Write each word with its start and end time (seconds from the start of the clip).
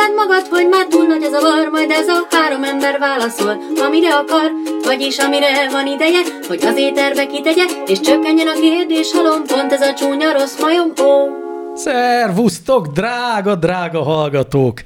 érzed 0.00 0.14
magad, 0.16 0.46
hogy 0.50 0.68
már 0.68 0.86
túl 0.86 1.06
nagy 1.06 1.22
a 1.22 1.30
zavar, 1.30 1.68
majd 1.70 1.90
ez 1.90 2.08
a 2.08 2.26
három 2.30 2.64
ember 2.64 2.98
válaszol, 2.98 3.62
amire 3.86 4.14
akar, 4.14 4.50
vagyis 4.84 5.18
amire 5.18 5.70
van 5.70 5.86
ideje, 5.86 6.20
hogy 6.48 6.64
az 6.64 6.76
éterbe 6.76 7.26
kitegye, 7.26 7.64
és 7.86 8.00
csökkenjen 8.00 8.46
a 8.46 8.60
kérdés 8.60 9.12
halom, 9.12 9.42
pont 9.46 9.72
ez 9.72 9.80
a 9.80 9.94
csúnya 9.94 10.32
rossz 10.32 10.60
majom, 10.60 10.92
ó. 11.02 11.28
Szervusztok, 11.74 12.86
drága, 12.86 13.54
drága 13.54 14.02
hallgatók! 14.02 14.82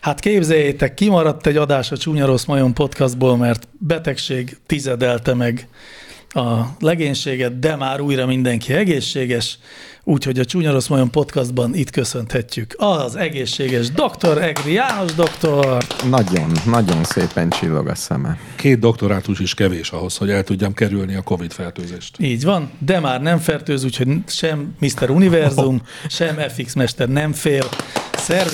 Hát 0.00 0.20
képzeljétek, 0.20 0.94
kimaradt 0.94 1.46
egy 1.46 1.56
adás 1.56 1.90
a 1.90 1.96
Csúnya 1.96 2.26
Rossz 2.26 2.44
Majom 2.44 2.72
podcastból, 2.72 3.36
mert 3.36 3.68
betegség 3.78 4.56
tizedelte 4.66 5.34
meg 5.34 5.68
a 6.28 6.60
legénységet, 6.80 7.58
de 7.58 7.76
már 7.76 8.00
újra 8.00 8.26
mindenki 8.26 8.72
egészséges, 8.72 9.58
úgyhogy 10.04 10.38
a 10.38 10.44
Csúnya 10.44 10.72
Rossz 10.72 10.86
Majom 10.86 11.10
podcastban 11.10 11.74
itt 11.74 11.90
köszönhetjük 11.90 12.74
az 12.76 13.16
egészséges 13.16 13.90
doktor 13.90 14.42
Egri 14.42 14.72
János 14.72 15.14
doktor. 15.14 15.84
Nagyon, 16.08 16.52
nagyon 16.66 17.04
szépen 17.04 17.50
csillog 17.50 17.88
a 17.88 17.94
szeme. 17.94 18.38
Két 18.56 18.78
doktorátus 18.78 19.38
is 19.38 19.54
kevés 19.54 19.90
ahhoz, 19.90 20.16
hogy 20.16 20.30
el 20.30 20.44
tudjam 20.44 20.74
kerülni 20.74 21.14
a 21.14 21.22
Covid 21.22 21.52
fertőzést. 21.52 22.16
Így 22.20 22.44
van, 22.44 22.70
de 22.78 23.00
már 23.00 23.22
nem 23.22 23.38
fertőz, 23.38 23.84
úgyhogy 23.84 24.08
sem 24.26 24.74
Mr. 24.78 25.10
Univerzum, 25.10 25.82
sem 26.08 26.36
FX 26.36 26.74
Mester 26.74 27.08
nem 27.08 27.32
fél. 27.32 27.64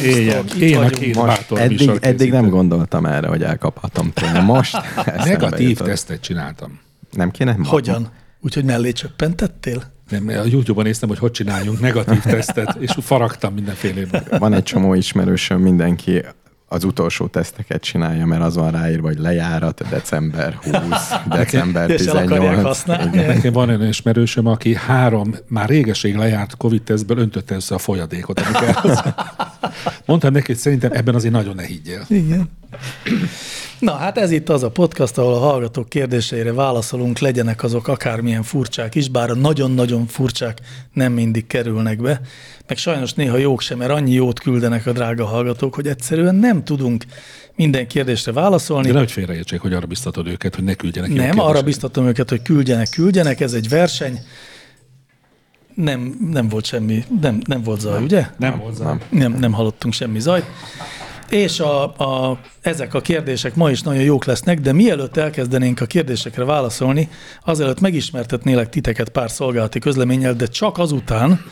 Éljen, 0.03 0.33
Szervusztok, 0.33 0.55
itt 0.55 0.63
éljen 0.63 0.79
a 0.79 0.83
vagyunk. 0.83 1.03
két 1.03 1.15
Most 1.15 1.53
eddig, 1.53 1.91
eddig 2.01 2.33
nem 2.33 2.49
gondoltam 2.49 3.07
erre, 3.07 3.29
hogy 3.29 3.43
elkaphatom 3.43 4.13
tőle. 4.13 4.41
Most 4.41 4.77
Negatív 5.25 5.77
tesztet 5.77 6.21
csináltam. 6.21 6.81
Nem 7.11 7.31
kéne? 7.31 7.57
Hogyan? 7.65 8.09
Úgyhogy 8.41 8.65
mellé 8.65 8.93
csöppentettél? 8.93 9.97
Nem, 10.09 10.29
a 10.29 10.45
YouTube-on 10.45 10.85
néztem, 10.85 11.09
hogy 11.09 11.19
hogy 11.19 11.31
csináljunk 11.31 11.81
negatív 11.81 12.23
tesztet, 12.23 12.77
és 12.79 12.95
faragtam 13.01 13.55
mindenféle. 13.55 14.23
Van 14.39 14.53
egy 14.53 14.63
csomó 14.63 14.95
ismerősöm, 14.95 15.61
mindenki 15.61 16.23
az 16.69 16.85
utolsó 16.85 17.27
teszteket 17.27 17.83
csinálja, 17.83 18.27
mert 18.27 18.43
az 18.43 18.57
van 18.57 18.71
ráírva, 18.71 19.07
hogy 19.07 19.19
lejárat 19.19 19.89
december 19.89 20.55
20, 20.55 20.73
december 21.39 21.91
És 21.91 22.07
el 22.07 22.17
akarják 22.17 22.41
18. 22.41 22.63
használni. 22.63 23.17
Igen. 23.17 23.35
Nekem 23.35 23.53
van 23.53 23.71
egy 23.71 23.89
ismerősöm, 23.89 24.47
aki 24.47 24.75
három, 24.75 25.35
már 25.49 25.69
régeség 25.69 26.17
lejárt 26.17 26.57
Covid 26.57 26.83
tesztből 26.83 27.19
öntötte 27.19 27.55
össze 27.55 27.75
a 27.75 27.79
folyadékot. 27.79 28.41
Mondtam 30.07 30.33
neki, 30.33 30.47
hogy 30.47 30.57
szerintem 30.57 30.91
ebben 30.93 31.15
azért 31.15 31.33
nagyon 31.33 31.55
ne 31.55 31.65
higgyél. 31.65 32.05
Igen. 32.09 32.49
Na, 33.79 33.93
hát 33.93 34.19
ez 34.19 34.31
itt 34.31 34.49
az 34.49 34.63
a 34.63 34.71
podcast, 34.71 35.19
ahol 35.19 35.35
a 35.35 35.39
hallgatók 35.39 35.89
kérdéseire 35.89 36.53
válaszolunk, 36.53 37.19
legyenek 37.19 37.63
azok 37.63 37.89
akármilyen 37.89 38.43
furcsák 38.43 38.95
is, 38.95 39.09
bár 39.09 39.31
a 39.31 39.35
nagyon-nagyon 39.35 40.07
furcsák 40.07 40.59
nem 40.93 41.13
mindig 41.13 41.47
kerülnek 41.47 42.01
be, 42.01 42.21
meg 42.67 42.77
sajnos 42.77 43.13
néha 43.13 43.37
jók 43.37 43.61
sem, 43.61 43.79
mert 43.79 43.91
annyi 43.91 44.13
jót 44.13 44.41
küldenek 44.41 44.87
a 44.87 44.93
drága 44.93 45.27
hallgatók, 45.27 45.75
hogy 45.75 45.87
egyszerűen 45.87 46.35
nem 46.35 46.65
tudunk 46.65 47.05
minden 47.57 47.87
kérdésre 47.87 48.33
válaszolni. 48.33 48.87
De 48.87 48.93
nehogy 48.93 49.13
félreértsék, 49.13 49.61
hogy 49.61 49.73
arra 49.73 49.87
biztatod 49.87 50.27
őket, 50.27 50.55
hogy 50.55 50.65
ne 50.65 50.75
küldjenek 50.75 51.13
Nem, 51.13 51.39
arra 51.41 51.63
biztatom 51.63 52.07
őket, 52.07 52.29
hogy 52.29 52.43
küldjenek, 52.43 52.91
küldjenek, 52.91 53.41
ez 53.41 53.53
egy 53.53 53.69
verseny. 53.69 54.19
Nem, 55.75 56.17
nem 56.31 56.49
volt 56.49 56.65
semmi, 56.65 57.05
nem, 57.21 57.41
nem 57.47 57.63
volt 57.63 57.81
zaj, 57.81 58.03
ugye? 58.03 58.27
Nem. 58.39 58.63
Nem. 58.79 59.01
nem, 59.11 59.33
nem 59.33 59.53
hallottunk 59.53 59.95
semmi 59.95 60.21
zajt. 60.21 60.45
És 61.29 61.61
a, 61.61 61.83
a, 61.83 62.39
ezek 62.61 62.95
a 62.95 63.01
kérdések 63.01 63.55
ma 63.55 63.71
is 63.71 63.83
nagyon 63.83 64.03
jók 64.03 64.25
lesznek, 64.25 64.61
de 64.61 64.73
mielőtt 64.73 65.17
elkezdenénk 65.17 65.81
a 65.81 65.87
kérdésekre 65.87 66.45
válaszolni, 66.45 67.09
azelőtt 67.45 67.81
megismertetnélek 67.81 68.69
titeket 68.69 69.09
pár 69.09 69.31
szolgálati 69.31 69.79
közleménnyel, 69.79 70.35
de 70.35 70.47
csak 70.47 70.79
azután, 70.79 71.45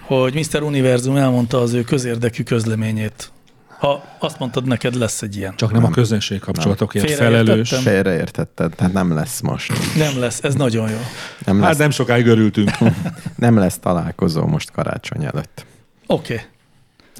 hogy 0.00 0.34
Mr. 0.34 0.62
Univerzum 0.62 1.16
elmondta 1.16 1.60
az 1.60 1.72
ő 1.72 1.82
közérdekű 1.82 2.42
közleményét. 2.42 3.32
Ha 3.78 4.04
azt 4.18 4.38
mondtad, 4.38 4.66
neked 4.66 4.94
lesz 4.94 5.22
egy 5.22 5.36
ilyen. 5.36 5.56
Csak 5.56 5.72
nem 5.72 5.84
a 5.84 5.90
közönség 5.90 6.40
kapcsolatokért 6.40 7.10
felelős. 7.10 7.74
Félreértetted, 7.74 8.72
tehát 8.76 8.92
nem 8.92 9.14
lesz 9.14 9.40
most. 9.40 9.72
Nem 9.96 10.18
lesz, 10.18 10.42
ez 10.42 10.54
nagyon 10.54 10.90
jó. 10.90 10.98
Nem 11.44 11.60
Hát 11.60 11.68
lesz, 11.68 11.78
nem 11.78 11.90
sokáig 11.90 12.26
örültünk. 12.26 12.70
nem 13.36 13.58
lesz 13.58 13.78
találkozó 13.78 14.46
most 14.46 14.70
karácsony 14.70 15.24
előtt. 15.24 15.66
Oké. 16.06 16.32
Okay. 16.34 16.46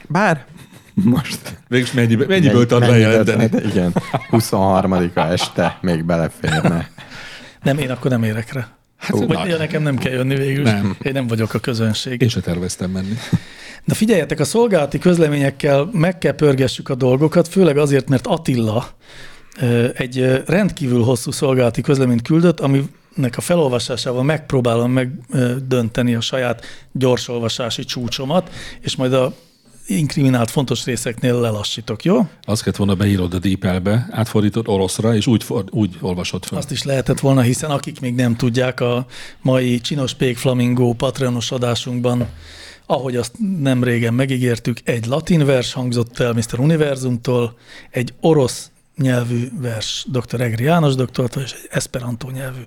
Bár 0.09 0.45
most 0.95 1.57
Végülis 1.69 1.93
mennyibe, 1.93 2.27
mennyiből 2.27 2.67
tud 2.67 2.81
bejelenteni? 2.81 3.51
Igen, 3.67 3.95
23-a 4.31 5.21
este 5.21 5.79
még 5.81 6.05
beleférne. 6.05 6.91
Nem, 7.63 7.79
én 7.79 7.91
akkor 7.91 8.11
nem 8.11 8.23
érek 8.23 8.53
rá. 8.53 8.69
Hát, 8.97 9.27
na. 9.27 9.47
ja, 9.47 9.57
nekem 9.57 9.83
nem 9.83 9.97
kell 9.97 10.13
jönni 10.13 10.35
végül. 10.35 10.63
Nem. 10.63 10.97
Én 11.03 11.13
nem 11.13 11.27
vagyok 11.27 11.55
a 11.55 11.59
közönség. 11.59 12.23
Én 12.23 12.29
se 12.29 12.41
terveztem 12.41 12.91
menni. 12.91 13.15
Na 13.85 13.95
figyeljetek, 13.95 14.41
a 14.41 14.45
szolgálati 14.45 14.99
közleményekkel 14.99 15.89
meg 15.93 16.19
kell 16.19 16.35
pörgessük 16.35 16.89
a 16.89 16.95
dolgokat, 16.95 17.49
főleg 17.49 17.77
azért, 17.77 18.09
mert 18.09 18.27
Attila 18.27 18.87
egy 19.95 20.43
rendkívül 20.47 21.03
hosszú 21.03 21.31
szolgálati 21.31 21.81
közleményt 21.81 22.23
küldött, 22.23 22.61
aminek 22.61 23.37
a 23.37 23.41
felolvasásával 23.41 24.23
megpróbálom 24.23 24.93
megdönteni 24.93 26.15
a 26.15 26.21
saját 26.21 26.65
gyorsolvasási 26.93 27.85
csúcsomat, 27.85 28.51
és 28.81 28.97
majd 28.97 29.13
a 29.13 29.35
inkriminált 29.87 30.51
fontos 30.51 30.85
részeknél 30.85 31.41
lelassítok, 31.41 32.05
jó? 32.05 32.29
Azt 32.43 32.63
kellett 32.63 32.79
volna 32.79 32.95
beírod 32.95 33.35
a 33.35 33.39
DeepL-be, 33.39 34.07
átfordítod 34.11 34.69
oroszra, 34.69 35.15
és 35.15 35.27
úgy, 35.27 35.45
for, 35.45 35.65
úgy 35.71 35.97
olvasod 36.01 36.45
fel. 36.45 36.59
Azt 36.59 36.71
is 36.71 36.83
lehetett 36.83 37.21
volna, 37.21 37.41
hiszen 37.41 37.71
akik 37.71 38.01
még 38.01 38.15
nem 38.15 38.37
tudják, 38.37 38.81
a 38.81 39.07
mai 39.43 39.81
Csinos 39.81 40.15
Pék 40.15 40.37
Flamingo 40.37 40.93
Patreonos 40.93 41.51
adásunkban, 41.51 42.27
ahogy 42.87 43.17
azt 43.17 43.33
nem 43.61 43.85
régen 43.85 44.15
megígértük, 44.15 44.81
egy 44.85 45.07
latin 45.07 45.45
vers 45.45 45.73
hangzott 45.73 46.19
el 46.19 46.33
Mr. 46.33 46.59
Univerzumtól, 46.59 47.57
egy 47.91 48.15
orosz 48.21 48.71
nyelvű 48.97 49.49
vers 49.61 50.07
dr. 50.09 50.41
Egri 50.41 50.65
János 50.65 50.95
doktortól, 50.95 51.43
és 51.43 51.53
egy 51.53 51.69
esperanto 51.71 52.31
nyelvű 52.31 52.63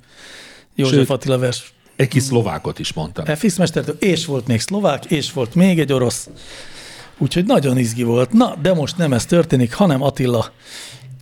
József 0.76 0.98
Sőt, 0.98 1.10
Attila 1.10 1.38
vers 1.38 1.74
Egy 1.96 2.08
kis 2.08 2.24
szlovákot 2.24 2.80
is 2.80 2.94
mondtam. 2.94 3.26
FX 3.36 3.58
mestertől, 3.58 3.96
és 4.00 4.26
volt 4.26 4.48
még 4.48 4.62
szlovák, 4.62 5.06
és 5.06 5.34
volt 5.34 5.56
még 5.56 5.80
egy 5.80 5.94
orosz. 5.94 6.30
Úgyhogy 7.18 7.46
nagyon 7.46 7.78
izgi 7.78 8.04
volt. 8.04 8.32
Na, 8.32 8.56
de 8.62 8.74
most 8.74 8.98
nem 8.98 9.14
ez 9.14 9.26
történik, 9.26 9.74
hanem 9.74 10.02
Attila 10.02 10.52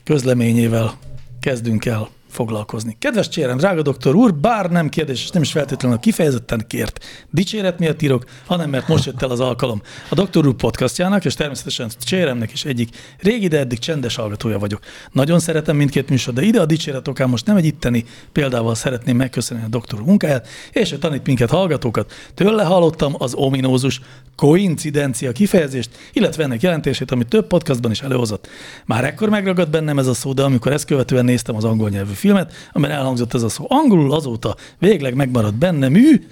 közleményével 0.04 0.94
kezdünk 1.40 1.86
el 1.86 2.10
foglalkozni. 2.36 2.96
Kedves 3.00 3.30
Csérem, 3.30 3.58
drága 3.58 3.82
doktor 3.82 4.16
úr, 4.16 4.34
bár 4.34 4.70
nem 4.70 4.90
kérdés, 4.90 5.24
és 5.24 5.30
nem 5.30 5.42
is 5.42 5.52
feltétlenül 5.52 5.98
kifejezetten 5.98 6.66
kért 6.68 7.06
dicséret 7.30 7.80
miatt 7.80 8.02
írok, 8.02 8.24
hanem 8.46 8.70
mert 8.70 8.88
most 8.88 9.06
jött 9.06 9.22
el 9.22 9.30
az 9.30 9.40
alkalom. 9.40 9.82
A 10.10 10.16
Doktor 10.16 10.48
úr 10.48 10.54
podcastjának, 10.54 11.26
és 11.26 11.34
természetesen 11.34 11.90
Cséremnek 12.00 12.52
is 12.52 12.66
egyik 12.66 12.90
régi, 13.20 13.48
de 13.48 13.60
eddig 13.60 13.80
csendes 13.80 14.16
hallgatója 14.16 14.60
vagyok. 14.60 14.80
Nagyon 15.12 15.40
szeretem 15.40 15.76
mindkét 15.76 16.10
műsor, 16.10 16.34
de 16.34 16.42
ide 16.42 16.62
a 16.62 16.66
dicséret 16.66 17.08
okán 17.08 17.30
most 17.30 17.46
nem 17.46 17.56
egy 17.56 17.66
itteni 17.66 18.06
példával 18.32 18.76
szeretném 18.76 19.16
megköszönni 19.16 19.64
a 19.64 19.68
doktor 19.68 20.00
úr 20.00 20.06
munkáját, 20.06 20.48
és 20.72 20.90
hogy 20.90 21.00
tanít 21.00 21.26
minket 21.26 21.50
hallgatókat. 21.50 22.12
Tőle 22.34 22.64
hallottam 22.64 23.16
az 23.18 23.34
ominózus 23.34 24.02
koincidencia 24.36 25.32
kifejezést, 25.32 25.90
illetve 26.14 26.44
ennek 26.44 26.62
jelentését, 26.62 27.12
amit 27.12 27.28
több 27.28 27.48
podcastban 27.48 27.92
is 27.92 28.02
előhozott. 28.02 28.48
Már 28.86 29.04
ekkor 29.04 29.30
megragad 29.30 29.70
bennem 29.70 30.00
ez 30.00 30.08
a 30.08 30.14
szó, 30.14 30.34
de 30.34 30.44
amikor 30.44 30.72
ezt 30.72 30.86
követően 30.86 31.26
néztem 31.26 31.56
az 31.56 31.64
angol 31.64 31.90
nyelvű 31.90 32.12
filmet, 32.26 32.54
amiben 32.72 32.96
elhangzott 32.96 33.34
ez 33.34 33.44
a 33.44 33.50
szó 33.50 33.66
angolul, 33.68 34.14
azóta 34.14 34.56
végleg 34.80 35.16
megmaradt 35.16 35.56
bennem 35.56 35.92
mű, 35.92 36.26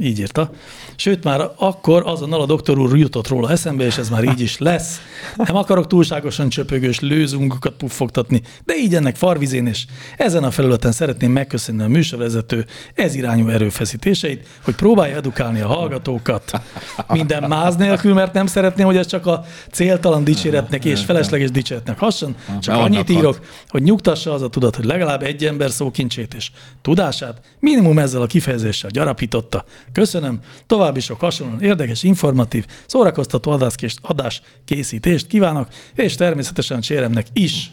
így 0.00 0.18
írta. 0.18 0.50
Sőt, 0.96 1.24
már 1.24 1.50
akkor 1.56 2.02
azonnal 2.06 2.40
a 2.40 2.46
doktor 2.46 2.78
úr 2.78 2.96
jutott 2.96 3.28
róla 3.28 3.50
eszembe, 3.50 3.84
és 3.84 3.98
ez 3.98 4.08
már 4.08 4.24
így 4.24 4.40
is 4.40 4.58
lesz. 4.58 5.00
Nem 5.36 5.56
akarok 5.56 5.86
túlságosan 5.86 6.48
csöpögős 6.48 7.00
lőzungokat 7.00 7.72
puffogtatni, 7.72 8.42
de 8.64 8.74
így 8.76 8.94
ennek 8.94 9.16
farvizén, 9.16 9.66
és 9.66 9.84
ezen 10.16 10.44
a 10.44 10.50
felületen 10.50 10.92
szeretném 10.92 11.32
megköszönni 11.32 11.82
a 11.82 11.88
műsorvezető 11.88 12.66
ez 12.94 13.14
irányú 13.14 13.48
erőfeszítéseit, 13.48 14.46
hogy 14.64 14.74
próbálja 14.74 15.16
edukálni 15.16 15.60
a 15.60 15.66
hallgatókat. 15.66 16.60
Minden 17.08 17.42
máz 17.48 17.76
nélkül, 17.76 18.14
mert 18.14 18.32
nem 18.32 18.46
szeretném, 18.46 18.86
hogy 18.86 18.96
ez 18.96 19.06
csak 19.06 19.26
a 19.26 19.44
céltalan 19.70 20.24
dicséretnek 20.24 20.84
és 20.84 21.00
felesleges 21.00 21.50
dicséretnek 21.50 21.98
hasson, 21.98 22.36
csak 22.60 22.76
annyit 22.76 23.10
írok, 23.10 23.40
hogy 23.68 23.82
nyugtassa 23.82 24.32
az 24.32 24.42
a 24.42 24.48
tudat, 24.48 24.76
hogy 24.76 24.84
legalább 24.84 25.22
egy 25.22 25.44
ember 25.44 25.70
szókincsét 25.70 26.34
és 26.34 26.50
tudását 26.82 27.40
minimum 27.58 27.98
ezzel 27.98 28.22
a 28.22 28.26
kifejezéssel 28.26 28.90
gyarapította. 28.90 29.64
Köszönöm, 29.92 30.40
további 30.82 31.00
sok 31.00 31.20
hasonlóan 31.20 31.60
érdekes, 31.60 32.02
informatív, 32.02 32.66
szórakoztató 32.86 33.58
adás 34.00 34.42
készítést 34.64 35.26
kívánok, 35.26 35.68
és 35.94 36.14
természetesen 36.14 36.80
Cséremnek 36.80 37.26
is. 37.32 37.70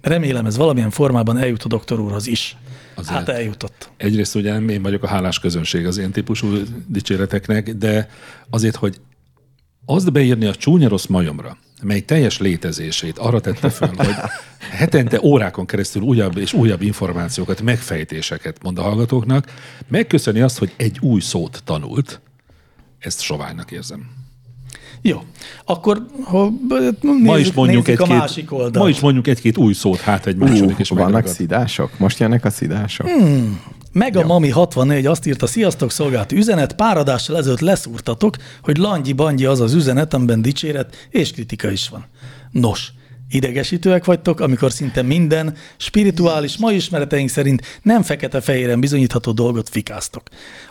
Remélem 0.00 0.46
ez 0.46 0.56
valamilyen 0.56 0.90
formában 0.90 1.36
eljut 1.36 1.62
a 1.62 1.68
doktor 1.68 2.00
úrhoz 2.00 2.26
is. 2.26 2.56
Azért. 2.94 3.16
Hát 3.16 3.28
eljutott. 3.28 3.90
Egyrészt 3.96 4.34
ugye 4.34 4.60
én 4.60 4.82
vagyok 4.82 5.02
a 5.02 5.06
hálás 5.06 5.38
közönség 5.38 5.86
az 5.86 5.98
ilyen 5.98 6.12
típusú 6.12 6.56
dicséreteknek, 6.86 7.74
de 7.74 8.08
azért, 8.50 8.76
hogy 8.76 9.00
azt 9.86 10.12
beírni 10.12 10.46
a 10.46 10.54
csúnya 10.54 10.88
rossz 10.88 11.06
majomra, 11.06 11.56
mely 11.82 12.00
teljes 12.00 12.38
létezését 12.38 13.18
arra 13.18 13.40
tette 13.40 13.70
föl, 13.70 13.90
hogy 13.96 14.14
hetente 14.80 15.20
órákon 15.22 15.66
keresztül 15.66 16.02
újabb 16.02 16.36
és 16.36 16.52
újabb 16.52 16.82
információkat, 16.82 17.62
megfejtéseket 17.62 18.62
mond 18.62 18.78
a 18.78 18.82
hallgatóknak, 18.82 19.52
megköszöni 19.88 20.40
azt, 20.40 20.58
hogy 20.58 20.72
egy 20.76 20.98
új 21.00 21.20
szót 21.20 21.62
tanult, 21.64 22.20
ezt 22.98 23.20
soványnak 23.20 23.70
érzem. 23.70 24.10
Jó, 25.02 25.22
akkor 25.64 26.06
ha, 26.24 26.52
nézzük, 26.68 27.24
Ma 27.24 27.38
is 27.38 27.52
mondjuk 27.52 27.88
egy-két, 27.88 28.06
a 28.06 28.14
másik 28.14 28.52
oldalt. 28.52 28.74
ma 28.76 28.88
is 28.88 29.00
mondjuk 29.00 29.26
egy-két 29.26 29.56
új 29.56 29.72
szót, 29.72 30.00
hát 30.00 30.26
egy 30.26 30.36
második 30.36 30.74
Uh, 30.74 30.80
is 30.80 30.88
vannak 30.88 31.04
megragad. 31.12 31.34
szidások? 31.34 31.98
Most 31.98 32.18
jönnek 32.18 32.44
a 32.44 32.50
szidások? 32.50 33.08
Hmm. 33.08 33.60
Meg 33.92 34.16
a 34.16 34.26
Mami 34.26 34.48
64 34.50 35.06
azt 35.06 35.26
írta, 35.26 35.46
sziasztok, 35.46 35.90
szolgálati 35.90 36.36
üzenet, 36.36 36.74
páradással 36.74 37.36
ezelőtt 37.36 37.60
leszúrtatok, 37.60 38.36
hogy 38.62 38.76
Langyi 38.76 39.12
Bangyi 39.12 39.44
az 39.44 39.60
az 39.60 39.74
üzenet, 39.74 40.14
amiben 40.14 40.42
dicséret 40.42 40.96
és 41.10 41.32
kritika 41.32 41.70
is 41.70 41.88
van. 41.88 42.06
Nos, 42.50 42.92
idegesítőek 43.30 44.04
vagytok, 44.04 44.40
amikor 44.40 44.72
szinte 44.72 45.02
minden 45.02 45.54
spirituális, 45.76 46.56
mai 46.56 46.74
ismereteink 46.74 47.28
szerint 47.28 47.80
nem 47.82 48.02
fekete-fehéren 48.02 48.80
bizonyítható 48.80 49.32
dolgot 49.32 49.68
fikáztok. 49.68 50.22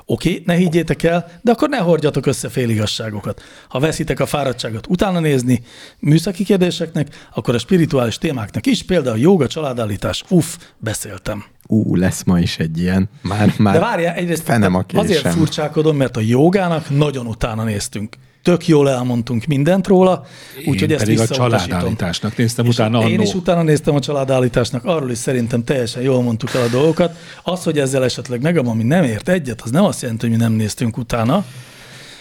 Oké, 0.05 0.41
ne 0.45 0.53
higgyétek 0.53 1.03
el, 1.03 1.39
de 1.41 1.51
akkor 1.51 1.69
ne 1.69 1.77
hordjatok 1.77 2.25
össze 2.25 2.49
féligasságokat. 2.49 3.41
Ha 3.69 3.79
veszitek 3.79 4.19
a 4.19 4.25
fáradtságot 4.25 4.87
utána 4.87 5.19
nézni 5.19 5.63
műszaki 5.99 6.43
kérdéseknek, 6.43 7.27
akkor 7.33 7.55
a 7.55 7.59
spirituális 7.59 8.17
témáknak 8.17 8.65
is, 8.65 8.83
például 8.83 9.17
joga, 9.19 9.47
családállítás, 9.47 10.23
uff, 10.29 10.55
beszéltem. 10.77 11.43
Ú, 11.67 11.95
lesz 11.95 12.23
ma 12.23 12.39
is 12.39 12.57
egy 12.57 12.79
ilyen. 12.79 13.09
Már, 13.21 13.53
már 13.57 13.73
De 13.73 13.79
várjál, 13.79 14.15
egyrészt 14.15 14.43
fenem 14.43 14.75
a 14.75 14.81
késem. 14.81 15.05
azért 15.05 15.27
furcsálkodom, 15.27 15.97
mert 15.97 16.17
a 16.17 16.21
jogának 16.21 16.89
nagyon 16.89 17.25
utána 17.27 17.63
néztünk. 17.63 18.15
Tök 18.47 18.67
jól 18.67 18.89
elmondtunk 18.89 19.45
mindent 19.45 19.87
róla, 19.87 20.25
úgyhogy 20.65 20.91
ezt 20.93 21.03
pedig 21.03 21.19
a 21.19 21.27
családállításnak 21.27 22.37
néztem 22.37 22.65
És 22.65 22.73
utána 22.73 23.07
Én 23.07 23.13
annó. 23.13 23.21
is 23.21 23.33
utána 23.33 23.61
néztem 23.61 23.95
a 23.95 23.99
családállításnak, 23.99 24.85
arról 24.85 25.11
is 25.11 25.17
szerintem 25.17 25.63
teljesen 25.63 26.01
jól 26.01 26.21
mondtuk 26.21 26.53
el 26.53 26.61
a 26.61 26.67
dolgokat. 26.67 27.15
Az, 27.43 27.63
hogy 27.63 27.79
ezzel 27.79 28.03
esetleg 28.03 28.41
meg 28.41 28.57
ami 28.57 28.83
nem 28.83 29.03
ért 29.03 29.29
egyet, 29.29 29.61
az 29.61 29.71
nem 29.71 29.83
azt 29.83 30.01
jelenti, 30.01 30.27
hogy 30.27 30.37
mi 30.37 30.43
nem 30.43 30.51
néztünk 30.51 30.97
utána. 30.97 31.45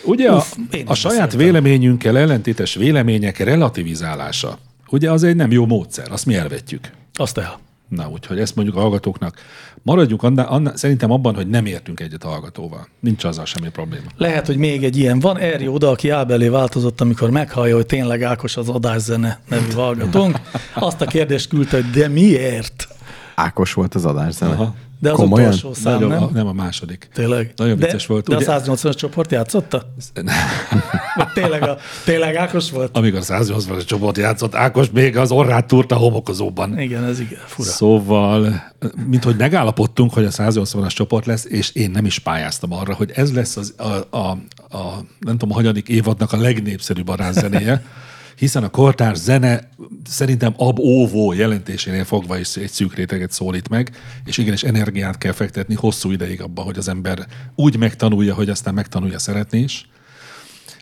Ugye 0.04 0.30
a, 0.30 0.44
én 0.70 0.82
is 0.82 1.04
a 1.04 1.08
saját 1.08 1.32
véleményünkkel 1.32 2.18
ellentétes 2.18 2.74
vélemények 2.74 3.38
relativizálása, 3.38 4.58
ugye 4.90 5.10
az 5.10 5.22
egy 5.22 5.36
nem 5.36 5.50
jó 5.50 5.66
módszer, 5.66 6.12
azt 6.12 6.26
mi 6.26 6.34
elvetjük. 6.34 6.90
Azt 7.14 7.38
el. 7.38 7.58
Na, 7.88 8.08
úgyhogy 8.08 8.38
ezt 8.38 8.56
mondjuk 8.56 8.76
a 8.76 8.80
hallgatóknak. 8.80 9.34
Maradjunk 9.82 10.22
anna, 10.22 10.48
anna, 10.48 10.76
szerintem 10.76 11.10
abban, 11.10 11.34
hogy 11.34 11.48
nem 11.48 11.66
értünk 11.66 12.00
egyet 12.00 12.24
a 12.24 12.28
hallgatóval. 12.28 12.88
Nincs 13.00 13.24
azzal 13.24 13.44
semmi 13.44 13.68
probléma. 13.68 14.04
Lehet, 14.16 14.46
hogy 14.46 14.56
még 14.56 14.84
egy 14.84 14.96
ilyen 14.96 15.20
van. 15.20 15.38
Erri 15.38 15.68
oda, 15.68 15.90
aki 15.90 16.10
ábelé 16.10 16.48
változott, 16.48 17.00
amikor 17.00 17.30
meghallja, 17.30 17.74
hogy 17.74 17.86
tényleg 17.86 18.22
Ákos 18.22 18.56
az 18.56 18.68
adászene 18.68 19.40
nevű 19.48 19.70
hallgatónk. 19.70 20.40
Azt 20.74 21.00
a 21.00 21.06
kérdést 21.06 21.48
küldte, 21.48 21.76
hogy 21.76 21.90
de 21.90 22.08
miért? 22.08 22.88
Ákos 23.34 23.72
volt 23.72 23.94
az 23.94 24.04
adászene. 24.04 24.52
Aha. 24.52 24.74
De 24.98 25.10
az 25.10 25.16
Komolyan? 25.16 25.46
utolsó 25.48 25.74
szám, 25.74 25.92
Nagyon, 25.92 26.08
nem? 26.08 26.22
a, 26.22 26.30
nem 26.32 26.46
a 26.46 26.52
második. 26.52 27.08
Tényleg. 27.14 27.52
Nagyon 27.56 27.78
de, 27.78 27.84
vicces 27.84 28.06
volt. 28.06 28.28
De 28.28 28.36
Ugye- 28.36 28.52
a 28.54 28.60
180-as 28.60 28.96
csoport 28.96 29.32
játszotta? 29.32 29.82
Vagy 31.16 31.32
tényleg, 31.34 31.62
a, 31.62 31.76
tényleg 32.04 32.34
Ákos 32.34 32.70
volt? 32.70 32.96
Amikor 32.96 33.18
a 33.18 33.22
180 33.22 33.78
csoport 33.86 34.16
játszott, 34.16 34.54
Ákos 34.54 34.90
még 34.90 35.16
az 35.16 35.30
orrát 35.30 35.66
túrt 35.66 35.92
a 35.92 35.96
homokozóban. 35.96 36.78
Igen, 36.78 37.04
ez 37.04 37.20
igen, 37.20 37.40
fura. 37.46 37.70
Szóval, 37.70 38.62
mint 39.06 39.24
hogy 39.24 39.36
megállapodtunk, 39.36 40.12
hogy 40.12 40.24
a 40.24 40.30
180-as 40.30 40.94
csoport 40.94 41.26
lesz, 41.26 41.44
és 41.44 41.70
én 41.74 41.90
nem 41.90 42.04
is 42.04 42.18
pályáztam 42.18 42.72
arra, 42.72 42.94
hogy 42.94 43.10
ez 43.14 43.32
lesz 43.34 43.56
az, 43.56 43.74
a, 43.76 44.16
a, 44.16 44.30
a 44.76 45.04
nem 45.18 45.38
tudom, 45.38 45.50
a 45.50 45.54
hanyadik 45.54 45.88
évadnak 45.88 46.32
a 46.32 46.36
legnépszerűbb 46.36 47.08
arányzenéje, 47.08 47.82
hiszen 48.36 48.62
a 48.62 48.68
kortárs 48.68 49.18
zene 49.18 49.68
szerintem 50.08 50.54
ab 50.56 50.78
óvó 50.78 51.32
jelentésénél 51.32 52.04
fogva 52.04 52.38
is 52.38 52.56
egy 52.56 52.70
szűk 52.70 52.94
réteget 52.94 53.32
szólít 53.32 53.68
meg, 53.68 53.90
és 54.24 54.38
igenis 54.38 54.62
energiát 54.62 55.18
kell 55.18 55.32
fektetni 55.32 55.74
hosszú 55.74 56.10
ideig 56.10 56.40
abba, 56.40 56.62
hogy 56.62 56.78
az 56.78 56.88
ember 56.88 57.26
úgy 57.54 57.76
megtanulja, 57.76 58.34
hogy 58.34 58.48
aztán 58.48 58.74
megtanulja 58.74 59.18
szeretni 59.18 59.58
is. 59.58 59.88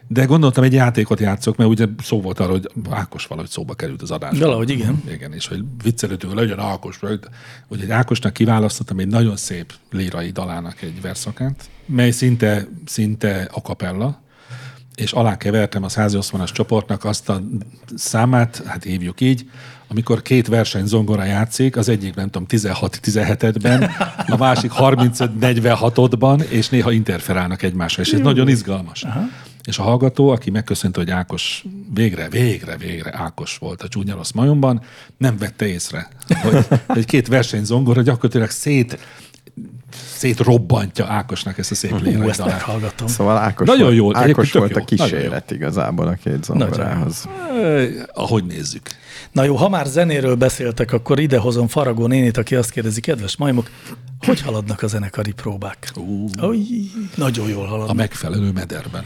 De 0.08 0.24
gondoltam, 0.24 0.64
egy 0.64 0.72
játékot 0.72 1.20
játszok, 1.20 1.56
mert 1.56 1.70
ugye 1.70 1.86
szó 2.02 2.20
volt 2.20 2.40
arra, 2.40 2.50
hogy 2.50 2.70
Ákos 2.90 3.26
valahogy 3.26 3.50
szóba 3.50 3.74
került 3.74 4.02
az 4.02 4.10
adásban. 4.10 4.40
Valahogy 4.40 4.70
igen. 4.70 5.02
Igen, 5.10 5.32
és 5.32 5.46
hogy 5.46 5.64
viccelődünk, 5.82 6.32
hogy 6.32 6.42
legyen 6.42 6.58
Ákos. 6.58 7.00
Úgyhogy 7.68 7.90
Ákosnak 7.90 8.32
kiválasztottam 8.32 8.98
egy 8.98 9.06
nagyon 9.06 9.36
szép 9.36 9.72
lírai 9.90 10.30
dalának 10.30 10.82
egy 10.82 11.00
verszakát, 11.00 11.70
mely 11.86 12.10
szinte, 12.10 12.68
szinte 12.84 13.48
a 13.52 13.62
kapella, 13.62 14.23
és 14.94 15.12
alá 15.12 15.36
kevertem 15.36 15.82
a 15.82 15.88
180-as 15.88 16.52
csoportnak 16.52 17.04
azt 17.04 17.28
a 17.28 17.42
számát, 17.94 18.62
hát 18.66 18.84
hívjuk 18.84 19.20
így, 19.20 19.50
amikor 19.88 20.22
két 20.22 20.46
verseny 20.46 20.86
zongora 20.86 21.24
játszik, 21.24 21.76
az 21.76 21.88
egyik 21.88 22.14
nem 22.14 22.30
tudom 22.30 22.46
16-17-ben, 22.50 23.90
a 24.26 24.36
másik 24.36 24.72
35-46-ban, 24.78 26.40
és 26.40 26.68
néha 26.68 26.90
interferálnak 26.90 27.62
egymásra, 27.62 28.02
és 28.02 28.12
ez 28.12 28.20
nagyon 28.20 28.48
izgalmas. 28.48 29.02
Aha. 29.02 29.22
És 29.64 29.78
a 29.78 29.82
hallgató, 29.82 30.28
aki 30.28 30.50
megköszönte, 30.50 31.00
hogy 31.00 31.10
Ákos 31.10 31.64
végre, 31.94 32.28
végre, 32.28 32.76
végre 32.76 33.10
Ákos 33.16 33.58
volt 33.58 33.82
a 33.82 33.88
csúnya 33.88 34.14
rossz 34.14 34.30
majomban, 34.30 34.82
nem 35.16 35.38
vette 35.38 35.66
észre, 35.66 36.08
hogy, 36.42 36.66
hogy 36.86 37.04
két 37.04 37.28
versenyzongora 37.28 38.02
gyakorlatilag 38.02 38.50
szét 38.50 38.98
szétrobbantja 40.16 41.06
Ákosnak 41.06 41.58
ezt 41.58 41.70
a 41.70 41.74
szép 41.74 42.00
lérai 42.00 42.28
ezt 42.28 42.44
meghallgatom. 42.44 43.06
Szóval 43.06 43.36
Ákos, 43.36 43.66
Nagyon 43.66 43.82
volt, 43.84 43.96
jól, 43.96 44.16
Ákos 44.16 44.52
volt 44.52 44.70
jó, 44.76 44.80
a 44.80 44.84
kísérlet 44.84 45.50
igazából 45.50 46.06
a 46.06 46.12
két 46.24 46.44
zongorához. 46.44 47.28
Eh, 47.62 47.88
Ahogy 48.14 48.44
nézzük. 48.44 48.82
Na 49.32 49.44
jó, 49.44 49.54
ha 49.56 49.68
már 49.68 49.86
zenéről 49.86 50.34
beszéltek, 50.34 50.92
akkor 50.92 51.18
idehozom 51.18 51.68
Faragó 51.68 52.06
nénit, 52.06 52.36
aki 52.36 52.54
azt 52.54 52.70
kérdezi, 52.70 53.00
kedves 53.00 53.36
majmok, 53.36 53.70
hogy 54.26 54.40
haladnak 54.40 54.82
a 54.82 54.86
zenekari 54.86 55.32
próbák? 55.32 55.90
Ú. 55.96 56.26
Oly, 56.42 56.58
nagyon 57.14 57.48
jól 57.48 57.64
A 57.64 57.68
haladnak. 57.68 57.96
megfelelő 57.96 58.50
mederben. 58.50 59.04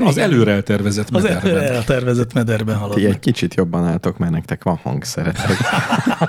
Az 0.00 0.18
előre 0.18 0.52
eltervezett 0.52 1.08
Az 1.10 1.22
mederben. 1.22 1.62
eltervezett 1.72 2.32
mederben 2.32 2.74
Ti 2.74 2.80
haladnak. 2.80 3.04
egy 3.12 3.18
kicsit 3.18 3.54
jobban 3.54 3.84
álltok, 3.86 4.18
mert 4.18 4.32
nektek 4.32 4.62
van 4.64 4.76
hangszeretek. 4.82 5.56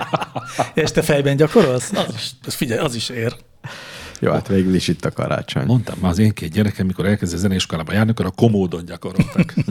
És 0.74 0.92
te 0.92 1.02
fejben 1.02 1.36
gyakorolsz? 1.36 1.92
Az 1.92 2.14
is, 2.16 2.32
az 2.46 2.54
figyelj, 2.54 2.80
az 2.80 2.96
is 2.96 3.10
ér. 3.10 3.36
Jó, 4.20 4.32
hát 4.32 4.48
végül 4.48 4.76
is 4.76 4.88
itt 4.88 5.06
a 5.06 5.12
karácsony. 5.12 5.66
Mondtam 5.66 5.98
már 6.02 6.12
az 6.12 6.20
én 6.20 6.32
két 6.32 6.52
gyerekem, 6.52 6.86
mikor 6.86 7.06
elkezdett 7.06 7.40
zeneiskolába 7.40 7.94
járni, 7.94 8.12
akkor 8.12 8.26
a 8.26 8.30
komódon 8.32 8.86
gyakoroltak. 8.86 9.54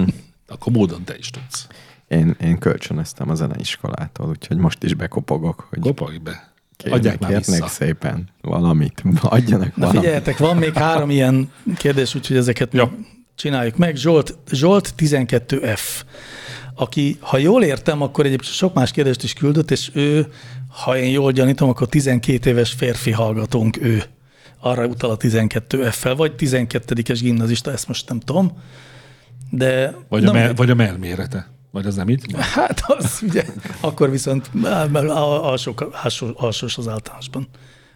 A 0.46 0.56
komódon 0.58 1.04
te 1.04 1.16
is 1.18 1.30
tudsz. 1.30 1.66
Én, 2.08 2.36
én 2.40 2.58
kölcsönöztem 2.58 3.30
a 3.30 3.34
zeneiskolától, 3.34 4.28
úgyhogy 4.28 4.56
most 4.56 4.82
is 4.82 4.94
bekopogok, 4.94 5.66
hogy 5.70 5.78
Kopogj 5.78 6.16
be. 6.16 6.52
kérnek, 6.76 6.98
Adják 6.98 7.18
már 7.20 7.30
kérnek 7.30 7.46
vissza. 7.48 7.66
szépen 7.66 8.28
valamit. 8.40 9.02
Adjanak 9.22 9.66
Na 9.66 9.72
valamit. 9.76 10.00
figyeljetek, 10.00 10.38
van 10.38 10.56
még 10.56 10.72
három 10.72 11.10
ilyen 11.10 11.50
kérdés, 11.76 12.14
úgyhogy 12.14 12.36
ezeket 12.36 12.72
Ja. 12.72 12.92
csináljuk 13.34 13.76
meg. 13.76 13.96
Zsolt, 13.96 14.38
Zsolt 14.50 14.94
12F, 14.98 15.80
aki, 16.74 17.16
ha 17.20 17.38
jól 17.38 17.62
értem, 17.64 18.02
akkor 18.02 18.26
egyébként 18.26 18.52
sok 18.54 18.74
más 18.74 18.90
kérdést 18.90 19.22
is 19.22 19.32
küldött, 19.32 19.70
és 19.70 19.90
ő, 19.94 20.26
ha 20.72 20.96
én 20.96 21.10
jól 21.10 21.32
gyanítom, 21.32 21.68
akkor 21.68 21.88
12 21.88 22.50
éves 22.50 22.72
férfi 22.72 23.10
hallgatónk 23.10 23.76
ő. 23.82 24.02
Arra 24.60 24.86
utal 24.86 25.10
a 25.10 25.16
12F-fel, 25.16 26.14
vagy 26.16 26.32
12-es 26.38 27.18
gimnazista, 27.20 27.72
ezt 27.72 27.88
most 27.88 28.08
nem 28.08 28.20
tudom. 28.20 28.52
De 29.50 29.94
Vagy, 30.08 30.24
a, 30.24 30.32
mell, 30.32 30.52
vagy 30.52 30.70
a 30.70 30.74
melmérete. 30.74 31.50
Vagy 31.70 31.86
az 31.86 31.94
nem 31.94 32.08
így? 32.08 32.32
van? 32.32 32.40
Hát 32.62 32.82
az 32.86 33.20
ugye, 33.22 33.44
akkor 33.80 34.10
viszont 34.10 34.50
alsó, 35.08 35.74
alsó, 36.02 36.30
alsós 36.34 36.78
az 36.78 36.88
általánosban. 36.88 37.48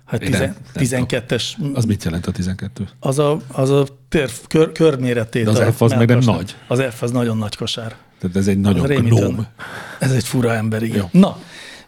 Hát 0.05 0.21
tizen, 0.21 0.57
nem 1.01 1.07
12-es, 1.09 1.75
Az 1.75 1.85
mit 1.85 2.05
jelent 2.05 2.27
a 2.27 2.33
12? 2.33 2.89
az 3.01 3.19
a, 3.19 3.39
az 3.53 3.71
a 3.71 3.87
tér, 4.09 4.31
kör, 4.49 4.73
körméretét. 4.73 5.45
De 5.45 5.51
az 5.51 5.75
F 5.75 5.83
az 5.83 5.93
meg 5.93 6.09
nem 6.09 6.19
nagy. 6.19 6.57
Az 6.69 6.83
F 6.91 7.03
az 7.03 7.11
nagyon 7.11 7.37
nagy 7.37 7.57
kosár. 7.57 7.97
Tehát 8.21 8.37
ez 8.37 8.47
egy 8.47 8.59
nagyon 8.59 9.05
gnóm. 9.05 9.47
Ez 9.99 10.13
egy 10.13 10.25
fura 10.25 10.55
ember, 10.55 10.83
igen. 10.83 11.09
Jó. 11.13 11.21
Na, 11.21 11.39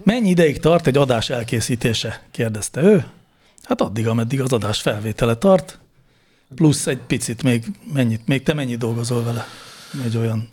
mennyi 0.08 0.28
ideig 0.28 0.58
tart 0.58 0.86
egy 0.86 0.96
adás 0.96 1.30
elkészítése? 1.30 2.22
kérdezte 2.30 2.82
ő. 2.82 3.04
Hát 3.62 3.80
addig, 3.80 4.06
ameddig 4.06 4.40
az 4.40 4.52
adás 4.52 4.80
felvétele 4.80 5.34
tart, 5.34 5.78
plusz 6.54 6.86
egy 6.86 6.98
picit 6.98 7.42
még 7.42 7.64
mennyit, 7.92 8.26
még 8.26 8.42
te 8.42 8.54
mennyit 8.54 8.78
dolgozol 8.78 9.22
vele? 9.24 9.46
Egy 10.04 10.16
olyan 10.16 10.48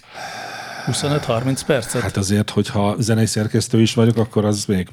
25-30 0.87 1.61
percet? 1.65 2.01
Hát 2.01 2.17
azért, 2.17 2.49
hogyha 2.49 2.95
zenei 2.99 3.25
szerkesztő 3.25 3.81
is 3.81 3.93
vagyok, 3.93 4.17
akkor 4.17 4.45
az 4.45 4.65
még 4.65 4.89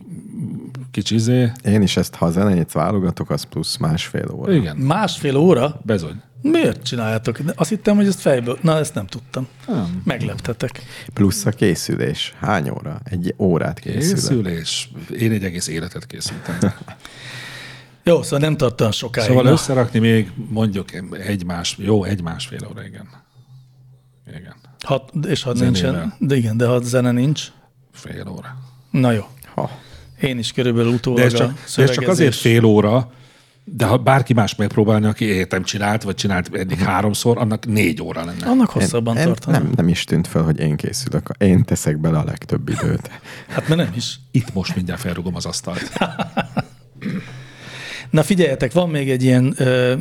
kicsi 0.90 1.14
izé. 1.14 1.52
Én 1.64 1.83
is 1.83 1.97
ezt, 1.97 2.14
ha 2.14 2.26
a 2.26 2.31
zenét 2.31 2.73
válogatok, 2.73 3.31
az 3.31 3.42
plusz 3.42 3.76
másfél 3.76 4.31
óra. 4.31 4.52
Igen, 4.52 4.76
Másfél 4.76 5.37
óra? 5.37 5.81
bezony. 5.85 6.23
Miért 6.42 6.82
csináljátok? 6.82 7.38
Azt 7.54 7.70
hittem, 7.70 7.96
hogy 7.96 8.06
ezt 8.06 8.20
fejből... 8.20 8.58
Na, 8.62 8.78
ezt 8.78 8.94
nem 8.94 9.06
tudtam. 9.06 9.49
Nem. 9.66 10.02
Megleptetek. 10.04 10.82
Plusz 11.12 11.46
a 11.46 11.50
készülés. 11.50 12.34
Hány 12.40 12.68
óra? 12.70 13.00
Egy 13.04 13.34
órát 13.38 13.78
készül. 13.78 14.14
Készülés. 14.14 14.90
Én 15.18 15.32
egy 15.32 15.44
egész 15.44 15.68
életet 15.68 16.06
készültem. 16.06 16.58
Jó, 18.04 18.22
szóval 18.22 18.38
nem 18.38 18.56
tart 18.56 18.80
olyan 18.80 18.92
sokáig. 18.92 19.28
Szóval 19.28 19.42
Na, 19.42 19.50
összerakni 19.50 19.99
még 19.99 20.30
mondjuk 20.49 20.88
egy 21.26 21.44
más, 21.44 21.76
jó, 21.78 22.04
egy 22.04 22.22
másfél 22.22 22.66
óra, 22.70 22.84
igen. 22.84 23.08
Igen, 24.28 24.54
ha, 24.80 25.04
és 25.28 25.42
ha 25.42 25.54
Zenével. 25.54 25.90
nincsen, 25.92 26.14
de 26.18 26.37
igen, 26.37 26.56
de 26.56 26.66
ha 26.66 26.80
zene 26.80 27.11
nincs, 27.12 27.46
fél 27.92 28.28
óra. 28.28 28.56
na 28.90 29.12
jó. 29.12 29.25
Ha. 29.54 29.70
Én 30.20 30.38
is 30.38 30.52
körülbelül 30.52 30.92
utólag 30.92 31.18
De 31.18 31.25
ez 31.25 31.32
a 31.34 31.37
csak, 31.37 31.54
de 31.76 31.82
ez 31.82 31.90
csak 31.90 32.08
azért 32.08 32.34
fél 32.34 32.64
óra, 32.64 33.12
De 33.64 33.87
ha 33.87 33.97
bárki 33.97 34.33
más 34.33 34.54
megpróbálna, 34.54 35.09
aki 35.09 35.25
értem 35.25 35.62
csinált, 35.62 36.02
vagy 36.02 36.14
csinált 36.14 36.54
eddig 36.54 36.78
háromszor, 36.78 37.38
annak 37.38 37.66
négy 37.66 38.02
óra 38.02 38.25
lenne. 38.25 38.47
Annak 38.47 38.71
hosszabban 38.71 39.16
Én- 39.16 39.25
tartana. 39.25 39.59
nem, 39.59 39.73
nem 39.76 39.88
is 39.88 40.04
tűnt 40.04 40.26
fel, 40.26 40.42
hogy 40.42 40.59
én 40.61 40.76
készülök. 40.76 41.31
Én 41.38 41.64
teszek 41.64 41.99
bele 41.99 42.19
a 42.19 42.25
legtöbb 42.25 42.69
időt. 42.69 43.11
Hát 43.49 43.69
mert 43.69 43.81
nem 43.81 43.92
is. 43.97 44.19
Itt 44.31 44.52
most 44.54 44.75
mindjárt 44.75 45.00
felrugom 45.00 45.35
az 45.35 45.47
asztalt. 45.47 45.92
Na 48.11 48.23
figyeljetek, 48.23 48.73
van 48.73 48.88
még 48.90 49.11
egy 49.11 49.23
ilyen 49.23 49.54
ö, 49.57 49.95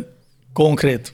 konkrét 0.54 1.14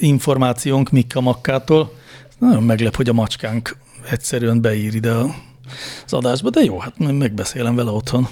információnk 0.00 0.90
Mikka 0.90 1.20
Makkától. 1.20 1.92
Nagyon 2.38 2.62
meglep, 2.62 2.96
hogy 2.96 3.08
a 3.08 3.12
macskánk 3.12 3.76
egyszerűen 4.10 4.60
beír 4.60 4.94
ide 4.94 5.10
a- 5.12 5.34
az 6.04 6.12
adásba, 6.12 6.50
de 6.50 6.60
jó, 6.60 6.78
hát 6.78 6.98
majd 6.98 7.16
megbeszélem 7.16 7.74
vele 7.74 7.90
otthon. 7.90 8.28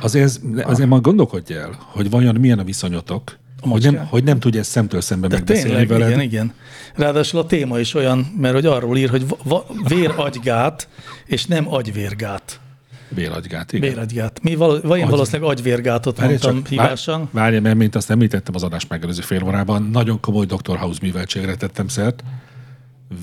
Azért, 0.00 0.40
azért 0.62 0.88
majd 0.88 1.02
gondolkodj 1.02 1.54
el, 1.54 1.76
hogy 1.78 2.10
vajon 2.10 2.34
milyen 2.34 2.58
a 2.58 2.64
viszonyotok, 2.64 3.38
A 3.62 3.68
hogy 3.68 3.82
nem, 3.82 4.06
hogy 4.06 4.24
nem 4.24 4.38
tudja 4.40 4.60
ezt 4.60 4.70
szemtől 4.70 5.00
szembe 5.00 5.26
De 5.28 5.34
megbeszélni 5.34 5.68
tényleg, 5.70 5.88
veled. 5.88 6.08
igen, 6.08 6.20
igen. 6.20 6.52
Ráadásul 6.94 7.40
a 7.40 7.46
téma 7.46 7.78
is 7.78 7.94
olyan, 7.94 8.18
mert 8.38 8.54
hogy 8.54 8.66
arról 8.66 8.96
ír, 8.96 9.10
hogy 9.10 9.26
va- 9.44 9.66
véragygát, 9.88 10.88
és 11.26 11.44
nem 11.46 11.72
agyvérgát. 11.72 12.60
Véragygát, 13.08 13.72
igen. 13.72 13.88
Véragygát. 13.90 14.38
Mi 14.42 14.54
val- 14.54 14.82
vagy 14.82 14.98
én 14.98 15.04
Agy- 15.04 15.10
valószínűleg 15.10 15.50
agyvérgátot 15.50 16.16
Várj 16.16 16.28
mondtam 16.30 16.56
csak, 16.56 16.66
hibásan. 16.66 17.18
vár- 17.18 17.28
Várj, 17.32 17.58
mert 17.58 17.76
mint 17.76 17.94
azt 17.94 18.10
említettem 18.10 18.54
az 18.54 18.62
adás 18.62 18.86
megelőző 18.86 19.20
fél 19.22 19.42
órában, 19.44 19.82
nagyon 19.92 20.20
komoly 20.20 20.46
Dr. 20.46 20.76
House 20.76 20.98
műveltségre 21.02 21.54
tettem 21.54 21.88
szert. 21.88 22.22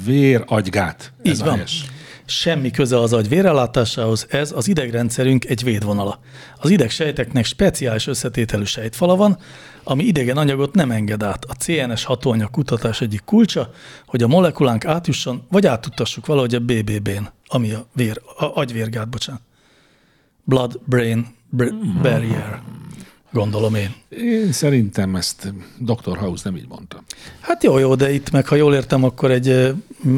Véragygát. 0.05 1.13
Ez 1.23 1.31
Így 1.31 1.43
van. 1.43 1.53
helyes. 1.53 1.85
Semmi 2.29 2.71
köze 2.71 2.99
az 2.99 3.13
agy 3.13 3.29
vérellátásához, 3.29 4.25
ez 4.29 4.51
az 4.51 4.67
idegrendszerünk 4.67 5.45
egy 5.45 5.63
védvonala. 5.63 6.19
Az 6.57 6.69
idegsejteknek 6.69 7.45
speciális 7.45 8.07
összetételű 8.07 8.63
sejtfala 8.63 9.15
van, 9.15 9.37
ami 9.83 10.03
idegen 10.03 10.37
anyagot 10.37 10.75
nem 10.75 10.91
enged 10.91 11.23
át. 11.23 11.45
A 11.45 11.53
CNS 11.53 12.03
hatóanyag 12.03 12.49
kutatás 12.49 13.01
egyik 13.01 13.23
kulcsa, 13.25 13.71
hogy 14.05 14.23
a 14.23 14.27
molekulánk 14.27 14.85
átjusson, 14.85 15.45
vagy 15.49 15.65
átutassuk 15.65 16.25
valahogy 16.25 16.55
a 16.55 16.59
BBB-n, 16.59 17.29
ami 17.45 17.71
a, 17.71 17.85
vér, 17.93 18.21
a 18.37 18.59
agyvérgát, 18.59 19.09
bocsánat. 19.09 19.41
Blood-brain 20.43 21.27
br- 21.49 22.01
barrier, 22.01 22.61
gondolom 23.37 23.75
én. 23.75 23.93
Én 24.09 24.51
szerintem 24.51 25.15
ezt 25.15 25.53
Dr. 25.77 26.17
House 26.17 26.41
nem 26.45 26.55
így 26.55 26.67
mondta. 26.67 27.03
Hát 27.39 27.63
jó, 27.63 27.77
jó, 27.77 27.95
de 27.95 28.13
itt 28.13 28.31
meg, 28.31 28.47
ha 28.47 28.55
jól 28.55 28.73
értem, 28.73 29.03
akkor 29.03 29.31
egy 29.31 29.73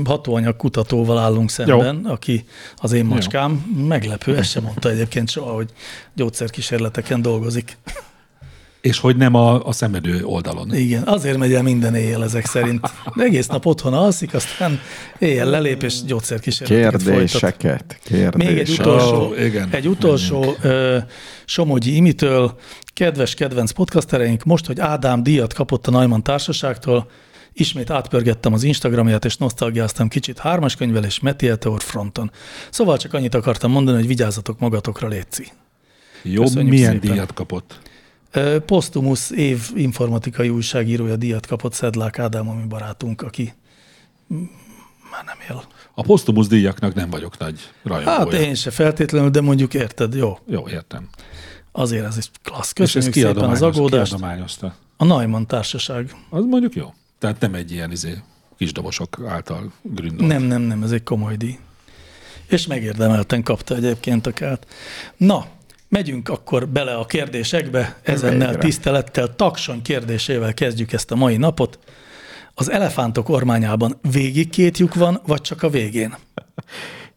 hatóanyag 0.05 0.55
kutatóval 0.55 1.17
állunk 1.17 1.49
szemben, 1.49 2.01
jó. 2.03 2.11
aki 2.11 2.45
az 2.75 2.91
én 2.91 3.05
macskám. 3.05 3.51
Meglepő, 3.87 4.37
ezt 4.37 4.49
sem 4.49 4.63
mondta 4.63 4.89
egyébként 4.89 5.29
soha, 5.29 5.51
hogy 5.51 5.69
gyógyszerkísérleteken 6.13 7.21
dolgozik. 7.21 7.77
És 8.81 8.99
hogy 8.99 9.15
nem 9.17 9.33
a, 9.33 9.65
a 9.65 9.71
szemedő 9.71 10.23
oldalon. 10.23 10.75
Igen, 10.75 11.03
azért 11.03 11.37
megy 11.37 11.53
el 11.53 11.63
minden 11.63 11.95
éjjel 11.95 12.23
ezek 12.23 12.45
szerint. 12.45 12.93
De 13.15 13.23
egész 13.23 13.47
nap 13.47 13.65
otthon 13.65 13.93
alszik, 13.93 14.33
aztán 14.33 14.79
éjjel 15.17 15.49
lelép 15.49 15.83
és 15.83 16.03
gyógyszerkísérleteket 16.03 17.01
folytat. 17.01 17.13
Kérdéseket, 17.13 17.99
kérdéseket. 18.03 18.35
Még 18.35 18.57
egy 18.57 18.69
utolsó, 18.69 19.27
Ó, 19.27 19.35
igen. 19.35 19.69
egy 19.71 19.87
utolsó 19.87 20.55
ö, 20.61 20.97
Somogyi 21.45 21.95
Imitől, 21.95 22.57
kedves 22.99 23.33
kedvenc 23.33 23.71
podcastereink, 23.71 24.43
most, 24.43 24.65
hogy 24.65 24.79
Ádám 24.79 25.23
díjat 25.23 25.53
kapott 25.53 25.87
a 25.87 25.91
Neumann 25.91 26.21
Társaságtól, 26.21 27.09
ismét 27.53 27.89
átpörgettem 27.89 28.53
az 28.53 28.63
Instagramját, 28.63 29.25
és 29.25 29.37
nosztalgiáztam 29.37 30.07
kicsit 30.07 30.39
hármas 30.39 30.75
könyvel 30.75 31.05
és 31.05 31.19
Meteor 31.19 31.81
fronton. 31.81 32.31
Szóval 32.69 32.97
csak 32.97 33.13
annyit 33.13 33.35
akartam 33.35 33.71
mondani, 33.71 33.97
hogy 33.97 34.07
vigyázzatok 34.07 34.59
magatokra, 34.59 35.07
Léci. 35.07 35.47
Jó, 36.23 36.43
Köszönjük 36.43 36.69
milyen 36.69 36.91
szépen. 36.91 37.11
díjat 37.11 37.33
kapott? 37.33 37.79
Postumus 38.65 39.31
év 39.31 39.69
informatikai 39.75 40.49
újságírója 40.49 41.15
díjat 41.15 41.45
kapott 41.45 41.73
Szedlák 41.73 42.19
Ádám, 42.19 42.49
ami 42.49 42.63
barátunk, 42.67 43.21
aki 43.21 43.53
mm, 44.33 44.37
már 45.11 45.23
nem 45.25 45.37
él. 45.49 45.63
A 45.93 46.01
posztumusz 46.01 46.47
díjaknak 46.47 46.93
nem 46.93 47.09
vagyok 47.09 47.37
nagy 47.37 47.59
rajongója. 47.83 48.17
Hát 48.17 48.33
én 48.33 48.55
se 48.55 48.71
feltétlenül, 48.71 49.29
de 49.29 49.41
mondjuk 49.41 49.73
érted, 49.73 50.13
jó. 50.13 50.37
Jó, 50.47 50.69
értem. 50.69 51.09
Azért 51.71 52.05
ez 52.05 52.15
egy 52.17 52.29
klassz. 52.43 52.67
És 52.67 52.73
Köszönjük 52.73 53.13
szépen 53.13 53.49
az 53.49 53.61
agódást. 53.61 54.11
kiadományozta. 54.11 54.75
A 54.97 55.05
Neumann 55.05 55.45
Társaság. 55.45 56.15
Az 56.29 56.43
mondjuk 56.43 56.75
jó. 56.75 56.93
Tehát 57.19 57.39
nem 57.39 57.53
egy 57.53 57.71
ilyen 57.71 57.91
izé, 57.91 58.21
kisdobosok 58.57 59.17
által 59.27 59.71
gründolt. 59.81 60.29
Nem, 60.31 60.41
nem, 60.43 60.61
nem, 60.61 60.83
ez 60.83 60.91
egy 60.91 61.03
komoly 61.03 61.35
díj. 61.35 61.59
És 62.47 62.67
megérdemelten 62.67 63.43
kapta 63.43 63.75
egyébként 63.75 64.27
a 64.27 64.31
kelt. 64.31 64.67
Na, 65.17 65.45
megyünk 65.89 66.29
akkor 66.29 66.67
bele 66.67 66.95
a 66.95 67.05
kérdésekbe, 67.05 67.99
ezennel 68.03 68.47
Végre. 68.47 68.63
tisztelettel, 68.63 69.35
takson 69.35 69.81
kérdésével 69.81 70.53
kezdjük 70.53 70.91
ezt 70.91 71.11
a 71.11 71.15
mai 71.15 71.37
napot. 71.37 71.79
Az 72.53 72.71
elefántok 72.71 73.29
ormányában 73.29 73.99
végig 74.11 74.49
két 74.49 74.77
lyuk 74.77 74.93
van, 74.95 75.21
vagy 75.25 75.41
csak 75.41 75.63
a 75.63 75.69
végén? 75.69 76.15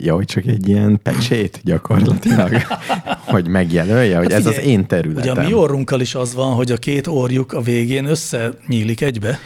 Ja, 0.00 0.14
hogy 0.14 0.24
csak 0.24 0.46
egy 0.46 0.68
ilyen 0.68 1.00
pecsét 1.02 1.60
gyakorlatilag, 1.64 2.62
hogy 3.32 3.48
megjelölje, 3.48 4.16
hogy 4.18 4.32
ez 4.32 4.46
az 4.46 4.54
Figyelj, 4.54 4.72
én 4.72 4.78
Ugye 4.78 4.86
területem. 4.86 5.44
a 5.44 5.48
mi 5.48 5.52
orrunkkal 5.52 6.00
is 6.00 6.14
az 6.14 6.34
van, 6.34 6.54
hogy 6.54 6.72
a 6.72 6.76
két 6.76 7.06
orjuk 7.06 7.52
a 7.52 7.60
végén 7.60 8.04
összenyílik 8.04 9.00
egybe. 9.00 9.38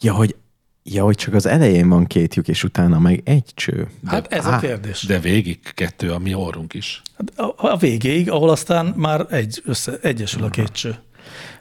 Ja, 0.00 0.12
hogy, 0.14 0.36
ja, 0.82 1.04
hogy 1.04 1.16
csak 1.16 1.34
az 1.34 1.46
elején 1.46 1.88
van 1.88 2.06
két 2.06 2.34
lyuk, 2.34 2.48
és 2.48 2.64
utána 2.64 2.98
meg 2.98 3.20
egy 3.24 3.50
cső. 3.54 3.88
Hát 4.06 4.32
ez 4.32 4.46
a 4.46 4.58
kérdés. 4.58 5.02
De 5.02 5.18
végig 5.18 5.58
kettő 5.74 6.10
a 6.10 6.18
mi 6.18 6.34
orrunk 6.34 6.74
is. 6.74 7.02
Hát 7.16 7.38
a, 7.38 7.72
a 7.72 7.76
végéig, 7.76 8.30
ahol 8.30 8.50
aztán 8.50 8.86
már 8.96 9.26
egy 9.30 9.62
össze, 9.64 9.98
egyesül 10.02 10.42
a 10.42 10.48
két 10.48 10.72
cső. 10.72 10.94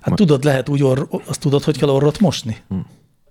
Hát 0.02 0.16
tudod, 0.16 0.44
lehet 0.44 0.70
úgy, 0.70 0.84
orr, 0.84 1.02
azt 1.26 1.40
tudod, 1.40 1.64
hogy 1.64 1.78
kell 1.78 1.90
orrot 1.90 2.20
mosni? 2.20 2.58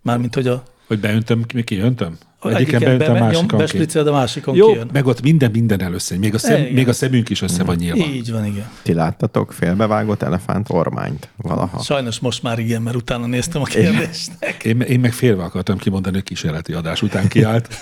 Mármint, 0.02 0.35
hogy 0.35 0.47
a 0.47 0.62
Hogy 0.87 1.00
beöntöm, 1.00 1.45
mi 1.55 1.62
kiöntöm? 1.62 2.19
Egyiken 2.42 2.61
egyiken 2.61 2.80
beöntöm, 2.80 3.12
be, 3.12 3.18
nyom, 3.18 3.28
másikon 3.28 3.59
bespriccel, 3.59 4.04
de 4.04 4.11
másikon 4.11 4.54
Jó, 4.54 4.66
kijön. 4.66 4.88
meg 4.92 5.06
ott 5.06 5.23
minden 5.23 5.50
minden 5.50 5.82
először. 5.82 6.18
Még 6.18 6.35
a, 6.35 6.38
szem, 6.38 6.61
Igen. 6.61 6.73
még 6.73 6.88
a 6.88 6.92
szemünk 6.92 7.28
is 7.28 7.42
össze 7.42 7.64
van 7.64 7.76
nyilván. 7.76 8.09
Így 8.09 8.30
van, 8.32 8.44
igen. 8.44 8.68
Ti 8.82 8.92
láttatok 8.92 9.52
félbevágott 9.52 10.23
elefánt 10.23 10.66
ormányt 10.70 11.28
valaha? 11.37 11.82
Sajnos 11.82 12.18
most 12.18 12.42
már 12.42 12.59
igen, 12.59 12.82
mert 12.82 12.97
utána 12.97 13.26
néztem 13.26 13.61
a 13.62 13.64
kérdésnek. 13.64 14.64
Én, 14.64 14.80
én 14.80 15.00
meg 15.00 15.12
félve 15.12 15.42
akartam 15.42 15.78
kimondani, 15.78 16.14
hogy 16.14 16.25
kísérleti 16.25 16.73
adás 16.73 17.02
után 17.02 17.28
kiállt. 17.28 17.68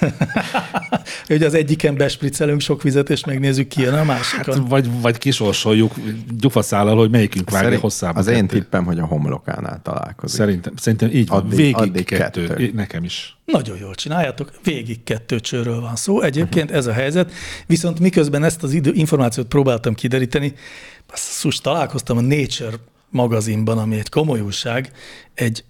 Hogy 1.26 1.42
az 1.42 1.54
egyiken 1.54 1.96
bespriccelünk 1.96 2.60
sok 2.60 2.82
vizet, 2.82 3.10
és 3.10 3.24
megnézzük, 3.24 3.68
ki 3.68 3.80
jön 3.80 3.94
a 3.94 4.04
másikon. 4.04 4.54
Hát, 4.54 4.68
vagy, 4.68 5.00
vagy 5.00 5.18
kisorsoljuk 5.18 5.94
gyufaszállal, 6.38 6.96
hogy 6.96 7.10
melyikünk 7.10 7.50
vágja 7.50 7.78
hosszába. 7.78 8.18
az 8.18 8.26
én 8.26 8.34
kettő. 8.46 8.58
tippem, 8.58 8.84
hogy 8.84 8.98
a 8.98 9.04
homlokánál 9.04 9.80
találkozik. 9.82 10.36
Szerintem, 10.38 10.72
szerintem 10.76 11.10
így 11.12 11.28
van. 11.28 11.38
Addig- 11.38 11.56
Végig 11.56 11.76
addig 11.76 12.04
kettő. 12.04 12.46
kettő. 12.46 12.70
Nekem 12.74 13.04
is. 13.04 13.37
Nagyon 13.52 13.78
jól 13.78 13.94
csináljátok, 13.94 14.52
végig 14.62 15.04
kettő 15.04 15.40
csőről 15.40 15.80
van 15.80 15.96
szó. 15.96 16.20
Egyébként 16.20 16.70
ez 16.70 16.86
a 16.86 16.92
helyzet, 16.92 17.32
viszont 17.66 17.98
miközben 17.98 18.44
ezt 18.44 18.62
az 18.62 18.72
idő, 18.72 18.92
információt 18.94 19.46
próbáltam 19.46 19.94
kideríteni, 19.94 20.54
basszus, 21.06 21.60
találkoztam 21.60 22.16
a 22.16 22.20
Nature 22.20 22.76
magazinban, 23.10 23.78
ami 23.78 23.98
egy 23.98 24.08
komoly 24.08 24.40
újság, 24.40 24.92
egy 25.34 25.64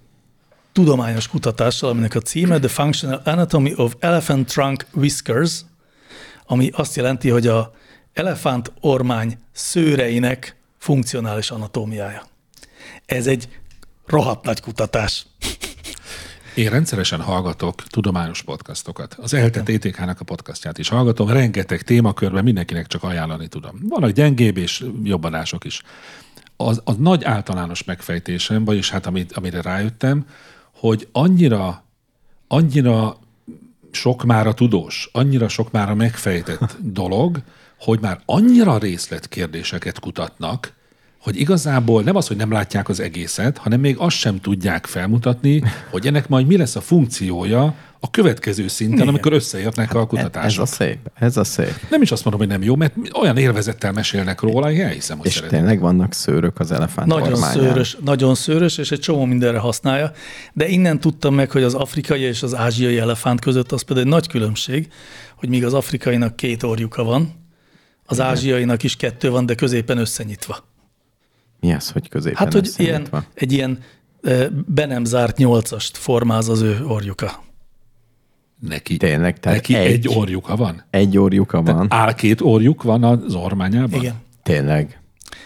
tudományos 0.73 1.29
kutatással, 1.29 1.91
aminek 1.91 2.15
a 2.15 2.21
címe 2.21 2.59
The 2.59 2.69
Functional 2.69 3.23
Anatomy 3.25 3.73
of 3.77 3.95
Elephant 3.99 4.49
Trunk 4.49 4.87
Whiskers, 4.93 5.61
ami 6.47 6.71
azt 6.73 6.97
jelenti, 6.97 7.29
hogy 7.29 7.47
a 7.47 7.75
elefánt 8.13 8.73
ormány 8.81 9.39
szőreinek 9.53 10.57
funkcionális 10.79 11.51
anatómiája. 11.51 12.23
Ez 13.07 13.27
egy 13.27 13.49
rohadt 14.07 14.45
nagy 14.45 14.61
kutatás. 14.61 15.27
Én 16.59 16.71
rendszeresen 16.71 17.21
hallgatok 17.21 17.83
tudományos 17.83 18.43
podcastokat. 18.43 19.15
Az 19.15 19.35
ELTE 19.35 19.63
TTK-nak 19.63 20.21
a 20.21 20.25
podcastját 20.25 20.79
is 20.79 20.89
hallgatom, 20.89 21.29
rengeteg 21.29 21.83
témakörben 21.83 22.45
mindenkinek 22.45 22.87
csak 22.87 23.03
ajánlani 23.03 23.49
tudom. 23.49 23.81
Vannak 23.89 24.11
gyengébb 24.11 24.57
és 24.57 24.85
jobb 25.03 25.25
adások 25.25 25.65
is. 25.65 25.83
Az, 26.57 26.81
az 26.85 26.97
nagy 26.97 27.25
általános 27.25 27.85
megfejtésem, 27.85 28.65
vagyis 28.65 28.91
hát 28.91 29.07
amit, 29.07 29.33
amire 29.33 29.63
rájöttem, 29.63 30.27
hogy 30.73 31.09
annyira, 31.13 31.85
annyira 32.49 33.17
sok 33.91 34.25
már 34.25 34.47
a 34.47 34.55
tudós, 34.55 35.09
annyira 35.13 35.49
sok 35.49 35.71
már 35.71 35.91
a 35.91 35.95
megfejtett 35.95 36.77
dolog, 36.81 37.43
hogy 37.81 38.01
már 38.01 38.21
annyira 38.25 38.79
részletkérdéseket 38.79 40.01
kutatnak, 40.01 40.73
hogy 41.21 41.41
igazából 41.41 42.03
nem 42.03 42.17
az, 42.17 42.27
hogy 42.27 42.37
nem 42.37 42.53
látják 42.53 42.89
az 42.89 43.01
egészet, 43.01 43.59
hanem 43.59 43.81
még 43.81 43.97
azt 43.99 44.17
sem 44.17 44.41
tudják 44.41 44.87
felmutatni, 44.87 45.63
hogy 45.91 46.07
ennek 46.07 46.29
majd 46.29 46.47
mi 46.47 46.57
lesz 46.57 46.77
a 46.77 46.81
funkciója 46.81 47.75
a 48.01 48.11
következő 48.11 48.69
szinten, 48.69 48.97
Igen. 48.97 49.09
amikor 49.09 49.33
összeérnek 49.33 49.95
a 49.95 49.99
Ez 50.01 50.07
kutatások. 50.07 50.63
a 50.63 50.67
szép, 50.67 50.99
ez 51.15 51.37
a 51.37 51.45
szép. 51.45 51.75
Nem 51.91 52.03
is 52.03 52.11
azt 52.11 52.25
mondom, 52.25 52.41
hogy 52.43 52.51
nem 52.59 52.63
jó, 52.63 52.77
mert 52.77 52.95
olyan 53.21 53.37
élvezettel 53.37 53.93
mesélnek 53.93 54.41
róla, 54.41 54.67
hogy 54.67 54.79
elhiszem, 54.79 55.19
hogy 55.19 55.27
És 55.27 55.33
szeretem. 55.35 55.59
tényleg 55.59 55.81
vannak 55.81 56.13
szőrök 56.13 56.61
az 56.61 56.73
elefánt 56.73 57.09
Nagyon 57.09 57.33
ormányán. 57.33 57.53
szőrös, 57.65 57.97
nagyon 58.05 58.35
szőrös, 58.35 58.79
és 58.79 58.91
egy 58.91 59.01
csomó 59.01 59.25
mindenre 59.25 59.59
használja. 59.59 60.13
De 60.53 60.69
innen 60.69 61.01
tudtam 61.01 61.35
meg, 61.35 61.51
hogy 61.51 61.63
az 61.63 61.75
afrikai 61.75 62.21
és 62.21 62.43
az 62.43 62.55
ázsiai 62.55 62.99
elefánt 62.99 63.41
között 63.41 63.73
az 63.73 63.83
például 63.83 64.07
egy 64.07 64.13
nagy 64.13 64.27
különbség, 64.29 64.89
hogy 65.37 65.49
míg 65.49 65.65
az 65.65 65.75
afrikainak 65.75 66.37
két 66.37 66.63
orjuka 66.63 67.03
van, 67.05 67.47
az 68.05 68.21
ázsiainak 68.21 68.83
is 68.83 68.97
kettő 68.97 69.31
van, 69.31 69.47
de 69.47 69.55
középen 69.55 69.99
összenyitva. 69.99 70.68
Mi 71.61 71.73
az, 71.75 71.91
hogy 71.91 72.09
középen 72.09 72.39
Hát, 72.39 72.53
hogy 72.53 72.71
ilyen, 72.77 72.91
összenyitva? 72.93 73.25
egy 73.35 73.53
ilyen 73.53 73.79
be 74.67 74.87
nem 74.87 75.05
zárt 75.05 75.37
nyolcast 75.37 75.97
formáz 75.97 76.49
az 76.49 76.61
ő 76.61 76.85
orjuka. 76.87 77.43
Neki, 78.61 78.97
Tényleg, 78.97 79.41
tehát 79.41 79.59
neki 79.59 79.75
egy, 79.75 79.93
egy- 79.93 80.09
orjuka 80.17 80.57
van. 80.57 80.85
Egy 80.91 81.19
orjuka 81.19 81.63
van. 81.63 81.87
Áll 81.91 82.15
két 82.15 82.41
orjuk 82.41 82.83
van 82.83 83.05
az 83.05 83.35
ormányában? 83.35 84.01
Igen. 84.01 84.15
Tényleg. 84.43 85.01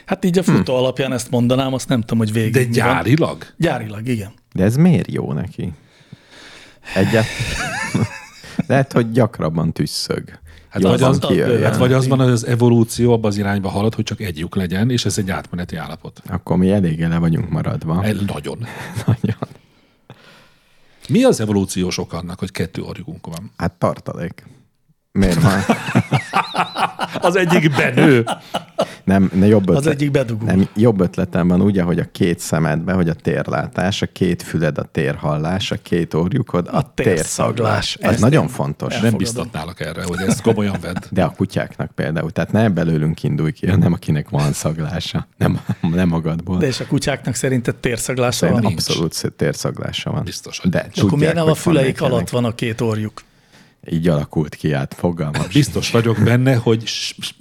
Hát 0.07 0.25
így 0.25 0.39
a 0.39 0.43
futó 0.43 0.75
alapján 0.75 1.13
ezt 1.13 1.31
mondanám, 1.31 1.73
azt 1.75 1.89
nem 1.89 2.01
tudom, 2.01 2.19
hogy 2.19 2.33
végig. 2.33 2.53
De 2.53 2.59
mi 2.59 2.65
van. 2.65 2.75
gyárilag? 2.75 3.47
Gyárilag, 3.57 4.09
igen. 4.09 4.33
De 4.55 4.65
ez 4.65 4.77
miért 4.77 5.11
jó 5.13 5.33
neki? 5.33 5.73
Egyet. 6.95 7.25
Lehet, 8.67 8.93
hogy 8.93 9.11
gyakrabban 9.13 9.73
tüsszög. 9.73 10.39
Hát 10.73 10.83
Jobban 10.83 10.99
vagy 10.99 11.09
az-. 11.09 11.63
Hát 11.63 11.77
vagy 11.77 11.93
az 11.93 12.09
van, 12.09 12.19
hogy 12.19 12.31
az 12.31 12.47
evolúció 12.47 13.13
abban 13.13 13.31
az 13.31 13.37
irányba 13.37 13.69
halad, 13.69 13.95
hogy 13.95 14.05
csak 14.05 14.21
egy 14.21 14.39
lyuk 14.39 14.55
legyen, 14.55 14.91
és 14.91 15.05
ez 15.05 15.19
egy 15.19 15.31
átmeneti 15.31 15.77
állapot. 15.77 16.23
Akkor 16.29 16.57
mi 16.57 16.71
eléggé 16.71 17.05
le 17.05 17.19
vagyunk 17.19 17.51
maradva. 17.51 18.05
El, 18.05 18.15
nagyon. 18.27 18.59
Nagyon. 19.07 19.49
Mi 21.09 21.25
az 21.25 21.41
evolúciós 21.41 21.99
ok 21.99 22.13
annak, 22.13 22.39
hogy 22.39 22.51
kettő 22.51 22.83
orjukunk 22.83 23.27
van? 23.27 23.53
Hát 23.57 23.73
tartalék. 23.73 24.47
Miért 25.13 25.43
van? 25.43 25.61
Az 27.23 27.37
egyik 27.37 27.77
benő. 27.77 28.25
Nem, 29.05 29.31
ne 29.35 29.47
jobb 29.47 29.63
ötlet, 29.63 29.77
Az 29.79 29.87
egyik 29.87 30.11
bedugó. 30.11 30.47
Nem, 30.47 30.69
jobb 30.77 31.01
ötletem 31.01 31.49
van 31.49 31.61
ugye, 31.61 31.83
hogy 31.83 31.99
a 31.99 32.05
két 32.13 32.39
szemedbe, 32.39 32.93
hogy 32.93 33.09
a 33.09 33.15
térlátás, 33.15 34.03
a 34.03 34.07
két 34.07 34.43
füled 34.43 34.79
a 34.79 34.83
térhallás, 34.83 35.71
a 35.71 35.77
két 35.83 36.15
orjukod 36.15 36.69
a, 36.69 36.77
A 36.77 36.93
térszaglás. 36.95 37.95
Ez 38.01 38.21
nagyon 38.21 38.49
fontos. 38.49 38.95
Nem 38.95 39.05
Elfogadom. 39.05 39.19
biztatnálak 39.19 39.81
erre, 39.81 40.03
hogy 40.05 40.21
ezt 40.27 40.41
komolyan 40.41 40.77
vedd. 40.81 40.97
De 41.11 41.25
a 41.25 41.31
kutyáknak 41.31 41.91
például. 41.95 42.31
Tehát 42.31 42.53
ne 42.53 42.69
belőlünk 42.69 43.23
indulj 43.23 43.53
ki, 43.53 43.67
hanem 43.67 43.93
akinek 43.93 44.29
van 44.29 44.53
szaglása. 44.53 45.27
Nem, 45.37 45.61
nem 45.81 46.09
magadból. 46.09 46.59
De 46.59 46.67
és 46.67 46.81
a 46.81 46.87
kutyáknak 46.87 47.35
szerinted 47.35 47.75
térszaglása 47.77 48.47
van? 48.47 48.55
Szerintem 48.55 48.71
nincs. 48.77 48.89
abszolút 48.89 49.37
térszaglása 49.37 50.11
van. 50.11 50.25
Biztos, 50.25 50.59
hogy 50.59 50.71
De 50.71 50.81
nincs. 50.83 50.99
Akkor 50.99 51.19
miért 51.19 51.35
nem 51.35 51.47
a 51.49 51.55
füleik 51.55 51.99
vannak 51.99 52.15
alatt 52.15 52.31
van 52.31 52.45
a 52.45 52.55
két 52.55 52.81
orjuk? 52.81 53.23
Így 53.91 54.09
alakult 54.09 54.55
ki 54.55 54.73
át, 54.73 54.95
fogalmam. 54.99 55.43
Biztos 55.53 55.91
vagyok 55.91 56.19
benne, 56.25 56.55
hogy 56.55 56.83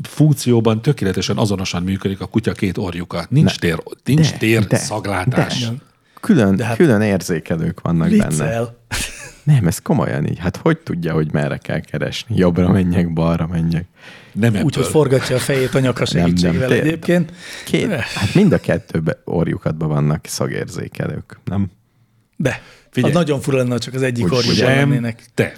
funkcióban 0.03 0.81
tökéletesen 0.81 1.37
azonosan 1.37 1.83
működik 1.83 2.21
a 2.21 2.25
kutya 2.25 2.51
két 2.51 2.77
orjuka. 2.77 3.25
Nincs 3.29 3.59
tér, 3.59 3.83
nincs 4.03 4.31
de, 4.31 4.37
tér 4.37 4.67
de, 4.67 4.77
szaglátás. 4.77 5.59
de. 5.67 5.73
Külön, 6.21 6.55
De 6.55 6.65
hát- 6.65 6.75
külön 6.77 7.01
érzékelők 7.01 7.81
vannak 7.81 8.09
benne. 8.09 8.27
Viccel. 8.27 8.77
Nem, 9.43 9.67
ez 9.67 9.79
komolyan 9.79 10.27
így. 10.27 10.37
Hát 10.39 10.57
hogy 10.57 10.77
tudja, 10.77 11.13
hogy 11.13 11.31
merre 11.31 11.57
kell 11.57 11.79
keresni? 11.79 12.35
Jobbra 12.35 12.69
menjek, 12.71 13.13
balra 13.13 13.47
menjek. 13.47 13.85
Nem 14.33 14.55
Úgy, 14.63 14.75
hogy 14.75 14.85
forgatja 14.85 15.35
a 15.35 15.39
fejét 15.39 15.75
a 15.75 15.79
nyaka 15.79 16.05
segítségével 16.05 16.67
tényleg. 16.67 16.87
egyébként. 16.87 17.33
Két, 17.65 17.91
hát 17.91 18.33
mind 18.33 18.51
a 18.51 18.57
kettőben 18.59 19.15
orjukatban 19.25 19.87
vannak 19.87 20.25
szagérzékelők, 20.25 21.39
nem? 21.45 21.71
De. 22.35 22.61
Figyelj. 22.89 23.13
Az 23.13 23.19
nagyon 23.19 23.39
fura 23.41 23.57
lenne, 23.57 23.71
ha 23.71 23.79
csak 23.79 23.93
az 23.93 24.01
egyik 24.01 24.31
orjukban 24.33 24.65
lennének. 24.75 25.23
te, 25.33 25.53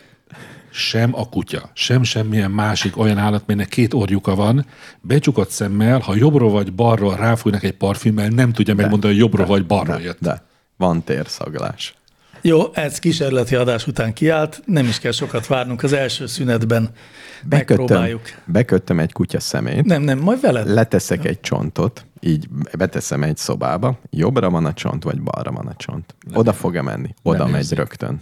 sem 0.75 1.15
a 1.15 1.29
kutya, 1.29 1.69
sem 1.73 2.03
semmilyen 2.03 2.51
másik 2.51 2.97
olyan 2.97 3.17
állat, 3.17 3.43
melynek 3.45 3.67
két 3.67 3.93
orjuka 3.93 4.35
van, 4.35 4.65
becsukott 5.01 5.49
szemmel, 5.49 5.99
ha 5.99 6.15
jobbról 6.15 6.51
vagy 6.51 6.73
balról 6.73 7.15
ráfújnak 7.15 7.63
egy 7.63 7.73
parfümmel, 7.77 8.27
nem 8.27 8.51
tudja 8.51 8.75
megmondani, 8.75 9.13
hogy 9.13 9.21
jobbról 9.21 9.45
vagy 9.45 9.65
balról 9.65 10.01
jött. 10.01 10.19
De 10.19 10.43
van 10.77 11.03
térszaglás. 11.03 11.93
Jó, 12.41 12.73
ez 12.73 12.99
kísérleti 12.99 13.55
adás 13.55 13.87
után 13.87 14.13
kiállt, 14.13 14.61
nem 14.65 14.85
is 14.85 14.99
kell 14.99 15.11
sokat 15.11 15.47
várnunk, 15.47 15.83
az 15.83 15.93
első 15.93 16.25
szünetben 16.27 16.89
Bekötöm, 17.43 17.77
megpróbáljuk. 17.77 18.21
bekötöm 18.45 18.99
egy 18.99 19.11
kutya 19.11 19.39
szemét, 19.39 19.85
Nem, 19.85 20.01
nem, 20.01 20.19
majd 20.19 20.41
veled. 20.41 20.67
leteszek 20.69 21.25
egy 21.25 21.39
csontot, 21.39 22.05
így 22.19 22.47
beteszem 22.77 23.23
egy 23.23 23.37
szobába, 23.37 23.99
jobbra 24.09 24.49
van 24.49 24.65
a 24.65 24.73
csont, 24.73 25.03
vagy 25.03 25.21
balra 25.21 25.51
van 25.51 25.67
a 25.67 25.75
csont. 25.75 26.15
Oda 26.33 26.53
fog-e 26.53 26.81
menni? 26.81 27.13
Oda 27.21 27.37
Nem 27.37 27.49
megy 27.51 27.59
érzik. 27.59 27.77
rögtön. 27.77 28.21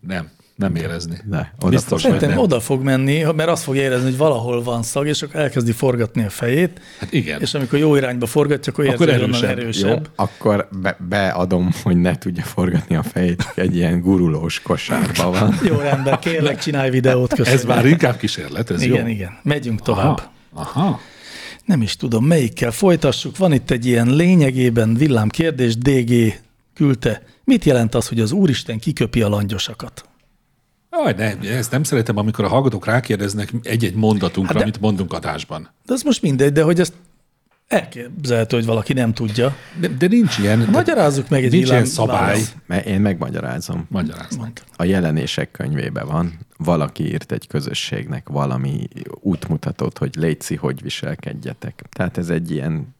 Nem, 0.00 0.30
nem 0.56 0.74
érezni. 0.74 1.16
De, 1.24 1.54
oda 1.60 1.68
Biztos, 1.70 2.00
Szerintem 2.02 2.28
nem. 2.28 2.38
oda 2.38 2.60
fog 2.60 2.82
menni, 2.82 3.22
mert 3.36 3.48
azt 3.48 3.62
fog 3.62 3.76
érezni, 3.76 4.04
hogy 4.04 4.16
valahol 4.16 4.62
van 4.62 4.82
szag, 4.82 5.06
és 5.06 5.22
akkor 5.22 5.40
elkezdi 5.40 5.72
forgatni 5.72 6.24
a 6.24 6.30
fejét, 6.30 6.80
Hát 6.98 7.12
igen. 7.12 7.40
és 7.40 7.54
amikor 7.54 7.78
jó 7.78 7.96
irányba 7.96 8.26
forgatja, 8.26 8.72
akkor, 8.72 8.86
Akkor 8.88 9.08
érzi, 9.08 9.20
hogy 9.20 9.28
onnan 9.34 9.44
erősebb. 9.44 9.58
erősebb. 9.58 10.06
Jó, 10.06 10.24
akkor 10.24 10.68
be, 10.82 10.96
beadom, 11.08 11.70
hogy 11.82 11.96
ne 11.96 12.18
tudja 12.18 12.42
forgatni 12.42 12.96
a 12.96 13.02
fejét, 13.02 13.52
egy 13.54 13.76
ilyen 13.76 14.00
gurulós 14.00 14.60
kosárba 14.60 15.30
van. 15.30 15.58
Jó, 15.68 15.76
rendben, 15.76 16.18
kérlek, 16.20 16.58
csinálj 16.58 16.90
videót, 16.90 17.34
köszönöm. 17.34 17.58
Ez 17.58 17.64
már 17.64 17.86
inkább 17.86 18.16
kísérlet, 18.16 18.70
ez 18.70 18.82
Igen, 18.82 19.06
jó. 19.06 19.12
igen. 19.12 19.38
Megyünk 19.42 19.80
tovább. 19.82 20.30
Aha. 20.54 20.70
Aha. 20.80 21.00
Nem 21.64 21.82
is 21.82 21.96
tudom, 21.96 22.24
melyikkel 22.24 22.70
folytassuk. 22.70 23.36
Van 23.36 23.52
itt 23.52 23.70
egy 23.70 23.86
ilyen 23.86 24.10
lényegében 24.10 24.94
villám 24.94 25.28
kérdés, 25.28 25.76
DG 25.76 26.40
küldte. 26.74 27.22
Mit 27.44 27.64
jelent 27.64 27.94
az, 27.94 28.08
hogy 28.08 28.20
az 28.20 28.32
Úristen 28.32 28.78
kiköpi 28.78 29.22
a 29.22 29.28
langyosakat? 29.28 30.04
Aj, 30.94 31.12
ne, 31.16 31.38
ezt 31.50 31.70
nem 31.70 31.82
szeretem, 31.82 32.16
amikor 32.16 32.44
a 32.44 32.48
hallgatók 32.48 32.86
rákérdeznek 32.86 33.52
egy-egy 33.62 33.94
mondatunkra, 33.94 34.52
Hát 34.52 34.56
de- 34.56 34.62
amit 34.62 34.80
mondunk 34.80 35.12
adásban. 35.12 35.68
De 35.86 35.92
az 35.92 36.02
most 36.02 36.22
mindegy, 36.22 36.52
de 36.52 36.62
hogy 36.62 36.80
ezt 36.80 36.92
elképzelhető, 37.68 38.56
hogy 38.56 38.66
valaki 38.66 38.92
nem 38.92 39.12
tudja. 39.14 39.56
De, 39.80 39.88
de 39.88 40.06
nincs 40.06 40.38
ilyen. 40.38 40.58
de 40.58 40.70
Magyarázzuk 40.70 41.28
meg 41.28 41.44
egy 41.44 41.50
Nincs 41.52 41.68
ilyen 41.68 41.84
szabály. 41.84 42.40
Mert 42.66 42.86
én 42.86 43.00
megmagyarázom. 43.00 43.86
Magyarázd. 43.88 44.38
Mondd. 44.38 44.52
A 44.76 44.84
jelenések 44.84 45.50
könyvébe 45.50 46.04
van, 46.04 46.38
valaki 46.56 47.04
írt 47.04 47.32
egy 47.32 47.46
közösségnek 47.46 48.28
valami 48.28 48.88
útmutatót, 49.20 49.98
hogy 49.98 50.14
létszi, 50.16 50.54
hogy 50.56 50.82
viselkedjetek. 50.82 51.82
Tehát 51.90 52.18
ez 52.18 52.28
egy 52.28 52.50
ilyen 52.50 52.94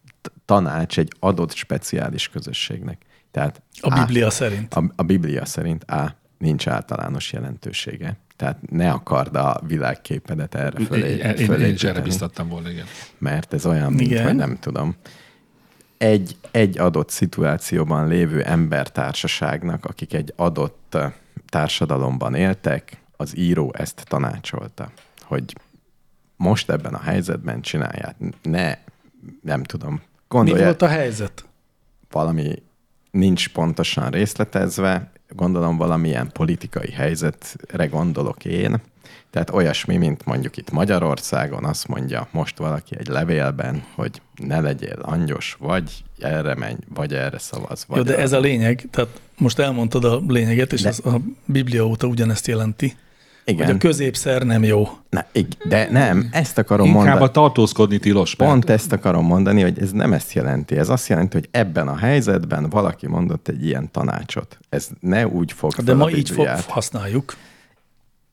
tanács 0.44 0.98
egy 0.98 1.12
adott 1.20 1.54
speciális 1.54 2.28
közösségnek. 2.28 3.02
Tehát 3.30 3.62
A 3.80 3.94
Biblia 4.00 4.30
szerint. 4.30 4.74
A, 4.74 4.92
a 4.96 5.02
Biblia 5.02 5.44
szerint 5.44 5.84
A. 5.84 6.20
Nincs 6.42 6.68
általános 6.68 7.32
jelentősége. 7.32 8.16
Tehát 8.36 8.70
ne 8.70 8.90
akard 8.90 9.36
a 9.36 9.60
világképedet 9.66 10.54
erre 10.54 10.84
fölé, 10.84 11.10
Én, 11.10 11.18
én, 11.18 11.52
én 11.52 11.72
is 11.72 11.84
erre 11.84 12.00
biztattam 12.00 12.48
volna, 12.48 12.70
igen. 12.70 12.86
mert 13.18 13.52
ez 13.52 13.66
olyan, 13.66 13.92
mint, 13.92 14.10
Igen. 14.10 14.24
hogy 14.24 14.34
nem 14.34 14.58
tudom. 14.60 14.94
Egy, 15.98 16.36
egy 16.50 16.78
adott 16.78 17.10
szituációban 17.10 18.08
lévő 18.08 18.42
embertársaságnak, 18.42 19.84
akik 19.84 20.14
egy 20.14 20.32
adott 20.36 20.86
ö, 20.90 21.06
társadalomban 21.48 22.34
éltek, 22.34 22.96
az 23.16 23.36
író 23.36 23.74
ezt 23.78 24.04
tanácsolta, 24.08 24.90
hogy 25.20 25.54
most 26.36 26.70
ebben 26.70 26.94
a 26.94 27.00
helyzetben 27.00 27.60
csinálják. 27.60 28.16
Ne, 28.42 28.78
nem 29.42 29.62
tudom. 29.62 29.92
Mi 29.92 30.00
Gondolja, 30.28 30.64
volt 30.64 30.82
a 30.82 30.88
helyzet? 30.88 31.44
valami 32.10 32.62
nincs 33.10 33.48
pontosan 33.48 34.10
részletezve, 34.10 35.11
gondolom 35.34 35.76
valamilyen 35.76 36.30
politikai 36.32 36.90
helyzetre 36.90 37.86
gondolok 37.86 38.44
én. 38.44 38.80
Tehát 39.30 39.50
olyasmi, 39.50 39.96
mint 39.96 40.24
mondjuk 40.24 40.56
itt 40.56 40.70
Magyarországon 40.70 41.64
azt 41.64 41.88
mondja 41.88 42.28
most 42.30 42.58
valaki 42.58 42.96
egy 42.98 43.06
levélben, 43.06 43.82
hogy 43.94 44.22
ne 44.36 44.60
legyél 44.60 44.98
angyos, 45.02 45.56
vagy 45.60 46.04
erre 46.18 46.54
menj, 46.54 46.76
vagy 46.94 47.14
erre 47.14 47.38
szavaz. 47.38 47.84
Vagy 47.88 47.96
Jó, 47.96 48.02
de 48.02 48.18
ez 48.18 48.32
a 48.32 48.40
lényeg, 48.40 48.88
tehát 48.90 49.20
most 49.38 49.58
elmondtad 49.58 50.04
a 50.04 50.20
lényeget, 50.28 50.72
és 50.72 50.82
De- 50.82 50.88
ez 50.88 50.98
a 51.04 51.20
Biblia 51.44 51.86
óta 51.86 52.06
ugyanezt 52.06 52.46
jelenti. 52.46 52.96
Igen, 53.44 53.66
Hogy 53.66 53.74
a 53.74 53.78
középszer 53.78 54.42
nem 54.42 54.62
jó. 54.64 54.88
Na, 55.10 55.24
de 55.68 55.88
nem, 55.90 56.28
ezt 56.32 56.58
akarom 56.58 56.86
Inkább 56.86 57.04
mondani. 57.04 57.24
a 57.24 57.30
tartózkodni 57.30 57.98
tilos. 57.98 58.34
Pont 58.34 58.70
ezt 58.70 58.92
akarom 58.92 59.26
mondani, 59.26 59.62
hogy 59.62 59.78
ez 59.80 59.90
nem 59.90 60.12
ezt 60.12 60.32
jelenti. 60.32 60.76
Ez 60.76 60.88
azt 60.88 61.08
jelenti, 61.08 61.36
hogy 61.36 61.48
ebben 61.50 61.88
a 61.88 61.96
helyzetben 61.96 62.68
valaki 62.70 63.06
mondott 63.06 63.48
egy 63.48 63.64
ilyen 63.66 63.90
tanácsot. 63.90 64.58
Ez 64.68 64.88
ne 65.00 65.26
úgy 65.26 65.52
fog 65.52 65.72
De 65.74 65.94
ma 65.94 66.10
így 66.10 66.30
fog, 66.30 66.46
használjuk. 66.68 67.34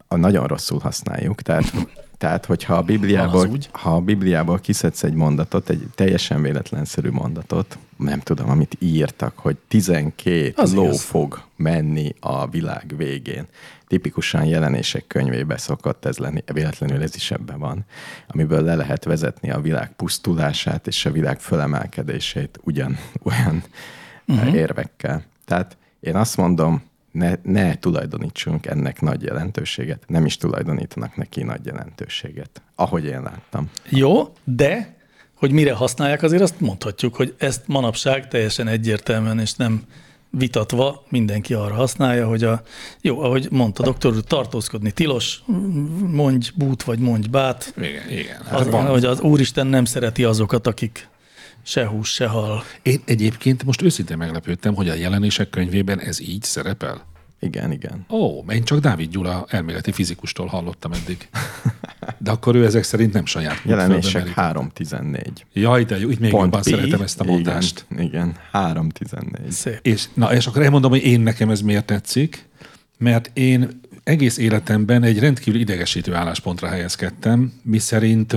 a 0.07 0.15
nagyon 0.15 0.47
rosszul 0.47 0.79
használjuk. 0.79 1.41
Tehát, 1.41 1.73
tehát 2.17 2.45
hogyha 2.45 2.73
a 2.73 2.81
Bibliából, 2.81 3.49
ha 3.71 3.95
a 3.95 3.99
Bibliából 3.99 4.59
kiszedsz 4.59 5.03
egy 5.03 5.13
mondatot, 5.13 5.69
egy 5.69 5.83
teljesen 5.95 6.41
véletlenszerű 6.41 7.09
mondatot, 7.09 7.77
nem 7.97 8.19
tudom, 8.19 8.49
amit 8.49 8.75
írtak, 8.79 9.37
hogy 9.37 9.57
12 9.67 10.53
Az 10.55 10.73
ló 10.73 10.83
igaz. 10.83 11.01
fog 11.01 11.41
menni 11.55 12.15
a 12.19 12.47
világ 12.49 12.93
végén. 12.97 13.45
Tipikusan 13.89 14.45
jelenések 14.45 15.07
könyvébe 15.07 15.57
szokott 15.57 16.05
ez 16.05 16.17
lenni, 16.17 16.43
véletlenül 16.53 17.01
ez 17.01 17.15
is 17.15 17.31
ebben 17.31 17.59
van, 17.59 17.85
amiből 18.27 18.61
le 18.61 18.75
lehet 18.75 19.03
vezetni 19.03 19.51
a 19.51 19.61
világ 19.61 19.95
pusztulását 19.95 20.87
és 20.87 21.05
a 21.05 21.11
világ 21.11 21.39
fölemelkedését 21.39 22.59
ugyan 22.63 22.97
olyan 23.29 23.63
uh-huh. 24.27 24.53
érvekkel. 24.53 25.23
Tehát 25.45 25.77
én 25.99 26.15
azt 26.15 26.37
mondom, 26.37 26.83
ne, 27.11 27.33
ne 27.43 27.75
tulajdonítsunk 27.75 28.65
ennek 28.65 29.01
nagy 29.01 29.21
jelentőséget, 29.21 30.03
nem 30.07 30.25
is 30.25 30.37
tulajdonítanak 30.37 31.15
neki 31.15 31.43
nagy 31.43 31.65
jelentőséget, 31.65 32.61
ahogy 32.75 33.05
én 33.05 33.21
láttam. 33.21 33.69
Jó, 33.89 34.33
de 34.43 34.97
hogy 35.33 35.51
mire 35.51 35.73
használják, 35.73 36.23
azért 36.23 36.41
azt 36.41 36.59
mondhatjuk, 36.59 37.15
hogy 37.15 37.35
ezt 37.37 37.67
manapság 37.67 38.27
teljesen 38.27 38.67
egyértelműen 38.67 39.39
és 39.39 39.53
nem 39.53 39.83
vitatva 40.31 41.03
mindenki 41.09 41.53
arra 41.53 41.73
használja, 41.73 42.27
hogy 42.27 42.43
a, 42.43 42.61
jó, 43.01 43.21
ahogy 43.21 43.47
mondta 43.51 43.83
doktor, 43.83 44.15
úr, 44.15 44.23
tartózkodni 44.23 44.91
tilos, 44.91 45.43
mondj 46.11 46.49
bút 46.55 46.83
vagy 46.83 46.99
mondj 46.99 47.27
bát, 47.27 47.73
Igen, 47.77 48.09
igen. 48.09 48.41
Hát 48.45 48.59
az, 48.59 48.69
van. 48.69 48.85
hogy 48.85 49.05
az 49.05 49.21
Úristen 49.21 49.67
nem 49.67 49.85
szereti 49.85 50.23
azokat, 50.23 50.67
akik 50.67 51.09
se 51.63 51.87
hús, 51.87 52.09
se 52.13 52.27
hal. 52.27 52.63
Én 52.81 53.01
egyébként 53.05 53.63
most 53.63 53.81
őszintén 53.81 54.17
meglepődtem, 54.17 54.75
hogy 54.75 54.89
a 54.89 54.93
jelenések 54.93 55.49
könyvében 55.49 55.99
ez 55.99 56.21
így 56.21 56.43
szerepel. 56.43 57.07
Igen, 57.39 57.71
igen. 57.71 58.05
Ó, 58.09 58.43
én 58.51 58.63
csak 58.63 58.79
Dávid 58.79 59.09
Gyula 59.09 59.45
elméleti 59.49 59.91
fizikustól 59.91 60.47
hallottam 60.47 60.91
eddig. 60.91 61.29
De 62.17 62.31
akkor 62.31 62.55
ő 62.55 62.65
ezek 62.65 62.83
szerint 62.83 63.13
nem 63.13 63.25
saját 63.25 63.61
Jelenések 63.65 64.27
földbe 64.27 64.69
3.14. 64.75 65.27
Jaj, 65.53 65.83
de 65.83 65.99
jó, 65.99 66.09
így 66.09 66.19
még 66.19 66.31
jobban 66.31 66.61
P. 66.61 66.63
szeretem 66.63 67.01
ezt 67.01 67.19
a 67.19 67.23
mondást. 67.23 67.85
Igen, 67.91 68.03
igen 68.03 68.35
3.14. 68.53 69.49
Szép. 69.49 69.79
És, 69.81 70.05
na, 70.13 70.33
és 70.33 70.47
akkor 70.47 70.61
elmondom, 70.61 70.91
hogy 70.91 71.03
én 71.03 71.19
nekem 71.19 71.49
ez 71.49 71.61
miért 71.61 71.85
tetszik, 71.85 72.45
mert 72.97 73.31
én 73.33 73.79
egész 74.03 74.37
életemben 74.37 75.03
egy 75.03 75.19
rendkívül 75.19 75.59
idegesítő 75.59 76.13
álláspontra 76.13 76.67
helyezkedtem, 76.67 77.53
mi 77.63 77.77
szerint, 77.77 78.35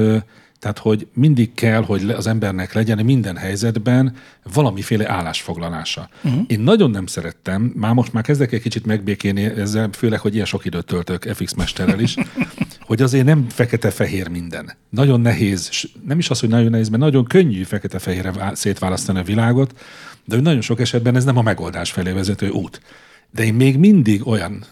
tehát, 0.62 0.79
hogy 0.79 1.07
mindig 1.14 1.55
kell, 1.55 1.83
hogy 1.83 2.11
az 2.11 2.27
embernek 2.27 2.72
legyen 2.72 3.05
minden 3.05 3.37
helyzetben 3.37 4.14
valamiféle 4.53 5.11
állásfoglalása. 5.11 6.09
Uh-huh. 6.22 6.42
Én 6.46 6.61
nagyon 6.61 6.90
nem 6.90 7.07
szerettem, 7.07 7.72
már 7.77 7.92
most 7.92 8.12
már 8.12 8.22
kezdek 8.22 8.53
egy 8.53 8.62
kicsit 8.62 8.87
megbékélni 8.87 9.44
ezzel, 9.44 9.88
főleg, 9.92 10.20
hogy 10.20 10.35
ilyen 10.35 10.46
sok 10.46 10.64
időt 10.64 10.87
töltök 10.87 11.22
FX 11.35 11.55
mesterrel 11.55 12.01
is, 12.01 12.14
hogy 12.88 13.03
azért 13.03 13.25
nem 13.25 13.46
fekete-fehér 13.48 14.29
minden. 14.29 14.72
Nagyon 14.90 15.20
nehéz, 15.20 15.88
nem 16.07 16.18
is 16.18 16.31
az, 16.31 16.40
hogy 16.40 16.48
nagyon 16.48 16.70
nehéz, 16.70 16.88
mert 16.88 17.03
nagyon 17.03 17.25
könnyű 17.25 17.62
fekete-fehérre 17.62 18.33
vá- 18.33 18.57
szétválasztani 18.57 19.18
a 19.18 19.22
világot, 19.22 19.81
de 20.25 20.35
hogy 20.35 20.44
nagyon 20.44 20.61
sok 20.61 20.81
esetben 20.81 21.16
ez 21.16 21.25
nem 21.25 21.37
a 21.37 21.42
megoldás 21.42 21.90
felé 21.90 22.12
vezető 22.12 22.48
út. 22.48 22.81
De 23.31 23.44
én 23.44 23.55
még 23.55 23.79
mindig 23.79 24.27
olyan 24.27 24.64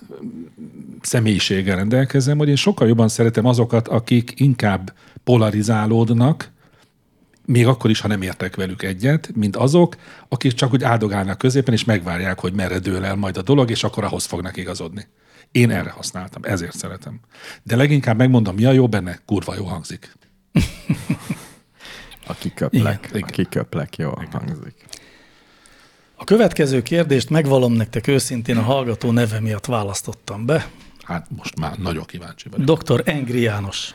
személyiséggel 1.00 1.76
rendelkezem, 1.76 2.38
hogy 2.38 2.48
én 2.48 2.56
sokkal 2.56 2.88
jobban 2.88 3.08
szeretem 3.08 3.44
azokat, 3.44 3.88
akik 3.88 4.32
inkább 4.36 4.92
polarizálódnak, 5.30 6.50
még 7.46 7.66
akkor 7.66 7.90
is, 7.90 8.00
ha 8.00 8.08
nem 8.08 8.22
értek 8.22 8.56
velük 8.56 8.82
egyet, 8.82 9.30
mint 9.34 9.56
azok, 9.56 9.96
akik 10.28 10.52
csak 10.52 10.72
úgy 10.72 10.82
áldogálnak 10.82 11.38
középen, 11.38 11.74
és 11.74 11.84
megvárják, 11.84 12.40
hogy 12.40 12.52
merre 12.52 12.78
dől 12.78 13.04
el 13.04 13.14
majd 13.14 13.36
a 13.36 13.42
dolog, 13.42 13.70
és 13.70 13.84
akkor 13.84 14.04
ahhoz 14.04 14.24
fognak 14.24 14.56
igazodni. 14.56 15.06
Én 15.52 15.70
erre 15.70 15.90
használtam, 15.90 16.42
ezért 16.44 16.76
szeretem. 16.76 17.20
De 17.62 17.76
leginkább 17.76 18.16
megmondom, 18.16 18.54
mi 18.54 18.64
a 18.64 18.72
jó 18.72 18.88
benne, 18.88 19.18
kurva 19.26 19.54
jó 19.54 19.64
hangzik. 19.64 20.12
A 22.26 22.34
kiköplek, 22.34 23.08
Igen, 23.08 23.22
a 23.22 23.26
kiköplek 23.26 23.96
jól 23.96 24.28
hangzik. 24.30 24.74
A 26.16 26.24
következő 26.24 26.82
kérdést 26.82 27.30
megvalom 27.30 27.72
nektek 27.72 28.06
őszintén 28.06 28.56
a 28.56 28.62
hallgató 28.62 29.10
neve 29.10 29.40
miatt 29.40 29.66
választottam 29.66 30.46
be. 30.46 30.70
Hát 31.02 31.26
most 31.36 31.58
már 31.58 31.78
nagyon 31.78 32.04
kíváncsi 32.04 32.48
vagyok. 32.48 32.82
Dr. 32.82 33.02
Engri 33.04 33.40
János. 33.40 33.94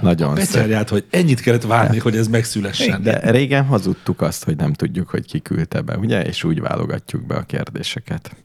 Nagyon 0.00 0.36
szép. 0.36 0.44
Becsárját, 0.46 0.88
hogy 0.88 1.04
ennyit 1.10 1.40
kellett 1.40 1.62
várni, 1.62 1.98
hogy 1.98 2.16
ez 2.16 2.28
megszülessen. 2.28 3.02
De 3.02 3.30
régen 3.30 3.64
hazudtuk 3.64 4.20
azt, 4.20 4.44
hogy 4.44 4.56
nem 4.56 4.72
tudjuk, 4.72 5.08
hogy 5.08 5.26
ki 5.26 5.40
küldte 5.40 5.80
be, 5.80 5.96
ugye? 5.96 6.24
És 6.24 6.44
úgy 6.44 6.60
válogatjuk 6.60 7.26
be 7.26 7.34
a 7.34 7.42
kérdéseket. 7.42 8.36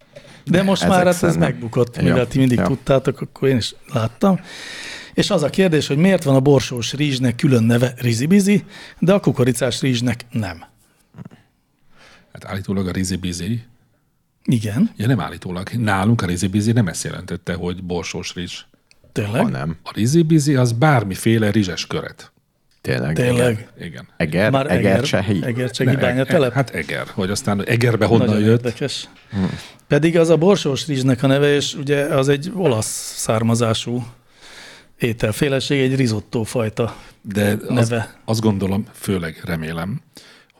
De 0.46 0.64
most 0.64 0.84
Ezek 0.84 0.96
már 0.96 1.06
hát 1.06 1.24
ez 1.24 1.36
megbukott, 1.36 1.98
Jó, 1.98 2.04
mivel 2.04 2.28
ti 2.28 2.38
mindig 2.38 2.58
jó. 2.58 2.66
tudtátok, 2.66 3.22
akkor 3.22 3.48
én 3.48 3.58
is 3.58 3.76
láttam. 3.94 4.40
És 5.14 5.30
az 5.30 5.44
a 5.44 5.50
kérdés, 5.50 5.88
hogy 5.88 5.98
miért 5.98 6.24
van 6.24 6.36
a 6.36 6.40
borsós 6.40 6.94
rizsnek 6.94 7.36
külön 7.36 7.64
neve 7.64 7.94
rizibizi, 7.98 8.64
de 9.00 9.14
a 9.14 9.20
kukoricás 9.20 9.82
rizsnek 9.82 10.26
nem. 10.32 10.64
Hát 12.34 12.46
állítólag 12.46 12.88
a 12.88 12.92
rizi-bizi, 12.92 13.64
Igen, 14.46 14.92
ja 14.98 15.08
nem 15.08 15.20
állítólag, 15.20 15.70
nálunk 15.70 16.22
a 16.22 16.26
rizi-bizi 16.26 16.72
nem 16.72 16.88
ezt 16.88 17.04
jelentette, 17.04 17.54
hogy 17.54 17.84
borsós 17.84 18.34
rizs. 18.34 18.62
tényleg. 19.12 19.42
Ha 19.42 19.48
nem, 19.48 19.78
A 19.84 19.92
rizi-bizi 19.96 20.56
az 20.56 20.72
bármiféle 20.72 21.52
rizses 21.52 21.88
köret. 21.88 22.32
tényleg. 22.82 23.16
Tényleg. 23.16 23.68
Igen. 23.80 24.08
Eger, 24.18 24.52
Már 24.52 24.66
Eger, 24.66 24.78
Eger, 24.78 24.92
Egercsehi. 24.92 25.44
Egercsehi 25.44 25.90
Ne, 25.90 26.02
bányatelep? 26.02 26.52
e- 26.52 26.54
Hát 26.56 26.70
Eger, 26.70 27.08
hogy 27.14 27.30
aztán 27.30 27.66
Egerbe 27.66 28.06
honnan 28.06 28.28
Nagyon 28.28 28.42
jött. 28.42 28.50
érdekes. 28.66 29.10
Pedig 29.88 30.18
az 30.18 30.30
a 30.30 30.38
borsós 30.38 30.88
rizsnek 30.88 31.24
a 31.24 31.28
neve, 31.28 31.56
és 31.56 31.74
ugye 31.76 32.04
az 32.04 32.30
egy 32.30 32.52
olasz 32.56 33.14
származású 33.18 34.06
ételféleség, 35.00 35.82
egy 35.82 35.96
risotto 35.96 36.44
fajta. 36.44 36.96
De 37.22 37.58
az, 37.68 37.90
neve. 37.90 38.14
azt 38.26 38.42
gondolom, 38.42 38.86
főleg 38.94 39.42
remélem, 39.46 40.02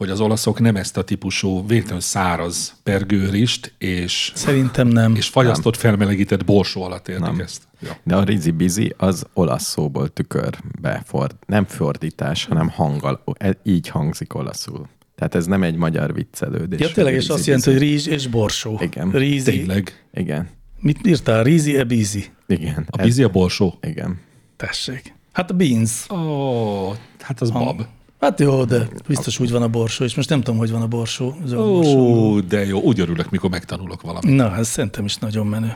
hogy 0.04 0.12
az 0.12 0.20
olaszok 0.20 0.60
nem 0.60 0.76
ezt 0.76 0.98
a 0.98 1.04
típusú 1.04 1.68
véletlenül 1.68 2.00
száraz 2.02 2.74
pergőrist 2.84 3.74
és, 3.78 4.32
Szerintem 4.36 4.88
nem. 4.88 5.16
és 5.16 5.28
fagyasztott 5.28 5.76
felmelegített 5.78 6.46
borsó 6.46 6.84
alatt 6.84 7.08
értik 7.08 7.26
Nem. 7.26 7.40
ezt. 7.40 7.62
Ja. 7.82 7.98
De 8.04 8.16
a 8.16 8.24
rizi 8.24 8.52
bizi 8.52 8.94
az 8.98 9.26
olasz 9.34 9.64
szóból 9.64 10.08
tükörbe 10.14 11.02
ford, 11.06 11.36
nem 11.46 11.66
fordítás, 11.66 12.46
hanem 12.46 12.70
hangal, 12.70 13.24
e- 13.38 13.60
így 13.64 13.88
hangzik 13.88 14.36
olaszul. 14.36 14.88
Tehát 15.16 15.36
ez 15.36 15.46
nem 15.46 15.64
egy 15.64 15.76
magyar 15.76 16.14
viccelődés. 16.14 16.80
Ja, 16.80 16.92
tényleg, 16.92 17.14
és 17.14 17.28
azt 17.28 17.38
rizi 17.38 17.50
jelenti, 17.50 17.70
hogy 17.72 17.80
bizi. 17.80 17.92
rizs 17.94 18.06
és 18.08 18.28
borsó. 18.28 18.80
Igen. 18.82 19.12
Rízi. 19.12 19.52
Tényleg. 19.52 20.04
Igen, 20.14 20.50
Mit 20.80 21.08
írtál? 21.08 21.44
Rízi 21.44 21.78
e 21.78 21.84
bízi? 21.84 22.26
igen. 22.48 22.86
A 22.90 23.02
bizi 23.04 23.24
a 23.24 23.30
borsó. 23.30 23.78
Igen. 23.82 24.20
Tessék. 24.58 25.14
Hát 25.32 25.52
a 25.52 25.54
beans. 25.54 26.10
Ó, 26.10 26.94
hát 27.20 27.42
az 27.42 27.52
bab. 27.52 27.82
Hát 28.24 28.40
jó, 28.40 28.64
de 28.64 28.88
biztos 29.08 29.40
úgy 29.40 29.52
van 29.52 29.62
a 29.62 29.68
borsó, 29.68 30.04
és 30.04 30.16
most 30.16 30.30
nem 30.30 30.42
tudom, 30.42 30.60
hogy 30.60 30.72
van 30.72 30.82
a 30.82 30.88
borsó. 30.88 31.36
zöld 31.46 31.66
borsó. 31.68 32.00
Ó, 32.00 32.40
de 32.40 32.66
jó, 32.66 32.80
úgy 32.82 33.00
örülök, 33.00 33.30
mikor 33.30 33.50
megtanulok 33.50 34.02
valamit. 34.02 34.36
Na, 34.36 34.56
ez 34.56 34.68
szerintem 34.68 35.06
is 35.06 35.16
nagyon 35.16 35.48
menő. 35.48 35.76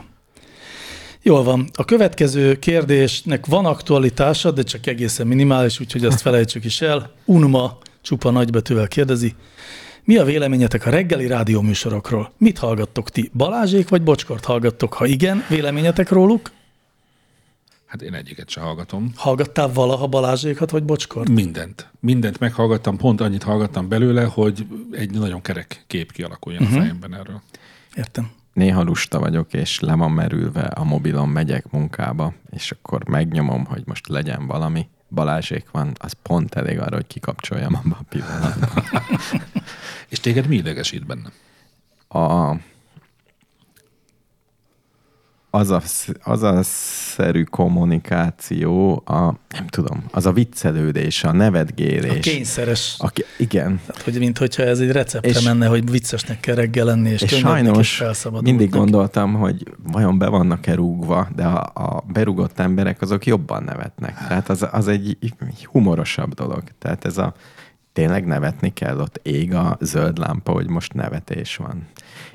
Jól 1.22 1.42
van. 1.42 1.68
A 1.74 1.84
következő 1.84 2.58
kérdésnek 2.58 3.46
van 3.46 3.66
aktualitása, 3.66 4.50
de 4.50 4.62
csak 4.62 4.86
egészen 4.86 5.26
minimális, 5.26 5.80
úgyhogy 5.80 6.04
azt 6.04 6.20
felejtsük 6.20 6.64
is 6.64 6.80
el. 6.80 7.10
Unma 7.24 7.78
csupa 8.02 8.30
nagybetűvel 8.30 8.88
kérdezi. 8.88 9.34
Mi 10.04 10.16
a 10.16 10.24
véleményetek 10.24 10.86
a 10.86 10.90
reggeli 10.90 11.26
rádióműsorokról? 11.26 12.32
Mit 12.38 12.58
hallgattok 12.58 13.10
ti? 13.10 13.30
Balázsék 13.34 13.88
vagy 13.88 14.02
Bocskort 14.02 14.44
hallgattok? 14.44 14.92
Ha 14.92 15.06
igen, 15.06 15.44
véleményetek 15.48 16.08
róluk? 16.10 16.50
Hát 17.88 18.02
én 18.02 18.14
egyiket 18.14 18.48
se 18.48 18.60
hallgatom. 18.60 19.12
Hallgattál 19.16 19.72
valaha 19.72 20.06
Balázsékat 20.06 20.70
vagy 20.70 20.82
Bocskort? 20.84 21.28
Mindent. 21.28 21.90
Mindent 22.00 22.38
meghallgattam, 22.38 22.96
pont 22.96 23.20
annyit 23.20 23.42
hallgattam 23.42 23.88
belőle, 23.88 24.24
hogy 24.24 24.66
egy 24.90 25.10
nagyon 25.10 25.40
kerek 25.40 25.84
kép 25.86 26.12
kialakuljon 26.12 26.62
uh-huh. 26.62 26.78
a 26.78 26.80
fejemben 26.80 27.14
erről. 27.14 27.42
Értem. 27.94 28.30
Néha 28.52 28.82
lusta 28.82 29.18
vagyok, 29.18 29.52
és 29.52 29.80
le 29.80 29.94
van 29.94 30.10
merülve 30.10 30.60
a 30.60 30.84
mobilon, 30.84 31.28
megyek 31.28 31.70
munkába, 31.70 32.34
és 32.50 32.70
akkor 32.70 33.08
megnyomom, 33.08 33.64
hogy 33.64 33.82
most 33.86 34.08
legyen 34.08 34.46
valami. 34.46 34.88
Balázsék 35.10 35.70
van, 35.70 35.92
az 35.98 36.12
pont 36.22 36.54
elég 36.54 36.78
arra, 36.80 36.94
hogy 36.94 37.06
kikapcsoljam 37.06 37.74
abba 37.74 37.96
a 38.00 38.04
pillanatban. 38.08 38.84
És 40.08 40.20
téged 40.20 40.46
mi 40.46 40.56
idegesít 40.56 41.06
benne? 41.06 41.30
a, 42.08 42.56
az 45.50 45.70
a, 45.70 45.82
az 46.22 46.42
a 46.42 46.62
szerű 46.62 47.42
kommunikáció, 47.42 49.02
a, 49.06 49.20
nem 49.48 49.66
tudom, 49.66 50.04
az 50.10 50.26
a 50.26 50.32
viccelődés, 50.32 51.24
a 51.24 51.28
A 51.28 51.32
nevetgélés. 51.32 52.20
kényszeres. 52.20 52.94
Aki, 52.98 53.24
igen, 53.38 53.80
Tehát, 53.86 54.02
hogy 54.02 54.18
mint 54.18 54.38
hogyha 54.38 54.62
ez 54.62 54.78
egy 54.80 54.90
receptre 54.90 55.30
És- 55.30 55.42
menne, 55.44 55.66
hogy 55.66 55.90
viccesnek 55.90 56.40
kell 56.40 56.54
reggel 56.54 56.84
lenni, 56.84 57.10
és, 57.10 57.22
és 57.22 57.36
sajnos 57.38 58.00
és 58.00 58.26
mindig 58.40 58.70
gondoltam, 58.70 59.34
hogy 59.34 59.62
vajon 59.92 60.18
be 60.18 60.26
vannak-e 60.28 60.74
rúgva, 60.74 61.28
de 61.36 61.44
a, 61.44 61.70
a 61.74 62.04
berúgott 62.12 62.58
emberek 62.58 63.02
azok 63.02 63.26
jobban 63.26 63.62
nevetnek. 63.62 64.14
Tehát 64.28 64.48
az, 64.48 64.66
az 64.72 64.88
egy 64.88 65.16
humorosabb 65.64 66.34
dolog. 66.34 66.62
Tehát 66.78 67.04
ez 67.04 67.18
a 67.18 67.34
tényleg 67.92 68.26
nevetni 68.26 68.72
kell, 68.72 68.98
ott 69.00 69.20
ég 69.22 69.54
a 69.54 69.76
zöld 69.80 70.18
lámpa, 70.18 70.52
hogy 70.52 70.68
most 70.68 70.92
nevetés 70.92 71.56
van. 71.56 71.86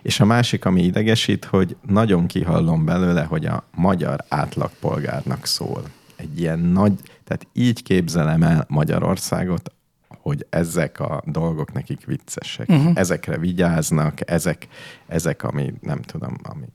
És 0.04 0.20
a 0.20 0.26
másik, 0.26 0.66
ami 0.66 0.84
idegesít, 0.84 1.46
hogy 1.46 1.76
nagyon 1.88 2.28
kihallom 2.28 2.86
belőle, 2.86 3.24
hogy 3.24 3.46
a 3.46 3.64
magyar 3.76 4.24
átlagpolgárnak 4.28 5.46
szól. 5.46 5.84
Egy 6.16 6.40
ilyen 6.40 6.60
nagy, 6.60 6.94
tehát 7.24 7.48
így 7.54 7.84
képzelem 7.84 8.44
el 8.44 8.66
Magyarországot, 8.70 9.72
hogy 10.08 10.46
ezek 10.50 11.00
a 11.00 11.24
dolgok 11.26 11.74
nekik 11.74 12.06
viccesek. 12.06 12.70
Uh-huh. 12.70 12.92
Ezekre 12.96 13.38
vigyáznak, 13.38 14.30
ezek, 14.30 14.68
ezek, 15.08 15.44
ami 15.44 15.74
nem 15.82 16.02
tudom, 16.02 16.38
ami 16.44 16.66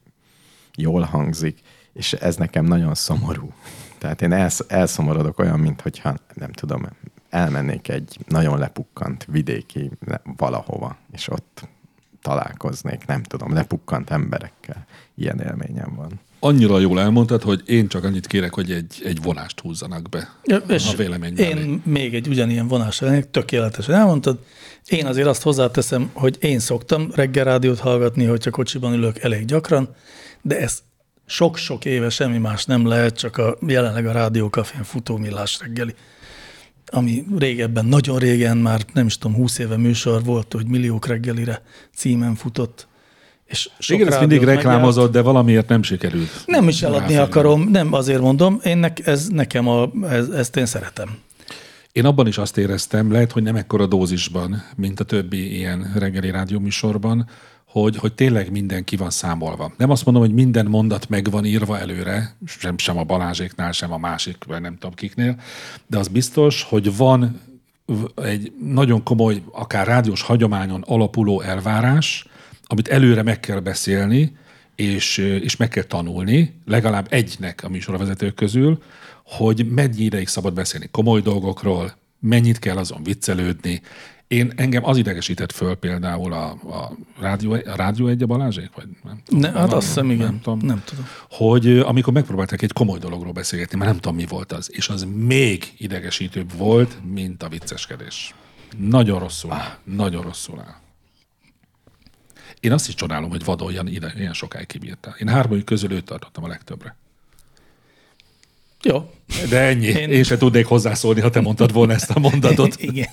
jól 0.76 1.02
hangzik, 1.02 1.60
és 1.92 2.12
ez 2.12 2.36
nekem 2.36 2.64
nagyon 2.64 2.94
szomorú. 2.94 3.52
Tehát 3.98 4.22
én 4.22 4.32
elsz, 4.32 4.64
elszomorodok 4.68 5.38
olyan, 5.38 5.60
mintha 5.60 6.14
nem 6.34 6.52
tudom, 6.52 6.88
elmennék 7.30 7.88
egy 7.88 8.18
nagyon 8.26 8.58
lepukkant 8.58 9.24
vidéki 9.24 9.90
valahova, 10.36 10.96
és 11.12 11.28
ott 11.28 11.68
találkoznék, 12.22 13.07
nem 13.07 13.22
tudom, 13.22 13.54
lepukkant 13.54 14.11
emberekkel. 14.11 14.87
Ilyen 15.14 15.40
élményem 15.40 15.94
van. 15.96 16.20
Annyira 16.40 16.78
jól 16.78 17.00
elmondtad, 17.00 17.42
hogy 17.42 17.62
én 17.66 17.88
csak 17.88 18.04
annyit 18.04 18.26
kérek, 18.26 18.54
hogy 18.54 18.70
egy, 18.72 19.00
egy 19.04 19.22
vonást 19.22 19.61
húzzanak 19.61 20.09
be 20.09 20.28
Ja, 20.44 20.57
és 20.57 20.92
a 20.92 20.96
vélemény 20.96 21.33
mellé. 21.37 21.48
én 21.48 21.83
még 21.85 22.14
egy 22.14 22.28
ugyanilyen 22.28 22.68
vonás 22.68 23.00
lennék, 23.00 23.31
tökéletesen 23.31 23.94
elmondtad. 23.94 24.38
Én 24.87 25.07
azért 25.07 25.26
azt 25.26 25.42
hozzáteszem, 25.42 26.11
hogy 26.12 26.37
én 26.40 26.59
szoktam 26.59 27.11
reggel 27.14 27.44
rádiót 27.44 27.78
hallgatni, 27.78 28.24
hogyha 28.24 28.50
kocsiban 28.50 28.92
ülök 28.92 29.18
elég 29.18 29.44
gyakran, 29.44 29.94
de 30.42 30.61
ez 30.61 30.78
sok-sok 31.26 31.85
éve 31.85 32.09
semmi 32.11 32.38
más 32.38 32.64
nem 32.64 32.87
lehet, 32.87 33.16
csak 33.18 33.37
a 33.37 33.57
jelenleg 33.66 34.07
a 34.07 34.12
rádiókafén 34.12 34.83
futó 34.83 35.16
millás 35.16 35.59
reggeli. 35.61 35.94
Ami 36.90 37.24
régebben, 37.38 37.85
nagyon 37.85 38.18
régen, 38.18 38.57
már 38.57 38.81
nem 38.92 39.07
is 39.07 39.18
tudom, 39.18 39.37
20 39.37 39.59
éve 39.59 39.77
műsor 39.77 40.24
volt, 40.24 40.53
hogy 40.53 40.66
Milliók 40.66 41.07
reggelire 41.07 41.62
címen 41.94 42.35
futott. 42.35 42.87
És 43.46 43.70
sok 43.79 43.96
Igen, 43.96 44.09
ezt 44.09 44.20
mindig 44.20 44.42
reklámozott, 44.42 45.12
de 45.12 45.20
valamiért 45.20 45.68
nem 45.68 45.83
sikerült. 45.83 46.42
Nem 46.46 46.68
is 46.68 46.83
eladni 46.83 47.14
Ráfelé. 47.14 47.18
akarom, 47.18 47.68
nem 47.70 47.92
azért 47.92 48.20
mondom, 48.20 48.61
én 48.64 48.79
nek, 48.79 49.07
ez 49.07 49.29
nekem 49.29 49.68
a, 49.68 49.90
ez, 50.11 50.29
ezt 50.29 50.57
én 50.57 50.66
szeretem. 50.66 51.09
Én 51.92 52.05
abban 52.05 52.27
is 52.27 52.38
azt 52.38 52.59
éreztem, 52.59 53.12
lehet, 53.12 53.33
hogy 53.33 53.42
nem 53.42 53.57
ekkora 53.57 53.87
dózisban, 53.87 54.62
mint 54.77 55.01
a 55.01 55.05
többi 55.05 55.57
ilyen 55.57 55.92
reggeli 55.94 56.31
rádióműsorban, 56.31 57.29
hogy, 57.68 57.96
hogy 57.96 58.14
tényleg 58.14 58.50
minden 58.50 58.85
ki 58.85 58.96
van 58.96 59.11
számolva. 59.11 59.72
Nem 59.76 59.90
azt 59.90 60.04
mondom, 60.04 60.22
hogy 60.22 60.35
minden 60.35 60.66
mondat 60.66 61.09
meg 61.09 61.31
van 61.31 61.44
írva 61.44 61.78
előre, 61.78 62.37
sem, 62.46 62.78
sem 62.78 62.98
a 62.98 63.04
Balázséknál, 63.04 63.72
sem 63.72 63.92
a 63.92 63.98
másik, 63.98 64.44
vagy 64.46 64.61
nem 64.61 64.72
tudom 64.72 64.94
kiknél, 64.94 65.40
de 65.87 65.98
az 65.98 66.09
biztos, 66.09 66.62
hogy 66.62 66.96
van 66.96 67.40
egy 68.14 68.52
nagyon 68.62 69.02
komoly, 69.02 69.42
akár 69.52 69.87
rádiós 69.87 70.22
hagyományon 70.22 70.85
alapuló 70.87 71.40
elvárás, 71.40 72.26
amit 72.66 72.88
előre 72.88 73.22
meg 73.22 73.40
kell 73.40 73.61
beszélni, 73.61 74.37
és, 74.76 75.18
és 75.18 75.57
meg 75.57 75.68
kell 75.68 75.83
tanulni, 75.83 76.61
legalább 76.64 77.07
egynek 77.11 77.64
a 77.64 77.68
műsorvezetők 77.68 78.35
közül, 78.35 78.83
hogy 79.24 79.66
mennyi 79.70 80.02
ideig 80.02 80.28
szabad 80.28 80.54
beszélni 80.54 80.88
komoly 80.90 81.20
dolgokról, 81.20 81.92
mennyit 82.20 82.59
kell 82.59 82.76
azon 82.76 83.02
viccelődni. 83.02 83.81
Én 84.28 84.52
engem 84.56 84.84
az 84.84 84.96
idegesített 84.96 85.52
föl 85.52 85.74
például 85.74 86.32
a, 86.32 86.50
a 86.50 86.96
rádió, 87.20 87.52
a 87.52 87.76
rádió 87.76 88.06
egy 88.06 88.22
a 88.22 88.26
Balázsék? 88.26 88.70
Vagy 88.74 88.86
nem 89.04 89.22
tudom, 89.24 89.40
Ne, 89.40 89.50
hát 89.58 89.72
azt 89.72 89.86
hiszem, 89.86 90.10
igen. 90.10 90.26
Nem 90.26 90.40
tudom, 90.40 90.58
Nem 90.58 90.82
tudom. 90.84 91.06
hogy 91.30 91.78
amikor 91.78 92.12
megpróbálták 92.12 92.62
egy 92.62 92.72
komoly 92.72 92.98
dologról 92.98 93.32
beszélgetni, 93.32 93.78
már 93.78 93.86
nem 93.88 93.96
tudom, 93.96 94.16
mi 94.16 94.26
volt 94.26 94.52
az, 94.52 94.70
és 94.72 94.88
az 94.88 95.06
még 95.14 95.72
idegesítőbb 95.76 96.52
volt, 96.56 96.98
mint 97.12 97.42
a 97.42 97.48
vicceskedés. 97.48 98.34
Nagyon 98.78 99.18
rosszul 99.18 99.52
áll. 99.52 99.76
Nagyon 99.84 100.22
rosszul 100.22 100.58
áll. 100.60 100.74
Én 102.60 102.72
azt 102.72 102.88
is 102.88 102.94
csodálom, 102.94 103.30
hogy 103.30 103.44
Vadon 103.44 103.70
ilyen, 103.70 103.86
ide, 103.86 104.12
ilyen 104.16 104.32
sokáig 104.32 104.66
kibírta. 104.66 105.14
Én 105.18 105.28
hármai 105.28 105.64
közül 105.64 105.92
őt 105.92 106.04
tartottam 106.04 106.44
a 106.44 106.48
legtöbbre. 106.48 106.96
Jó. 108.82 109.10
De 109.48 109.60
ennyi. 109.60 109.86
Én, 109.86 110.10
Én- 110.10 110.22
sem 110.24 110.38
tudnék 110.38 110.66
hozzászólni, 110.66 111.20
ha 111.20 111.30
te 111.30 111.40
mondtad 111.40 111.72
volna 111.72 111.92
ezt 111.92 112.10
a 112.10 112.18
mondatot. 112.18 112.76
Igen. 112.90 113.08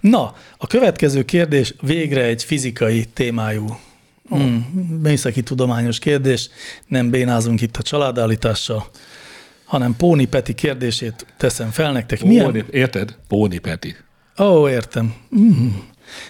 Na, 0.00 0.34
a 0.56 0.66
következő 0.66 1.24
kérdés 1.24 1.74
végre 1.80 2.22
egy 2.22 2.44
fizikai 2.44 3.04
témájú, 3.04 3.78
mm, 4.34 4.56
műszaki 5.02 5.42
tudományos 5.42 5.98
kérdés. 5.98 6.50
Nem 6.86 7.10
bénázunk 7.10 7.60
itt 7.60 7.76
a 7.76 7.82
családállítással, 7.82 8.86
hanem 9.64 9.96
Póni 9.96 10.24
Peti 10.24 10.54
kérdését 10.54 11.26
teszem 11.36 11.70
fel 11.70 11.92
nektek. 11.92 12.22
Milyen, 12.22 12.44
Póni, 12.44 12.64
érted? 12.70 13.16
Póni 13.28 13.58
Peti. 13.58 13.96
Ó, 14.38 14.68
értem. 14.68 15.14
Mm. 15.38 15.68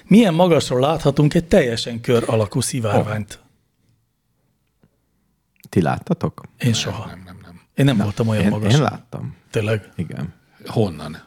Milyen 0.07 0.35
magasról 0.35 0.81
láthatunk 0.81 1.35
egy 1.35 1.45
teljesen 1.45 2.01
kör 2.01 2.25
alakú 2.27 2.61
szivárványt? 2.61 3.39
Ti 5.69 5.83
láttatok? 5.83 6.43
Én 6.59 6.73
soha. 6.73 7.07
Nem, 7.07 7.23
nem, 7.25 7.39
nem. 7.43 7.61
Én 7.75 7.85
nem 7.85 7.97
voltam 7.97 8.29
olyan 8.29 8.43
Én, 8.43 8.49
magas. 8.49 8.73
én 8.73 8.83
láttam. 8.83 9.37
Tényleg. 9.51 9.89
Igen. 9.97 10.35
Honnan? 10.67 11.23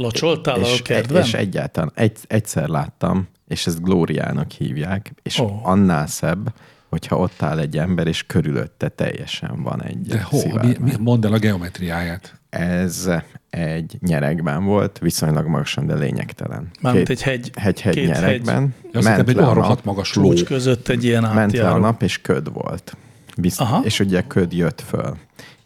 Locsoltál 0.00 0.62
a 0.62 0.66
és, 0.66 0.82
kertben? 0.82 1.22
és 1.22 1.34
egyáltalán 1.34 1.92
egy, 1.94 2.18
egyszer 2.26 2.68
láttam, 2.68 3.28
és 3.48 3.66
ezt 3.66 3.82
Glóriának 3.82 4.50
hívják, 4.50 5.12
és 5.22 5.38
oh. 5.38 5.68
annál 5.68 6.06
szebb, 6.06 6.54
hogyha 6.88 7.16
ott 7.16 7.42
áll 7.42 7.58
egy 7.58 7.78
ember, 7.78 8.06
és 8.06 8.22
körülötte 8.26 8.88
teljesen 8.88 9.62
van 9.62 9.82
egy 9.82 10.00
De 10.00 10.22
hol? 10.22 10.60
Mi, 10.62 10.76
mi, 10.80 10.92
mondd 11.00 11.26
el 11.26 11.32
a 11.32 11.38
geometriáját. 11.38 12.34
Ez 12.50 13.10
egy 13.50 13.96
nyerekben 14.00 14.64
volt, 14.64 14.98
viszonylag 14.98 15.46
magasan, 15.46 15.86
de 15.86 15.94
lényegtelen. 15.94 16.70
Mármint 16.80 17.08
egy 17.08 17.22
hegy- 17.22 17.58
Hegy-hegy 17.58 17.94
két 17.94 18.06
nyerekben. 18.06 18.74
Azt 18.92 19.08
hittem, 19.08 19.24
egy 19.28 19.34
le 19.34 19.42
a 19.42 19.44
olyan 19.44 19.54
nap, 19.54 19.62
rohadt 19.64 19.84
magas 19.84 20.14
ló. 20.14 20.32
Között 20.44 20.88
egy 20.88 21.04
ilyen 21.04 21.22
ment 21.22 21.34
le 21.34 21.60
a 21.60 21.64
átjáró. 21.64 21.80
nap, 21.80 22.02
és 22.02 22.20
köd 22.20 22.52
volt. 22.52 22.96
Bizt- 23.36 23.60
Aha. 23.60 23.80
és 23.84 24.00
ugye 24.00 24.22
köd 24.22 24.52
jött 24.52 24.80
föl. 24.80 25.16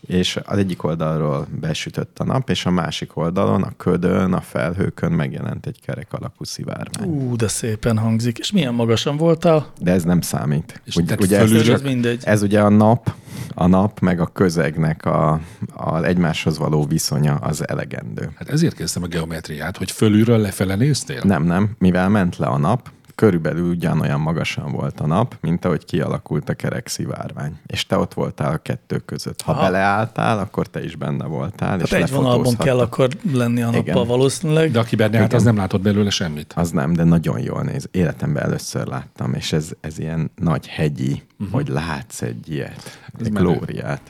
És 0.07 0.39
az 0.45 0.59
egyik 0.59 0.83
oldalról 0.85 1.47
besütött 1.61 2.19
a 2.19 2.25
nap, 2.25 2.51
és 2.51 2.67
a 2.67 2.71
másik 2.71 3.17
oldalon, 3.17 3.63
a 3.63 3.73
ködön, 3.77 4.33
a 4.33 4.41
felhőkön 4.41 5.13
megjelent 5.13 5.67
egy 5.67 5.81
kerek 5.87 6.07
alakú 6.13 6.45
szivárvány. 6.45 7.09
Ú, 7.09 7.37
de 7.37 7.49
szépen 7.49 7.99
hangzik. 7.99 8.39
És 8.39 8.53
milyen 8.53 8.75
magasan 8.75 9.17
voltál? 9.17 9.67
De 9.81 9.93
ez 9.93 10.03
nem 10.03 10.21
számít. 10.21 10.81
És 10.85 10.97
Ugy, 10.97 11.15
ugye 11.21 11.39
ez, 11.39 11.49
fölülről- 11.49 11.75
Ez 11.75 11.83
mindegy. 11.83 12.23
ez 12.25 12.43
ugye 12.43 12.61
a 12.61 12.69
nap, 12.69 13.13
a 13.55 13.67
nap 13.67 14.01
meg 14.01 14.21
a 14.21 14.27
közegnek 14.27 15.05
a, 15.05 15.41
a 15.75 16.03
egymáshoz 16.03 16.59
való 16.59 16.85
viszonya 16.87 17.35
az 17.35 17.69
elegendő. 17.69 18.31
Hát 18.35 18.49
ezért 18.49 18.75
kezdtem 18.75 19.03
a 19.03 19.07
geometriát, 19.07 19.77
hogy 19.77 19.91
fölülről 19.91 20.39
lefele 20.39 20.75
néztél? 20.75 21.21
Nem, 21.25 21.43
nem, 21.45 21.71
mivel 21.79 22.09
ment 22.09 22.37
le 22.37 22.47
a 22.47 22.59
nap, 22.59 22.91
körülbelül 23.15 23.69
ugyanolyan 23.69 24.21
magasan 24.21 24.73
volt 24.73 25.01
a 25.01 25.07
nap, 25.07 25.37
mint 25.41 25.65
ahogy 25.65 25.85
kialakult 25.85 26.49
a 26.49 26.55
kerek 26.55 26.89
szivárvány. 26.89 27.59
És 27.67 27.87
te 27.87 27.97
ott 27.97 28.15
voltál 28.15 28.53
a 28.53 28.59
kettő 28.59 28.99
között. 28.99 29.43
Ha 29.43 29.53
Aha. 29.53 29.61
beleálltál, 29.61 30.39
akkor 30.39 30.67
te 30.67 30.85
is 30.85 30.97
benne 30.97 31.25
voltál. 31.25 31.81
és 31.81 31.89
Tehát 31.89 32.09
egy 32.09 32.15
vonalban 32.15 32.57
kell 32.57 32.79
akkor 32.79 33.09
lenni 33.33 33.63
a 33.63 33.71
nappal 33.71 33.81
Igen. 33.81 34.07
valószínűleg. 34.07 34.71
De 34.71 34.79
aki 34.79 34.97
benne 34.97 35.19
állt, 35.19 35.33
az 35.33 35.43
nem 35.43 35.57
látott 35.57 35.81
belőle 35.81 36.11
semmit. 36.11 36.53
Az 36.57 36.71
nem, 36.71 36.93
de 36.93 37.05
nagyon 37.05 37.41
jól 37.41 37.63
néz. 37.63 37.89
Életemben 37.91 38.43
először 38.43 38.87
láttam, 38.87 39.35
és 39.35 39.53
ez, 39.53 39.71
ez 39.81 39.99
ilyen 39.99 40.31
nagy 40.35 40.67
hegyi, 40.67 41.23
uh-huh. 41.39 41.55
hogy 41.55 41.69
látsz 41.69 42.23
egy 42.23 42.51
ilyet, 42.51 43.01
Ez 43.19 43.27
egy 43.27 43.33
glóriát. 43.33 44.01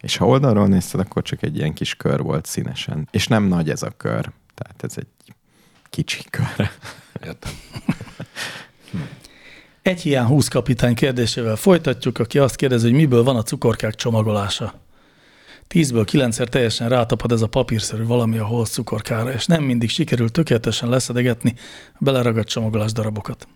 És 0.00 0.16
ha 0.16 0.26
oldalról 0.26 0.66
nézted, 0.66 1.00
akkor 1.00 1.22
csak 1.22 1.42
egy 1.42 1.56
ilyen 1.56 1.72
kis 1.72 1.94
kör 1.94 2.22
volt 2.22 2.46
színesen. 2.46 3.08
És 3.10 3.26
nem 3.26 3.44
nagy 3.44 3.70
ez 3.70 3.82
a 3.82 3.90
kör, 3.96 4.32
tehát 4.54 4.82
ez 4.82 4.92
egy 4.96 5.34
kicsi 5.90 6.22
kör. 6.30 6.70
Értem. 7.24 7.52
Egy 9.82 10.00
hiány 10.00 10.24
20 10.24 10.48
kapitány 10.48 10.94
kérdésével 10.94 11.56
folytatjuk, 11.56 12.18
aki 12.18 12.38
azt 12.38 12.56
kérdezi, 12.56 12.84
hogy 12.84 12.98
miből 12.98 13.22
van 13.22 13.36
a 13.36 13.42
cukorkák 13.42 13.94
csomagolása. 13.94 14.80
Tízből 15.66 16.04
kilencszer 16.04 16.48
teljesen 16.48 16.88
rátapad 16.88 17.32
ez 17.32 17.42
a 17.42 17.46
papírszerű 17.46 18.04
valami 18.04 18.38
a 18.38 18.44
holsz 18.44 18.70
cukorkára, 18.70 19.32
és 19.32 19.46
nem 19.46 19.62
mindig 19.62 19.88
sikerül 19.88 20.30
tökéletesen 20.30 20.88
leszedegetni 20.88 21.54
a 21.92 21.98
beleragadt 21.98 22.48
csomagolás 22.48 22.92
darabokat. 22.92 23.46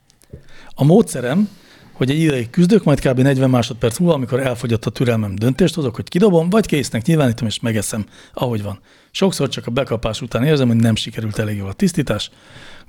A 0.74 0.84
módszerem, 0.84 1.48
hogy 1.92 2.10
egy 2.10 2.20
ideig 2.20 2.50
küzdök, 2.50 2.84
majd 2.84 3.00
kb. 3.00 3.20
40 3.20 3.50
másodperc 3.50 3.98
múlva, 3.98 4.14
amikor 4.14 4.40
elfogyott 4.40 4.84
a 4.84 4.90
türelmem, 4.90 5.34
döntést 5.34 5.74
hozok, 5.74 5.94
hogy 5.94 6.08
kidobom, 6.08 6.50
vagy 6.50 6.66
késznek 6.66 7.06
nyilvánítom, 7.06 7.46
és 7.46 7.60
megeszem, 7.60 8.06
ahogy 8.32 8.62
van. 8.62 8.80
Sokszor 9.10 9.48
csak 9.48 9.66
a 9.66 9.70
bekapás 9.70 10.20
után 10.20 10.44
érzem, 10.44 10.68
hogy 10.68 10.76
nem 10.76 10.94
sikerült 10.94 11.38
elég 11.38 11.56
jól 11.56 11.68
a 11.68 11.72
tisztítás. 11.72 12.30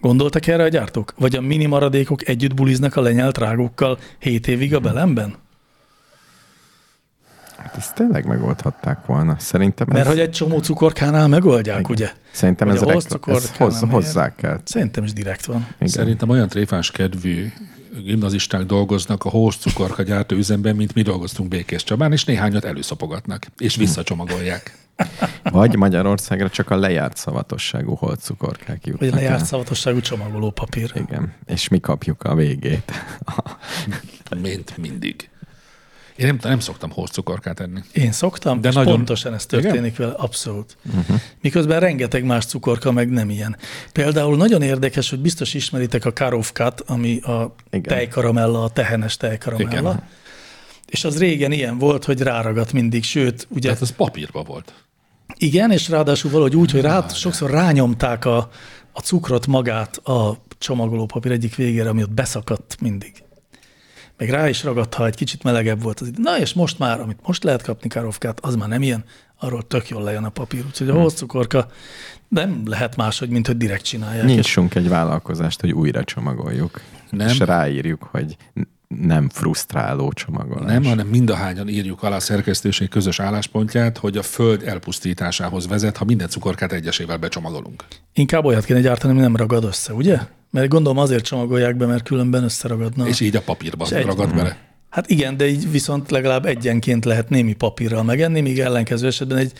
Gondoltak 0.02 0.48
erre 0.48 0.64
a 0.64 0.68
gyártók? 0.68 1.14
Vagy 1.18 1.36
a 1.36 1.42
mini 1.42 1.66
maradékok 1.66 2.28
együtt 2.28 2.54
buliznak 2.54 2.96
a 2.96 3.02
lenyelt 3.02 3.38
rágókkal 3.38 4.00
7 4.20 4.48
évig 4.48 4.76
a 4.76 4.80
belemben? 4.80 5.36
Hát 7.58 7.78
ezt 7.78 7.96
tényleg 7.96 8.26
megoldhatták 8.26 9.06
volna. 9.06 9.36
Szerintem 9.40 9.88
Mert 9.90 10.06
ez, 10.06 10.08
hogy 10.08 10.20
egy 10.20 10.32
csomó 10.32 10.60
cukorkánál 10.60 11.28
megoldják, 11.28 11.90
ugye? 11.90 12.12
szerintem 12.32 12.68
hogy 12.68 12.78
ez, 12.78 12.84
holszcukor 12.84 13.36
ez 13.36 13.56
hoz, 13.58 13.80
hozzá 13.80 14.36
kell. 14.36 14.60
Szerintem 14.64 15.04
is 15.04 15.14
direkt 15.14 15.46
van. 15.46 15.68
Igen. 15.76 15.88
Szerintem 15.88 16.30
olyan 16.30 16.48
tréfás 16.48 16.92
kedvű 16.92 17.52
gimnazisták 18.04 18.64
dolgoznak 18.64 19.26
a 19.26 19.30
hós 19.30 19.58
cukorka 19.58 20.04
gyártó 20.04 20.36
üzemben, 20.36 20.76
mint 20.76 20.94
mi 20.94 21.02
dolgoztunk 21.02 21.50
Békés 21.50 21.84
Csabán, 21.84 22.12
és 22.12 22.24
néhányat 22.26 22.66
előszapogatnak, 22.66 23.46
és 23.58 23.76
visszacsomagolják. 23.76 24.78
Vagy 25.44 25.76
Magyarországra 25.76 26.50
csak 26.50 26.70
a 26.70 26.76
lejárt 26.76 27.18
szavatosságú 27.18 27.94
holcukorkák 27.96 28.86
jutnak 28.86 29.10
Vagy 29.10 29.20
lejárt 29.20 29.40
el. 29.40 29.46
szavatosságú 29.46 30.00
csomagoló 30.00 30.52
papír. 30.52 30.92
Igen, 30.96 31.34
és 31.46 31.68
mi 31.68 31.80
kapjuk 31.80 32.24
a 32.24 32.36
végét. 32.36 32.92
Mint 34.42 34.78
mindig. 34.78 35.30
Én 36.18 36.26
nem, 36.28 36.38
nem 36.42 36.60
szoktam 36.60 36.92
hós 36.92 37.10
cukorkát 37.10 37.60
enni. 37.60 37.80
Én 37.94 38.12
szoktam, 38.12 38.62
De 38.62 38.70
és 38.70 38.76
nagyon- 38.76 38.96
pontosan 38.96 39.34
ez 39.34 39.46
történik 39.46 39.98
vele, 39.98 40.12
abszolút. 40.12 40.78
Uh-huh. 40.86 41.20
Miközben 41.42 41.80
rengeteg 41.80 42.24
más 42.24 42.46
cukorka 42.46 42.92
meg 42.92 43.10
nem 43.10 43.30
ilyen. 43.30 43.58
Például 43.92 44.38
nagyon 44.38 44.62
érdekes, 44.62 45.10
hogy 45.10 45.20
biztos 45.20 45.54
ismeritek 45.54 46.06
a 46.06 46.14
karovkát, 46.14 46.82
ami 46.86 47.20
a 47.20 47.56
Igen. 47.70 47.82
tejkaramella, 47.84 48.64
a 48.64 48.70
tehenes 48.70 49.18
tejkaramella. 49.18 49.90
Igen. 49.92 50.04
És 50.86 51.04
az 51.04 51.18
régen 51.20 51.52
ilyen 51.52 51.78
volt, 51.78 52.06
hogy 52.06 52.22
ráragadt 52.22 52.74
mindig, 52.74 53.04
sőt, 53.04 53.48
ugye 53.50 53.68
Tehát 53.68 53.82
az 53.82 53.90
papírba 53.92 54.44
volt. 54.44 54.74
igen, 55.38 55.72
és 55.72 55.90
ráadásul 55.90 56.32
valahogy 56.32 56.56
úgy, 56.56 56.72
hogy 56.72 56.82
rá, 56.82 57.08
sokszor 57.08 57.50
rányomták 57.50 58.26
a, 58.26 58.50
a 58.92 59.00
cukrot 59.00 59.48
magát 59.48 59.98
a 59.98 60.38
csomagolópapír 60.58 61.32
egyik 61.32 61.56
végére, 61.56 61.90
ami 61.90 62.04
ott 62.04 62.12
beszakadt 62.12 62.78
mindig. 62.82 63.12
Meg 64.18 64.30
rá 64.30 64.50
is 64.50 64.64
ragadt, 64.64 64.94
ha 64.94 65.06
egy 65.06 65.16
kicsit 65.16 65.44
melegebb 65.44 65.82
volt 65.82 66.00
az 66.00 66.08
idő. 66.08 66.22
Na 66.22 66.40
és 66.40 66.54
most 66.54 66.80
már, 66.80 67.00
amit 67.00 67.20
most 67.26 67.44
lehet 67.44 67.62
kapni 67.62 67.90
karovkát, 67.90 68.40
az 68.40 68.56
már 68.56 68.70
nem 68.70 68.82
ilyen, 68.82 69.04
arról 69.40 69.68
tök 69.68 69.90
jól 69.90 70.04
lejön 70.04 70.24
a 70.24 70.30
papír. 70.30 70.64
Úgyhogy 70.68 70.90
a 70.90 70.92
Hmm. 70.92 71.02
hosszcukorka 71.02 71.68
nem 72.28 72.62
lehet 72.66 72.96
máshogy, 72.96 73.30
mint 73.30 73.48
hogy 73.48 73.58
direkt 73.58 73.84
csinálják. 73.84 74.30
És 74.30 74.36
Nyissunk 74.36 74.76
egy 74.76 74.90
vállalkozást, 74.90 75.62
hogy 75.62 75.72
újra 75.72 76.04
csomagoljuk. 76.04 76.82
Nem. 77.10 77.28
És 77.28 77.40
ráírjuk, 77.40 78.04
hogy 78.12 78.38
nem 78.88 79.30
frusztráló 79.30 80.12
csomagolás. 80.12 80.72
Nem, 80.72 80.84
hanem 80.84 81.08
mindahányan 81.08 81.68
írjuk 81.68 82.04
alá 82.04 82.16
a 82.16 82.20
szerkesztőség 82.20 82.90
közös 82.90 83.20
álláspontját, 83.20 83.98
hogy 83.98 84.18
a 84.18 84.22
föld 84.22 84.64
elpusztításához 84.64 85.68
vezet, 85.68 85.98
ha 85.98 86.06
minden 86.06 86.28
cukorkát 86.30 86.72
egyesével 86.72 87.18
becsomagolunk. 87.18 87.84
Inkább 88.14 88.46
olyat 88.46 88.66
kéne 88.66 88.80
gyártani, 88.80 89.14
ami 89.14 89.22
nem 89.22 89.36
ragad 89.36 89.64
össze, 89.64 89.94
ugye? 89.94 90.20
Mert 90.52 90.68
gondolom 90.68 90.98
azért 90.98 91.24
csomagolják 91.26 91.76
be, 91.78 91.86
mert 91.86 92.04
különben 92.04 92.44
összeragadna. 92.44 93.08
És 93.08 93.20
így 93.20 93.36
a 93.36 93.42
papírban 93.42 93.94
egy- 93.94 94.06
ragad 94.06 94.36
bele. 94.36 94.58
Hát 94.90 95.10
igen, 95.10 95.38
de 95.38 95.48
így 95.48 95.72
viszont 95.72 96.12
legalább 96.12 96.46
egyenként 96.46 97.06
lehet 97.06 97.30
némi 97.30 97.54
papírral 97.54 98.04
megenni, 98.04 98.42
míg 98.42 98.60
ellenkező 98.60 99.08
esetben 99.08 99.38
egy 99.38 99.52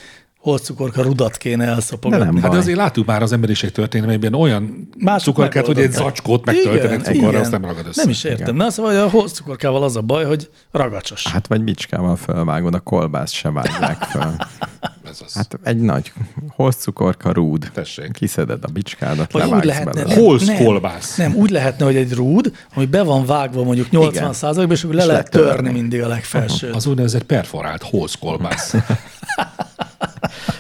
holcukorka 0.48 1.02
rudat 1.02 1.38
kéne 1.38 1.66
elszapogatni. 1.66 2.26
De 2.26 2.32
nem 2.32 2.42
Hát 2.42 2.50
Baj. 2.52 2.60
azért 2.60 2.78
láttuk 2.78 3.06
már 3.06 3.22
az 3.22 3.32
emberiség 3.32 3.72
történelmében 3.72 4.34
olyan 4.34 4.90
Mások 4.98 5.36
cukorkát, 5.36 5.66
hogy 5.66 5.80
egy 5.80 5.92
zacskót 5.92 6.46
megtöltenek 6.46 7.00
Igen, 7.00 7.04
cukorra, 7.04 7.28
igen. 7.28 7.42
azt 7.42 7.52
nem 7.52 7.66
ragad 7.66 7.88
össze. 7.88 8.02
Nem 8.02 8.10
is 8.10 8.24
értem. 8.24 8.56
Na, 8.56 8.70
szóval 8.70 9.00
a 9.04 9.10
holcukorkával 9.10 9.84
az 9.84 9.96
a 9.96 10.02
baj, 10.02 10.26
hogy 10.26 10.50
ragacsos. 10.72 11.28
Hát 11.28 11.48
vagy 11.48 11.62
bicskával 11.62 12.16
fölvágod, 12.16 12.74
a 12.74 12.80
kolbászt 12.80 13.34
se 13.34 13.52
vágják 13.52 14.04
föl. 14.04 14.36
Ez 15.10 15.22
az. 15.26 15.34
Hát 15.34 15.60
egy 15.64 15.78
nagy 15.78 16.12
hosszcukorka 16.50 17.32
rúd. 17.32 17.70
Tessék. 17.74 18.12
Kiszeded 18.12 18.64
a 18.64 18.68
bicskádat, 18.74 19.32
Vagy 19.32 19.52
úgy 19.52 19.64
lehetne, 19.64 20.04
nem, 20.04 20.18
Holsz 20.18 20.52
kolbász. 20.58 21.16
Nem, 21.16 21.36
úgy 21.36 21.50
lehetne, 21.50 21.86
hogy 21.86 21.96
egy 21.96 22.14
rúd, 22.14 22.52
ami 22.76 22.86
be 22.86 23.04
van 23.04 23.26
vágva 23.26 23.64
mondjuk 23.64 23.90
80 23.90 24.34
százalékban, 24.34 24.76
és 24.76 24.84
akkor 24.84 24.96
le 24.96 25.02
És 25.02 25.08
lehet 25.08 25.30
törni 25.30 25.72
mindig 25.72 26.02
a 26.02 26.08
legfelsőt. 26.08 26.76
Az 26.76 26.86
úgynevezett 26.86 27.24
perforált 27.24 27.84
holszkolbász. 27.84 28.74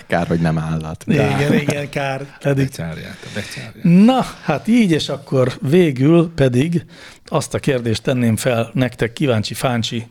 Kár, 0.07 0.27
hogy 0.27 0.39
nem 0.39 0.57
állat. 0.57 1.03
Igen, 1.07 1.53
igen, 1.53 1.89
kár. 1.89 2.37
Pedig 2.39 2.65
Becsárját, 2.65 3.17
becsárját. 3.33 3.83
Na, 3.83 4.21
hát 4.43 4.67
így, 4.67 4.91
és 4.91 5.09
akkor 5.09 5.57
végül 5.61 6.31
pedig 6.35 6.85
azt 7.25 7.53
a 7.53 7.59
kérdést 7.59 8.03
tenném 8.03 8.35
fel 8.35 8.69
nektek 8.73 9.13
kíváncsi 9.13 9.53
fáncsi 9.53 10.07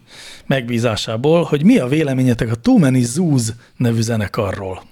megbízásából, 0.46 1.42
hogy 1.42 1.64
mi 1.64 1.78
a 1.78 1.86
véleményetek 1.86 2.50
a 2.50 2.54
Too 2.54 2.78
Many 2.78 3.04
Zoos 3.04 3.42
nevű 3.76 4.00
zenekarról? 4.00 4.82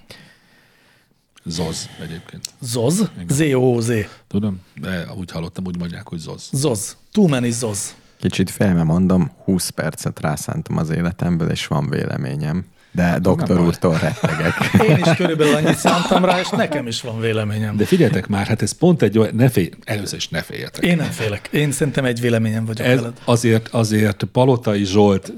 Zoz 1.47 1.89
egyébként. 2.01 2.45
Zoz? 2.61 3.09
Z-O-Z. 3.27 3.91
Tudom, 4.27 4.61
de 4.75 5.05
úgy 5.17 5.31
hallottam, 5.31 5.65
úgy 5.65 5.77
mondják, 5.77 6.07
hogy 6.07 6.17
Zoz. 6.17 6.49
Zoz. 6.51 6.97
Too 7.11 7.27
Many 7.27 7.51
Zoz. 7.51 7.95
Kicsit 8.19 8.49
félve 8.49 8.83
mondom, 8.83 9.31
20 9.43 9.69
percet 9.69 10.19
rászántam 10.19 10.77
az 10.77 10.89
életemből, 10.89 11.49
és 11.49 11.67
van 11.67 11.89
véleményem. 11.89 12.65
De 12.95 13.19
doktor 13.19 13.55
baj. 13.55 13.65
úrtól 13.65 13.97
rettegek. 13.97 14.53
Én 14.89 14.97
is 14.97 15.15
körülbelül 15.15 15.55
annyit 15.55 15.77
szántam 15.77 16.25
rá, 16.25 16.39
és 16.39 16.49
nekem 16.49 16.87
is 16.87 17.01
van 17.01 17.19
véleményem. 17.19 17.77
De 17.77 17.85
figyeljetek 17.85 18.27
már, 18.27 18.47
hát 18.47 18.61
ez 18.61 18.71
pont 18.71 19.01
egy 19.01 19.17
olyan, 19.17 19.35
ne 19.35 19.49
félj, 19.49 19.69
először 19.83 20.17
is 20.17 20.27
ne 20.27 20.41
féljetek. 20.41 20.83
Én 20.83 20.95
nem 20.97 21.09
félek. 21.11 21.49
Én 21.51 21.71
szerintem 21.71 22.05
egy 22.05 22.19
véleményem 22.21 22.65
vagyok 22.65 22.87
Ez 22.87 22.99
veled. 22.99 23.13
azért, 23.25 23.67
azért 23.67 24.23
Palotai 24.23 24.85
Zsolt 24.85 25.33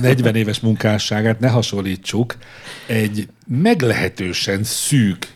40 0.00 0.34
éves 0.34 0.60
munkásságát 0.60 1.40
ne 1.40 1.48
hasonlítsuk 1.48 2.36
egy 2.86 3.28
meglehetősen 3.46 4.64
szűk 4.64 5.32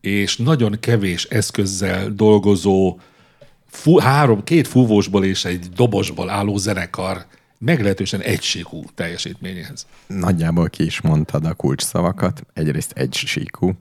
és 0.00 0.36
nagyon 0.36 0.76
kevés 0.80 1.24
eszközzel 1.24 2.08
dolgozó 2.14 2.98
fú, 3.70 3.98
három, 3.98 4.44
két 4.44 4.68
fúvósból 4.68 5.24
és 5.24 5.44
egy 5.44 5.66
dobosból 5.76 6.30
álló 6.30 6.56
zenekar 6.56 7.24
meglehetősen 7.64 8.20
egységú 8.20 8.84
teljesítményéhez. 8.94 9.86
Nagyjából 10.06 10.68
ki 10.70 10.84
is 10.84 11.00
mondtad 11.00 11.44
a 11.44 11.54
kulcsszavakat. 11.54 12.42
Egyrészt 12.52 12.92
egy 12.92 13.14
síkú, 13.14 13.72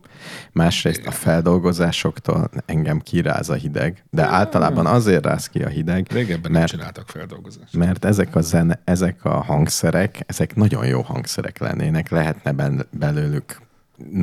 másrészt 0.52 1.06
a 1.06 1.12
feldolgozásoktól 1.12 2.50
engem 2.66 3.00
kiráz 3.00 3.50
a 3.50 3.54
hideg, 3.54 4.04
de 4.10 4.24
általában 4.24 4.86
azért 4.86 5.26
ráz 5.26 5.48
ki 5.50 5.64
a 5.64 5.68
hideg, 5.68 6.08
Régebben 6.12 6.52
nem 6.52 6.60
mert, 6.62 6.72
csináltak 6.72 7.10
feldolgozást. 7.10 7.76
mert 7.78 8.06
ezek 8.06 8.36
a, 8.36 8.42
zene, 8.42 8.82
ezek 8.84 9.26
a 9.26 9.42
hangszerek, 9.44 10.24
ezek 10.26 10.56
nagyon 10.56 10.86
jó 10.86 11.02
hangszerek 11.02 11.58
lennének, 11.60 12.10
lehetne 12.10 12.52
ben- 12.52 12.88
belőlük 12.92 13.62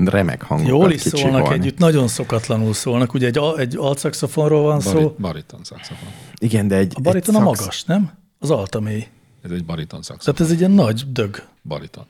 remek 0.04 0.42
hangokat 0.42 0.70
Jól 0.72 0.90
is 0.92 1.00
szólnak 1.00 1.22
kicsiholni. 1.30 1.54
együtt, 1.54 1.78
nagyon 1.78 2.08
szokatlanul 2.08 2.74
szólnak. 2.74 3.14
Ugye 3.14 3.26
egy, 3.26 3.38
egy 3.56 3.76
altszaxofonról 3.76 4.62
van 4.62 4.80
szó. 4.80 4.92
Bari, 4.92 5.14
bariton 5.18 5.60
szaxofon. 5.64 6.08
Igen, 6.38 6.68
de 6.68 6.76
egy, 6.76 6.92
A 6.96 7.00
bariton 7.00 7.34
a 7.34 7.38
egy 7.38 7.44
szax- 7.44 7.58
magas, 7.60 7.84
nem? 7.84 8.10
Az 8.38 8.50
alta 8.50 8.80
mély. 8.80 9.06
Ez 9.46 9.50
egy 9.52 9.64
bariton 9.64 10.02
szaxofon. 10.02 10.34
Tehát 10.34 10.40
ez 10.40 10.50
egy 10.56 10.58
ilyen 10.58 10.70
nagy 10.84 11.12
dög. 11.12 11.42
Bariton. 11.62 12.04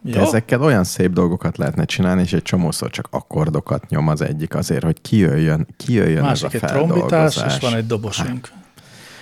De 0.00 0.20
ezekkel 0.20 0.62
olyan 0.62 0.84
szép 0.84 1.12
dolgokat 1.12 1.56
lehetne 1.56 1.84
csinálni, 1.84 2.22
és 2.22 2.32
egy 2.32 2.42
csomószor 2.42 2.90
csak 2.90 3.08
akkordokat 3.10 3.88
nyom 3.88 4.08
az 4.08 4.20
egyik 4.20 4.54
azért, 4.54 4.84
hogy 4.84 5.00
kijöjjön, 5.00 5.66
kijöjjön 5.76 6.22
Másik 6.22 6.46
ez 6.46 6.54
egy 6.54 6.62
a 6.64 6.66
trombitás, 6.66 7.08
feldolgozás. 7.34 7.54
és 7.56 7.60
van 7.60 7.74
egy 7.74 7.86
dobosunk. 7.86 8.48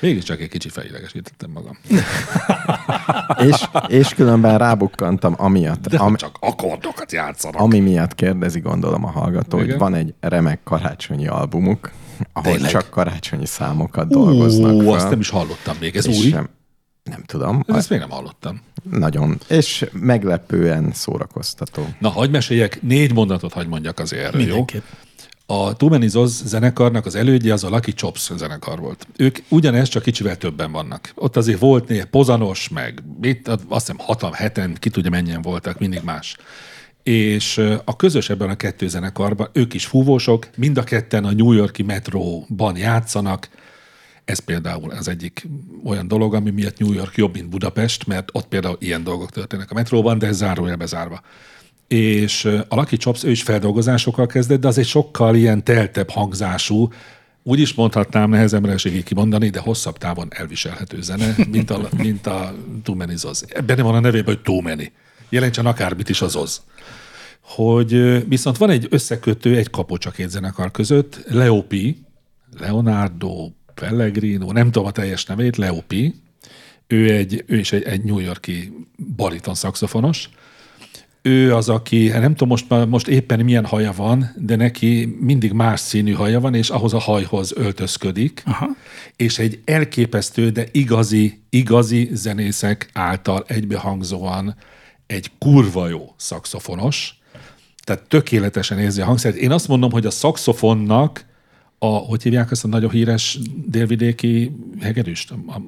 Mégiscsak 0.01 0.41
egy 0.41 0.49
kicsit 0.49 0.73
felidegesítettem 0.73 1.51
magam. 1.51 1.79
És, 3.49 3.65
és 3.89 4.09
különben 4.15 4.59
rábukkantam 4.59 5.35
amiatt, 5.39 5.89
De 5.89 5.97
am, 5.99 6.07
am, 6.07 6.17
csak 6.17 6.37
akkordokat 6.41 7.13
játszanak. 7.13 7.61
ami 7.61 7.81
miatt 7.81 8.15
kérdezi, 8.15 8.61
gondolom 8.61 9.05
a 9.05 9.11
hallgató, 9.11 9.57
Igen. 9.59 9.71
hogy 9.71 9.79
van 9.79 9.95
egy 9.95 10.15
remek 10.21 10.61
karácsonyi 10.65 11.27
albumuk, 11.27 11.91
ahol 12.33 12.53
Tényleg? 12.53 12.71
csak 12.71 12.91
karácsonyi 12.91 13.47
számokat 13.47 14.09
dolgoznak 14.09 14.73
Ó, 14.73 14.93
azt 14.93 15.11
nem 15.11 15.21
is 15.21 15.29
hallottam 15.29 15.77
még. 15.81 15.97
Ez 15.97 16.07
és 16.07 16.19
új? 16.19 16.31
sem- 16.31 16.49
Nem 17.11 17.23
tudom, 17.27 17.65
Ezt 17.67 17.91
még 17.91 17.99
nem 17.99 18.11
hallottam. 18.11 18.61
nagyon. 18.91 19.41
És 19.49 19.87
meglepően 19.93 20.91
szórakoztató. 20.93 21.87
Na, 21.99 22.09
hagyd 22.09 22.31
meséljek, 22.31 22.83
négy 22.83 23.13
mondatot 23.13 23.53
hagy 23.53 23.67
mondjak 23.67 23.99
azért 23.99 24.23
erről, 24.25 24.41
jó? 24.41 24.47
Mindenképp. 24.47 24.85
A 25.49 25.77
Too 25.77 25.89
Many 25.89 26.09
Zoz 26.09 26.43
zenekarnak 26.47 27.07
az 27.07 27.15
elődje 27.15 27.53
az 27.53 27.65
a 27.65 27.69
Lucky 27.69 27.93
Chops 27.93 28.31
zenekar 28.37 28.79
volt. 28.79 29.07
Ők 29.17 29.39
ugyanez, 29.49 29.89
csak 29.89 30.03
kicsivel 30.03 30.37
többen 30.37 30.73
vannak. 30.73 31.13
Ott 31.15 31.37
azért 31.37 31.59
volt 31.59 31.89
néha 31.89 32.07
pozanos, 32.11 32.69
meg 32.69 33.03
mit, 33.21 33.49
azt 33.49 33.87
hiszem 33.87 33.97
hatan, 33.99 34.33
heten, 34.33 34.77
ki 34.79 34.91
tudja 34.91 35.11
mennyien 35.11 35.43
voltak, 35.43 35.79
mindig 35.79 36.01
más. 36.05 36.37
És 37.03 37.59
a 37.85 37.97
közös 37.97 38.31
ebben 38.31 38.51
a 38.51 38.57
kettő 38.57 38.89
zenekarban, 38.89 39.49
ők 39.53 39.75
is 39.75 39.87
fúvósok, 39.87 40.49
mind 40.57 40.79
a 40.79 40.83
ketten 40.83 41.25
a 41.25 41.33
New 41.33 41.53
Yorki 41.53 41.83
metróban 41.83 42.77
játszanak, 42.77 43.49
ez 44.27 44.39
például 44.39 44.91
az 44.91 45.09
egyik 45.09 45.49
olyan 45.85 46.09
dolog, 46.09 46.35
ami 46.35 46.51
miatt 46.51 46.79
New 46.79 46.93
York 46.93 47.17
jobb, 47.17 47.35
mint 47.35 47.49
Budapest, 47.49 48.07
mert 48.07 48.29
ott 48.33 48.47
például 48.47 48.77
ilyen 48.81 49.05
dolgok 49.05 49.31
történnek 49.31 49.71
a 49.71 49.75
metróban, 49.75 50.19
de 50.19 50.27
ez 50.27 50.37
zárója 50.37 50.77
bezárva. 50.77 51.21
És 51.89 52.45
a 52.45 52.75
Lucky 52.75 52.97
Chops, 52.97 53.25
ő 53.25 53.31
is 53.31 53.43
feldolgozásokkal 53.43 54.27
kezdett, 54.27 54.61
de 54.61 54.69
az 54.69 54.79
egy 54.79 54.87
sokkal 54.87 55.35
ilyen 55.35 55.65
teltebb 55.65 56.11
hangzású, 56.11 56.93
úgy 57.43 57.61
is 57.61 57.75
mondhatnám, 57.75 58.31
nehezemre 58.31 58.73
esik 58.73 59.05
kimondani, 59.05 59.49
de 59.49 59.61
hosszabb 59.61 59.99
távon 59.99 60.29
elviselhető 60.31 61.03
zene, 61.03 61.35
mint 61.51 61.71
a, 61.71 61.89
mint 61.97 62.27
a 62.27 62.55
Too 62.83 62.95
Many 62.95 63.17
Zoz. 63.17 63.45
Benne 63.67 63.83
van 63.83 63.95
a 63.95 64.01
nevében, 64.01 64.35
hogy 64.35 64.43
Too 64.43 64.61
Many. 64.61 64.93
Jelentsen 65.29 65.67
akármit 65.67 66.09
is 66.09 66.23
az 66.23 66.37
Oz 66.37 66.63
hogy 67.41 67.91
viszont 68.29 68.57
van 68.57 68.71
egy 68.71 68.87
összekötő, 68.91 69.57
egy 69.57 69.71
kapocs 69.71 70.07
a 70.07 70.11
két 70.11 70.31
zenekar 70.31 70.71
között, 70.71 71.25
Leopi, 71.29 72.05
Leonardo 72.59 73.51
Pellegrino, 73.81 74.53
nem 74.53 74.71
tudom 74.71 74.89
a 74.89 74.91
teljes 74.91 75.25
nevét, 75.25 75.57
Leopi, 75.57 76.15
ő, 76.87 77.11
egy, 77.11 77.45
ő 77.47 77.59
is 77.59 77.73
egy, 77.73 77.83
egy 77.83 78.05
New 78.05 78.19
Yorki 78.19 78.87
bariton 79.17 79.55
szaxofonos, 79.55 80.29
ő 81.27 81.55
az, 81.55 81.69
aki, 81.69 82.09
nem 82.09 82.35
tudom 82.35 82.49
most, 82.49 82.87
most 82.89 83.09
éppen 83.09 83.41
milyen 83.41 83.65
haja 83.65 83.93
van, 83.97 84.35
de 84.37 84.57
neki 84.57 85.17
mindig 85.21 85.53
más 85.53 85.81
színű 85.81 86.13
haja 86.13 86.41
van, 86.41 86.55
és 86.55 86.71
ahhoz 86.71 86.95
a 86.95 86.99
hajhoz 86.99 87.53
öltözködik, 87.57 88.43
Aha. 88.47 88.69
és 89.17 89.39
egy 89.39 89.61
elképesztő, 89.65 90.51
de 90.51 90.67
igazi, 90.73 91.41
igazi 91.51 92.09
zenészek 92.13 92.91
által 92.93 93.45
egybehangzóan 93.47 94.57
egy 95.07 95.31
kurva 95.39 95.89
jó 95.89 96.15
szaxofonos, 96.17 97.19
tehát 97.85 98.03
tökéletesen 98.09 98.79
érzi 98.79 99.01
a 99.01 99.05
hangszert. 99.05 99.37
Én 99.37 99.51
azt 99.51 99.69
mondom, 99.69 99.91
hogy 99.91 100.07
a 100.07 100.11
szaxofonnak 100.11 101.25
a, 101.95 101.97
hogy 101.97 102.23
hívják 102.23 102.51
ezt 102.51 102.65
a 102.65 102.69
nagyon 102.69 102.91
híres 102.91 103.39
délvidéki 103.67 104.57
hegedűst? 104.81 105.31
A, 105.31 105.61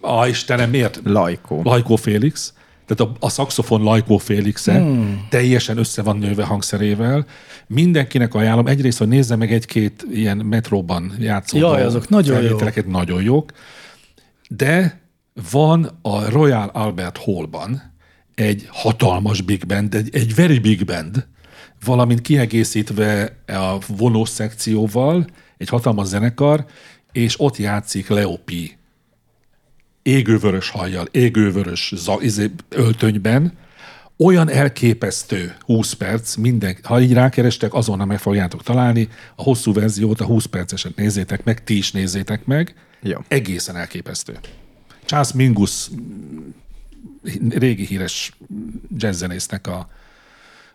a, 0.00 0.16
a 0.20 0.26
Istenem, 0.26 0.70
miért? 0.70 1.00
Lajkó. 1.04 1.60
Lajkó 1.64 1.96
Félix. 1.96 2.54
Tehát 2.86 3.12
a, 3.12 3.26
a 3.26 3.28
szaxofon 3.28 3.82
Lajkó 3.82 4.18
Félixe 4.18 4.78
hmm. 4.78 5.26
teljesen 5.30 5.78
össze 5.78 6.02
van 6.02 6.18
nőve 6.18 6.44
hangszerével. 6.44 7.26
Mindenkinek 7.66 8.34
ajánlom 8.34 8.66
egyrészt, 8.66 8.98
hogy 8.98 9.08
nézze 9.08 9.36
meg 9.36 9.52
egy-két 9.52 10.06
ilyen 10.10 10.36
metróban 10.36 11.12
játszó 11.18 11.58
Jaj, 11.58 11.82
azok 11.82 12.08
nagyon 12.08 12.42
jók. 12.42 12.86
nagyon 12.86 13.22
jók. 13.22 13.52
De 14.48 15.00
van 15.50 15.98
a 16.02 16.30
Royal 16.30 16.68
Albert 16.72 17.18
Hallban 17.18 17.94
egy 18.34 18.66
hatalmas 18.70 19.40
big 19.40 19.66
band, 19.66 19.94
egy, 19.94 20.08
egy 20.12 20.34
very 20.34 20.58
big 20.58 20.84
band, 20.84 21.26
valamint 21.86 22.20
kiegészítve 22.20 23.36
a 23.46 23.78
vonós 23.86 24.28
szekcióval, 24.28 25.26
egy 25.56 25.68
hatalmas 25.68 26.06
zenekar, 26.06 26.64
és 27.12 27.40
ott 27.40 27.56
játszik 27.56 28.08
Leopi 28.08 28.76
égővörös 30.06 30.70
hajjal, 30.70 31.06
égővörös 31.10 31.92
za, 31.96 32.18
izé, 32.20 32.50
öltönyben, 32.68 33.52
olyan 34.16 34.50
elképesztő 34.50 35.56
20 35.60 35.92
perc, 35.92 36.34
minden, 36.34 36.76
ha 36.82 37.00
így 37.00 37.12
rákerestek, 37.12 37.74
azonnal 37.74 38.06
meg 38.06 38.18
fogjátok 38.18 38.62
találni, 38.62 39.08
a 39.36 39.42
hosszú 39.42 39.72
verziót, 39.72 40.20
a 40.20 40.24
20 40.24 40.44
perceset 40.44 40.96
nézzétek 40.96 41.44
meg, 41.44 41.64
ti 41.64 41.76
is 41.76 41.92
nézzétek 41.92 42.44
meg, 42.44 42.74
Jó. 43.02 43.18
Egészen 43.28 43.76
elképesztő. 43.76 44.38
Charles 45.04 45.32
Mingus 45.32 45.90
régi 47.48 47.86
híres 47.86 48.32
jazzzenésznek 48.96 49.66
a 49.66 49.88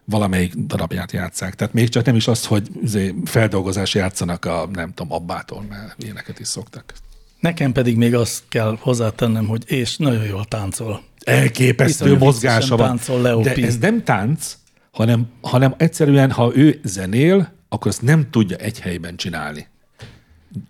valamelyik 0.06 0.54
darabját 0.54 1.12
játszák. 1.12 1.56
Tehát 1.56 1.74
még 1.74 1.90
csak 1.90 2.06
nem 2.06 2.16
is 2.16 2.28
azt, 2.28 2.46
hogy 2.46 2.70
izé 2.84 3.14
feldolgozás 3.26 3.94
játszanak 3.94 4.46
a, 4.46 4.70
nem 4.74 4.94
tudom, 4.94 5.14
abbától, 5.14 5.66
mert 5.70 6.04
ilyeneket 6.04 6.40
is 6.40 6.48
szoktak. 6.48 6.94
Nekem 7.40 7.72
pedig 7.72 7.98
még 7.98 8.16
azt 8.16 8.44
kell 8.50 8.78
hozzátennem, 8.80 9.48
hogy 9.48 9.64
és 9.66 9.98
nagyon 9.98 10.26
jól 10.26 10.46
táncol. 10.46 11.04
Elképesztő 11.24 12.06
Iszonyú 12.06 12.24
mozgása 12.24 12.76
van. 12.78 12.88
táncol 12.88 13.22
Leo 13.22 13.42
De 13.42 13.54
P. 13.54 13.58
ez 13.58 13.78
nem 13.78 14.04
tánc, 14.04 14.58
hanem, 14.92 15.30
hanem 15.42 15.74
egyszerűen, 15.78 16.32
ha 16.32 16.52
ő 16.56 16.80
zenél, 16.84 17.54
akkor 17.70 17.88
azt 17.88 18.02
nem 18.02 18.30
tudja 18.30 18.58
egy 18.58 18.80
helyben 18.80 19.16
csinálni. 19.16 19.68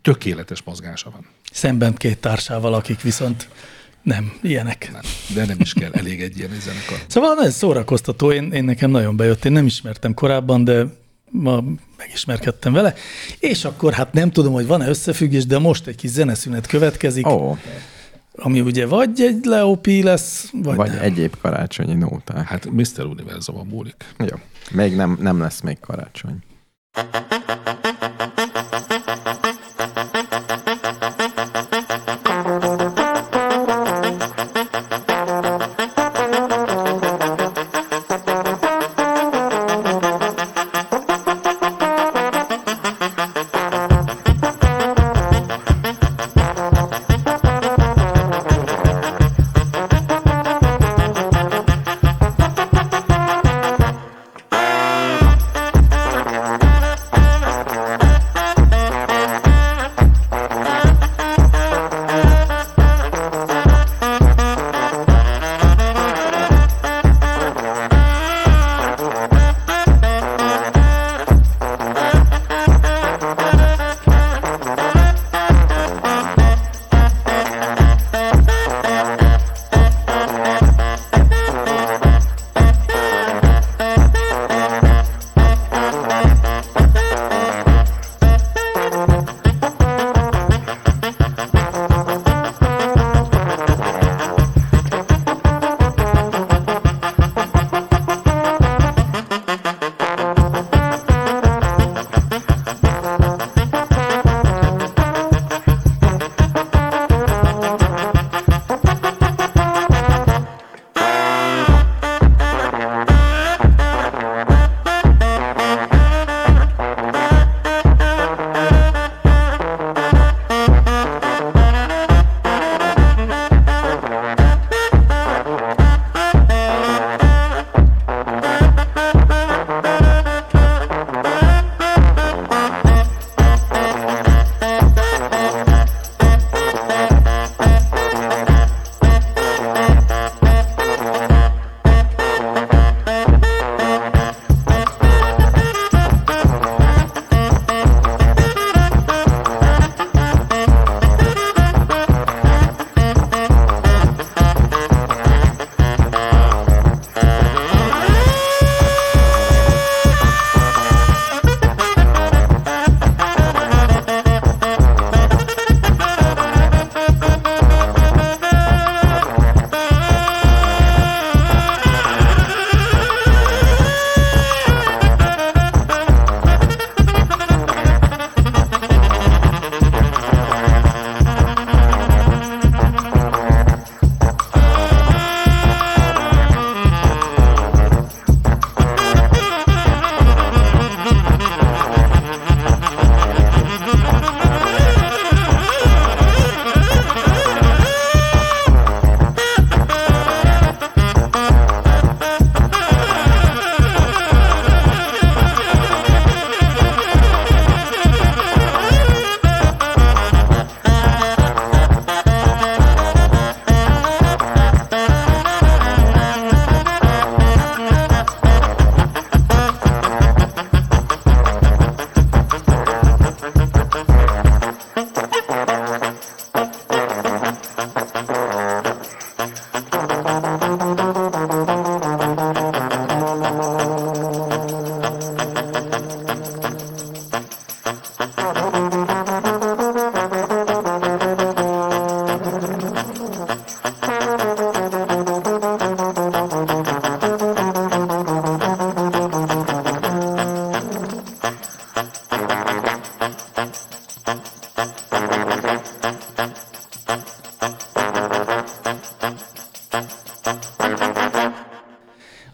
Tökéletes 0.02 0.64
mozgása 0.64 1.10
van. 1.10 1.28
Szemben 1.52 1.94
két 1.94 2.18
társával, 2.18 2.74
akik 2.74 3.02
viszont 3.02 3.50
nem 4.04 4.34
ilyenek. 4.42 4.90
Nem. 4.92 5.02
De 5.34 5.46
nem 5.46 5.58
is 5.60 5.74
kell 5.74 5.92
elég 5.94 6.22
egy 6.22 6.38
ilyen 6.38 6.50
zenekar. 6.60 6.98
Szóval 7.08 7.46
ez 7.46 7.56
szórakoztató, 7.56 8.32
én, 8.32 8.52
én 8.52 8.64
nekem 8.64 8.92
nagyon 8.92 9.16
bejött, 9.16 9.46
én 9.46 9.52
nem 9.52 9.66
ismertem 9.66 10.14
korábban, 10.14 10.64
de 10.64 10.86
ma 11.32 11.64
megismerkedtem 11.98 12.74
vele. 12.74 12.94
És 13.40 13.66
akkor 13.66 13.94
hát 13.94 14.14
nem 14.14 14.32
tudom, 14.32 14.54
hogy 14.54 14.68
van-e 14.68 14.88
összefüggés, 14.88 15.46
de 15.46 15.60
most 15.60 15.88
egy 15.88 15.96
kis 15.96 16.10
zeneszünet 16.10 16.68
következik, 16.68 17.28
oh. 17.28 17.58
ami 18.36 18.62
ugye 18.62 18.86
vagy 18.86 19.22
egy 19.22 19.46
Leopi 19.46 20.04
lesz, 20.04 20.50
vagy, 20.52 20.76
vagy 20.76 20.90
nem. 20.90 21.00
egyéb 21.00 21.36
karácsonyi 21.42 21.94
nóták. 21.94 22.48
Hát 22.48 22.72
Mr. 22.72 23.06
Univerzumon 23.06 23.68
múlik. 23.68 24.06
Jó. 24.18 24.38
Még 24.72 24.96
nem, 24.96 25.18
nem 25.22 25.40
lesz 25.40 25.62
még 25.62 25.80
karácsony. 25.80 26.36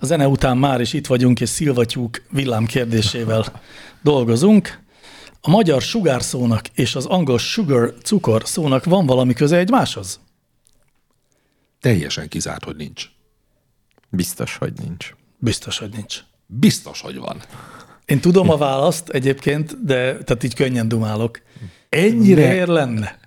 Zene 0.07 0.27
után 0.27 0.57
már 0.57 0.81
is 0.81 0.93
itt 0.93 1.07
vagyunk, 1.07 1.41
és 1.41 1.49
szilvatyúk 1.49 2.21
villám 2.31 2.65
kérdésével 2.65 3.45
dolgozunk. 4.01 4.86
A 5.47 5.49
magyar 5.49 5.81
sugár 5.81 6.21
szónak 6.23 6.67
és 6.67 6.95
az 6.95 7.05
angol 7.05 7.37
sugar 7.37 7.93
cukor 8.03 8.41
szónak 8.45 8.85
van 8.85 9.05
valami 9.05 9.33
köze 9.33 9.57
egymáshoz? 9.57 10.19
Teljesen 11.81 12.27
kizárt, 12.27 12.63
hogy 12.63 12.75
nincs. 12.75 13.05
Biztos, 14.09 14.57
hogy 14.57 14.73
nincs. 14.83 15.13
Biztos, 15.37 15.77
hogy 15.77 15.89
nincs. 15.95 16.19
Biztos, 16.45 17.01
hogy 17.01 17.17
van. 17.17 17.41
Én 18.05 18.19
tudom 18.19 18.49
a 18.49 18.57
választ 18.57 19.09
egyébként, 19.09 19.83
de 19.83 20.17
tehát 20.17 20.43
így 20.43 20.55
könnyen 20.55 20.87
dumálok. 20.87 21.41
Ennyire? 21.89 22.47
Miért 22.47 22.67
lenne? 22.67 23.19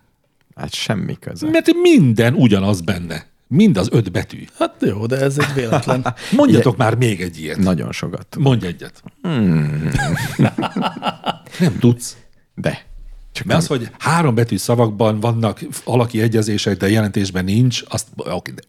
Hát 0.55 0.75
semmi 0.75 1.19
köze. 1.19 1.49
Mert 1.51 1.73
minden 1.73 2.35
ugyanaz 2.35 2.81
benne. 2.81 3.27
Mind 3.47 3.77
az 3.77 3.89
öt 3.93 4.13
betű. 4.13 4.45
Hát 4.59 4.75
jó, 4.81 5.07
de 5.07 5.17
ez 5.17 5.39
egy 5.39 5.55
véletlen. 5.55 6.15
Mondjatok 6.37 6.77
már 6.77 6.95
még 6.95 7.21
egy 7.21 7.41
ilyet. 7.41 7.59
Nagyon 7.59 7.93
sokat. 7.93 8.37
Mondj 8.39 8.67
egyet. 8.67 9.03
Hmm. 9.23 9.91
Nem 11.61 11.79
tudsz. 11.79 12.17
De. 12.55 12.89
Csak 13.33 13.47
Mert 13.47 13.59
az, 13.59 13.67
hogy 13.67 13.91
három 13.99 14.35
betű 14.35 14.57
szavakban 14.57 15.21
vannak 15.21 15.61
alaki 15.85 16.21
egyezések, 16.21 16.77
de 16.77 16.89
jelentésben 16.91 17.45
nincs, 17.45 17.83
azt 17.89 18.07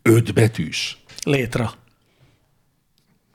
öt 0.01 0.33
betűs. 0.33 1.03
Létra. 1.23 1.73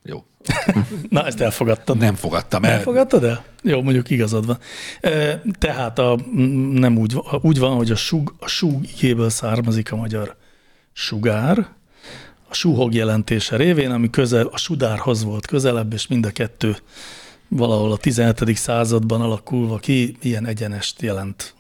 Jó. 0.02 0.24
Na, 1.08 1.26
ezt 1.26 1.40
elfogadtad. 1.40 1.96
Nem 1.96 2.14
fogadtam 2.14 2.64
el. 2.64 2.72
Elfogadtad 2.72 3.24
el? 3.24 3.44
Jó, 3.62 3.82
mondjuk 3.82 4.10
igazad 4.10 4.46
van. 4.46 4.58
Tehát 5.58 5.98
a, 5.98 6.18
nem 6.72 6.98
úgy, 6.98 7.12
van- 7.12 7.40
úgy 7.42 7.58
van, 7.58 7.76
hogy 7.76 7.90
a 7.90 7.96
sug, 7.96 8.34
a 8.38 8.48
sug 8.48 8.84
igéből 8.96 9.30
származik 9.30 9.92
a 9.92 9.96
magyar 9.96 10.36
sugár, 10.92 11.58
a 12.48 12.54
suhog 12.54 12.94
jelentése 12.94 13.56
révén, 13.56 13.90
ami 13.90 14.10
közel, 14.10 14.46
a 14.46 14.56
sudárhoz 14.56 15.24
volt 15.24 15.46
közelebb, 15.46 15.92
és 15.92 16.06
mind 16.06 16.26
a 16.26 16.30
kettő 16.30 16.76
valahol 17.48 17.92
a 17.92 17.96
17. 17.96 18.56
században 18.56 19.20
alakulva 19.20 19.78
ki, 19.78 20.16
ilyen 20.20 20.46
egyenest 20.46 21.02
jelent. 21.02 21.54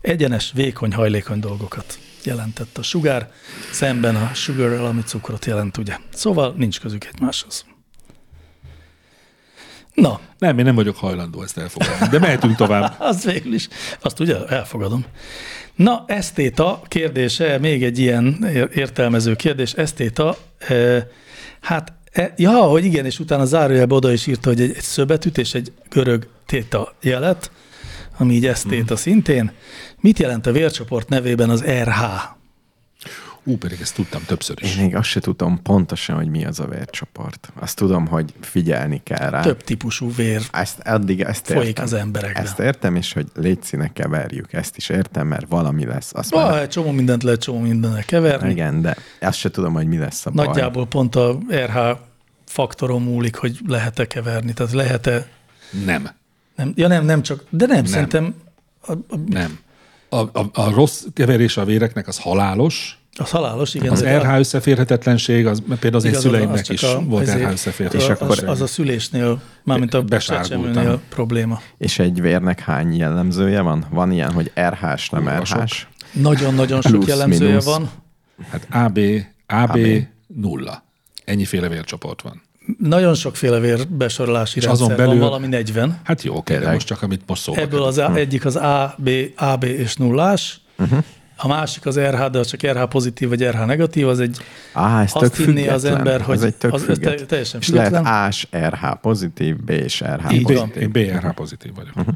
Egyenes, 0.00 0.52
vékony, 0.54 0.92
hajlékony 0.92 1.40
dolgokat 1.40 1.98
jelentett 2.24 2.78
a 2.78 2.82
sugár, 2.82 3.32
szemben 3.72 4.16
a 4.16 4.30
sugarrel, 4.34 4.84
ami 4.86 5.02
cukrot 5.02 5.44
jelent, 5.44 5.76
ugye. 5.76 5.96
Szóval 6.12 6.54
nincs 6.56 6.80
közük 6.80 7.04
egymáshoz. 7.04 7.64
Na, 9.94 10.20
Nem, 10.38 10.58
én 10.58 10.64
nem 10.64 10.74
vagyok 10.74 10.96
hajlandó 10.96 11.42
ezt 11.42 11.58
elfogadni. 11.58 12.08
De 12.08 12.18
mehetünk 12.18 12.56
tovább. 12.56 12.94
az 13.10 13.24
végül 13.24 13.54
is, 13.54 13.68
azt 14.00 14.20
ugye 14.20 14.46
elfogadom. 14.46 15.04
Na, 15.74 16.04
esztéta 16.06 16.82
kérdése, 16.88 17.58
még 17.58 17.84
egy 17.84 17.98
ilyen 17.98 18.44
ér- 18.44 18.76
értelmező 18.76 19.36
kérdés, 19.36 19.72
esztéta, 19.72 20.36
e, 20.58 21.06
hát, 21.60 21.92
ja, 22.36 22.50
hogy 22.50 22.84
igen, 22.84 23.04
és 23.04 23.18
utána 23.18 23.44
zárójelbe 23.44 23.94
oda 23.94 24.12
is 24.12 24.26
írta, 24.26 24.48
hogy 24.48 24.60
egy, 24.60 24.70
egy 24.70 24.82
szöbetűt 24.82 25.38
és 25.38 25.54
egy 25.54 25.72
görög 25.90 26.26
téta 26.46 26.94
jelet, 27.00 27.50
ami 28.18 28.34
így 28.34 28.46
esztéta 28.46 28.96
szintén. 28.96 29.52
Mit 30.00 30.18
jelent 30.18 30.46
a 30.46 30.52
vércsoport 30.52 31.08
nevében 31.08 31.50
az 31.50 31.64
RH? 31.64 32.33
Ú, 33.46 33.56
pedig 33.56 33.80
ezt 33.80 33.94
tudtam 33.94 34.22
többször 34.26 34.56
is. 34.62 34.76
Én 34.76 34.84
még 34.84 34.96
azt 34.96 35.08
se 35.08 35.20
tudom 35.20 35.62
pontosan, 35.62 36.16
hogy 36.16 36.28
mi 36.28 36.44
az 36.44 36.60
a 36.60 36.66
vércsoport. 36.66 37.52
Azt 37.54 37.76
tudom, 37.76 38.06
hogy 38.06 38.34
figyelni 38.40 39.00
kell 39.02 39.30
rá. 39.30 39.42
Több 39.42 39.62
típusú 39.62 40.14
vér 40.14 40.42
Ezt, 40.52 40.78
addig 40.78 41.20
ezt 41.20 41.46
folyik 41.46 41.68
értem. 41.68 41.84
az 41.84 41.92
emberekben. 41.92 42.42
Ezt 42.42 42.58
értem, 42.58 42.96
és 42.96 43.12
hogy 43.12 43.26
létszíne 43.34 43.92
keverjük. 43.92 44.52
Ezt 44.52 44.76
is 44.76 44.88
értem, 44.88 45.26
mert 45.26 45.46
valami 45.48 45.84
lesz. 45.86 46.10
Azt 46.14 46.34
majd, 46.34 46.62
egy 46.62 46.68
csomó 46.68 46.90
mindent 46.90 47.22
lehet 47.22 47.40
csomó 47.40 47.58
mindennel 47.58 48.04
keverni. 48.04 48.50
igen, 48.50 48.82
de 48.82 48.96
azt 49.20 49.38
se 49.38 49.50
tudom, 49.50 49.72
hogy 49.72 49.86
mi 49.86 49.98
lesz 49.98 50.26
a 50.26 50.30
baj. 50.30 50.46
Nagyjából 50.46 50.86
pont 50.86 51.16
a 51.16 51.38
RH 51.50 51.78
faktoron 52.46 53.02
múlik, 53.02 53.36
hogy 53.36 53.58
lehet-e 53.66 54.06
keverni. 54.06 54.52
Tehát 54.52 54.72
lehet-e 54.72 55.28
Nem. 55.84 56.10
Nem, 56.56 56.72
ja 56.76 56.88
nem, 56.88 57.04
nem 57.04 57.22
csak, 57.22 57.44
de 57.50 57.66
nem, 57.66 57.76
nem. 57.76 57.84
szerintem 57.84 58.34
a, 58.86 58.92
a, 58.92 59.16
Nem. 59.26 59.58
A, 60.08 60.16
a, 60.16 60.50
a 60.52 60.70
rossz 60.70 61.04
keverés 61.14 61.56
a 61.56 61.64
véreknek 61.64 62.08
az 62.08 62.18
halálos, 62.18 62.98
az 63.18 63.30
halálos, 63.30 63.74
igen. 63.74 63.92
az 63.92 64.04
RH 64.04 64.38
összeférhetetlenség, 64.38 65.46
az 65.46 65.62
például 65.68 65.94
az 65.96 66.04
én 66.04 66.12
van, 66.12 66.20
szüleimnek 66.20 66.60
az 66.60 66.70
is 66.70 66.82
a- 66.82 67.00
volt 67.00 67.28
RH 67.28 67.46
az, 67.46 67.52
összeférhetetlenség. 67.52 68.44
az, 68.44 68.50
az 68.50 68.60
a 68.60 68.66
szülésnél, 68.66 69.40
mármint 69.64 69.94
a 69.94 70.04
csecsemőnél 70.18 71.00
probléma. 71.08 71.60
És 71.78 71.98
egy 71.98 72.20
vérnek 72.20 72.60
hány 72.60 72.96
jellemzője 72.96 73.60
van? 73.60 73.84
Van 73.90 74.12
ilyen, 74.12 74.32
hogy 74.32 74.52
RH-s, 74.54 75.08
nem. 75.10 75.28
RH-s? 75.28 75.86
Nagyon-nagyon 76.12 76.80
sok 76.82 76.92
Plusz, 76.92 77.06
jellemzője 77.06 77.48
mínusz. 77.50 77.64
van. 77.64 77.90
Hát 78.50 78.66
AB, 78.70 78.98
AB, 79.46 79.70
AB. 79.70 79.78
nulla. 80.26 80.84
Ennyiféle 81.24 81.68
vércsoport 81.68 82.22
van. 82.22 82.42
Nagyon 82.78 83.14
sokféle 83.14 83.58
vérbesorolási 83.58 84.58
És 84.58 84.64
rendszer 84.64 84.84
azon 84.86 84.96
van, 84.96 85.06
belül- 85.06 85.22
valami 85.22 85.46
40. 85.46 86.00
Hát 86.04 86.22
jó, 86.22 86.36
oké, 86.36 86.58
de 86.58 86.72
most 86.72 86.86
csak 86.86 87.02
amit 87.02 87.20
most 87.26 87.42
szóba 87.42 87.60
Ebből 87.60 87.82
az 87.82 87.98
A, 87.98 88.14
egyik 88.14 88.44
az 88.44 88.56
A, 88.56 88.94
B, 88.98 89.10
AB 89.36 89.64
és 89.64 89.96
nullás, 89.96 90.60
uh-huh. 90.78 90.98
A 91.44 91.48
másik 91.48 91.86
az 91.86 91.98
RH, 92.00 92.26
de 92.30 92.38
az 92.38 92.46
csak 92.46 92.62
RH 92.62 92.82
pozitív 92.82 93.28
vagy 93.28 93.42
RH 93.42 93.64
negatív, 93.66 94.08
az 94.08 94.20
egy 94.20 94.36
Á, 94.72 95.02
ez 95.02 95.10
Azt 95.14 95.32
tök 95.36 95.46
hinné 95.46 95.68
az 95.68 95.84
ember, 95.84 96.20
hogy 96.20 96.36
ez 96.36 96.42
egy 96.42 96.54
tök 96.54 96.72
az- 96.72 96.80
ez 96.80 96.86
független. 96.86 97.16
te- 97.16 97.24
teljesen 97.26 97.60
És 97.60 97.68
lehet 97.68 97.88
független. 97.88 98.12
A-s 98.26 98.46
RH 98.56 98.84
pozitív, 99.00 99.56
B-s 99.56 100.00
RH 100.00 100.32
Így 100.34 100.42
B, 100.44 100.52
van. 100.52 100.68
pozitív. 100.70 100.82
én 100.82 100.90
BRH 100.92 101.28
pozitív 101.34 101.74
vagyok. 101.74 101.96
Uh-huh. 101.96 102.14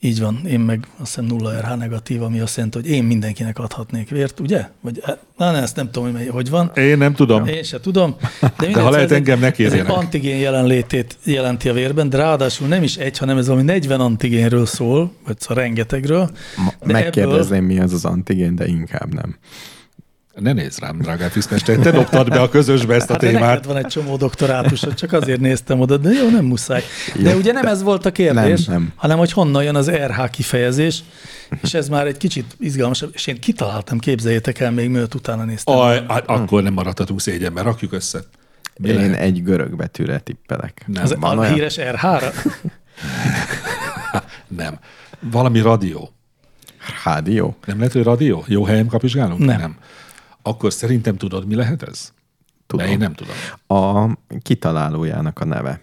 Így 0.00 0.20
van, 0.20 0.40
én 0.48 0.60
meg 0.60 0.86
azt 0.98 1.14
hiszem 1.14 1.24
nulla 1.24 1.60
RH 1.60 1.76
negatív, 1.76 2.22
ami 2.22 2.40
azt 2.40 2.56
jelenti, 2.56 2.78
hogy 2.78 2.88
én 2.90 3.04
mindenkinek 3.04 3.58
adhatnék 3.58 4.08
vért, 4.10 4.40
ugye? 4.40 4.64
Vagy, 4.80 5.02
na, 5.36 5.50
ne, 5.50 5.58
ezt 5.62 5.76
nem 5.76 5.90
tudom, 5.90 6.12
hogy 6.16 6.28
hogy 6.28 6.50
van. 6.50 6.70
Én 6.74 6.98
nem 6.98 7.14
tudom. 7.14 7.46
Én 7.46 7.62
se 7.62 7.80
tudom. 7.80 8.16
De, 8.40 8.50
mindegy, 8.58 8.82
ha 8.82 8.90
lehet, 8.90 9.04
ez 9.04 9.10
egy- 9.10 9.16
engem 9.16 9.38
ne 9.38 9.46
Ez 9.46 9.50
egy 9.52 9.56
kérjenek. 9.56 9.92
antigén 9.92 10.36
jelenlétét 10.38 11.16
jelenti 11.24 11.68
a 11.68 11.72
vérben, 11.72 12.08
de 12.08 12.16
ráadásul 12.16 12.68
nem 12.68 12.82
is 12.82 12.96
egy, 12.96 13.18
hanem 13.18 13.38
ez 13.38 13.46
valami 13.46 13.64
40 13.64 14.00
antigénről 14.00 14.66
szól, 14.66 15.12
vagy 15.26 15.40
szóval 15.40 15.62
rengetegről. 15.64 16.30
Ma- 16.56 16.72
De 16.86 16.92
Megkérdezném, 16.92 17.64
mi 17.64 17.80
az 17.80 17.92
az 17.92 18.04
antigén, 18.04 18.54
de 18.54 18.66
inkább 18.66 19.14
nem. 19.14 19.36
Ne 20.40 20.52
nézz 20.52 20.78
rám, 20.78 20.98
drágán 20.98 21.30
Fiszmester, 21.30 21.76
te 21.76 21.90
dobtad 21.90 22.28
be 22.28 22.40
a 22.40 22.48
közösbe 22.48 22.94
ezt 22.94 23.08
a 23.10 23.12
Hát 23.12 23.20
témát. 23.20 23.40
neked 23.42 23.66
van 23.66 23.76
egy 23.76 23.86
csomó 23.86 24.16
doktorátusod, 24.16 24.94
csak 24.94 25.12
azért 25.12 25.40
néztem 25.40 25.80
oda, 25.80 25.96
de 25.96 26.10
jó, 26.10 26.30
nem 26.30 26.44
muszáj. 26.44 26.82
De 27.22 27.30
Jó, 27.30 27.36
ugye 27.38 27.52
nem 27.52 27.66
ez 27.66 27.82
volt 27.82 28.06
a 28.06 28.12
kérdés, 28.12 28.64
Nem, 28.64 28.76
nem. 28.76 28.92
hanem 28.96 29.18
hogy 29.18 29.32
honnan 29.32 29.62
jön 29.62 29.74
az 29.74 29.90
RH 29.90 30.30
kifejezés, 30.30 31.02
és 31.62 31.74
ez 31.74 31.88
már 31.88 32.06
egy 32.06 32.16
kicsit 32.16 32.56
izgalmasabb, 32.58 33.10
és 33.14 33.26
én 33.26 33.40
kitaláltam, 33.40 33.98
képzeljétek 33.98 34.60
el, 34.60 34.70
még 34.70 34.88
mielőtt 34.90 35.14
utána 35.14 35.44
néztem. 35.44 35.76
Aj, 35.78 36.04
hát 36.08 36.24
akkor 36.26 36.62
nem 36.62 36.72
maradhatunk 36.72 37.20
szégyenben, 37.20 37.64
rakjuk 37.64 37.92
össze. 37.92 38.18
Mi 38.78 38.88
Én 38.88 38.94
lehet? 38.94 39.20
egy 39.20 39.42
görög 39.42 39.76
betűre 39.76 40.18
tippelek. 40.18 40.82
Nem. 40.86 41.02
Az 41.02 41.14
van 41.18 41.38
a 41.38 41.40
olyan? 41.40 41.52
híres 41.54 41.78
RH-ra? 41.78 42.30
Nem. 44.48 44.78
Valami 45.20 45.60
radió. 45.60 46.10
Rádió? 47.04 47.56
Nem 47.66 47.76
lehet, 47.76 47.92
hogy 47.92 48.02
radió? 48.02 48.44
Jó 48.46 48.64
helyen 48.64 48.86
kapizsgálunk? 48.86 49.38
Nem. 49.44 49.58
nem. 49.58 49.76
Akkor 50.46 50.72
szerintem 50.72 51.16
tudod, 51.16 51.46
mi 51.46 51.54
lehet 51.54 51.82
ez? 51.82 52.12
Tudom. 52.66 52.86
De 52.86 52.92
én 52.92 52.98
nem 52.98 53.14
tudom. 53.14 53.34
A 53.66 54.16
kitalálójának 54.42 55.40
a 55.40 55.44
neve. 55.44 55.80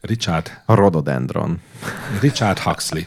Richard, 0.00 0.50
A 0.66 0.74
rhododendron. 0.74 1.60
Richard 2.20 2.58
Huxley. 2.58 3.02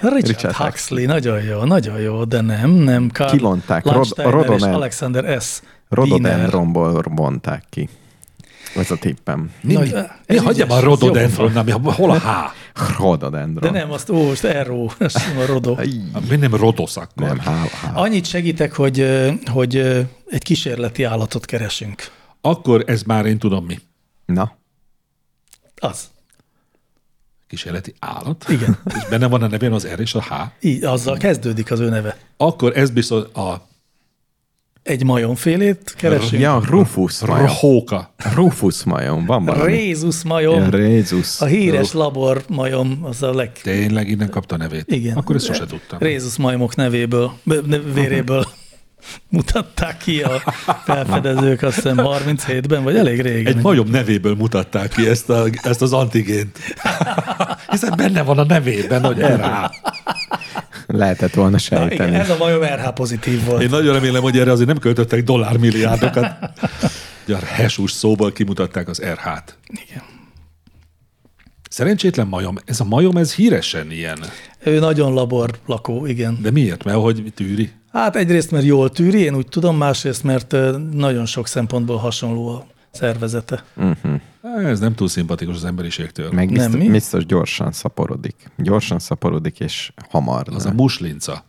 Richard, 0.00 0.26
Richard 0.26 0.54
Huxley, 0.54 1.06
nagyon 1.06 1.42
jó, 1.42 1.64
nagyon 1.64 2.00
jó, 2.00 2.24
de 2.24 2.40
nem, 2.40 2.70
nem. 2.70 3.08
Karl 3.10 3.30
Kivonták, 3.30 3.84
Rod- 3.84 4.18
Rodonen- 4.18 4.74
Alexander 4.74 5.42
S. 5.42 5.60
Wiener. 5.88 6.08
Rhododendronból 6.08 7.02
bonták 7.14 7.64
ki. 7.70 7.88
Ez 8.76 8.90
a 8.90 8.96
tippem. 8.96 9.52
Mi, 9.60 9.72
Nagy- 9.72 9.94
mi, 10.26 10.36
ügyes, 10.48 10.68
a 10.68 10.80
rododendron, 10.80 11.56
ami, 11.56 11.70
hol 11.70 12.10
a 12.10 12.18
H? 12.18 12.28
Rhododendron. 12.96 13.72
De 13.72 13.78
nem, 13.78 13.90
azt, 13.90 14.10
ó, 14.10 14.26
most 14.26 14.44
erro, 14.44 14.86
ez 14.98 15.14
a 15.14 15.46
rodó. 15.46 15.76
Aj, 15.76 15.88
Mi 16.28 16.36
nem 16.36 16.54
rodosz 16.54 16.96
akkor? 16.96 17.26
Nem, 17.26 17.38
há, 17.38 17.64
há. 17.80 17.92
Annyit 17.94 18.26
segítek, 18.26 18.72
hogy, 18.72 19.06
hogy 19.46 19.76
egy 20.28 20.42
kísérleti 20.42 21.02
állatot 21.04 21.44
keresünk. 21.44 22.10
Akkor 22.40 22.84
ez 22.86 23.02
már 23.02 23.26
én 23.26 23.38
tudom 23.38 23.64
mi. 23.64 23.78
Na, 24.26 24.56
Az. 25.76 26.08
Kísérleti 27.46 27.94
állat. 27.98 28.44
Igen. 28.48 28.78
És 28.96 29.08
benne 29.10 29.26
van 29.28 29.42
a 29.42 29.46
nevén 29.46 29.72
az 29.72 29.86
R 29.86 30.00
és 30.00 30.14
a 30.14 30.22
H. 30.22 30.32
Így, 30.60 30.84
azzal 30.84 31.16
kezdődik 31.16 31.70
az 31.70 31.80
ő 31.80 31.88
neve. 31.88 32.16
Akkor 32.36 32.76
ez 32.76 32.90
biztos 32.90 33.22
a 33.34 33.68
Egy 34.82 35.04
majomfélét 35.04 35.94
keresünk. 35.96 36.42
ja, 36.42 36.62
Rufus 36.68 37.20
majom. 37.20 37.48
Róka. 37.62 38.14
Rufus 38.34 38.84
majom, 38.84 39.26
van 39.26 39.44
valami. 39.44 39.72
Rézus 39.72 40.22
majom. 40.22 40.60
Ja, 40.62 40.68
Rézus. 40.68 41.40
A 41.40 41.44
híres 41.44 41.92
labor 41.92 42.42
majom, 42.48 42.98
az 43.02 43.22
a 43.22 43.34
leg... 43.34 43.52
Tényleg 43.62 44.08
innen 44.08 44.30
kapta 44.30 44.54
a 44.54 44.58
nevét? 44.58 44.84
Igen. 44.86 45.16
Akkor 45.16 45.36
ezt 45.36 45.44
sose 45.46 45.66
tudtam. 45.66 45.98
Rézus 45.98 46.36
majmok 46.36 46.74
nevéből, 46.74 47.32
véréből 47.94 48.46
mutatták 49.28 49.96
ki 49.96 50.22
a 50.22 50.42
felfedezők, 50.84 51.62
azt 51.62 51.74
hiszem 51.74 51.96
37-ben, 51.98 52.82
vagy 52.82 52.96
elég 52.96 53.20
régen. 53.20 53.56
Egy 53.56 53.62
majom 53.62 53.88
nevéből 53.90 54.34
mutatták 54.34 54.88
ki 54.88 55.08
ezt, 55.08 55.30
a, 55.30 55.44
ezt 55.62 55.82
az 55.82 55.92
antigént. 55.92 56.58
Hiszen 57.70 57.92
benne 57.96 58.22
van 58.22 58.38
a 58.38 58.44
nevében, 58.44 59.04
hogy 59.04 59.18
RH. 59.18 59.44
Lehetett 60.92 61.34
volna 61.34 61.50
Na, 61.50 61.58
sejteni. 61.58 61.94
igen, 62.10 62.20
ez 62.20 62.30
a 62.30 62.36
majom 62.36 62.62
RH 62.62 62.88
pozitív 62.88 63.44
volt. 63.44 63.62
Én 63.62 63.68
nagyon 63.68 63.92
remélem, 63.92 64.22
hogy 64.22 64.38
erre 64.38 64.50
azért 64.52 64.68
nem 64.68 64.78
költöttek 64.78 65.22
dollármilliárdokat. 65.24 66.26
Ugye 67.26 67.36
a 67.36 67.44
hesus 67.44 67.92
szóból 67.92 68.32
kimutatták 68.32 68.88
az 68.88 69.00
RH-t. 69.02 69.58
Igen. 69.88 70.02
Szerencsétlen 71.70 72.26
majom. 72.26 72.56
Ez 72.64 72.80
a 72.80 72.84
majom, 72.84 73.16
ez 73.16 73.34
híresen 73.34 73.90
ilyen. 73.90 74.18
Ő 74.64 74.78
nagyon 74.78 75.12
labor 75.12 75.50
lakó, 75.66 76.06
igen. 76.06 76.38
De 76.42 76.50
miért? 76.50 76.84
Mert 76.84 76.98
hogy 76.98 77.32
tűri? 77.34 77.70
Hát 77.92 78.16
egyrészt, 78.16 78.50
mert 78.50 78.64
jól 78.64 78.90
tűri, 78.90 79.18
én 79.20 79.34
úgy 79.34 79.46
tudom, 79.46 79.76
másrészt, 79.76 80.22
mert 80.24 80.56
nagyon 80.92 81.26
sok 81.26 81.46
szempontból 81.46 81.96
hasonló 81.96 82.48
a 82.48 82.66
szervezete. 82.90 83.64
Ez 84.42 84.80
nem 84.80 84.94
túl 84.94 85.08
szimpatikus 85.08 85.54
az 85.54 85.64
emberiségtől. 85.64 86.30
Meg 86.32 86.50
Nem, 86.50 86.64
biztos, 86.70 86.86
mi? 86.86 86.90
biztos 86.90 87.26
gyorsan 87.26 87.72
szaporodik. 87.72 88.34
Gyorsan 88.56 88.98
szaporodik, 88.98 89.60
és 89.60 89.92
hamar. 90.10 90.46
Az 90.50 90.66
a 90.66 90.72
muslinca. 90.72 91.44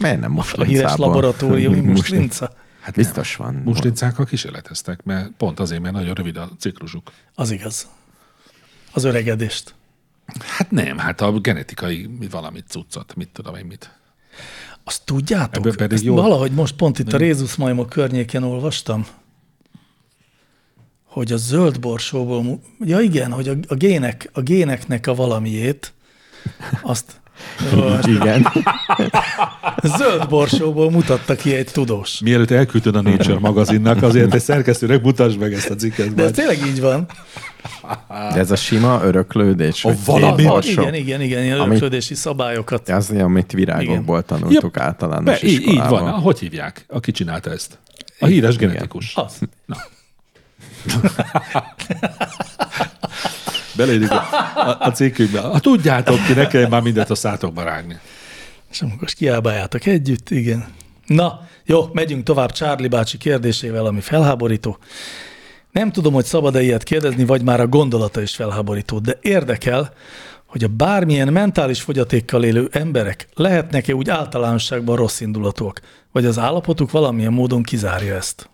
Miért 0.00 0.20
nem 0.20 0.30
A 0.30 0.34
muslincából? 0.34 0.74
híres 0.74 0.96
laboratóriumi 0.96 1.74
Muslin- 1.80 1.96
muslinca. 1.96 2.52
Hát 2.80 2.94
Biztos 2.94 3.36
van. 3.36 3.54
Muslincákkal 3.54 4.24
kísérleteztek, 4.24 5.02
mert 5.04 5.30
pont 5.36 5.60
azért, 5.60 5.80
mert 5.82 5.94
nagyon 5.94 6.14
rövid 6.14 6.36
a 6.36 6.48
ciklusuk. 6.58 7.10
Az 7.34 7.50
igaz. 7.50 7.88
Az 8.92 9.04
öregedést. 9.04 9.74
Hát 10.56 10.70
nem, 10.70 10.98
hát 10.98 11.20
a 11.20 11.32
genetikai 11.32 12.08
valamit 12.30 12.64
cuccot, 12.68 13.14
mit 13.14 13.28
tudom 13.28 13.54
én 13.54 13.64
mit. 13.64 13.90
Azt 14.84 15.04
tudjátok? 15.04 15.56
Ebből 15.56 15.76
pedig 15.76 15.92
Ezt 15.92 16.04
jó. 16.04 16.14
Valahogy 16.14 16.52
most 16.52 16.74
pont 16.76 16.98
itt 16.98 17.12
a 17.12 17.16
Rézus 17.16 17.54
majmok 17.54 17.88
környékén 17.88 18.42
olvastam, 18.42 19.06
hogy 21.16 21.32
a 21.32 21.36
zöld 21.36 21.80
borsóból, 21.80 22.60
ja 22.80 23.00
igen, 23.00 23.32
hogy 23.32 23.48
a, 23.48 23.52
a, 23.68 23.74
gének, 23.74 24.30
a 24.32 24.40
géneknek 24.40 25.06
a 25.06 25.14
valamiét, 25.14 25.92
azt 26.82 27.20
Igen. 28.02 28.46
zöld 29.98 30.28
borsóból 30.28 30.90
mutatta 30.90 31.34
ki 31.34 31.54
egy 31.54 31.70
tudós. 31.72 32.20
Mielőtt 32.20 32.50
elküldted 32.50 32.96
a 32.96 33.00
Nature 33.02 33.38
magazinnak, 33.38 34.02
azért 34.02 34.34
egy 34.34 34.40
szerkesztőnek 34.40 35.02
mutasd 35.02 35.38
meg 35.38 35.52
ezt 35.52 35.70
a 35.70 35.74
cikket. 35.74 36.14
De 36.14 36.22
ez 36.22 36.30
tényleg 36.30 36.66
így 36.66 36.80
van. 36.80 37.06
De 38.08 38.38
ez 38.38 38.50
a 38.50 38.56
sima 38.56 39.00
öröklődés. 39.04 39.84
A 39.84 39.92
valami- 40.04 40.42
borsó. 40.44 40.70
igen, 40.82 40.94
igen, 40.94 41.20
igen, 41.20 41.42
ilyen 41.42 41.58
Amit- 41.58 41.68
öröklődési 41.68 42.14
szabályokat. 42.14 42.88
Az, 42.88 43.10
amit 43.10 43.52
virágokból 43.52 44.22
tanultuk 44.22 44.76
Ja, 44.76 44.82
általános 44.82 45.40
Be, 45.40 45.46
így, 45.46 45.52
így 45.52 45.60
iskolában. 45.60 46.02
van. 46.02 46.12
Hogy 46.12 46.38
hívják, 46.38 46.84
aki 46.88 47.10
csinálta 47.12 47.50
ezt? 47.50 47.78
A 48.18 48.26
híres 48.26 48.54
Igen. 48.54 48.68
genetikus. 48.68 49.16
Az. 49.16 49.38
Na. 49.66 49.76
Beleírjuk 53.76 54.10
a, 54.10 54.26
a, 54.54 54.92
a. 55.34 55.40
Ha 55.40 55.58
tudjátok 55.58 56.24
ki, 56.26 56.32
ne 56.32 56.46
kell 56.46 56.68
már 56.68 56.82
mindent 56.82 57.10
a 57.10 57.14
szátokba 57.14 57.62
rágni. 57.62 57.98
És 58.70 58.82
akkor 58.82 58.96
most 59.00 59.14
kiábáljátok 59.14 59.86
együtt, 59.86 60.30
igen. 60.30 60.66
Na, 61.06 61.40
jó, 61.64 61.88
megyünk 61.92 62.22
tovább 62.22 62.52
Charlie 62.52 62.88
bácsi 62.88 63.18
kérdésével, 63.18 63.86
ami 63.86 64.00
felháborító. 64.00 64.78
Nem 65.72 65.92
tudom, 65.92 66.12
hogy 66.12 66.24
szabad-e 66.24 66.62
ilyet 66.62 66.82
kérdezni, 66.82 67.24
vagy 67.24 67.42
már 67.42 67.60
a 67.60 67.66
gondolata 67.66 68.20
is 68.20 68.34
felháborító, 68.34 68.98
de 68.98 69.18
érdekel, 69.20 69.92
hogy 70.46 70.64
a 70.64 70.68
bármilyen 70.68 71.32
mentális 71.32 71.80
fogyatékkal 71.80 72.44
élő 72.44 72.68
emberek 72.72 73.28
lehetnek-e 73.34 73.94
úgy 73.94 74.10
általánosságban 74.10 74.96
rossz 74.96 75.20
indulatúak, 75.20 75.80
vagy 76.12 76.24
az 76.24 76.38
állapotuk 76.38 76.90
valamilyen 76.90 77.32
módon 77.32 77.62
kizárja 77.62 78.14
ezt. 78.14 78.50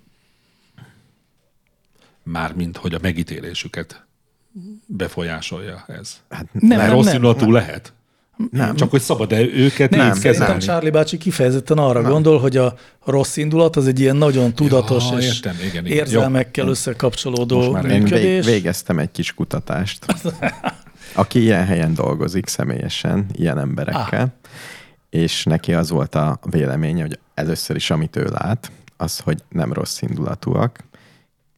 Mármint, 2.22 2.76
hogy 2.76 2.94
a 2.94 2.98
megítélésüket 3.02 4.04
befolyásolja 4.86 5.84
ez. 5.86 6.16
Hát 6.30 6.46
Nem, 6.52 6.68
Mert 6.68 6.80
nem, 6.80 6.90
rossz 6.90 7.12
indulatú 7.12 7.50
lehet? 7.52 7.92
Nem. 8.50 8.76
Csak 8.76 8.90
hogy 8.90 9.00
szabad-e 9.00 9.40
őket 9.40 9.90
Nem, 9.90 10.06
nem 10.06 10.14
szerintem? 10.16 10.58
Charlie 10.58 10.90
bácsi 10.90 11.18
kifejezetten 11.18 11.78
arra 11.78 12.00
nem. 12.00 12.10
gondol, 12.10 12.38
hogy 12.40 12.56
a 12.56 12.74
rossz 13.04 13.36
indulat 13.36 13.76
az 13.76 13.86
egy 13.86 14.00
ilyen 14.00 14.16
nagyon 14.16 14.54
tudatos 14.54 15.10
Ja, 15.10 15.18
és 15.18 15.26
értem, 15.26 15.54
igen, 15.70 15.86
igen. 15.86 15.98
érzelmekkel 15.98 16.68
összekapcsolódó 16.68 17.56
Most 17.58 17.72
már 17.72 17.84
Én 17.84 18.02
működés. 18.02 18.44
végeztem 18.46 18.98
egy 18.98 19.10
kis 19.10 19.34
kutatást. 19.34 20.06
Aki 21.14 21.40
ilyen 21.40 21.64
helyen 21.66 21.94
dolgozik 21.94 22.46
személyesen, 22.48 23.26
ilyen 23.32 23.58
emberekkel, 23.58 24.22
Ah. 24.22 24.50
és 25.10 25.44
neki 25.44 25.74
az 25.74 25.90
volt 25.90 26.14
a 26.14 26.38
véleménye, 26.50 27.02
hogy 27.02 27.18
először 27.34 27.76
is, 27.76 27.90
amit 27.90 28.16
ő 28.16 28.24
lát, 28.24 28.70
az, 28.96 29.18
hogy 29.18 29.38
nem 29.48 29.72
rossz 29.72 30.00
indulatúak, 30.02 30.78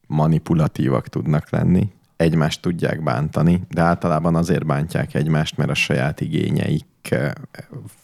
manipulatívak 0.07 1.07
tudnak 1.07 1.49
lenni, 1.49 1.89
egymást 2.15 2.61
tudják 2.61 3.03
bántani, 3.03 3.61
de 3.69 3.81
általában 3.81 4.35
azért 4.35 4.65
bántják 4.65 5.13
egymást, 5.13 5.57
mert 5.57 5.69
a 5.69 5.73
saját 5.73 6.21
igényeik 6.21 6.85
eh, 7.09 7.31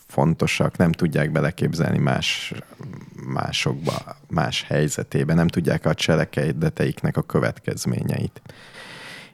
fontosak, 0.07 0.77
nem 0.77 0.91
tudják 0.91 1.31
beleképzelni 1.31 1.97
más, 1.97 2.53
másokba, 3.27 4.17
más 4.29 4.63
helyzetébe, 4.63 5.33
nem 5.33 5.47
tudják 5.47 5.85
a 5.85 5.93
cselekedeteiknek 5.93 7.17
a 7.17 7.21
következményeit. 7.21 8.41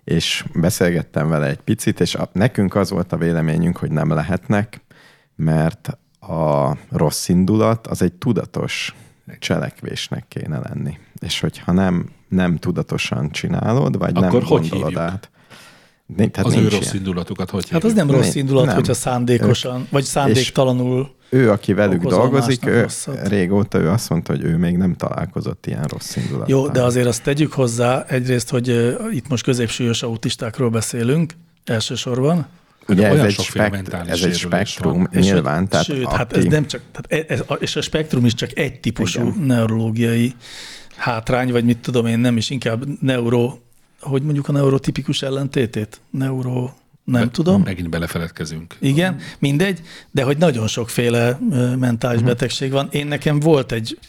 És 0.04 0.46
beszélgettem 0.54 1.30
vele 1.30 1.48
egy 1.48 1.62
picit, 1.62 2.00
és 2.00 2.16
a, 2.16 2.30
nekünk 2.32 2.76
az 2.76 2.90
volt 2.90 3.12
a 3.12 3.18
véleményünk, 3.18 3.78
hogy 3.78 3.92
nem 3.92 4.10
lehetnek, 4.10 4.82
mert 5.36 5.98
a 6.20 6.76
rossz 6.90 7.28
indulat 7.28 7.88
az 7.88 8.02
egy 8.02 8.14
tudatos 8.14 8.96
cselekvésnek 9.40 10.26
kéne 10.28 10.60
lenni. 10.60 10.98
És 11.20 11.40
hogyha 11.40 11.72
nem, 11.72 12.10
nem 12.28 12.58
tudatosan 12.58 13.32
csinálod, 13.32 13.98
vagy 13.98 14.10
Akkor 14.10 14.22
nem 14.22 14.32
hogy 14.32 14.48
gondolod 14.48 14.70
hívjuk? 14.88 15.00
át. 15.02 15.30
Tehát 16.16 16.38
Az 16.38 16.56
ő 16.56 16.68
rossz 16.68 16.82
ilyen. 16.82 16.96
indulatukat 16.96 17.50
hogy 17.50 17.70
Hát 17.70 17.84
az 17.84 17.94
nem 17.94 18.12
rossz 18.12 18.36
indulat, 18.36 18.66
nem. 18.66 18.76
hogyha 18.76 18.94
szándékosan, 18.94 19.88
vagy 19.90 20.04
szándéktalanul. 20.04 21.16
Ő, 21.30 21.52
aki 21.52 21.74
velük 21.74 22.04
dolgozik, 22.04 22.66
ő, 22.66 22.82
rosszat. 22.82 23.28
régóta 23.28 23.78
ő 23.80 23.90
azt 23.90 24.10
mondta, 24.10 24.32
hogy 24.32 24.44
ő 24.44 24.58
még 24.58 24.78
nem 24.78 24.96
találkozott 24.96 25.66
ilyen 25.66 25.84
rossz 25.84 26.16
indulattal. 26.16 26.56
Jó, 26.58 26.68
de 26.68 26.84
azért 26.84 27.08
azt 27.08 27.24
tegyük 27.24 27.54
hozzá 27.54 28.04
egyrészt, 28.08 28.50
hogy 28.50 28.96
itt 29.12 29.28
most 29.28 29.44
középsúlyos 29.44 30.04
autistákról 30.04 30.70
beszélünk 30.70 31.34
elsősorban. 31.66 32.48
Ugye 32.88 33.06
ez 33.06 33.14
olyan 33.14 33.26
egy, 33.26 33.32
sokféle 33.34 33.66
spekt, 33.66 33.84
mentális 33.84 34.12
ez 34.22 34.30
egy 34.30 34.38
spektrum, 34.38 34.98
van. 34.98 35.08
És 35.12 35.26
nyilván. 35.26 35.58
hogy, 35.60 35.68
tehát 35.68 35.86
sőt, 35.86 36.06
aki, 36.06 36.16
hát 36.16 36.34
ez 36.38 36.44
nem 36.44 36.68
csak, 36.68 36.82
tehát 36.92 37.30
ez, 37.32 37.44
és 37.60 37.76
a 37.76 37.82
spektrum 37.82 38.26
is 38.26 38.34
csak 38.34 38.58
egy 38.58 38.80
típusú. 38.80 39.22
Igen. 39.22 39.44
neurológiai 39.46 40.34
hátrány, 40.98 41.52
vagy 41.52 41.64
mit 41.66 41.78
tudom 41.78 42.06
én, 42.06 42.20
nem 42.20 42.38
is 42.38 42.50
inkább 42.50 42.84
neuro, 43.02 43.58
hogy 44.00 44.22
mondjuk 44.22 44.48
a 44.48 44.52
neurotipikus 44.52 45.22
ellentétét? 45.22 46.02
Neuro, 46.10 46.70
nem 47.04 47.22
Be- 47.22 47.32
tudom. 47.32 47.62
Megint 47.62 47.90
belefeledkezünk. 47.90 48.76
Igen, 48.80 49.20
mindegy, 49.40 49.82
de 50.12 50.24
hogy 50.24 50.38
nagyon 50.38 50.68
sokféle 50.68 51.40
mentális 51.80 52.20
Mhm. 52.20 52.28
betegség 52.30 52.72
van. 52.72 52.88
Én 52.92 53.08
nekem 53.08 53.40
volt 53.40 53.72
egy 53.72 54.00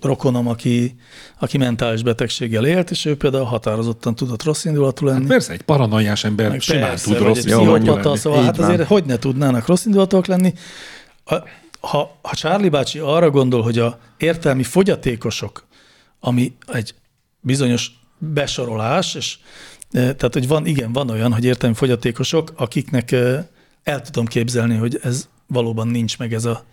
rokonom, 0.00 0.48
aki, 0.48 0.94
aki 1.38 1.58
mentális 1.58 2.02
betegséggel 2.02 2.66
élt, 2.66 2.90
és 2.90 3.04
ő 3.04 3.16
például 3.16 3.44
határozottan 3.44 4.14
tudott 4.14 4.42
rossz 4.42 4.64
indulatú 4.64 5.06
lenni. 5.06 5.18
Hát 5.20 5.28
persze, 5.28 5.52
egy 5.52 5.62
paranoiás 5.62 6.24
ember 6.24 6.48
meg 6.50 6.60
simán 6.60 6.88
persze, 6.88 7.04
tud 7.14 7.18
rossz 7.22 7.44
indulatú 7.44 8.14
szóval 8.14 8.38
Így 8.38 8.44
hát 8.44 8.56
van. 8.56 8.70
azért 8.70 8.88
hogy 8.88 9.04
ne 9.04 9.16
tudnának 9.18 9.66
rossz 9.66 9.84
indulatúak 9.84 10.26
lenni. 10.26 10.52
Ha, 11.80 12.16
ha 12.22 12.34
Charlie 12.34 12.68
bácsi 12.68 12.98
arra 12.98 13.30
gondol, 13.30 13.62
hogy 13.62 13.78
a 13.78 13.98
értelmi 14.16 14.62
fogyatékosok, 14.62 15.66
ami 16.24 16.56
egy 16.66 16.94
bizonyos 17.40 17.90
besorolás, 18.18 19.14
és 19.14 19.38
e, 19.92 20.00
tehát, 20.00 20.32
hogy 20.32 20.48
van, 20.48 20.66
igen, 20.66 20.92
van 20.92 21.10
olyan, 21.10 21.32
hogy 21.32 21.44
értelmi 21.44 21.74
fogyatékosok, 21.74 22.52
akiknek 22.56 23.12
e, 23.12 23.48
el 23.82 24.00
tudom 24.00 24.26
képzelni, 24.26 24.76
hogy 24.76 24.98
ez 25.02 25.28
valóban 25.46 25.88
nincs 25.88 26.18
meg 26.18 26.32
ez 26.34 26.44
a 26.44 26.64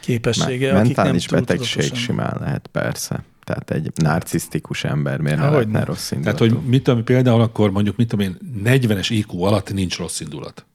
képessége. 0.00 0.78
akik 0.78 0.96
mentális 0.96 1.24
túl 1.24 1.38
betegség 1.38 1.72
tudatosan- 1.82 2.04
simán 2.04 2.36
lehet, 2.40 2.66
persze. 2.66 3.24
Tehát 3.44 3.70
egy 3.70 3.90
narcisztikus 3.94 4.84
ember 4.84 5.20
miért 5.20 5.38
ne 5.38 5.44
Há, 5.44 5.50
lehetne 5.50 5.84
rossz 5.84 6.08
Tehát, 6.08 6.24
indulatú? 6.26 6.54
hogy 6.58 6.68
mit 6.68 6.82
tudom, 6.82 7.04
például 7.04 7.40
akkor 7.40 7.70
mondjuk, 7.70 7.96
mit 7.96 8.08
tudom 8.08 8.26
én, 8.26 8.38
40-es 8.64 9.06
IQ 9.10 9.42
alatt 9.42 9.72
nincs 9.72 9.96
rossz 9.98 10.20
indulat. 10.20 10.66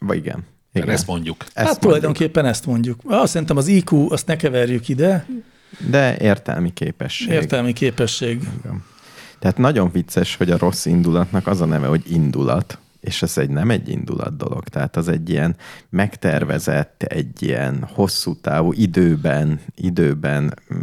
Vagy 0.00 0.16
igen. 0.16 0.44
Igen. 0.44 0.44
igen. 0.72 0.88
Ezt 0.88 1.06
mondjuk. 1.06 1.36
Ezt 1.40 1.50
Hát 1.54 1.64
mondjuk. 1.64 1.80
tulajdonképpen 1.82 2.44
ezt 2.44 2.66
mondjuk. 2.66 3.00
Azt 3.04 3.32
szerintem 3.32 3.56
az 3.56 3.66
IQ, 3.66 4.12
azt 4.12 4.26
ne 4.26 4.36
keverjük 4.36 4.88
ide, 4.88 5.26
De 5.90 6.16
értelmi 6.18 6.72
képesség. 6.72 7.28
értelmi 7.28 7.72
képesség. 7.72 8.48
Tehát 9.38 9.58
nagyon 9.58 9.90
vicces, 9.92 10.36
hogy 10.36 10.50
a 10.50 10.58
rossz 10.58 10.84
indulatnak 10.84 11.46
az 11.46 11.60
a 11.60 11.64
neve, 11.64 11.86
hogy 11.86 12.12
indulat, 12.12 12.78
és 13.00 13.22
ez 13.22 13.38
egy 13.38 13.50
nem 13.50 13.70
egy 13.70 13.88
indulat 13.88 14.36
dolog, 14.36 14.68
tehát 14.68 14.96
az 14.96 15.08
egy 15.08 15.30
ilyen 15.30 15.56
megtervezett, 15.88 17.02
egy 17.02 17.42
ilyen 17.42 17.88
hosszú 17.92 18.36
távú 18.40 18.72
időben, 18.72 19.60
időben 19.74 20.54
mm, 20.74 20.78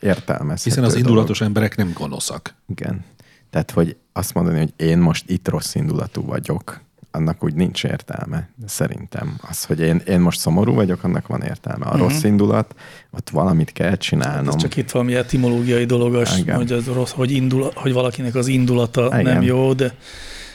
értelmezhető 0.00 0.70
Hiszen 0.70 0.84
az 0.84 0.92
dolog. 0.92 1.06
indulatos 1.06 1.40
emberek 1.40 1.76
nem 1.76 1.92
gonoszak. 1.92 2.54
Igen. 2.68 3.04
Tehát, 3.50 3.70
hogy 3.70 3.96
azt 4.12 4.34
mondani, 4.34 4.58
hogy 4.58 4.72
én 4.76 4.98
most 4.98 5.30
itt 5.30 5.48
rossz 5.48 5.74
indulatú 5.74 6.24
vagyok, 6.24 6.80
annak 7.10 7.44
úgy 7.44 7.54
nincs 7.54 7.84
értelme, 7.84 8.50
szerintem. 8.66 9.38
Az, 9.48 9.64
hogy 9.64 9.80
én, 9.80 10.02
én 10.06 10.20
most 10.20 10.38
szomorú 10.38 10.74
vagyok, 10.74 11.04
annak 11.04 11.26
van 11.26 11.42
értelme. 11.42 11.86
A 11.86 11.96
rossz 11.96 12.22
indulat, 12.22 12.74
ott 13.10 13.30
valamit 13.30 13.72
kell 13.72 13.96
csinálnom. 13.96 14.48
Ez 14.48 14.56
csak 14.56 14.76
itt 14.76 14.90
valami 14.90 15.14
etimológiai 15.14 15.84
dolog, 15.84 16.14
az, 16.14 16.38
Igen. 16.38 16.56
hogy, 16.56 16.72
az 16.72 16.86
rossz, 16.86 17.10
hogy, 17.10 17.30
indul, 17.30 17.70
hogy 17.74 17.92
valakinek 17.92 18.34
az 18.34 18.46
indulata 18.46 19.06
Igen. 19.06 19.22
nem 19.22 19.42
jó, 19.42 19.72
de 19.72 19.94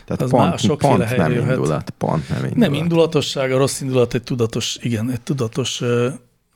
Tehát 0.05 0.21
az 0.21 0.31
már 0.31 0.47
pont, 0.47 0.59
sokféle 0.59 1.05
pont 1.05 1.17
nem 1.17 1.31
jöhet. 1.31 1.55
indulat, 1.55 1.89
pont 1.89 2.29
nem 2.29 2.37
indulat. 2.37 2.57
nem 2.57 2.73
indulatosság, 2.73 3.51
a 3.51 3.57
rossz 3.57 3.81
indulat 3.81 4.13
egy 4.13 4.23
tudatos, 4.23 4.77
igen, 4.81 5.11
egy 5.11 5.21
tudatos 5.21 5.81
ö, 5.81 6.09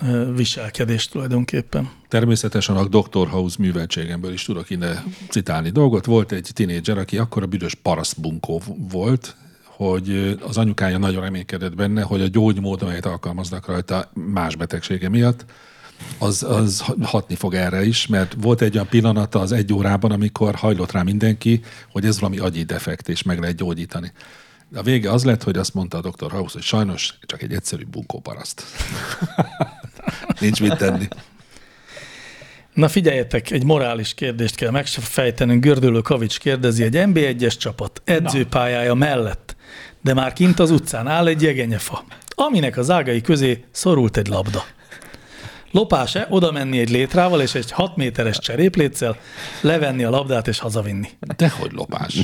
ö, 0.07 0.33
viselkedés 0.35 1.07
tulajdonképpen. 1.07 1.89
Természetesen 2.07 2.75
a 2.75 2.85
Dr. 2.87 3.27
House 3.27 3.55
műveltségemből 3.59 4.33
is 4.33 4.43
tudok 4.43 4.69
ide 4.69 5.03
citálni 5.29 5.69
dolgot. 5.69 6.05
Volt 6.05 6.31
egy 6.31 6.49
tinédzser, 6.53 6.97
aki 6.97 7.17
akkor 7.17 7.43
a 7.43 7.45
büdös 7.45 7.75
parasztbunkó 7.75 8.61
volt, 8.91 9.35
hogy 9.79 10.37
az 10.47 10.57
anyukája 10.57 10.97
nagyon 10.97 11.21
reménykedett 11.21 11.75
benne, 11.75 12.01
hogy 12.01 12.21
a 12.21 12.27
gyógymód, 12.27 12.81
amelyet 12.81 13.05
alkalmaznak 13.05 13.67
rajta 13.67 14.11
más 14.13 14.55
betegsége 14.55 15.09
miatt, 15.09 15.45
az, 16.17 16.43
az 16.43 16.83
hatni 17.01 17.35
fog 17.35 17.53
erre 17.53 17.85
is, 17.85 18.07
mert 18.07 18.35
volt 18.41 18.61
egy 18.61 18.73
olyan 18.73 18.87
pillanata 18.87 19.39
az 19.39 19.51
egy 19.51 19.73
órában, 19.73 20.11
amikor 20.11 20.55
hajlott 20.55 20.91
rá 20.91 21.01
mindenki, 21.01 21.61
hogy 21.91 22.05
ez 22.05 22.19
valami 22.19 22.37
agyi 22.37 22.63
defekt, 22.63 23.09
és 23.09 23.23
meg 23.23 23.39
lehet 23.39 23.55
gyógyítani. 23.55 24.11
A 24.75 24.81
vége 24.81 25.11
az 25.11 25.23
lett, 25.23 25.43
hogy 25.43 25.57
azt 25.57 25.73
mondta 25.73 25.97
a 25.97 26.09
Dr. 26.09 26.31
House, 26.31 26.53
hogy 26.53 26.63
sajnos 26.63 27.17
csak 27.21 27.41
egy 27.41 27.53
egyszerű 27.53 27.83
bunkóparaszt. 27.85 28.63
Nincs 30.39 30.61
mit 30.61 30.77
tenni. 30.77 31.07
Na 32.73 32.87
figyeljetek, 32.87 33.51
egy 33.51 33.63
morális 33.63 34.13
kérdést 34.13 34.55
kell 34.55 34.71
megfejtenünk. 34.71 35.63
Gördülő 35.63 36.01
Kavics 36.01 36.39
kérdezi, 36.39 36.83
egy 36.83 36.95
NB1-es 36.97 37.57
csapat 37.57 38.01
edzőpályája 38.05 38.93
mellett, 38.93 39.57
de 40.01 40.13
már 40.13 40.33
kint 40.33 40.59
az 40.59 40.71
utcán 40.71 41.07
áll 41.07 41.27
egy 41.27 41.41
jegenyefa, 41.41 42.03
aminek 42.29 42.77
az 42.77 42.89
ágai 42.89 43.21
közé 43.21 43.63
szorult 43.71 44.17
egy 44.17 44.27
labda. 44.27 44.63
Lopás-e 45.71 46.27
oda 46.29 46.51
menni 46.51 46.79
egy 46.79 46.89
létrával 46.89 47.41
és 47.41 47.55
egy 47.55 47.71
6 47.71 47.95
méteres 47.95 48.39
cserépléccel, 48.39 49.17
levenni 49.61 50.03
a 50.03 50.09
labdát 50.09 50.47
és 50.47 50.59
hazavinni? 50.59 51.09
Dehogy 51.19 51.71
lopás. 51.71 52.17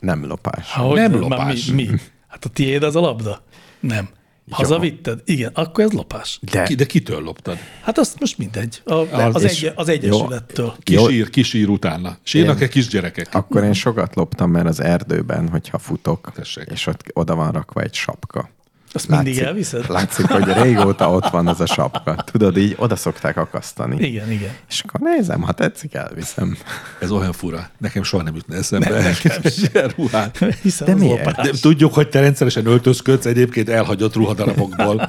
Nem 0.00 0.26
lopás. 0.26 0.74
Ahogy 0.74 0.96
Nem 0.96 1.18
lopás. 1.18 1.64
Mi, 1.64 1.84
mi? 1.84 1.98
Hát 2.28 2.44
a 2.44 2.48
tiéd 2.48 2.82
az 2.82 2.96
a 2.96 3.00
labda? 3.00 3.42
Nem. 3.80 4.08
Hazavitted? 4.50 5.20
Igen, 5.24 5.50
akkor 5.54 5.84
ez 5.84 5.92
lopás. 5.92 6.38
De 6.52 6.62
Ki, 6.62 6.74
de 6.74 6.86
kitől 6.86 7.22
loptad? 7.22 7.58
Hát 7.82 7.98
azt 7.98 8.20
most 8.20 8.38
mindegy. 8.38 8.82
A, 8.84 8.94
az, 8.94 9.34
az, 9.34 9.44
egy, 9.44 9.72
az 9.74 9.88
egyesülettől. 9.88 10.74
Kisír, 10.82 11.30
kisír 11.30 11.68
utána. 11.68 12.18
Sírnak-e 12.22 12.68
kisgyerekek? 12.68 13.34
akkor 13.34 13.62
én 13.62 13.72
sokat 13.72 14.14
loptam, 14.14 14.50
mert 14.50 14.66
az 14.66 14.80
erdőben, 14.80 15.48
hogyha 15.48 15.78
futok, 15.78 16.32
Tessék. 16.34 16.68
és 16.70 16.86
ott 16.86 17.02
oda 17.12 17.34
van 17.34 17.52
rakva 17.52 17.80
egy 17.80 17.94
sapka. 17.94 18.50
Azt 18.92 19.08
mindig 19.08 19.38
elviszed? 19.38 19.88
Látszik, 19.88 20.26
hogy 20.26 20.44
régóta 20.62 21.10
ott 21.10 21.28
van 21.28 21.46
az 21.46 21.60
a 21.60 21.66
sapka. 21.66 22.14
Tudod, 22.14 22.56
így 22.56 22.74
oda 22.78 22.96
szokták 22.96 23.36
akasztani. 23.36 24.06
Igen, 24.06 24.30
igen. 24.30 24.50
És 24.68 24.80
akkor 24.80 25.00
nézem, 25.00 25.42
ha 25.42 25.52
tetszik, 25.52 25.94
elviszem. 25.94 26.56
Ez 27.00 27.10
olyan 27.10 27.32
fura. 27.32 27.70
Nekem 27.78 28.02
soha 28.02 28.22
nem 28.22 28.34
jutna 28.34 28.54
eszembe. 28.54 28.94
elkezdeni 28.94 29.54
ilyen 29.72 29.92
ruhát. 29.96 30.38
Hiszen 30.62 30.86
De 30.86 30.94
miért? 30.94 31.36
De 31.42 31.50
tudjuk, 31.60 31.94
hogy 31.94 32.08
te 32.08 32.20
rendszeresen 32.20 32.66
öltözködsz 32.66 33.26
egyébként 33.26 33.68
elhagyott 33.68 34.14
ruhadarabokból. 34.14 35.08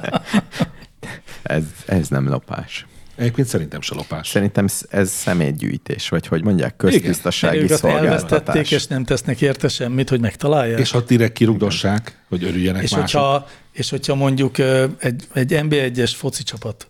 Ez, 1.42 1.62
ez 1.86 2.08
nem 2.08 2.28
lopás. 2.28 2.86
Egyébként 3.16 3.46
szerintem 3.48 3.80
se 3.80 3.94
lopás. 3.94 4.28
Szerintem 4.28 4.66
sz- 4.66 4.86
ez 4.90 5.10
személygyűjtés, 5.10 6.08
vagy 6.08 6.26
hogy 6.26 6.42
mondják, 6.42 6.76
köztisztasági 6.76 7.56
elvesztették, 7.58 7.90
szolgáltatás. 7.92 8.70
és 8.70 8.86
nem 8.86 9.04
tesznek 9.04 9.40
érte 9.40 9.68
semmit, 9.68 10.08
hogy 10.08 10.20
megtalálják. 10.20 10.78
És 10.78 10.90
ha 10.90 11.00
direkt 11.00 11.32
kirugdossák, 11.32 12.18
hogy 12.28 12.44
örüljenek 12.44 12.82
és, 12.82 12.90
mások. 12.90 13.20
hogyha, 13.20 13.48
és 13.72 13.90
hogyha 13.90 14.14
mondjuk 14.14 14.58
egy, 14.98 15.26
egy 15.32 15.58
NB1-es 15.62 16.12
foci 16.16 16.42
csapat 16.42 16.88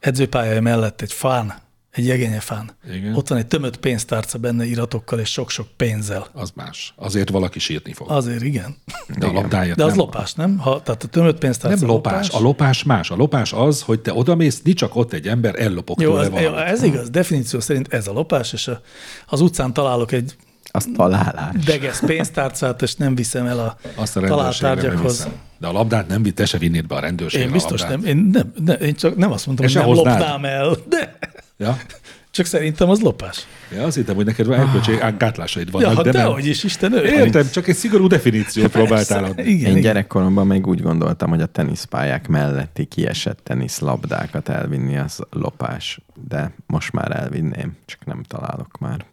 edzőpályája 0.00 0.60
mellett 0.60 1.00
egy 1.00 1.12
fán, 1.12 1.54
egy 1.96 2.06
jegenye 2.06 2.40
fán, 2.40 2.70
Igen. 2.92 3.14
ott 3.14 3.28
van 3.28 3.38
egy 3.38 3.46
tömött 3.46 3.76
pénztárca 3.76 4.38
benne 4.38 4.64
iratokkal 4.64 5.18
és 5.18 5.28
sok-sok 5.30 5.66
pénzzel. 5.76 6.26
Az 6.32 6.52
más. 6.54 6.92
Azért 6.96 7.30
valaki 7.30 7.58
sírni 7.58 7.92
fog. 7.92 8.10
Azért 8.10 8.42
igen. 8.42 8.76
De 9.18 9.26
a 9.26 9.32
labdáért 9.32 9.76
De 9.76 9.82
az 9.84 9.88
nem. 9.88 9.98
lopás, 9.98 10.32
nem? 10.34 10.58
Ha, 10.58 10.82
tehát 10.82 11.02
a 11.02 11.06
tömött 11.06 11.38
pénztárca 11.38 11.78
Nem 11.78 11.88
lopás. 11.88 12.28
A 12.30 12.40
lopás 12.40 12.82
más. 12.82 13.10
A 13.10 13.16
lopás 13.16 13.52
az, 13.52 13.82
hogy 13.82 14.00
te 14.00 14.12
odamész, 14.14 14.62
nincs 14.62 14.78
csak 14.78 14.96
ott 14.96 15.12
egy 15.12 15.28
ember, 15.28 15.60
ellopok 15.60 16.00
Jó, 16.00 16.10
tőle 16.22 16.50
az, 16.52 16.60
ez 16.62 16.82
igaz, 16.82 17.10
definíció 17.10 17.60
szerint 17.60 17.92
ez 17.92 18.06
a 18.06 18.12
lopás, 18.12 18.52
és 18.52 18.68
a, 18.68 18.80
az 19.26 19.40
utcán 19.40 19.72
találok 19.72 20.12
egy 20.12 20.36
Az 20.70 20.88
találás. 20.96 21.64
degesz 21.64 22.00
pénztárcát, 22.06 22.82
és 22.82 22.94
nem 22.94 23.14
viszem 23.14 23.46
el 23.46 23.58
a 23.58 23.76
Azt 23.94 24.16
a 24.16 24.20
talált 24.20 24.58
tárgyakhoz. 24.58 25.28
De 25.58 25.66
a 25.66 25.72
labdát 25.72 26.08
nem, 26.08 26.22
te 26.22 26.44
se 26.46 26.58
vinnéd 26.58 26.86
be 26.86 26.94
a 26.94 27.00
rendőrségre 27.00 27.46
Én 27.46 27.52
biztos 27.52 27.80
nem, 27.82 28.04
én, 28.04 28.16
nem, 28.32 28.52
nem, 28.64 28.76
én 28.80 28.94
csak 28.94 29.16
nem 29.16 29.32
azt 29.32 29.46
mondtam, 29.46 29.66
És 29.66 29.74
hogy 29.74 29.84
nem 29.86 29.94
hoznád? 29.94 30.18
lopnám 30.18 30.44
el, 30.44 30.76
de 30.88 31.18
Ja? 31.56 31.76
csak 32.30 32.46
szerintem 32.46 32.88
az 32.90 33.00
lopás. 33.00 33.46
ja, 33.72 33.82
azt 33.84 33.96
hittem, 33.96 34.14
hogy 34.14 34.24
neked 34.24 34.50
erkölcsi 34.50 34.92
gátlásaid 35.18 35.70
vannak, 35.70 35.96
Ja, 35.96 36.02
de 36.02 36.12
nem. 36.12 36.22
dehogy 36.22 36.46
is, 36.46 36.64
Isten 36.64 36.92
ő. 36.92 37.04
Értem, 37.04 37.50
csak 37.50 37.68
egy 37.68 37.74
szigorú 37.76 38.06
definíciót 38.06 38.70
próbáltál 38.78 39.24
adni. 39.24 39.42
Igen, 39.42 39.54
Én 39.64 39.70
igen. 39.70 39.80
gyerekkoromban 39.80 40.46
még 40.46 40.66
úgy 40.66 40.82
gondoltam, 40.82 41.28
hogy 41.30 41.40
a 41.40 41.46
teniszpályák 41.46 42.28
melletti 42.28 42.84
kiesett 42.84 43.38
teniszlabdákat 43.42 44.48
elvinni 44.48 44.96
az 44.98 45.20
lopás, 45.30 46.00
de 46.28 46.52
most 46.66 46.92
már 46.92 47.16
elvinném, 47.16 47.76
csak 47.84 48.04
nem 48.04 48.22
találok 48.22 48.78
már. 48.78 49.04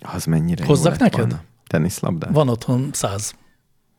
Az 0.00 0.24
mennyire 0.24 0.62
jó 0.62 0.68
Hozzak 0.68 0.90
lett 0.90 1.00
neked? 1.00 1.18
volna. 1.18 1.42
Teniszlabdát? 1.66 2.32
Van 2.32 2.48
otthon 2.48 2.88
száz. 2.92 3.34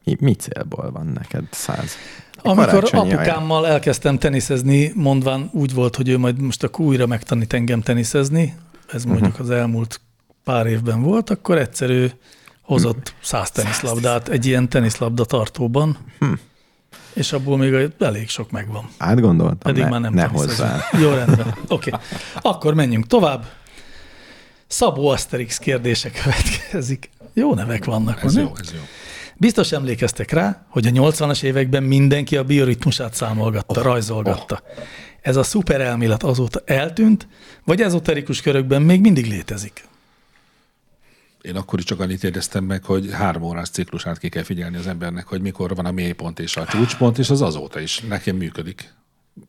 Mi, 0.03 0.15
mi 0.19 0.33
célból 0.33 0.91
van 0.91 1.05
neked 1.05 1.43
száz? 1.51 1.95
Amikor 2.43 2.89
apukámmal 2.91 3.67
elkezdtem 3.67 4.17
teniszezni, 4.17 4.91
mondván 4.95 5.49
úgy 5.53 5.73
volt, 5.73 5.95
hogy 5.95 6.09
ő 6.09 6.17
majd 6.17 6.41
most 6.41 6.63
akkor 6.63 6.85
újra 6.85 7.05
megtanít 7.07 7.53
engem 7.53 7.81
teniszezni, 7.81 8.55
ez 8.93 9.03
Mhm. 9.03 9.13
mondjuk 9.13 9.39
az 9.39 9.49
elmúlt 9.49 10.01
pár 10.43 10.65
évben 10.65 11.01
volt, 11.01 11.29
akkor 11.29 11.57
egyszerű 11.57 12.07
hozott 12.61 13.13
száz 13.21 13.51
teniszlabdát 13.51 14.27
egy 14.29 14.45
ilyen 14.45 14.69
teniszlabda 14.69 15.25
tartóban, 15.25 15.97
Hm. 16.19 16.31
és 17.13 17.31
abból 17.33 17.57
még 17.57 17.91
elég 17.99 18.29
sok 18.29 18.51
megvan. 18.51 18.89
Átgondoltam, 18.97 19.57
Pedig 19.57 19.83
ne, 19.83 19.89
már 19.89 20.01
nem 20.01 20.13
ne 20.13 20.25
hozzá. 20.25 20.79
Jó, 20.99 21.09
rendben. 21.09 21.55
Oké. 21.67 21.89
Okay. 21.93 21.99
Akkor 22.41 22.73
menjünk 22.73 23.07
tovább. 23.07 23.45
Szabó 24.67 25.07
Asterix 25.07 25.57
kérdése 25.57 26.09
következik. 26.11 27.09
Jó 27.33 27.53
nevek 27.53 27.85
vannak. 27.85 28.23
Ez 28.23 28.33
van, 28.33 28.43
jó, 28.43 28.49
nem? 28.49 28.61
ez 28.61 28.71
jó. 28.73 28.79
Biztos 29.41 29.71
emlékeztek 29.71 30.31
rá, 30.31 30.65
hogy 30.67 30.87
a 30.87 30.89
80-as 30.89 31.43
években 31.43 31.83
mindenki 31.83 32.37
a 32.37 32.43
bioritmusát 32.43 33.13
számolgatta, 33.13 33.79
oh, 33.79 33.85
rajzolgatta. 33.85 34.61
Oh. 34.63 34.83
Ez 35.21 35.35
a 35.35 35.43
szuper 35.43 35.81
elmélet 35.81 36.23
azóta 36.23 36.61
eltűnt, 36.65 37.27
vagy 37.65 37.81
ezoterikus 37.81 38.41
körökben 38.41 38.81
még 38.81 39.01
mindig 39.01 39.25
létezik? 39.25 39.83
Én 41.41 41.55
akkor 41.55 41.79
is 41.79 41.85
csak 41.85 41.99
annyit 41.99 42.23
éreztem 42.23 42.63
meg, 42.63 42.83
hogy 42.83 43.09
három 43.11 43.43
órás 43.43 43.69
ciklusát 43.69 44.17
ki 44.17 44.29
kell 44.29 44.43
figyelni 44.43 44.77
az 44.77 44.87
embernek, 44.87 45.27
hogy 45.27 45.41
mikor 45.41 45.75
van 45.75 45.85
a 45.85 45.91
mélypont 45.91 46.39
és 46.39 46.57
a 46.57 46.65
csúcspont, 46.65 47.17
és 47.17 47.29
az 47.29 47.41
azóta 47.41 47.79
is 47.79 47.99
nekem 47.99 48.35
működik. 48.35 48.93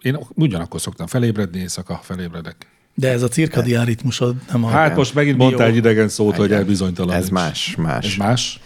Én 0.03 0.19
ugyanakkor 0.35 0.81
szoktam 0.81 1.07
felébredni, 1.07 1.61
éjszaka 1.61 2.01
felébredek. 2.03 2.57
De 2.95 3.11
ez 3.11 3.23
a 3.23 3.29
cirkadián 3.29 3.85
ritmusod 3.85 4.37
nem 4.53 4.65
a... 4.65 4.69
Hát 4.69 4.97
most 4.97 5.15
megint 5.15 5.37
mondtál 5.37 5.67
egy 5.67 5.77
idegen 5.77 6.09
szót, 6.09 6.37
hogy 6.37 6.53
elbizonytalan. 6.53 7.17
Ez 7.17 7.29
más, 7.29 7.75
más. 7.77 8.07
Ez 8.07 8.15
más? 8.17 8.61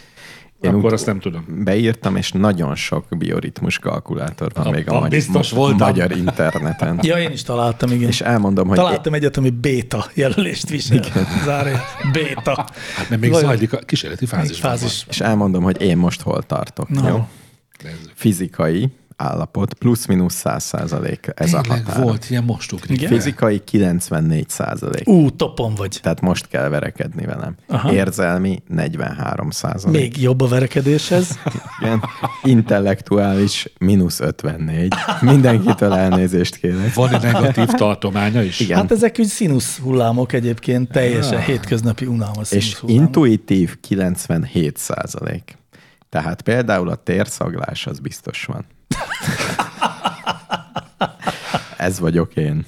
Én 0.60 0.70
Akkor 0.70 0.84
úgy- 0.84 0.92
azt 0.92 1.06
nem 1.06 1.18
tudom. 1.20 1.44
Beírtam, 1.64 2.16
és 2.16 2.32
nagyon 2.32 2.74
sok 2.74 3.04
bioritmus 3.18 3.78
kalkulátor 3.78 4.52
van 4.54 4.72
még 4.72 4.90
a 4.90 5.00
magy- 5.00 5.10
biztos 5.10 5.50
ma- 5.50 5.58
voltam. 5.58 5.88
magyar 5.88 6.10
interneten. 6.16 6.98
Ja, 7.02 7.18
én 7.18 7.30
is 7.30 7.42
találtam, 7.42 7.90
igen. 7.90 8.08
És 8.08 8.20
elmondom, 8.20 8.68
hogy 8.68 8.76
Találtam 8.76 9.14
egyet, 9.14 9.36
ami 9.36 9.50
béta 9.50 10.06
jelölést 10.14 10.68
visel. 10.68 11.04
Zárja. 11.44 11.80
Béta. 12.12 12.66
Hát 12.96 13.08
mert 13.08 13.20
még 13.20 13.30
Vajon- 13.30 13.48
zajlik 13.48 13.72
a 13.72 13.76
kísérleti 13.78 14.26
fázisban. 14.26 14.70
Fázis. 14.70 15.04
és 15.08 15.20
elmondom, 15.20 15.62
hogy 15.62 15.80
én 15.82 15.96
most 15.96 16.20
hol 16.22 16.42
tartok. 16.42 16.88
Na. 16.88 17.08
Jó? 17.08 17.28
Nézzük. 17.82 18.12
Fizikai 18.14 18.88
állapot, 19.16 19.74
plusz-minusz 19.74 20.34
100 20.34 20.62
százalék. 20.64 21.30
Ez 21.34 21.54
a 21.54 21.60
Tényleg 21.60 21.84
határ. 21.86 22.02
volt, 22.02 22.30
ilyen 22.30 22.44
most 22.44 22.72
ugrik. 22.72 22.96
Igen? 22.96 23.08
Fizikai 23.12 23.58
94 23.64 24.48
százalék. 24.48 25.08
Ú, 25.08 25.30
topon 25.30 25.74
vagy. 25.74 25.98
Tehát 26.02 26.20
most 26.20 26.48
kell 26.48 26.68
verekedni 26.68 27.24
velem. 27.24 27.54
Aha. 27.68 27.92
Érzelmi 27.92 28.62
43 28.68 29.50
százalék. 29.50 30.00
Még 30.00 30.22
jobb 30.22 30.40
a 30.40 30.48
verekedéshez. 30.48 31.38
Igen. 31.80 32.02
Intellektuális 32.42 33.68
mínusz 33.78 34.20
54. 34.20 34.94
Mindenkitől 35.20 35.92
elnézést 35.92 36.56
kérek. 36.56 36.94
Van 36.94 37.14
egy 37.14 37.22
negatív 37.22 37.66
tartománya 37.66 38.42
is? 38.42 38.60
Igen. 38.60 38.76
Hát 38.76 38.90
ezek 38.92 39.16
úgy 39.18 39.26
színusz 39.26 39.78
hullámok 39.78 40.32
egyébként, 40.32 40.90
teljesen 40.90 41.40
hétköznapi 41.40 42.06
unalmas 42.06 42.52
És 42.52 42.74
hullámok. 42.74 43.02
intuitív 43.04 43.80
97 43.80 44.76
százalék. 44.76 45.58
Tehát 46.08 46.42
például 46.42 46.88
a 46.88 46.94
térszaglás 46.94 47.86
az 47.86 47.98
biztos 47.98 48.44
van. 48.44 48.64
Ez 51.76 51.98
vagyok 51.98 52.36
én. 52.36 52.66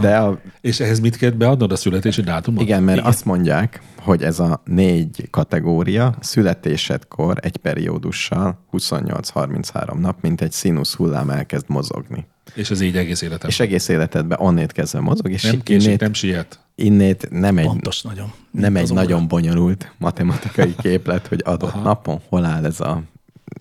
De 0.00 0.16
a, 0.16 0.40
És 0.60 0.80
ehhez 0.80 1.00
mit 1.00 1.16
kell 1.16 1.30
beadnod 1.30 1.72
a 1.72 1.76
születési 1.76 2.22
dátumot? 2.22 2.62
igen, 2.62 2.82
mert 2.82 2.98
Igen. 2.98 3.10
azt 3.10 3.24
mondják, 3.24 3.82
hogy 3.98 4.22
ez 4.22 4.38
a 4.38 4.62
négy 4.64 5.28
kategória 5.30 6.14
születésedkor 6.20 7.36
egy 7.40 7.56
periódussal 7.56 8.64
28-33 8.72 9.98
nap, 9.98 10.16
mint 10.20 10.40
egy 10.40 10.52
színusz 10.52 10.94
hullám 10.94 11.30
elkezd 11.30 11.64
mozogni. 11.68 12.26
És 12.54 12.70
ez 12.70 12.80
így 12.80 12.96
egész 12.96 13.22
életed. 13.22 13.48
És 13.48 13.60
egész 13.60 13.88
életedben 13.88 14.38
onnét 14.40 14.72
kezdve 14.72 15.00
mozog, 15.00 15.30
és 15.30 15.42
nem 15.42 15.62
késik, 15.62 15.84
innét, 15.86 16.00
nem 16.00 16.12
siet. 16.12 16.58
innét 16.74 17.28
nem 17.30 17.58
egy, 17.58 17.64
Pontos 17.66 18.02
nagyon. 18.02 18.32
nem 18.50 18.76
egy 18.76 18.92
nagyon 18.92 19.28
bonyolult 19.28 19.92
matematikai 19.98 20.74
képlet, 20.82 21.26
hogy 21.26 21.42
adott 21.44 21.70
Aha. 21.72 21.82
napon 21.82 22.20
hol 22.28 22.44
áll 22.44 22.64
ez 22.64 22.80
a, 22.80 23.02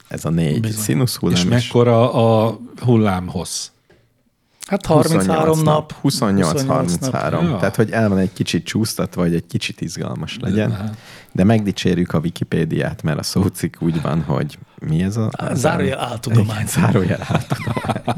ez 0.08 0.26
a 0.26 0.30
négy 0.30 0.60
Bizony. 0.60 0.82
színusz 0.82 1.16
hullám. 1.16 1.38
És 1.38 1.44
mekkora 1.44 2.14
a 2.14 2.60
hullám 2.82 3.28
hossz? 3.28 3.70
Hát 4.68 4.86
33 4.86 5.62
nap. 5.64 5.94
28-33. 6.04 7.12
Ja. 7.12 7.58
Tehát, 7.60 7.76
hogy 7.76 7.92
el 7.92 8.10
van 8.10 8.18
egy 8.18 8.34
kicsit 8.34 8.66
csúsztatva, 8.66 9.22
vagy 9.22 9.36
egy 9.36 9.46
kicsit 9.48 9.82
izgalmas 9.82 10.38
legyen. 10.42 10.96
De 11.32 11.44
megdicsérjük 11.44 12.14
a 12.14 12.20
Wikipédiát, 12.20 13.04
mert 13.04 13.20
a 13.20 13.24
szócik 13.24 13.78
úgy 13.80 14.02
van, 14.02 14.22
hogy 14.22 14.58
mi 14.80 15.04
ez 15.04 15.18
a... 15.18 15.30
Zárójel 15.54 16.00
áltudomány. 16.00 16.66
Zárójel 16.68 17.20
áltudomány. 17.28 18.18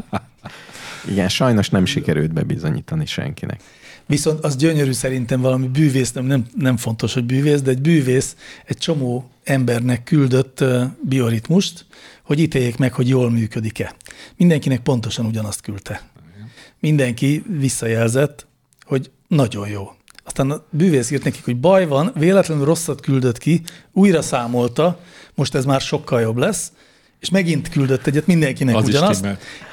Igen, 1.07 1.29
sajnos 1.29 1.69
nem 1.69 1.85
sikerült 1.85 2.33
bebizonyítani 2.33 3.05
senkinek. 3.05 3.61
Viszont 4.09 4.43
az 4.43 4.55
gyönyörű 4.55 4.91
szerintem 4.91 5.41
valami 5.41 5.67
bűvész, 5.67 6.11
nem, 6.11 6.25
nem, 6.25 6.45
nem 6.55 6.77
fontos, 6.77 7.13
hogy 7.13 7.23
bűvész, 7.23 7.61
de 7.61 7.69
egy 7.69 7.81
bűvész 7.81 8.35
egy 8.65 8.77
csomó 8.77 9.29
embernek 9.43 10.03
küldött 10.03 10.63
bioritmust, 11.01 11.85
hogy 12.23 12.39
ítéljék 12.39 12.77
meg, 12.77 12.93
hogy 12.93 13.07
jól 13.07 13.31
működik-e. 13.31 13.95
Mindenkinek 14.37 14.79
pontosan 14.79 15.25
ugyanazt 15.25 15.61
küldte. 15.61 16.09
Mindenki 16.79 17.43
visszajelzett, 17.59 18.47
hogy 18.85 19.11
nagyon 19.27 19.67
jó. 19.67 19.91
Aztán 20.23 20.51
a 20.51 20.63
bűvész 20.69 21.11
írt 21.11 21.23
nekik, 21.23 21.45
hogy 21.45 21.59
baj 21.59 21.87
van, 21.87 22.11
véletlenül 22.15 22.65
rosszat 22.65 23.01
küldött 23.01 23.37
ki, 23.37 23.61
újra 23.91 24.21
számolta, 24.21 24.99
most 25.35 25.55
ez 25.55 25.65
már 25.65 25.81
sokkal 25.81 26.21
jobb 26.21 26.37
lesz, 26.37 26.71
és 27.19 27.29
megint 27.29 27.69
küldött 27.69 28.07
egyet 28.07 28.27
mindenkinek 28.27 28.75
Az 28.75 28.87
ugyanazt, 28.87 29.27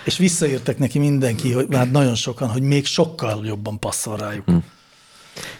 és 0.04 0.16
visszaírtak 0.16 0.78
neki 0.78 0.98
mindenki, 0.98 1.52
hogy 1.52 1.66
már 1.68 1.90
nagyon 1.90 2.14
sokan, 2.14 2.48
hogy 2.48 2.62
még 2.62 2.86
sokkal 2.86 3.46
jobban 3.46 3.78
passzol 3.78 4.16
rájuk. 4.16 4.44
Hm. 4.44 4.56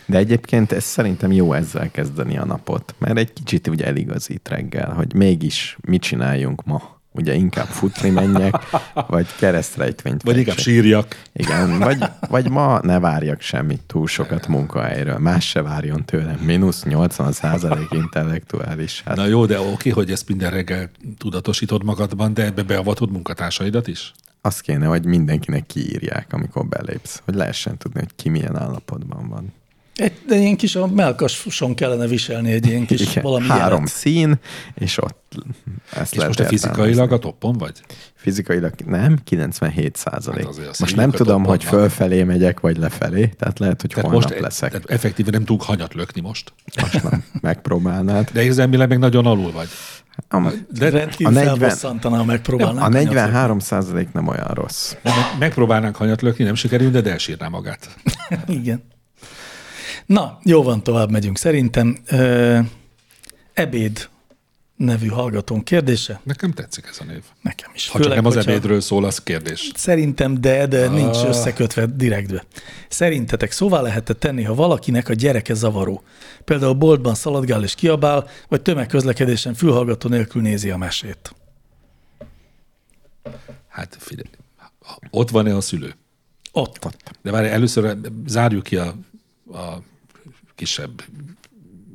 De 0.07 0.19
egyébként 0.19 0.73
ez 0.73 0.85
szerintem 0.85 1.33
jó 1.33 1.53
ezzel 1.53 1.91
kezdeni 1.91 2.39
a 2.39 2.45
napot, 2.45 2.95
mert 2.99 3.19
egy 3.19 3.33
kicsit 3.33 3.67
ugye 3.67 3.85
eligazít 3.85 4.49
reggel, 4.49 4.93
hogy 4.93 5.15
mégis 5.15 5.77
mit 5.81 6.03
csináljunk 6.03 6.65
ma. 6.65 6.96
Ugye 7.17 7.35
inkább 7.35 7.67
futni 7.67 8.11
menjek, 8.11 8.55
vagy 9.07 9.27
keresztrejtvényt 9.39 10.23
Vagy 10.23 10.37
inkább 10.37 10.57
sírjak. 10.57 11.23
Igen, 11.33 11.79
vagy, 11.79 12.05
vagy 12.29 12.51
ma 12.51 12.81
ne 12.83 12.99
várjak 12.99 13.41
semmit 13.41 13.83
túl 13.87 14.07
sokat 14.07 14.47
munkahelyről. 14.47 15.19
Más 15.19 15.49
se 15.49 15.63
várjon 15.63 16.05
tőlem. 16.05 16.39
Mínusz 16.39 16.85
80 16.85 17.33
százalék 17.33 17.89
intellektuális. 17.91 19.03
Hát 19.05 19.17
Na 19.17 19.27
jó, 19.27 19.47
de 19.47 19.61
oké, 19.61 19.91
hogy 19.91 20.11
ezt 20.11 20.29
minden 20.29 20.51
reggel 20.51 20.91
tudatosítod 21.19 21.85
magadban, 21.85 22.35
de 22.35 22.45
ebbe 22.45 22.63
beavatod 22.63 23.11
munkatársaidat 23.11 23.89
is? 23.89 24.13
azt 24.47 24.61
kéne, 24.61 24.87
hogy 24.87 25.05
mindenkinek 25.05 25.67
kiírják, 25.67 26.33
amikor 26.33 26.67
belépsz, 26.67 27.23
hogy 27.25 27.35
lehessen 27.35 27.77
tudni, 27.77 28.01
hogy 28.01 28.15
ki 28.17 28.29
milyen 28.29 28.57
állapotban 28.57 29.29
van. 29.29 29.53
Egy, 29.97 30.13
de 30.27 30.37
ilyen 30.37 30.57
kis 30.57 30.77
a 30.77 30.87
melkason 30.87 31.75
kellene 31.75 32.07
viselni 32.07 32.53
egy 32.53 32.67
ilyen 32.67 32.87
kis 32.87 33.01
Igen, 33.01 33.23
valami 33.23 33.47
három 33.47 33.79
jelet. 33.79 33.89
szín, 33.93 34.35
és 34.75 34.99
ott 35.03 35.35
ezt 35.93 36.13
És 36.13 36.19
lehet 36.19 36.27
most 36.27 36.39
te 36.39 36.47
fizikailag 36.47 36.89
értelmezni. 36.89 37.15
a 37.15 37.19
toppon 37.19 37.59
vagy? 37.59 37.81
Fizikailag 38.15 38.73
nem, 38.87 39.19
97 39.25 39.97
százalék. 39.97 40.47
Hát 40.47 40.79
most 40.79 40.97
nem 40.97 41.11
tudom, 41.11 41.45
hogy 41.45 41.63
van. 41.65 41.73
fölfelé 41.73 42.23
megyek, 42.23 42.61
vagy 42.61 42.77
lefelé, 42.77 43.27
tehát 43.27 43.59
lehet, 43.59 43.81
hogy 43.81 43.91
Tehát 43.95 44.11
holnap 44.11 44.29
most 44.31 44.41
leszek. 44.43 44.71
Tehát 44.71 44.91
effektíve 44.91 45.31
nem 45.31 45.45
tudok 45.45 45.63
hanyat 45.63 45.95
lökni 45.95 46.21
most. 46.21 46.53
Most 46.81 47.03
nem 47.03 47.25
megpróbálnád. 47.41 48.31
De 48.33 48.43
érzelmileg 48.43 48.89
meg 48.89 48.99
nagyon 48.99 49.27
alul 49.27 49.53
vagy. 49.53 49.69
A, 50.29 50.53
De 50.71 50.91
rendkívül 50.91 51.27
A 51.27 51.37
40 51.37 51.59
felbosszantana, 51.59 52.17
ha 52.17 52.25
megpróbálnánk. 52.25 52.79
a 52.81 52.85
anyat 52.85 52.93
43 53.05 53.59
százalék 53.59 54.13
nem 54.13 54.27
olyan 54.29 54.51
rossz. 54.55 54.95
Me- 55.03 55.39
Megpróbálnánk 55.39 55.97
hanyat 55.97 56.23
lökni, 56.23 56.45
nem 56.45 56.55
sikerül, 56.55 56.91
de 56.91 57.11
elsírná 57.11 57.49
magát. 57.49 57.89
Igen. 58.47 58.83
Na, 60.07 60.39
jó 60.45 60.63
van, 60.63 60.83
tovább 60.83 61.11
megyünk. 61.11 61.39
Szerintem 61.39 61.97
ö, 62.07 62.59
ebéd 63.53 64.09
nevű 64.77 65.07
hallgatón 65.07 65.63
kérdése. 65.63 66.21
Nekem 66.23 66.53
tetszik 66.53 66.87
ez 66.91 66.97
a 67.01 67.05
név. 67.05 67.23
Nekem 67.43 67.71
is. 67.75 67.89
Ha 67.89 68.01
csak 68.01 68.15
nem 68.15 68.25
az 68.25 68.37
ebédről 68.37 68.81
szól, 68.81 69.05
az 69.05 69.23
kérdés. 69.23 69.71
Szerintem 69.75 70.41
de, 70.41 70.67
de 70.67 70.89
nincs 70.89 71.17
Ah. 71.17 71.29
összekötve 71.29 71.87
direktbe. 71.87 72.45
Szerintetek 72.89 73.53
szóvá 73.53 73.81
lehetett 73.81 74.21
tenni, 74.21 74.43
ha 74.43 74.55
valakinek 74.55 75.09
a 75.09 75.13
gyereke 75.13 75.55
zavaró? 75.55 76.03
Például 76.45 76.75
boltban 76.75 77.15
szaladgál 77.15 77.63
és 77.63 77.75
kiabál, 77.75 78.29
vagy 78.49 78.63
tömegközlekedésen 78.63 79.55
fülhallgató 79.55 80.09
nélkül 80.09 80.43
nézi 80.43 80.71
a 80.71 80.77
mesét. 80.77 81.35
Hát 83.69 83.97
figyelj, 84.01 84.29
ott 85.11 85.31
van-e 85.31 85.57
a 85.57 85.61
szülő? 85.61 85.95
Ott. 86.53 86.79
De 87.23 87.31
várj, 87.31 87.49
először 87.49 87.97
zárjuk 88.27 88.63
ki 88.63 88.77
a, 88.77 88.95
a 89.53 89.83
kisebb 90.57 91.03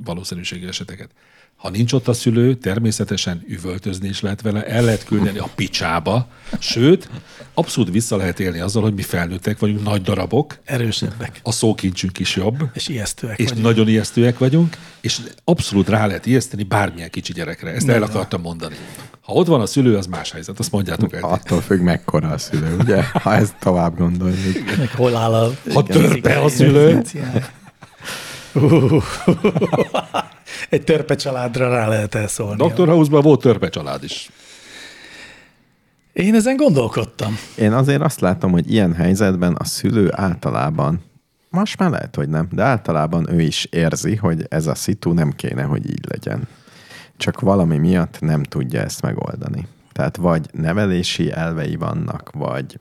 valószínűségi 0.05 0.65
eseteket. 0.67 1.09
Ha 1.55 1.69
nincs 1.69 1.93
ott 1.93 2.07
a 2.07 2.13
szülő, 2.13 2.53
természetesen 2.55 3.43
üvöltözni 3.47 4.07
is 4.07 4.21
lehet 4.21 4.41
vele, 4.41 4.65
el 4.65 4.83
lehet 4.83 5.03
küldeni 5.03 5.37
a 5.37 5.49
picsába, 5.55 6.27
sőt, 6.59 7.09
abszolút 7.53 7.91
vissza 7.91 8.15
lehet 8.15 8.39
élni 8.39 8.59
azzal, 8.59 8.81
hogy 8.81 8.93
mi 8.93 9.01
felnőttek 9.01 9.59
vagyunk, 9.59 9.83
nagy 9.83 10.01
darabok, 10.01 10.59
Erősebbek. 10.63 11.39
a 11.43 11.51
szókincsünk 11.51 12.19
is 12.19 12.35
jobb, 12.35 12.63
És 12.73 12.87
ijesztőek 12.87 13.39
és 13.39 13.47
vagyunk. 13.47 13.65
nagyon 13.65 13.87
ijesztőek 13.87 14.37
vagyunk, 14.37 14.77
és 15.01 15.19
abszolút 15.43 15.89
rá 15.89 16.05
lehet 16.05 16.25
ijeszteni 16.25 16.63
bármilyen 16.63 17.09
kicsi 17.09 17.33
gyerekre. 17.33 17.69
Ezt 17.71 17.87
el 17.89 17.99
Nagyon. 17.99 18.15
akartam 18.15 18.41
mondani. 18.41 18.75
Ha 19.21 19.33
ott 19.33 19.47
van 19.47 19.61
a 19.61 19.65
szülő, 19.65 19.97
az 19.97 20.05
más 20.05 20.31
helyzet, 20.31 20.59
azt 20.59 20.71
mondjátok 20.71 21.13
el. 21.13 21.23
Attól 21.23 21.61
függ, 21.61 21.79
mekkora 21.81 22.29
a 22.29 22.37
szülő, 22.37 22.75
ugye? 22.79 23.03
Ha 23.03 23.33
ezt 23.35 23.55
tovább 23.59 23.97
gondoljuk. 23.97 24.77
Meg 24.77 24.91
hol 24.91 25.15
áll 25.15 25.33
a... 25.33 25.51
Ha 25.73 25.83
törpe 25.83 26.39
a 26.39 26.49
szülő. 26.49 27.01
Uh, 28.53 29.03
Egy 30.69 30.83
törpe 30.83 31.15
családra 31.15 31.69
rá 31.69 31.87
lehet 31.87 32.15
elszólni. 32.15 32.67
Dr. 32.67 32.87
House-ban 32.87 33.21
volt 33.21 33.41
törpe 33.41 33.69
család 33.69 34.03
is. 34.03 34.31
Én 36.13 36.35
ezen 36.35 36.55
gondolkodtam. 36.55 37.37
Én 37.57 37.73
azért 37.73 38.01
azt 38.01 38.19
látom, 38.19 38.51
hogy 38.51 38.71
ilyen 38.71 38.93
helyzetben 38.93 39.53
a 39.53 39.63
szülő 39.63 40.09
általában, 40.11 41.01
most 41.49 41.79
már 41.79 41.89
lehet, 41.89 42.15
hogy 42.15 42.29
nem, 42.29 42.47
de 42.51 42.63
általában 42.63 43.31
ő 43.31 43.41
is 43.41 43.65
érzi, 43.65 44.15
hogy 44.15 44.45
ez 44.49 44.67
a 44.67 44.75
szitu 44.75 45.13
nem 45.13 45.31
kéne, 45.31 45.63
hogy 45.63 45.89
így 45.89 46.05
legyen. 46.07 46.47
Csak 47.17 47.39
valami 47.39 47.77
miatt 47.77 48.19
nem 48.19 48.43
tudja 48.43 48.81
ezt 48.81 49.01
megoldani. 49.01 49.67
Tehát 49.91 50.17
vagy 50.17 50.49
nevelési 50.51 51.31
elvei 51.31 51.75
vannak, 51.75 52.31
vagy 52.33 52.79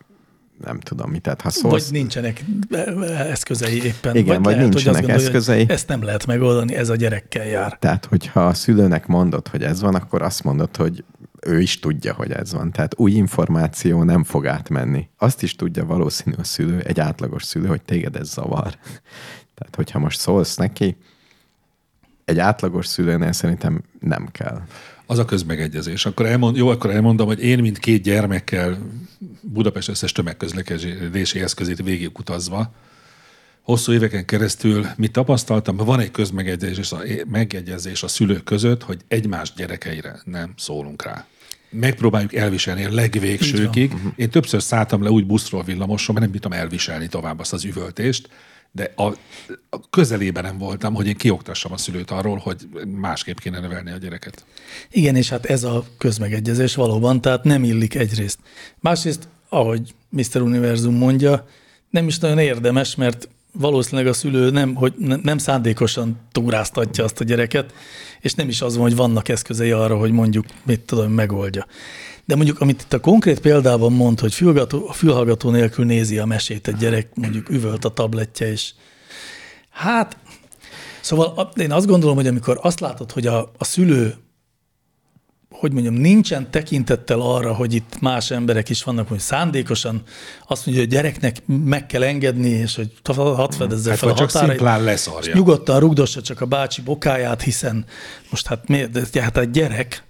nem 0.65 0.81
tudom 0.81 1.11
mit. 1.11 1.23
Tehát 1.23 1.41
ha 1.41 1.51
Vagy 1.53 1.71
szólsz, 1.71 1.91
nincsenek 1.91 2.45
eszközei 3.09 3.85
éppen. 3.85 4.17
Igen, 4.17 4.43
vagy 4.43 4.55
lehet, 4.55 4.73
hogy 4.73 4.73
nincsenek 4.73 5.03
azt 5.03 5.07
gondolja, 5.07 5.15
hogy 5.15 5.25
eszközei. 5.25 5.65
Ezt 5.69 5.89
nem 5.89 6.03
lehet 6.03 6.27
megoldani, 6.27 6.75
ez 6.75 6.89
a 6.89 6.97
gyerekkel 6.97 7.47
jár. 7.47 7.79
Tehát, 7.79 8.05
hogyha 8.05 8.47
a 8.47 8.55
szülőnek 8.55 9.07
mondod, 9.07 9.49
hogy 9.49 9.63
ez 9.63 9.81
van, 9.81 9.95
akkor 9.95 10.23
azt 10.23 10.45
mondod, 10.45 10.77
hogy 10.77 11.05
ő 11.47 11.61
is 11.61 11.79
tudja, 11.79 12.15
hogy 12.15 12.31
ez 12.31 12.53
van. 12.53 12.73
Tehát 12.73 12.95
új 12.97 13.13
információ 13.13 14.03
nem 14.03 14.25
fog 14.25 14.47
átmenni. 14.47 15.09
Azt 15.19 15.43
is 15.43 15.57
tudja 15.57 15.85
valószínű 15.85 16.37
a 16.39 16.45
szülő, 16.45 16.81
egy 16.81 17.01
átlagos 17.01 17.45
szülő, 17.45 17.67
hogy 17.67 17.83
téged 17.83 18.17
ez 18.17 18.29
zavar. 18.29 18.75
Tehát, 19.57 19.77
hogyha 19.77 19.99
most 19.99 20.21
szólsz 20.21 20.57
neki, 20.57 20.97
egy 22.25 22.39
átlagos 22.39 22.87
szülőnél 22.87 23.33
szerintem 23.33 23.83
nem 24.01 24.29
kell. 24.33 24.61
Az 25.07 25.19
a 25.19 25.25
közmegegyezés. 25.25 26.07
Akkor 26.07 26.27
elmond, 26.27 26.57
jó, 26.57 26.69
akkor 26.69 26.91
elmondom, 26.91 27.27
hogy 27.27 27.43
én, 27.43 27.59
mint 27.59 27.79
két 27.79 28.03
gyermekkel 28.03 28.79
Budapest 29.41 29.89
összes 29.89 30.13
tömegközlekedési 30.13 31.41
eszközét 31.41 31.83
végig 31.83 32.19
utazva, 32.19 32.73
hosszú 33.63 33.93
éveken 33.93 34.25
keresztül 34.25 34.87
mit 34.97 35.13
tapasztaltam, 35.13 35.77
van 35.77 36.01
egy 36.01 36.11
közmegegyezés 36.11 36.93
a, 36.93 37.03
megegyezés 37.29 38.03
a 38.03 38.09
szülők 38.09 38.45
között, 38.45 38.83
hogy 38.83 39.01
egymás 39.09 39.53
gyerekeire 39.53 40.21
nem 40.25 40.53
szólunk 40.57 41.05
rá. 41.05 41.27
Megpróbáljuk 41.71 42.35
elviselni 42.35 42.85
a 42.85 42.93
legvégsőkig. 42.93 43.93
Én 44.17 44.31
többször 44.31 44.63
szálltam 44.63 45.03
le 45.03 45.11
úgy 45.11 45.27
buszról, 45.27 45.63
villamoson, 45.63 46.15
mert 46.15 46.21
nem 46.21 46.31
bírtam 46.31 46.53
elviselni 46.53 47.09
tovább 47.09 47.39
azt 47.39 47.53
az 47.53 47.65
üvöltést, 47.65 48.29
de 48.73 48.93
a, 48.97 49.07
a 49.71 49.91
közelében 49.91 50.43
nem 50.43 50.59
voltam, 50.59 50.95
hogy 50.95 51.07
én 51.07 51.17
kioktassam 51.17 51.73
a 51.73 51.77
szülőt 51.77 52.11
arról, 52.11 52.37
hogy 52.37 52.69
másképp 52.87 53.39
kéne 53.39 53.61
nevelni 53.61 53.91
a 53.91 53.97
gyereket. 53.97 54.45
Igen, 54.91 55.17
és 55.17 55.29
hát 55.29 55.47
ez 55.47 55.65
a 55.65 55.85
közmegegyezés 55.99 56.75
valóban, 56.75 57.21
tehát 57.21 57.45
nem 57.45 57.65
illik 57.65 57.95
egyrészt. 57.95 58.39
Másrészt, 58.81 59.29
ahogy 59.49 59.95
Mr. 60.09 60.41
Univerzum 60.41 60.95
mondja, 60.95 61.47
nem 61.91 62.07
is 62.07 62.19
nagyon 62.19 62.39
érdemes, 62.39 62.95
mert 62.95 63.29
valószínűleg 63.53 64.07
a 64.07 64.13
szülő 64.13 64.51
nem, 64.51 64.75
hogy 64.75 64.95
ne- 64.99 65.17
nem 65.23 65.39
szándékosan 65.39 66.19
túráztatja 66.33 67.05
azt 67.05 67.21
a 67.21 67.25
gyereket, 67.25 67.75
és 68.21 68.35
nem 68.35 68.49
is 68.49 68.61
az 68.61 68.75
van, 68.75 68.83
hogy 68.83 68.97
vannak 68.97 69.29
eszközei 69.29 69.71
arra, 69.71 69.97
hogy 69.97 70.11
mondjuk, 70.11 70.47
mit 70.63 70.81
tudom, 70.81 71.13
megoldja. 71.13 71.67
De 72.25 72.37
mondjuk, 72.37 72.61
amit 72.61 72.83
itt 72.83 72.93
a 72.93 73.01
konkrét 73.01 73.41
példában 73.41 73.93
mond, 73.93 74.21
hogy 74.21 74.35
fülhallgató, 74.35 74.89
a 74.89 74.93
fülhallgató 74.93 75.51
nélkül 75.51 75.85
nézi 75.85 76.19
a 76.19 76.25
mesét 76.25 76.69
egy 76.69 76.77
gyerek, 76.77 77.09
mondjuk 77.15 77.49
üvölt 77.51 77.85
a 77.85 77.89
tabletje, 77.89 78.51
és 78.51 78.71
hát, 79.71 80.17
szóval 81.01 81.27
a- 81.27 81.61
én 81.61 81.73
azt 81.73 81.87
gondolom, 81.87 82.17
hogy 82.17 82.27
amikor 82.27 82.59
azt 82.63 82.81
látod, 82.81 83.13
hogy 83.13 83.27
a, 83.27 83.53
a 83.59 83.65
szülő 83.65 84.15
hogy 85.51 85.73
mondjam, 85.73 85.95
nincsen 85.95 86.51
tekintettel 86.51 87.21
arra, 87.21 87.55
hogy 87.55 87.75
itt 87.75 88.01
más 88.01 88.31
emberek 88.31 88.69
is 88.69 88.83
vannak, 88.83 89.09
hogy 89.09 89.19
szándékosan 89.19 90.03
azt 90.49 90.67
mondja, 90.67 90.85
hogy 90.85 90.93
a 90.93 90.97
gyereknek 90.97 91.37
meg 91.47 91.87
kell 91.87 92.03
engedni, 92.03 92.49
és 92.49 92.77
hogy 92.77 92.93
hadd 93.15 93.51
fedezze 93.53 93.91
Hát 93.91 93.99
fel 93.99 94.09
a 94.09 94.15
csak 94.15 94.31
határait. 94.31 94.51
szimplán 94.51 94.79
és 94.81 94.85
leszarja. 94.85 95.35
nyugodtan 95.35 95.81
rugdossa 95.81 96.23
csak 96.23 96.41
a 96.41 96.47
bácsi 96.47 96.83
bokáját, 96.83 97.43
hiszen 97.43 97.85
most 98.31 98.47
hát, 98.47 98.69
miért, 98.69 99.11
de 99.11 99.23
hát 99.23 99.37
egy 99.39 99.51
gyerek, 99.51 100.05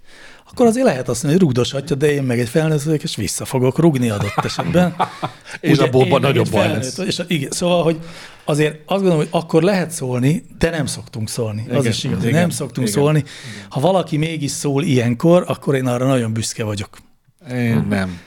akkor 0.51 0.65
azért 0.65 0.85
lehet 0.85 1.09
azt 1.09 1.23
mondani, 1.23 1.33
hogy 1.33 1.53
rugdoshatja, 1.53 1.95
de 1.95 2.11
én 2.11 2.23
meg 2.23 2.39
egy 2.39 2.49
felnőtt 2.49 2.81
vagyok, 2.81 3.03
és 3.03 3.15
vissza 3.15 3.45
fogok 3.45 3.79
rugni 3.79 4.09
adott 4.09 4.37
esetben. 4.43 4.95
És 5.59 5.71
Ugye 5.71 5.83
abból 5.83 6.19
nagyobb 6.19 6.49
baj 6.49 6.67
lesz. 6.67 6.95
vagyok, 6.95 7.11
És 7.11 7.21
igen, 7.27 7.51
szóval, 7.51 7.83
hogy 7.83 7.99
azért 8.45 8.73
azt 8.73 8.87
gondolom, 9.01 9.17
hogy 9.17 9.27
akkor 9.31 9.63
lehet 9.63 9.91
szólni, 9.91 10.45
de 10.59 10.69
nem 10.69 10.85
szoktunk 10.85 11.29
szólni. 11.29 11.65
Az 11.69 11.77
Igen, 11.79 11.91
is 11.91 12.03
igaz, 12.03 12.23
igen, 12.23 12.39
nem 12.39 12.49
szoktunk 12.49 12.87
igen. 12.87 12.99
szólni. 12.99 13.23
Ha 13.69 13.79
valaki 13.79 14.17
mégis 14.17 14.51
szól 14.51 14.83
ilyenkor, 14.83 15.43
akkor 15.47 15.75
én 15.75 15.85
arra 15.87 16.05
nagyon 16.07 16.33
büszke 16.33 16.63
vagyok. 16.63 16.97
Én 17.51 17.85
nem. 17.89 18.19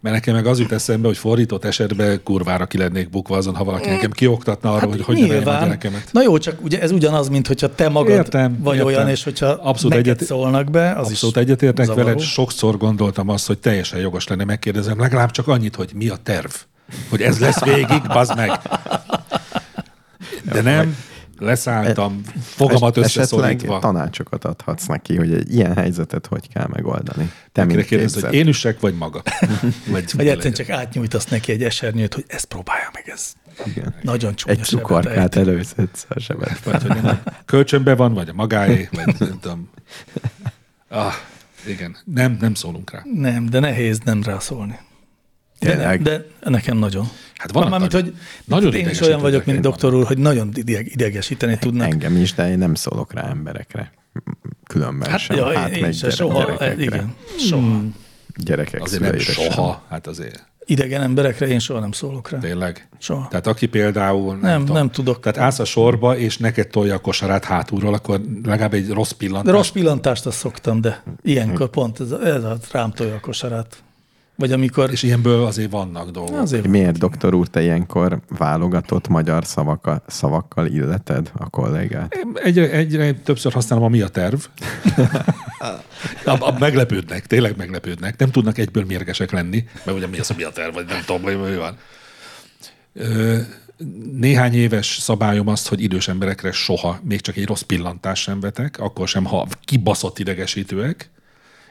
Mert 0.00 0.14
nekem 0.14 0.34
meg 0.34 0.46
az 0.46 0.58
jut 0.58 0.72
eszembe, 0.72 1.06
hogy 1.06 1.16
fordított 1.18 1.64
esetben 1.64 2.20
kurvára 2.22 2.66
ki 2.66 2.78
lennék 2.78 3.10
bukva 3.10 3.36
azon, 3.36 3.54
ha 3.54 3.64
valaki 3.64 3.88
engem 3.88 4.10
kioktatna 4.10 4.72
arra, 4.72 4.86
hogy 4.86 5.02
hogy 5.02 5.20
neveljem 5.20 5.48
a 5.48 5.58
gyerekemet. 5.64 6.08
Na 6.12 6.22
jó, 6.22 6.38
csak 6.38 6.62
ugye 6.64 6.80
ez 6.80 6.90
ugyanaz, 6.90 7.28
mint 7.28 7.46
hogyha 7.46 7.74
te 7.74 7.88
magad 7.88 8.10
Értem, 8.16 8.58
vagy 8.62 8.74
értem. 8.76 8.86
olyan, 8.94 9.08
és 9.08 9.24
hogyha 9.24 9.46
Abszolút 9.46 9.96
neked 9.96 10.06
egyet- 10.14 10.26
szólnak 10.28 10.70
be, 10.70 10.92
az 10.92 11.08
Abszolút 11.08 11.36
is 11.36 11.42
egyetértek 11.42 11.86
zavaró. 11.86 12.04
veled, 12.06 12.20
sokszor 12.20 12.76
gondoltam 12.76 13.28
azt, 13.28 13.46
hogy 13.46 13.58
teljesen 13.58 14.00
jogos 14.00 14.26
lenne 14.28 14.44
megkérdezem, 14.44 15.00
legalább 15.00 15.30
csak 15.30 15.48
annyit, 15.48 15.74
hogy 15.76 15.90
mi 15.94 16.08
a 16.08 16.16
terv. 16.22 16.50
Hogy 17.08 17.22
ez 17.22 17.38
lesz 17.38 17.64
végig, 17.64 18.02
bazd 18.12 18.36
meg. 18.36 18.50
De 20.52 20.60
nem, 20.62 20.96
leszálltam, 21.38 22.20
fogamat 22.40 22.96
Es- 22.96 23.04
összeszorítva. 23.04 23.78
tanácsokat 23.78 24.44
adhatsz 24.44 24.86
neki, 24.86 25.16
hogy 25.16 25.32
egy 25.32 25.54
ilyen 25.54 25.76
helyzetet 25.76 26.26
hogy 26.26 26.48
kell 26.52 26.66
megoldani. 26.72 27.32
Te 27.52 27.60
Akire 27.62 27.76
mint 27.76 27.88
kérdezed, 27.88 28.24
hogy 28.24 28.34
én 28.34 28.46
üssek, 28.46 28.80
vagy 28.80 28.94
maga? 28.94 29.22
Vagy, 29.92 30.12
Vagy 30.16 30.28
egyszerűen 30.28 30.52
csak 30.54 30.68
átnyújtasz 30.68 31.26
neki 31.26 31.52
egy 31.52 31.62
esernyőt, 31.62 32.14
hogy 32.14 32.24
ezt 32.28 32.44
próbálja 32.44 32.90
meg, 32.92 33.08
ez 33.14 33.32
Igen. 33.66 33.94
nagyon 34.02 34.34
csúnya 34.34 34.54
Egy 34.58 34.64
cukorkát 34.64 35.36
előszedsz 35.36 36.06
a 36.08 36.18
sebet. 36.20 36.62
vagy 36.64 36.82
hogy 36.82 37.02
nem, 37.02 37.22
kölcsönbe 37.44 37.94
van, 37.94 38.14
vagy 38.14 38.28
a 38.28 38.32
magáé, 38.32 38.88
vagy 38.92 39.14
nem 39.18 39.28
tudom. 39.40 39.68
Ah, 40.90 41.12
igen, 41.66 41.96
nem, 42.04 42.36
nem 42.40 42.54
szólunk 42.54 42.90
rá. 42.90 43.02
Nem, 43.14 43.46
de 43.46 43.58
nehéz 43.60 43.98
nem 44.04 44.22
rászólni. 44.22 44.78
De, 45.58 45.70
Tényleg? 45.76 46.02
de 46.02 46.24
nekem 46.40 46.76
nagyon. 46.78 47.08
Hát 47.36 47.52
vannak 47.52 47.70
Mármint, 47.70 47.92
hogy 47.92 48.14
nagyon 48.44 48.74
én 48.74 48.88
is 48.88 49.00
olyan 49.00 49.20
vagyok, 49.20 49.44
mint 49.44 49.60
doktor 49.60 49.94
úr, 49.94 50.06
hogy 50.06 50.18
nagyon 50.18 50.50
ideg, 50.54 50.86
idegesíteni 50.92 51.58
tudnak. 51.58 51.90
Engem 51.90 52.16
is, 52.16 52.34
de 52.34 52.50
én 52.50 52.58
nem 52.58 52.74
szólok 52.74 53.12
rá 53.12 53.28
emberekre. 53.28 53.92
Különben 54.66 55.10
Hát, 55.10 55.18
sem. 55.18 55.36
ja, 55.36 55.58
hát 55.58 55.70
én, 55.76 55.84
én 55.84 55.92
soha, 55.92 56.38
gyerekekre. 56.38 56.82
igen, 56.82 57.14
soha. 57.38 57.80
Gyerekek 58.36 58.82
Azért 58.82 59.00
nem 59.02 59.10
szüleire 59.18 59.32
sem. 59.32 59.52
soha, 59.52 59.82
hát 59.88 60.06
azért 60.06 60.46
Idegen 60.64 61.02
emberekre 61.02 61.46
én 61.46 61.58
soha 61.58 61.80
nem 61.80 61.92
szólok 61.92 62.30
rá. 62.30 62.38
tényleg. 62.38 62.88
Soha. 62.98 63.28
Tehát 63.28 63.46
aki 63.46 63.66
például... 63.66 64.32
Nem, 64.32 64.40
Nem, 64.40 64.58
tudom, 64.60 64.76
nem 64.76 64.90
tudok. 64.90 65.20
Tehát 65.20 65.38
állsz 65.38 65.58
a 65.58 65.64
sorba, 65.64 66.16
és 66.16 66.36
neked 66.38 66.68
tolja 66.68 66.94
a 66.94 66.98
kosarát 66.98 67.44
hátulról, 67.44 67.94
akkor 67.94 68.20
legalább 68.44 68.74
egy 68.74 68.88
rossz 68.90 69.10
De 69.10 69.16
pillantást. 69.16 69.54
rossz 69.56 69.68
pillantást 69.68 70.26
azt 70.26 70.38
szoktam, 70.38 70.80
de 70.80 71.02
ilyenkor 71.22 71.68
pont 71.70 72.00
ez, 72.00 72.10
a- 72.10 72.26
ez 72.26 72.44
a 72.44 72.58
rám 72.72 72.92
tolja 72.92 73.14
a 73.14 73.20
kosarát. 73.20 73.82
Vagy 74.38 74.52
amikor... 74.52 74.90
És 74.90 75.02
ilyenből 75.02 75.44
azért 75.44 75.70
vannak 75.70 76.10
dolgok. 76.10 76.40
Azért 76.40 76.66
Miért, 76.66 76.98
doktor 76.98 77.34
úr, 77.34 77.48
te 77.48 77.62
ilyenkor 77.62 78.20
válogatott 78.28 79.08
magyar 79.08 79.44
szavakkal, 79.44 80.02
szavakkal 80.06 80.66
illeted 80.66 81.30
a 81.36 81.50
kollégát? 81.50 82.16
Egyre, 82.34 82.70
egyre 82.70 83.12
többször 83.12 83.52
használom 83.52 83.84
a 83.84 83.88
mi 83.88 84.00
a 84.00 84.08
terv. 84.08 84.40
a, 86.24 86.46
a, 86.48 86.58
meglepődnek, 86.58 87.26
tényleg 87.26 87.56
meglepődnek. 87.56 88.18
Nem 88.18 88.30
tudnak 88.30 88.58
egyből 88.58 88.84
mérgesek 88.84 89.30
lenni, 89.30 89.64
mert 89.84 89.96
ugye 89.96 90.06
mi 90.06 90.18
az 90.18 90.30
a 90.30 90.34
mi 90.36 90.42
a 90.42 90.50
terv, 90.50 90.74
vagy 90.74 90.86
nem 90.86 91.00
tudom, 91.06 91.22
hogy 91.22 91.50
mi 91.50 91.56
van. 91.56 91.76
Ö, 92.92 93.38
néhány 94.12 94.54
éves 94.54 94.86
szabályom 95.00 95.48
azt, 95.48 95.68
hogy 95.68 95.82
idős 95.82 96.08
emberekre 96.08 96.52
soha, 96.52 97.00
még 97.02 97.20
csak 97.20 97.36
egy 97.36 97.46
rossz 97.46 97.62
pillantást 97.62 98.22
sem 98.22 98.40
vetek, 98.40 98.78
akkor 98.78 99.08
sem, 99.08 99.24
ha 99.24 99.46
kibaszott 99.64 100.18
idegesítőek. 100.18 101.10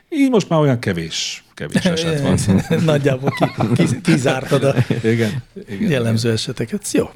Így 0.09 0.29
most 0.29 0.49
már 0.49 0.59
olyan 0.59 0.79
kevés, 0.79 1.43
kevés 1.53 1.85
eset 1.95 2.21
van. 2.21 2.61
Nagyjából 2.85 3.29
ki, 3.29 3.45
ki, 3.75 4.01
kizártad 4.01 4.63
a 4.63 4.75
Igen, 5.03 5.43
igen. 5.69 5.89
jellemző 5.89 6.31
eseteket. 6.31 6.91
Jó. 6.91 7.09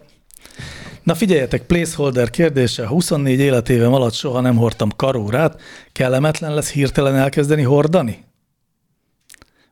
Na 1.03 1.15
figyeljetek, 1.15 1.65
placeholder 1.65 2.29
kérdése. 2.29 2.87
24 2.87 3.39
életévem 3.39 3.93
alatt 3.93 4.13
soha 4.13 4.41
nem 4.41 4.55
hordtam 4.55 4.89
karórát. 4.95 5.61
Kellemetlen 5.91 6.53
lesz 6.53 6.71
hirtelen 6.71 7.15
elkezdeni 7.15 7.61
hordani? 7.61 8.23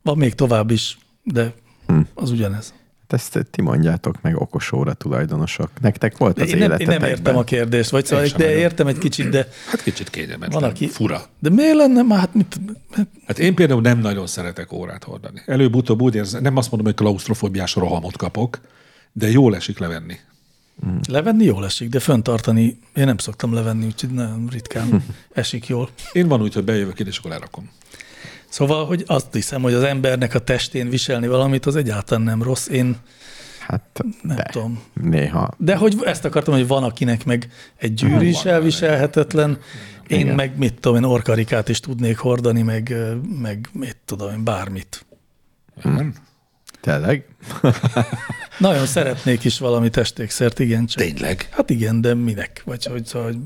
Van 0.02 0.18
még 0.18 0.36
tovább 0.36 0.72
is, 0.72 0.98
de 1.24 1.54
az 2.14 2.32
ugyanez. 2.32 2.74
Hát 3.10 3.20
Ezt 3.20 3.48
ti 3.52 3.62
mondjátok 3.62 4.22
meg 4.22 4.42
okos 4.42 4.72
óra 4.72 4.94
tulajdonosok. 4.94 5.70
Nektek 5.82 6.18
volt 6.18 6.36
De 6.36 6.42
az 6.44 6.50
én, 6.50 6.58
nem, 6.58 6.62
én 6.64 6.68
nem 6.70 6.80
életetekben. 6.80 7.10
értem 7.10 7.38
a 7.38 7.44
kérdést, 7.44 7.90
vagy 7.90 8.06
szóval, 8.06 8.26
de 8.26 8.32
nagyon. 8.38 8.52
értem 8.60 8.88
egy 8.88 8.98
kicsit, 8.98 9.30
de 9.30 9.48
Hát 9.68 9.84
kicsit 9.84 10.10
kényelmetlen, 10.10 10.62
van, 10.62 10.70
aki... 10.70 10.88
fura. 10.88 11.26
De 11.40 11.50
miért 11.50 11.76
lenne 11.76 12.02
már? 12.02 12.20
Hát 12.20 12.34
mit, 12.34 12.60
Hát 13.28 13.40
én 13.40 13.56
például 13.56 13.82
nem 13.82 14.00
nagyon 14.00 14.28
szeretek 14.28 14.72
órát 14.74 15.04
hordani. 15.04 15.42
Előbb-utóbb 15.46 16.02
úgy 16.02 16.16
érzem, 16.16 16.42
nem 16.42 16.58
azt 16.58 16.72
mondom, 16.72 16.94
hogy 16.94 17.02
klaustrofóbiás 17.04 17.76
rohamot 17.76 18.18
kapok, 18.18 18.60
de 19.12 19.30
jól 19.30 19.56
esik 19.56 19.78
levenni. 19.80 20.16
levenni 21.08 21.44
jól 21.46 21.66
esik, 21.66 21.90
de 21.90 22.00
föntartani 22.00 22.80
én 22.96 23.06
nem 23.06 23.18
szoktam 23.18 23.54
levenni, 23.54 23.86
úgyhogy 23.86 24.10
nagyon 24.10 24.48
ritkán 24.52 25.04
esik 25.34 25.68
jól. 25.68 25.90
Én 26.12 26.28
van 26.28 26.42
úgy, 26.42 26.54
hogy 26.54 26.64
bejövök 26.64 27.00
ide, 27.00 27.10
és 27.10 27.18
akkor 27.18 27.32
lerakom. 27.32 27.70
Szóval, 28.50 28.86
hogy 28.86 29.04
azt 29.08 29.34
hiszem, 29.34 29.62
hogy 29.62 29.74
az 29.74 29.84
embernek 29.84 30.34
a 30.36 30.40
testén 30.40 30.90
viselni 30.90 31.28
valamit, 31.28 31.66
az 31.66 31.76
egyáltalán 31.76 32.24
nem 32.24 32.44
rossz. 32.44 32.68
Én 32.68 32.98
Hát 33.60 34.04
nem 34.22 34.36
de. 34.36 34.44
tudom. 34.52 34.84
Néha. 34.94 35.50
De 35.58 35.76
hogy 35.76 35.96
ezt 36.04 36.26
akartam, 36.26 36.54
hogy 36.54 36.68
van, 36.68 36.84
akinek 36.84 37.26
meg 37.26 37.50
egy 37.78 37.94
gyűrű 37.94 38.26
is 38.28 38.44
elviselhetetlen, 38.46 39.58
én 40.08 40.20
Igen. 40.20 40.36
meg 40.36 40.58
mit 40.58 40.74
tudom, 40.74 40.98
én 40.98 41.04
orkarikát 41.04 41.70
is 41.70 41.80
tudnék 41.80 42.18
hordani, 42.18 42.62
meg, 42.62 42.96
meg 43.42 43.70
mit 43.74 43.98
tudom 44.06 44.32
én, 44.32 44.44
bármit. 44.44 45.06
Hmm. 45.82 46.14
Tényleg? 46.82 47.26
Nagyon 48.58 48.86
szeretnék 48.86 49.44
is 49.44 49.60
valami 49.60 49.90
testékszert, 49.90 50.60
igen, 50.60 50.86
csak. 50.86 51.02
Tényleg? 51.04 51.48
Hát 51.52 51.70
igen, 51.70 52.02
de 52.02 52.14
minek? 52.14 52.62
Vagy 52.66 52.86
hogy, 52.86 53.06
szóval, 53.06 53.28
hogy 53.28 53.38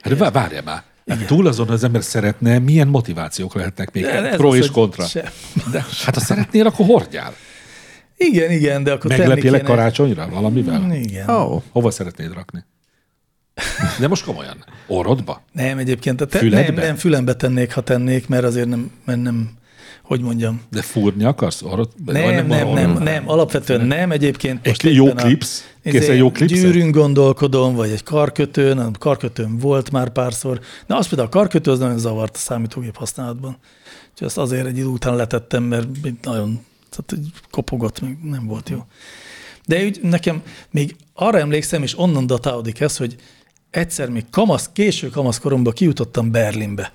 Hát 0.00 0.18
vá- 0.18 0.32
várjál 0.32 0.62
már. 0.62 0.82
Hát 1.08 1.26
túl 1.26 1.46
azon 1.46 1.68
az 1.68 1.84
ember 1.84 2.02
szeretne, 2.02 2.58
milyen 2.58 2.88
motivációk 2.88 3.54
lehetnek 3.54 3.92
még? 3.92 4.06
Pro 4.36 4.54
és 4.54 4.70
kontra. 4.70 5.04
Se. 5.06 5.32
De, 5.72 5.84
hát 6.04 6.14
ha 6.14 6.20
szeretnél, 6.20 6.66
akkor 6.66 6.86
hordjál. 6.86 7.34
Igen, 8.16 8.50
igen, 8.50 8.82
de 8.82 8.92
akkor 8.92 9.10
Meglepjelek 9.10 9.60
kéne- 9.60 9.74
karácsonyra 9.74 10.28
valamivel? 10.28 10.92
Igen. 10.94 11.28
Ó, 11.28 11.34
oh, 11.34 11.62
Hova 11.72 11.90
szeretnéd 11.90 12.32
rakni? 12.32 12.64
De 13.98 14.08
most 14.08 14.24
komolyan. 14.24 14.64
Orrodba? 14.86 15.42
Nem, 15.52 15.78
egyébként 15.78 16.20
a 16.20 16.26
te, 16.26 16.38
Füledbe? 16.38 16.72
nem, 16.72 16.84
nem 16.84 16.96
fülembe 16.96 17.34
tennék, 17.34 17.72
ha 17.72 17.80
tennék, 17.80 18.28
mert 18.28 18.44
azért 18.44 18.68
nem, 18.68 18.90
mert 19.04 19.22
nem 19.22 19.50
hogy 20.08 20.20
mondjam. 20.20 20.60
De 20.70 20.82
fúrni 20.82 21.24
akarsz? 21.24 21.62
Orrod? 21.62 21.88
Nem, 22.04 22.46
nem, 22.46 22.68
nem, 22.68 22.92
nem, 22.92 23.28
alapvetően 23.28 23.86
nem, 23.86 24.10
egyébként. 24.10 24.66
Egy 24.66 24.84
most 24.84 24.94
jó 24.96 25.04
éppen 25.04 25.16
a- 25.16 25.22
klipsz? 25.22 25.64
izé, 25.82 25.98
Kész 25.98 26.08
egy 26.08 26.18
jó 26.18 26.30
klipszet? 26.30 26.58
Gyűrűn 26.58 26.90
gondolkodom, 26.90 27.74
vagy 27.74 27.90
egy 27.90 28.02
karkötőn, 28.02 28.78
a 28.78 28.90
karkötőm 28.98 29.58
volt 29.58 29.90
már 29.90 30.08
párszor. 30.08 30.60
Na, 30.86 30.96
az 30.96 31.08
például 31.08 31.28
a 31.28 31.30
karkötő 31.30 31.70
az 31.70 31.78
nagyon 31.78 31.98
zavart 31.98 32.34
a 32.34 32.38
számítógép 32.38 32.96
használatban. 32.96 33.56
Úgyhogy 34.10 34.26
azt 34.26 34.38
azért 34.38 34.66
egy 34.66 34.76
idő 34.76 34.86
után 34.86 35.16
letettem, 35.16 35.62
mert 35.62 35.86
nagyon 36.22 36.60
tehát 36.90 37.24
kopogott, 37.50 38.00
még 38.00 38.16
nem 38.22 38.46
volt 38.46 38.68
jó. 38.68 38.84
De 39.66 39.84
úgy 39.84 39.98
nekem 40.02 40.42
még 40.70 40.96
arra 41.14 41.38
emlékszem, 41.38 41.82
és 41.82 41.98
onnan 41.98 42.26
datálódik 42.26 42.80
ez, 42.80 42.96
hogy 42.96 43.16
egyszer 43.70 44.08
még 44.08 44.24
kamasz, 44.30 44.70
késő 44.72 45.08
kamaszkoromban 45.08 45.72
kijutottam 45.72 46.30
Berlinbe. 46.30 46.92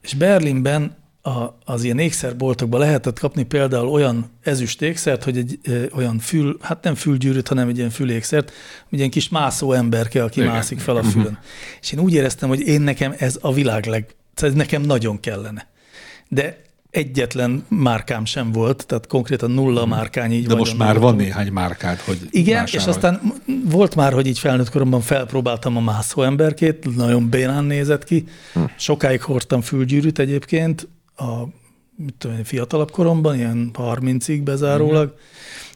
És 0.00 0.14
Berlinben 0.14 0.96
a, 1.22 1.58
az 1.64 1.84
ilyen 1.84 1.98
ékszerboltokban 1.98 2.80
lehetett 2.80 3.18
kapni 3.18 3.42
például 3.42 3.88
olyan 3.88 4.30
ezüst 4.42 4.82
ékszert, 4.82 5.24
hogy 5.24 5.36
egy 5.36 5.58
ö, 5.62 5.84
olyan 5.94 6.18
fül, 6.18 6.56
hát 6.60 6.82
nem 6.82 6.94
fülgyűrűt, 6.94 7.48
hanem 7.48 7.68
egy 7.68 7.76
ilyen 7.76 7.90
fülékszert, 7.90 8.52
egy 8.90 8.98
ilyen 8.98 9.10
kis 9.10 9.28
mászó 9.28 9.72
emberke, 9.72 10.22
aki 10.24 10.40
Igen. 10.40 10.52
mászik 10.52 10.78
fel 10.78 10.96
a 10.96 11.02
fülön. 11.02 11.38
És 11.80 11.92
én 11.92 11.98
úgy 11.98 12.14
éreztem, 12.14 12.48
hogy 12.48 12.60
én 12.60 12.80
nekem 12.80 13.14
ez 13.18 13.38
a 13.40 13.52
világ 13.52 13.86
leg, 13.86 14.06
ez 14.34 14.52
nekem 14.52 14.82
nagyon 14.82 15.20
kellene. 15.20 15.68
De 16.28 16.62
egyetlen 16.90 17.64
márkám 17.68 18.24
sem 18.24 18.52
volt, 18.52 18.86
tehát 18.86 19.06
konkrétan 19.06 19.50
nulla 19.50 19.86
márkány 19.86 20.32
így 20.32 20.46
De 20.46 20.54
most 20.54 20.78
már 20.78 20.92
nem 20.92 21.02
van 21.02 21.16
néhány 21.16 21.52
márkád, 21.52 21.98
hogy 21.98 22.18
Igen, 22.30 22.64
és 22.64 22.72
vásárolj. 22.72 22.94
aztán 22.94 23.32
volt 23.64 23.94
már, 23.94 24.12
hogy 24.12 24.26
így 24.26 24.38
felnőtt 24.38 24.70
koromban 24.70 25.00
felpróbáltam 25.00 25.76
a 25.76 25.80
mászó 25.80 26.22
emberkét, 26.22 26.96
nagyon 26.96 27.28
bénán 27.28 27.64
nézett 27.64 28.04
ki. 28.04 28.24
Sokáig 28.76 29.22
hordtam 29.22 29.60
fülgyűrűt 29.60 30.18
egyébként, 30.18 30.88
a 31.20 31.48
mit 31.96 32.14
tudom, 32.18 32.36
én, 32.36 32.44
fiatalabb 32.44 32.90
koromban, 32.90 33.34
ilyen 33.34 33.70
30-ig 33.74 34.40
bezárólag, 34.44 35.14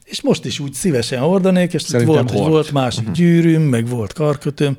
és 0.04 0.22
most 0.22 0.44
is 0.44 0.58
úgy 0.58 0.72
szívesen 0.72 1.20
hordanék, 1.20 1.72
és 1.72 1.88
volt, 2.04 2.30
hord. 2.30 2.48
volt 2.48 2.72
másik 2.72 3.10
gyűrűm, 3.10 3.62
meg 3.62 3.88
volt 3.88 4.12
karkötőm, 4.12 4.76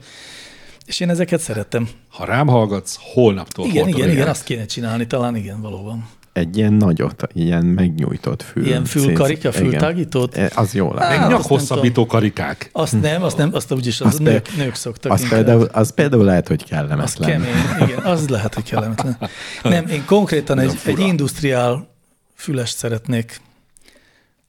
és 0.85 0.99
én 0.99 1.09
ezeket 1.09 1.39
szerettem. 1.39 1.89
Ha 2.09 2.25
rám 2.25 2.47
hallgatsz, 2.47 2.97
holnaptól 2.99 3.65
Igen, 3.65 3.87
igen, 3.87 4.09
igen, 4.09 4.27
azt 4.27 4.43
kéne 4.43 4.65
csinálni, 4.65 5.07
talán 5.07 5.35
igen, 5.35 5.61
valóban. 5.61 6.09
Egy 6.35 6.57
ilyen 6.57 6.73
nagyot, 6.73 7.23
ilyen 7.33 7.65
megnyújtott 7.65 8.41
fül. 8.41 8.65
Ilyen 8.65 8.85
fülkarika, 8.85 9.51
fültágítót? 9.51 10.35
E, 10.37 10.51
Az 10.55 10.73
jó 10.73 10.93
lenne. 10.93 11.17
Meg 11.17 11.29
nyakhosszabbító 11.29 12.05
karikák. 12.05 12.69
Azt 12.71 13.01
nem, 13.01 13.23
azt 13.23 13.37
nem, 13.37 13.49
azt 13.53 13.71
úgyis 13.71 14.01
az 14.01 14.07
Azt 14.07 14.19
nők, 14.19 14.41
pe- 14.41 14.55
nők 14.57 14.75
szoktak. 14.75 15.11
Az 15.11 15.21
inkább. 15.21 15.43
például, 15.43 15.69
az 15.71 15.93
például 15.93 16.23
lehet, 16.23 16.47
hogy 16.47 16.61
Az 16.63 16.69
kellemetlen. 16.69 17.29
kemény, 17.29 17.89
igen, 17.89 18.03
az 18.03 18.27
lehet, 18.29 18.53
hogy 18.53 18.63
kellemetlen. 18.63 19.17
Nem, 19.63 19.87
én 19.87 20.05
konkrétan 20.05 20.59
egy, 20.59 20.79
egy 20.85 20.99
industriál 20.99 21.87
fülest 22.35 22.77
szeretnék, 22.77 23.41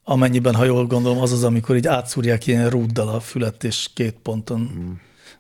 amennyiben, 0.05 0.55
ha 0.55 0.64
jól 0.64 0.87
gondolom, 0.87 1.20
az 1.20 1.32
az, 1.32 1.45
amikor 1.45 1.76
így 1.76 1.87
átszúrják 1.87 2.47
ilyen 2.47 2.70
rúddal 2.70 3.09
a 3.09 3.20
fület, 3.20 3.64
és 3.64 3.89
két 3.95 4.14
ponton. 4.22 4.70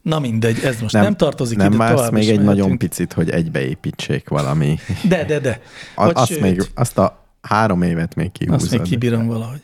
Na 0.06 0.18
mindegy, 0.18 0.58
ez 0.64 0.80
most 0.80 0.94
nem, 0.94 1.02
nem 1.02 1.16
tartozik 1.16 1.56
nem 1.56 1.66
ide, 1.66 1.76
vársz 1.76 1.94
tovább 1.94 2.12
még 2.12 2.28
egy 2.28 2.40
nagyon 2.40 2.78
picit, 2.78 3.12
hogy 3.12 3.30
egybeépítsék 3.30 4.28
valami. 4.28 4.78
De, 5.08 5.24
de, 5.24 5.38
de. 5.38 5.60
A, 5.94 6.04
Vagy 6.04 6.12
azt, 6.16 6.30
sőt, 6.30 6.40
még, 6.40 6.62
azt 6.74 6.98
a 6.98 7.24
három 7.40 7.82
évet 7.82 8.14
még 8.14 8.32
kihúzod. 8.32 8.60
Azt 8.60 8.70
még 8.70 8.82
kibírom 8.82 9.26
valahogy. 9.26 9.60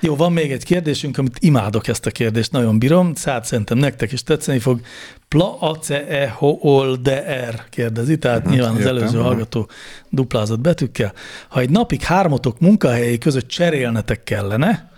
Jó, 0.00 0.16
van 0.16 0.32
még 0.32 0.52
egy 0.52 0.64
kérdésünk, 0.64 1.18
amit 1.18 1.36
imádok 1.40 1.88
ezt 1.88 2.06
a 2.06 2.10
kérdést, 2.10 2.52
nagyon 2.52 2.78
bírom, 2.78 3.14
szállt 3.14 3.44
szerintem 3.44 3.78
nektek 3.78 4.12
is 4.12 4.22
tetszeni 4.22 4.58
fog. 4.58 4.80
Pla 5.28 5.60
ace 5.60 6.06
e 6.06 6.28
hol 6.28 6.96
de 6.96 7.48
r 7.50 7.68
kérdezi, 7.70 8.18
tehát 8.18 8.38
uh-huh, 8.38 8.52
nyilván 8.52 8.72
az 8.72 8.78
értem. 8.78 8.96
előző 8.96 9.18
hallgató 9.18 9.68
duplázott 10.08 10.60
betűkkel. 10.60 11.12
Ha 11.48 11.60
egy 11.60 11.70
napig 11.70 12.02
hármatok 12.02 12.60
munkahelyei 12.60 13.18
között 13.18 13.48
cserélnetek 13.48 14.24
kellene, 14.24 14.90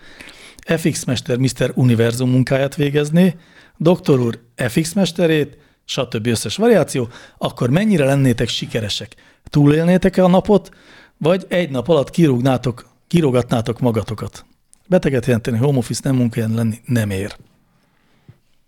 FX 0.77 1.05
Mester 1.05 1.37
Mr. 1.37 1.73
Univerzum 1.75 2.31
munkáját 2.31 2.75
végezni, 2.75 3.37
doktor 3.81 4.21
úr 4.21 4.39
FX 4.57 4.93
Mesterét, 4.93 5.59
stb. 5.85 6.27
összes 6.27 6.57
variáció, 6.57 7.09
akkor 7.39 7.71
mennyire 7.71 8.05
lennétek 8.05 8.49
sikeresek? 8.49 9.15
Túlélnétek-e 9.45 10.25
a 10.25 10.29
napot, 10.29 10.71
vagy 11.19 11.47
egy 11.49 11.71
nap 11.71 11.89
alatt 11.89 12.11
kirúgnátok, 12.11 12.89
kirogatnátok 13.07 13.81
magatokat? 13.81 14.45
Beteget 14.87 15.27
jelenteni, 15.27 15.59
home 15.59 15.79
office 15.79 16.01
nem 16.05 16.17
munkahelyen 16.17 16.55
lenni 16.55 16.81
nem 16.85 17.11
ér. 17.11 17.37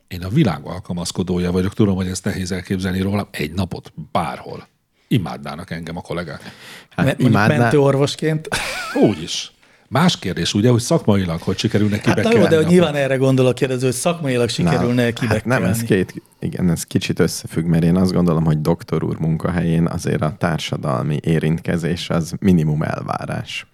Én 0.09 0.23
a 0.23 0.29
világ 0.29 0.65
alkalmazkodója 0.65 1.53
vagyok, 1.53 1.75
tudom, 1.75 1.95
hogy 1.95 2.09
ezt 2.09 2.25
nehéz 2.25 2.53
elképzelni 2.53 3.01
rólam. 3.01 3.29
Egy 3.31 3.53
napot 3.53 3.93
bárhol. 4.13 4.67
Imádnának 5.09 5.71
engem 5.71 5.97
a 5.97 6.01
kollégák. 6.01 6.43
Hát, 6.91 7.07
Mondjuk 7.07 7.29
imádná, 7.29 7.57
mentőorvosként. 7.57 8.49
Úgy 8.95 9.23
is. 9.23 9.53
Más 9.93 10.18
kérdés, 10.18 10.55
ugye, 10.55 10.70
hogy 10.70 10.80
szakmailag 10.80 11.40
hogy 11.40 11.59
sikerülne 11.59 11.97
Hát 11.97 12.05
na 12.05 12.11
jó, 12.12 12.16
kibekelni. 12.22 12.49
de 12.49 12.57
hogy 12.57 12.64
a- 12.64 12.68
nyilván 12.68 12.95
erre 12.95 13.16
gondol 13.16 13.47
a 13.47 13.53
kérdező, 13.53 13.86
hogy 13.86 13.95
szakmailag 13.95 14.49
sikerülne 14.49 15.03
hát 15.03 15.18
kibekelni. 15.18 15.62
nem, 15.62 15.70
ez 15.70 15.82
két, 15.82 16.22
igen, 16.40 16.70
ez 16.70 16.84
kicsit 16.84 17.18
összefügg, 17.18 17.64
mert 17.64 17.84
én 17.84 17.97
azt 17.97 18.12
gondolom, 18.12 18.45
hogy 18.45 18.61
doktor 18.61 19.05
úr 19.05 19.16
munkahelyén 19.18 19.86
azért 19.86 20.22
a 20.22 20.34
társadalmi 20.38 21.18
érintkezés 21.22 22.11
az 22.11 22.32
minimum 22.40 22.82
elvárás. 22.82 23.66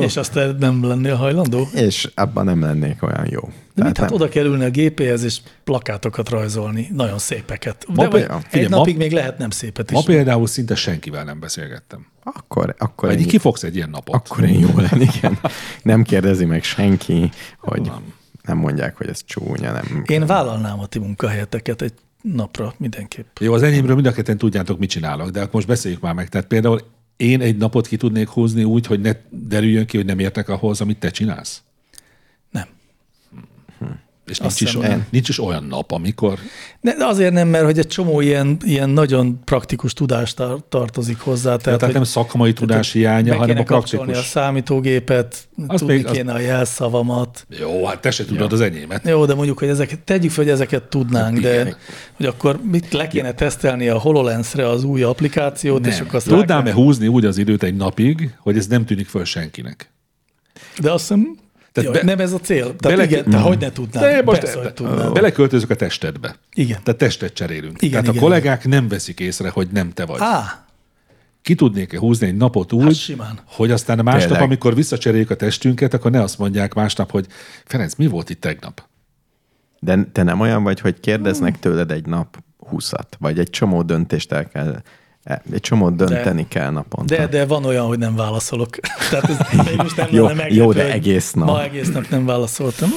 És 0.00 0.16
azt 0.16 0.38
nem 0.58 0.86
lennél 0.86 1.14
hajlandó? 1.14 1.68
És 1.74 2.10
abban 2.14 2.44
nem 2.44 2.60
lennék 2.60 3.02
olyan 3.02 3.26
jó. 3.30 3.40
De 3.74 3.84
mit, 3.84 3.98
hát 3.98 4.08
nem. 4.10 4.14
oda 4.20 4.28
kell 4.28 4.44
ülni 4.44 4.64
a 4.64 4.70
gépéhez, 4.70 5.22
és 5.22 5.38
plakátokat 5.64 6.28
rajzolni, 6.28 6.88
nagyon 6.92 7.18
szépeket. 7.18 7.76
De 7.88 7.92
Ma 8.02 8.08
vagy 8.08 8.20
például- 8.20 8.44
egy 8.50 8.70
ma- 8.70 8.76
napig 8.76 8.96
még 8.96 9.12
lehet 9.12 9.38
nem 9.38 9.50
szépet 9.50 9.90
is. 9.90 9.96
Ma 9.96 10.02
például 10.02 10.46
szinte 10.46 10.74
senkivel 10.74 11.24
nem 11.24 11.40
beszélgettem. 11.40 12.06
Akkor, 12.22 12.74
akkor, 12.78 13.08
Vagy 13.08 13.20
én, 13.20 13.26
kifogsz 13.26 13.62
egy 13.62 13.76
ilyen 13.76 13.90
napot. 13.90 14.14
akkor 14.14 14.44
én 14.44 14.58
jó 14.60 14.70
lennék. 14.76 15.14
Igen. 15.16 15.38
Nem 15.82 16.02
kérdezi 16.02 16.44
meg 16.44 16.62
senki, 16.62 17.30
hogy 17.58 17.90
nem 18.42 18.56
mondják, 18.56 18.96
hogy 18.96 19.08
ez 19.08 19.20
csúnya. 19.24 19.72
Nem. 19.72 20.04
Én 20.06 20.26
vállalnám 20.26 20.80
a 20.80 20.86
ti 20.86 20.98
munkahelyeteket 20.98 21.82
egy 21.82 21.92
napra 22.22 22.74
mindenképp. 22.76 23.38
Jó, 23.40 23.52
az 23.52 23.62
enyémről 23.62 23.94
mind 23.94 24.06
a 24.06 24.12
ketten 24.12 24.38
tudjátok, 24.38 24.78
mit 24.78 24.90
csinálok, 24.90 25.30
de 25.30 25.40
akkor 25.40 25.54
most 25.54 25.66
beszéljük 25.66 26.00
már 26.00 26.14
meg. 26.14 26.28
Tehát 26.28 26.46
például 26.46 26.80
én 27.16 27.40
egy 27.40 27.56
napot 27.56 27.86
ki 27.86 27.96
tudnék 27.96 28.28
húzni 28.28 28.64
úgy, 28.64 28.86
hogy 28.86 29.00
ne 29.00 29.12
derüljön 29.30 29.86
ki, 29.86 29.96
hogy 29.96 30.06
nem 30.06 30.18
értek 30.18 30.48
ahhoz, 30.48 30.80
amit 30.80 30.98
te 30.98 31.10
csinálsz. 31.10 31.63
És 34.26 34.38
Azt 34.38 34.60
nincs 34.60 34.74
is, 34.74 34.80
olyan, 34.80 35.06
nincs 35.10 35.28
is 35.28 35.40
olyan 35.40 35.64
nap, 35.64 35.90
amikor 35.92 36.38
De 36.80 36.94
de 36.96 37.04
azért 37.06 37.32
nem, 37.32 37.48
mert 37.48 37.64
hogy 37.64 37.78
egy 37.78 37.86
csomó 37.86 38.20
ilyen, 38.20 38.56
ilyen 38.64 38.90
nagyon 38.90 39.40
praktikus 39.44 39.92
tudás 39.92 40.34
tar- 40.34 40.64
tartozik 40.64 41.18
hozzá. 41.18 41.42
tehát, 41.42 41.62
Tehát, 41.62 41.78
tehát 41.78 41.94
nem 41.94 42.02
hogy 42.02 42.10
szakmai 42.12 42.52
tudás 42.52 42.92
hiánya, 42.92 43.36
hanem 43.36 43.58
a 43.58 43.62
kapcsolni 43.62 44.04
a 44.04 44.12
praktikus. 44.12 44.30
számítógépet, 44.30 45.48
Az 45.66 45.78
tudni 45.80 45.94
még- 45.94 46.06
az- 46.06 46.12
kéne 46.16 46.32
a 46.32 46.38
jelszavamat. 46.38 47.46
Jó, 47.60 47.86
hát 47.86 48.00
te 48.00 48.10
se 48.10 48.24
tudod 48.24 48.52
az 48.52 48.60
enyémet. 48.60 49.08
Jó, 49.08 49.24
de 49.26 49.34
mondjuk, 49.34 49.58
hogy 49.58 49.68
ezeket, 49.68 49.98
tegyük 49.98 50.30
fel, 50.30 50.44
hogy 50.44 50.52
ezeket 50.52 50.82
tudnánk, 50.82 51.38
de 51.38 51.52
Igen. 51.60 51.76
hogy 52.16 52.26
akkor 52.26 52.60
mit 52.70 52.92
le 52.92 53.06
kéne 53.08 53.32
tesztelni 53.32 53.88
a 53.88 53.98
HoloLens-re 53.98 54.68
az 54.68 54.84
új 54.84 55.02
applikációt, 55.02 55.86
és 55.86 55.94
Nem. 55.96 56.02
akkor 56.04 56.14
azt 56.14 56.28
Tudnám-e 56.28 56.72
húzni 56.72 57.06
úgy 57.08 57.24
az 57.24 57.38
időt 57.38 57.62
egy 57.62 57.76
napig, 57.76 58.34
hogy 58.38 58.56
ez 58.56 58.66
nem 58.66 58.84
tűnik 58.84 59.06
föl 59.08 59.24
senkinek? 59.24 59.92
De 60.80 60.92
azt 60.92 61.00
hiszem, 61.08 61.36
Tehát 61.74 61.94
jó, 61.94 62.00
be- 62.00 62.04
nem 62.04 62.18
ez 62.18 62.32
a 62.32 62.38
cél. 62.38 62.76
Tehát 62.76 62.96
bele- 62.98 63.10
igen, 63.10 63.30
te 63.30 63.38
hogy 63.38 63.58
ne 63.58 63.72
tudnád? 63.72 64.02
De 64.04 64.22
most 64.22 64.40
Persze, 64.40 64.58
hogy 64.62 64.72
tudnád. 64.74 65.12
beleköltözök 65.12 65.70
a 65.70 65.74
testedbe. 65.74 66.36
Igen. 66.54 66.78
Tehát 66.82 66.98
testet 67.00 67.32
cserélünk. 67.34 67.82
Igen, 67.82 67.90
Tehát 67.90 68.06
igen, 68.06 68.18
a 68.18 68.26
kollégák 68.26 68.66
nem 68.66 68.88
veszik 68.88 69.20
észre, 69.20 69.48
hogy 69.48 69.68
nem 69.72 69.90
te 69.90 70.04
vagy. 70.04 70.18
Á, 70.20 70.66
Ki 71.42 71.54
tudnék-e 71.54 71.98
húzni 71.98 72.26
egy 72.26 72.36
napot 72.36 72.72
úgy, 72.72 72.82
Hát 72.82 72.94
simán. 72.94 73.38
hogy 73.46 73.70
aztán 73.70 73.98
másnap, 74.04 74.22
Tényleg. 74.22 74.42
amikor 74.42 74.74
visszacseréljük 74.74 75.30
a 75.30 75.36
testünket, 75.36 75.94
akkor 75.94 76.10
ne 76.10 76.22
azt 76.22 76.38
mondják 76.38 76.74
másnap, 76.74 77.10
hogy 77.10 77.26
Ferenc, 77.64 77.94
mi 77.94 78.06
volt 78.06 78.30
itt 78.30 78.40
tegnap? 78.40 78.82
De 79.80 79.98
te 80.12 80.22
nem 80.22 80.40
olyan 80.40 80.62
vagy, 80.62 80.80
hogy 80.80 81.00
kérdeznek 81.00 81.58
tőled 81.58 81.90
egy 81.90 82.06
nap 82.06 82.42
húszat, 82.58 83.16
vagy 83.20 83.38
egy 83.38 83.50
csomó 83.50 83.82
döntést 83.82 84.32
el 84.32 84.48
kell, 84.48 84.82
egy 85.24 85.60
csomó 85.60 85.90
dönteni 85.90 86.48
kell 86.48 86.70
naponta. 86.70 87.16
de, 87.16 87.26
de 87.26 87.46
van 87.46 87.64
olyan, 87.64 87.86
hogy 87.86 87.98
nem 87.98 88.14
válaszolok. 88.16 88.76
Tehát 89.10 89.28
ez 89.30 89.64
mégis 89.66 89.94
nem 89.94 90.08
Jó, 90.10 90.22
lenne 90.26 90.34
meglepő, 90.36 90.54
jó, 90.62 90.72
de 90.72 90.92
egész 90.92 91.32
nap. 91.32 91.46
Ma 91.46 91.62
egész 91.62 91.92
nap 91.92 92.08
nem 92.08 92.26
válaszoltam. 92.26 92.88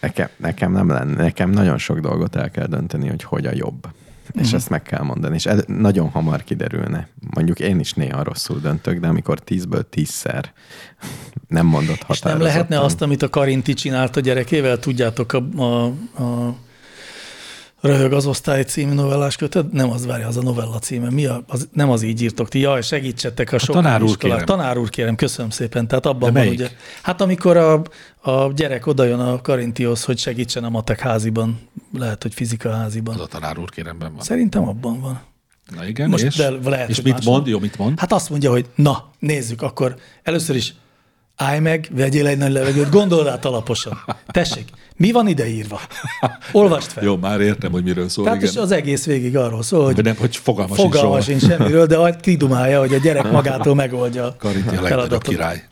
Nekem, 0.00 0.28
nekem 0.36 0.72
nem 0.72 0.88
lenne, 0.88 1.22
nekem 1.22 1.50
nagyon 1.50 1.78
sok 1.78 1.98
dolgot 2.00 2.36
el 2.36 2.50
kell 2.50 2.66
dönteni, 2.66 3.08
hogy 3.08 3.22
hogy 3.22 3.46
a 3.46 3.50
jobb. 3.54 3.86
És 4.32 4.46
Mhm. 4.46 4.54
ezt 4.56 4.68
meg 4.70 4.82
kell 4.82 5.02
mondani. 5.02 5.34
És 5.34 5.46
ez 5.46 5.64
nagyon 5.66 6.08
hamar 6.08 6.44
kiderülne. 6.44 7.08
Mondjuk 7.34 7.60
én 7.60 7.80
is 7.80 7.92
néha 7.92 8.22
rosszul 8.22 8.60
döntök, 8.60 8.98
de 9.00 9.06
amikor 9.06 9.38
tízből 9.40 9.88
tízszer 9.88 10.52
nem 11.48 11.66
mondott 11.66 11.94
És 11.96 12.02
határozottan. 12.06 12.36
nem 12.38 12.46
lehetne 12.46 12.80
azt, 12.80 13.02
amit 13.02 13.22
a 13.22 13.28
Karinti 13.28 13.74
csinált 13.74 14.16
a 14.16 14.20
gyerekével, 14.20 14.78
tudjátok, 14.78 15.32
a, 15.32 15.42
a, 15.62 15.84
a 16.22 16.54
Röhög 17.82 18.12
az 18.12 18.26
osztály 18.26 18.62
című 18.62 18.92
novellás 18.92 19.36
kötet? 19.36 19.72
Nem 19.72 19.90
az, 19.90 20.06
várja, 20.06 20.26
az 20.26 20.36
a 20.36 20.42
novella 20.42 20.78
címe. 20.78 21.10
Mi 21.10 21.26
a, 21.26 21.42
az, 21.46 21.68
nem 21.72 21.90
az 21.90 22.02
így 22.02 22.22
írtok 22.22 22.48
ti. 22.48 22.58
Jaj, 22.58 22.82
segítsetek 22.82 23.52
a 23.52 23.58
sok 23.58 23.74
tanár 23.74 24.02
úr 24.02 24.16
kérem. 24.16 24.44
Tanár 24.44 24.78
úr 24.78 24.90
kérem, 24.90 25.14
köszönöm 25.14 25.50
szépen. 25.50 25.88
Tehát 25.88 26.06
abban 26.06 26.18
De 26.18 26.24
van, 26.24 26.32
melyik? 26.32 26.58
ugye, 26.58 26.70
hát 27.02 27.20
amikor 27.20 27.56
a, 27.56 27.82
a 28.20 28.52
gyerek 28.52 28.86
odajön 28.86 29.20
a 29.20 29.40
Karintihoz, 29.40 30.04
hogy 30.04 30.18
segítsen 30.18 30.64
a 30.64 30.68
matek 30.68 31.00
háziban, 31.00 31.60
lehet, 31.98 32.22
hogy 32.22 32.34
fizika 32.34 32.70
háziban. 32.70 33.14
Az 33.14 33.20
a 33.20 33.26
tanár 33.26 33.58
úr 33.58 33.70
kéremben 33.70 34.12
van. 34.14 34.22
Szerintem 34.22 34.68
abban 34.68 35.00
van. 35.00 35.20
Na 35.76 35.86
igen, 35.86 36.08
Most 36.08 36.24
és, 36.24 36.36
de 36.36 36.50
lehet, 36.50 36.88
és 36.88 37.00
mit 37.00 37.24
mond? 37.24 37.46
Jó, 37.46 37.58
mit 37.58 37.78
mond? 37.78 37.98
Hát 37.98 38.12
azt 38.12 38.30
mondja, 38.30 38.50
hogy 38.50 38.66
na, 38.74 39.10
nézzük, 39.18 39.62
akkor 39.62 39.96
először 40.22 40.56
is 40.56 40.74
állj 41.36 41.60
meg, 41.60 41.88
vegyél 41.90 42.26
egy 42.26 42.38
nagy 42.38 42.52
levegőt, 42.52 42.90
gondold 42.90 43.26
át 43.26 43.44
alaposan. 43.44 43.98
Tessék, 44.26 44.68
mi 44.96 45.12
van 45.12 45.28
ide 45.28 45.48
írva? 45.48 45.80
Olvast 46.52 46.92
fel. 46.92 47.04
Jó, 47.04 47.16
már 47.16 47.40
értem, 47.40 47.72
hogy 47.72 47.82
miről 47.82 48.08
szól. 48.08 48.24
Tehát 48.24 48.42
és 48.42 48.50
igen. 48.50 48.62
az 48.62 48.70
egész 48.70 49.04
végig 49.04 49.36
arról 49.36 49.62
szól, 49.62 49.84
hogy 49.84 49.94
De 49.94 50.02
nem, 50.02 50.16
hogy 50.18 50.36
fogalma, 50.36 50.74
fogalma 50.74 51.20
sincs 51.20 51.40
sincs 51.40 51.52
semmiről, 51.52 51.86
de 51.86 51.98
majd 51.98 52.20
kidumálja, 52.20 52.78
hogy 52.80 52.94
a 52.94 52.98
gyerek 52.98 53.30
magától 53.30 53.74
megoldja 53.74 54.24
a 54.24 54.36
Karinti 54.38 54.68
a 54.68 54.70
legnagyobb 54.70 54.88
feladatot. 54.88 55.28
király. 55.28 55.62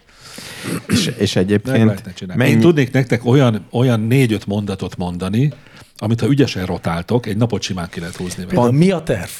És, 0.86 1.06
és 1.18 1.36
egyébként 1.36 2.12
csinálni. 2.14 2.42
mennyi, 2.42 2.50
Én 2.54 2.60
tudnék 2.60 2.92
nektek 2.92 3.24
olyan, 3.24 3.66
olyan 3.70 4.00
négy-öt 4.00 4.46
mondatot 4.46 4.96
mondani, 4.96 5.52
amit 6.02 6.20
ha 6.20 6.26
ügyesen 6.26 6.66
rotáltok, 6.66 7.26
egy 7.26 7.36
napot 7.36 7.62
simán 7.62 7.88
ki 7.88 8.00
lehet 8.00 8.16
húzni. 8.16 8.44
Például 8.44 8.72
mi 8.72 8.90
a 8.90 9.02
terv? 9.02 9.30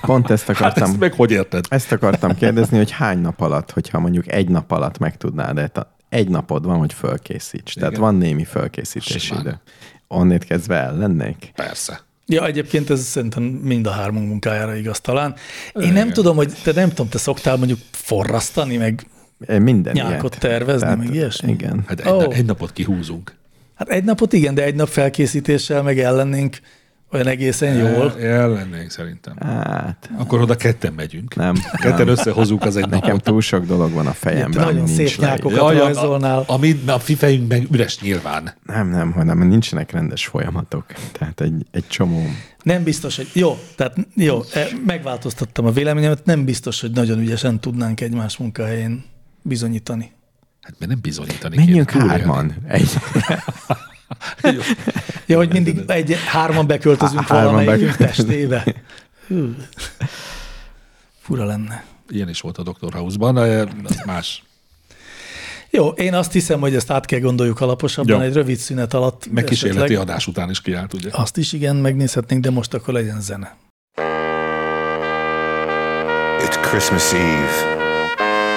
pont 0.00 0.30
ezt 0.30 0.46
Hát 0.46 0.56
akartam, 0.56 0.90
ezt 0.90 0.98
meg 0.98 1.12
hogy 1.12 1.30
érted? 1.30 1.64
ezt 1.68 1.92
akartam 1.92 2.34
kérdezni, 2.34 2.76
hogy 2.76 2.90
hány 2.90 3.18
nap 3.18 3.40
alatt, 3.40 3.70
hogyha 3.70 3.98
mondjuk 3.98 4.32
egy 4.32 4.48
nap 4.48 4.70
alatt 4.70 4.98
meg 4.98 5.16
tudnád, 5.16 5.54
de 5.54 5.70
egy 6.08 6.28
napod 6.28 6.64
van, 6.64 6.78
hogy 6.78 6.92
fölkészíts. 6.92 7.74
Tehát 7.74 7.90
Igen. 7.90 8.02
van 8.02 8.14
némi 8.14 8.44
fölkészítési 8.44 9.18
Simán. 9.18 9.42
idő. 9.42 9.60
Onnét 10.08 10.44
kezdve 10.44 10.76
el 10.76 10.96
lennék. 10.96 11.52
Persze. 11.54 12.00
Ja, 12.26 12.46
egyébként 12.46 12.90
ez 12.90 13.00
szerintem 13.00 13.42
mind 13.42 13.86
a 13.86 13.90
hármunk 13.90 14.28
munkájára 14.28 14.74
igaz 14.74 15.00
talán. 15.00 15.34
Én 15.74 15.92
nem 15.92 16.12
tudom, 16.12 16.36
hogy 16.36 16.52
te 16.62 16.72
nem 16.72 16.88
tudom, 16.88 17.08
te 17.08 17.18
szoktál 17.18 17.56
mondjuk 17.56 17.78
forrasztani, 17.90 18.76
meg 18.76 19.06
Minden 19.46 19.92
Nyákot 19.92 20.30
ilyet. 20.30 20.38
tervezni, 20.38 20.94
meg 20.94 21.14
ilyesmi? 21.14 21.52
Igen. 21.52 21.84
Hát 21.86 22.00
egy, 22.00 22.12
oh. 22.12 22.36
egy 22.36 22.44
napot 22.44 22.72
kihúzunk. 22.72 23.38
Hát 23.80 23.88
egy 23.88 24.04
napot 24.04 24.32
igen, 24.32 24.54
de 24.54 24.64
egy 24.64 24.74
nap 24.74 24.88
felkészítéssel 24.88 25.82
meg 25.82 25.98
ellennénk 25.98 26.58
Olyan 27.12 27.26
egészen 27.26 27.74
jól. 27.74 28.20
El 28.20 28.50
lennénk 28.50 28.90
szerintem. 28.90 29.36
Hát, 29.40 30.10
Akkor 30.18 30.40
oda 30.40 30.54
ketten 30.54 30.92
megyünk. 30.92 31.34
nem. 31.34 31.54
Ketten 31.72 31.96
nem. 31.96 32.08
összehozunk 32.08 32.64
az 32.64 32.76
egy 32.76 32.88
Nekem 32.88 33.08
napot. 33.08 33.22
túl 33.22 33.40
sok 33.40 33.64
dolog 33.64 33.92
van 33.92 34.06
a 34.06 34.12
fejemben, 34.12 34.64
nagyon 34.64 34.84
nincs 34.84 34.90
szép 34.90 35.18
nyákokat 35.20 35.58
Jaj, 35.58 35.76
a, 35.76 35.78
rajzolnál. 35.78 36.44
a, 36.46 36.52
a, 36.52 36.58
mi, 36.58 36.80
a 36.86 36.96
mi 37.06 37.14
fejünk 37.14 37.48
meg 37.48 37.66
üres 37.72 38.00
nyilván. 38.00 38.54
Nem, 38.66 38.88
nem, 38.88 39.12
hanem 39.12 39.48
nincsenek 39.48 39.90
rendes 39.90 40.26
folyamatok. 40.26 40.84
Tehát 41.12 41.40
egy, 41.40 41.66
egy 41.70 41.86
csomó... 41.86 42.22
Nem 42.62 42.82
biztos, 42.82 43.16
hogy 43.16 43.28
jó, 43.32 43.58
tehát 43.76 43.96
jó, 44.14 44.40
e, 44.54 44.66
megváltoztattam 44.86 45.66
a 45.66 45.70
véleményemet, 45.70 46.24
nem 46.24 46.44
biztos, 46.44 46.80
hogy 46.80 46.90
nagyon 46.90 47.18
ügyesen 47.18 47.60
tudnánk 47.60 48.00
egymás 48.00 48.36
munkahelyén 48.36 49.04
bizonyítani. 49.42 50.12
Hát 50.70 50.78
mert 50.78 50.90
nem 50.90 51.00
bizonyítani 51.00 51.56
Menjünk 51.56 51.90
kéne, 51.90 52.06
hárman. 52.06 52.54
Egy, 52.68 52.90
Jó. 54.54 54.60
Ja, 55.26 55.36
hogy 55.36 55.52
mindig 55.52 55.80
egy, 55.86 56.16
hárman 56.26 56.66
beköltözünk 56.66 57.26
Hárman 57.26 57.52
valamelyikünk 57.52 57.96
bekö- 57.96 58.06
testébe. 58.06 58.64
Hű. 59.26 59.54
Fura 61.20 61.44
lenne. 61.44 61.84
Ilyen 62.08 62.28
is 62.28 62.40
volt 62.40 62.58
a 62.58 62.62
Dr. 62.62 62.92
House-ban, 62.92 63.34
de 63.34 63.68
az 63.84 64.02
más. 64.06 64.42
Jó, 65.70 65.88
én 65.88 66.14
azt 66.14 66.32
hiszem, 66.32 66.60
hogy 66.60 66.74
ezt 66.74 66.90
át 66.90 67.06
kell 67.06 67.20
gondoljuk 67.20 67.60
alaposabban 67.60 68.16
Jó. 68.20 68.22
egy 68.22 68.32
rövid 68.32 68.56
szünet 68.56 68.94
alatt. 68.94 69.30
Meg 69.30 69.44
kísérleti 69.44 69.82
esetleg. 69.82 70.08
adás 70.08 70.26
után 70.26 70.50
is 70.50 70.60
kiállt, 70.60 70.94
ugye? 70.94 71.08
Azt 71.12 71.36
is 71.36 71.52
igen, 71.52 71.76
megnézhetnénk, 71.76 72.42
de 72.42 72.50
most 72.50 72.74
akkor 72.74 72.94
legyen 72.94 73.20
zene. 73.20 73.56
It's 76.46 76.58
Christmas 76.70 77.12
Eve, 77.12 77.78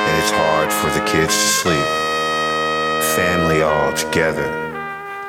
and 0.08 0.24
it's 0.24 0.32
hard 0.32 0.72
for 0.72 0.90
the 0.90 1.04
kids 1.04 1.34
to 1.34 1.70
sleep. 1.70 2.03
Family 3.16 3.62
all 3.62 3.94
together, 3.94 4.50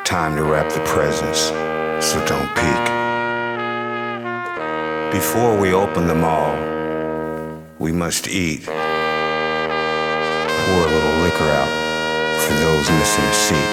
time 0.04 0.36
to 0.36 0.42
wrap 0.42 0.72
the 0.72 0.80
presents, 0.86 1.50
so 2.00 2.18
don't 2.24 2.48
peek. 2.56 2.84
Before 5.12 5.54
we 5.60 5.74
open 5.74 6.06
them 6.06 6.24
all, 6.24 6.56
we 7.78 7.92
must 7.92 8.26
eat. 8.26 8.64
Pour 8.64 8.74
a 10.80 10.86
little 10.94 11.18
liquor 11.24 11.44
out 11.44 11.68
for 12.40 12.54
those 12.54 12.88
missing 12.90 13.24
a 13.24 13.34
seat. 13.34 13.70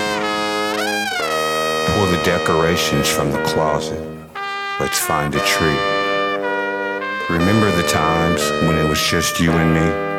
Pull 1.94 2.08
the 2.08 2.22
decorations 2.26 3.08
from 3.08 3.32
the 3.32 3.42
closet. 3.44 4.06
Let's 4.82 5.00
find 5.00 5.34
a 5.34 5.40
tree. 5.46 5.80
Remember 7.30 7.72
the 7.72 7.88
times 7.88 8.42
when 8.68 8.78
it 8.78 8.90
was 8.90 9.02
just 9.02 9.40
you 9.40 9.52
and 9.52 9.74
me? 9.74 10.11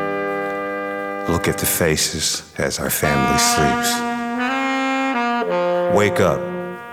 Look 1.29 1.47
at 1.47 1.57
the 1.57 1.65
faces 1.65 2.43
as 2.57 2.79
our 2.79 2.89
family 2.89 3.37
sleeps. 3.39 3.91
Wake 5.95 6.19
up, 6.19 6.41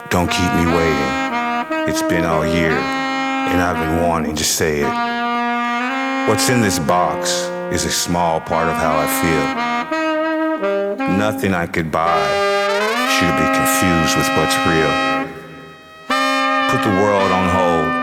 don't 0.08 0.30
keep 0.30 0.52
me 0.54 0.66
waiting. 0.66 1.88
It's 1.88 2.02
been 2.02 2.24
all 2.24 2.46
year, 2.46 2.70
and 2.70 3.60
I've 3.60 3.76
been 3.76 4.06
wanting 4.08 4.36
to 4.36 4.44
say 4.44 4.82
it. 4.82 6.28
What's 6.28 6.48
in 6.48 6.60
this 6.60 6.78
box 6.78 7.30
is 7.74 7.84
a 7.84 7.90
small 7.90 8.40
part 8.40 8.68
of 8.68 8.76
how 8.76 8.94
I 8.96 9.08
feel. 9.20 9.46
Nothing 11.18 11.52
I 11.52 11.66
could 11.66 11.90
buy 11.90 12.22
should 13.18 13.34
be 13.34 13.48
confused 13.58 14.16
with 14.16 14.28
what's 14.38 14.56
real. 14.64 14.94
Put 16.70 16.82
the 16.84 16.94
world 17.02 17.32
on 17.32 17.48
hold 17.50 18.00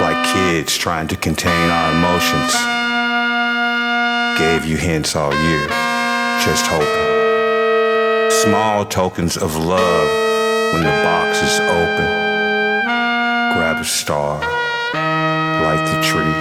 like 0.00 0.24
kids 0.32 0.76
trying 0.76 1.08
to 1.08 1.16
contain 1.16 1.70
our 1.70 1.90
emotions. 1.90 2.79
Gave 4.40 4.64
you 4.64 4.78
hints 4.78 5.14
all 5.14 5.34
year, 5.34 5.68
just 6.42 6.64
hoping. 6.66 8.30
Small 8.30 8.86
tokens 8.86 9.36
of 9.36 9.54
love 9.54 10.08
when 10.72 10.82
the 10.82 10.96
box 11.04 11.42
is 11.42 11.60
open. 11.60 12.08
Grab 13.52 13.76
a 13.82 13.84
star, 13.84 14.40
light 15.62 15.84
the 15.92 16.00
tree, 16.02 16.34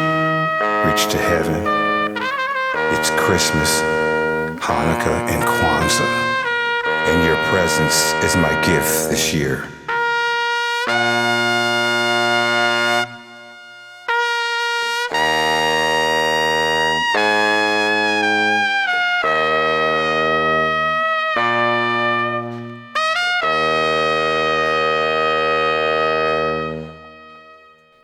reach 0.89 1.11
to 1.11 1.17
heaven. 1.17 1.59
It's 2.97 3.09
Christmas, 3.19 3.81
Hanukkah, 4.61 5.19
and 5.27 5.43
Kwanzaa. 5.43 6.07
And 7.09 7.25
your 7.25 7.35
presence 7.51 8.13
is 8.23 8.37
my 8.37 8.53
gift 8.65 9.09
this 9.09 9.33
year. 9.33 9.67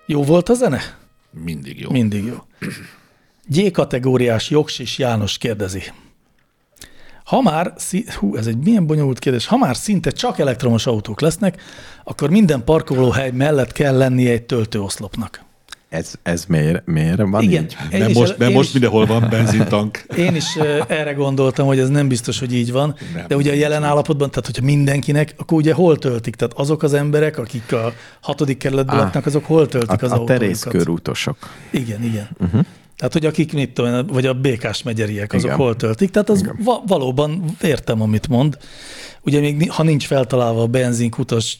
Jó 0.06 0.24
volt 0.24 0.50
a 0.50 0.54
zene? 0.54 0.82
Mindig 1.32 1.80
jó. 1.80 1.92
Mindig 1.92 2.26
jó. 2.26 2.36
G-kategóriás 3.48 4.50
Jogsis 4.50 4.98
János 4.98 5.38
kérdezi. 5.38 5.84
Ha 7.24 7.42
már, 7.42 7.74
hú, 8.20 8.36
ez 8.36 8.48
egy 8.48 8.58
milyen 8.58 8.86
bonyolult 8.86 9.20
kérdés, 9.20 9.46
ha 9.46 9.58
már 9.58 9.76
szinte 9.76 10.10
csak 10.12 10.40
elektromos 10.40 10.86
autók 10.86 11.22
lesznek, 11.22 11.62
akkor 12.04 12.30
minden 12.30 12.64
parkolóhely 12.64 13.32
mellett 13.32 13.72
kell 13.72 13.98
lennie 13.98 14.32
egy 14.32 14.46
töltőoszlopnak. 14.46 15.45
Ez, 15.96 16.14
ez 16.24 16.46
miért, 16.48 16.86
miért 16.86 17.22
van 17.22 17.42
Igen. 17.42 17.64
így? 17.64 17.76
Én 17.92 18.00
Mert 18.00 18.10
is 18.12 18.18
most, 18.18 18.38
mert 18.38 18.50
én 18.52 18.56
most 18.56 18.68
is- 18.68 18.74
mindenhol 18.74 19.06
van 19.06 19.28
benzintank. 19.30 20.06
Én 20.18 20.36
is 20.36 20.56
erre 20.88 21.14
gondoltam, 21.14 21.66
hogy 21.68 21.80
ez 21.80 21.90
nem 21.90 22.08
biztos, 22.08 22.40
hogy 22.40 22.54
így 22.54 22.72
van, 22.72 22.96
Nem. 23.14 23.26
de 23.28 23.36
ugye 23.36 23.52
a 23.52 23.56
jelen 23.56 23.84
állapotban, 23.84 24.30
tehát 24.30 24.46
hogyha 24.46 24.66
mindenkinek, 24.66 25.34
akkor 25.38 25.58
ugye 25.58 25.74
hol 25.74 25.98
töltik? 25.98 26.36
Tehát 26.36 26.54
azok 26.54 26.84
az 26.84 26.94
emberek, 26.94 27.38
akik 27.38 27.72
a 27.72 27.94
hatodik 28.22 28.58
kerületben 28.58 28.96
Á, 28.96 29.00
laknak, 29.04 29.26
azok 29.26 29.46
hol 29.46 29.68
töltik 29.68 30.02
az 30.02 30.12
A, 30.12 30.16
a 30.16 30.18
autójukat? 30.18 30.40
terészkörútosok. 30.40 31.38
Igen, 31.70 32.04
igen. 32.04 32.30
Uh-huh. 32.40 32.62
Tehát, 32.98 33.14
hogy 33.14 33.26
akik, 33.26 33.54
mit 33.54 33.74
tudom, 33.74 33.94
én, 33.94 34.06
vagy 34.08 34.26
a 34.26 34.34
békás 34.34 34.84
megyeriek, 34.84 35.34
azok 35.34 35.46
Igen. 35.46 35.58
hol 35.58 35.76
töltik. 35.76 36.10
Tehát 36.12 36.30
az 36.30 36.52
va- 36.64 36.82
valóban 36.88 37.44
értem, 37.62 38.02
amit 38.02 38.28
mond. 38.28 38.58
Ugye 39.22 39.40
még 39.40 39.72
ha 39.72 39.84
nincs 39.84 40.06
feltalálva 40.06 40.62
a 40.62 40.68
benzinkutas 40.68 41.60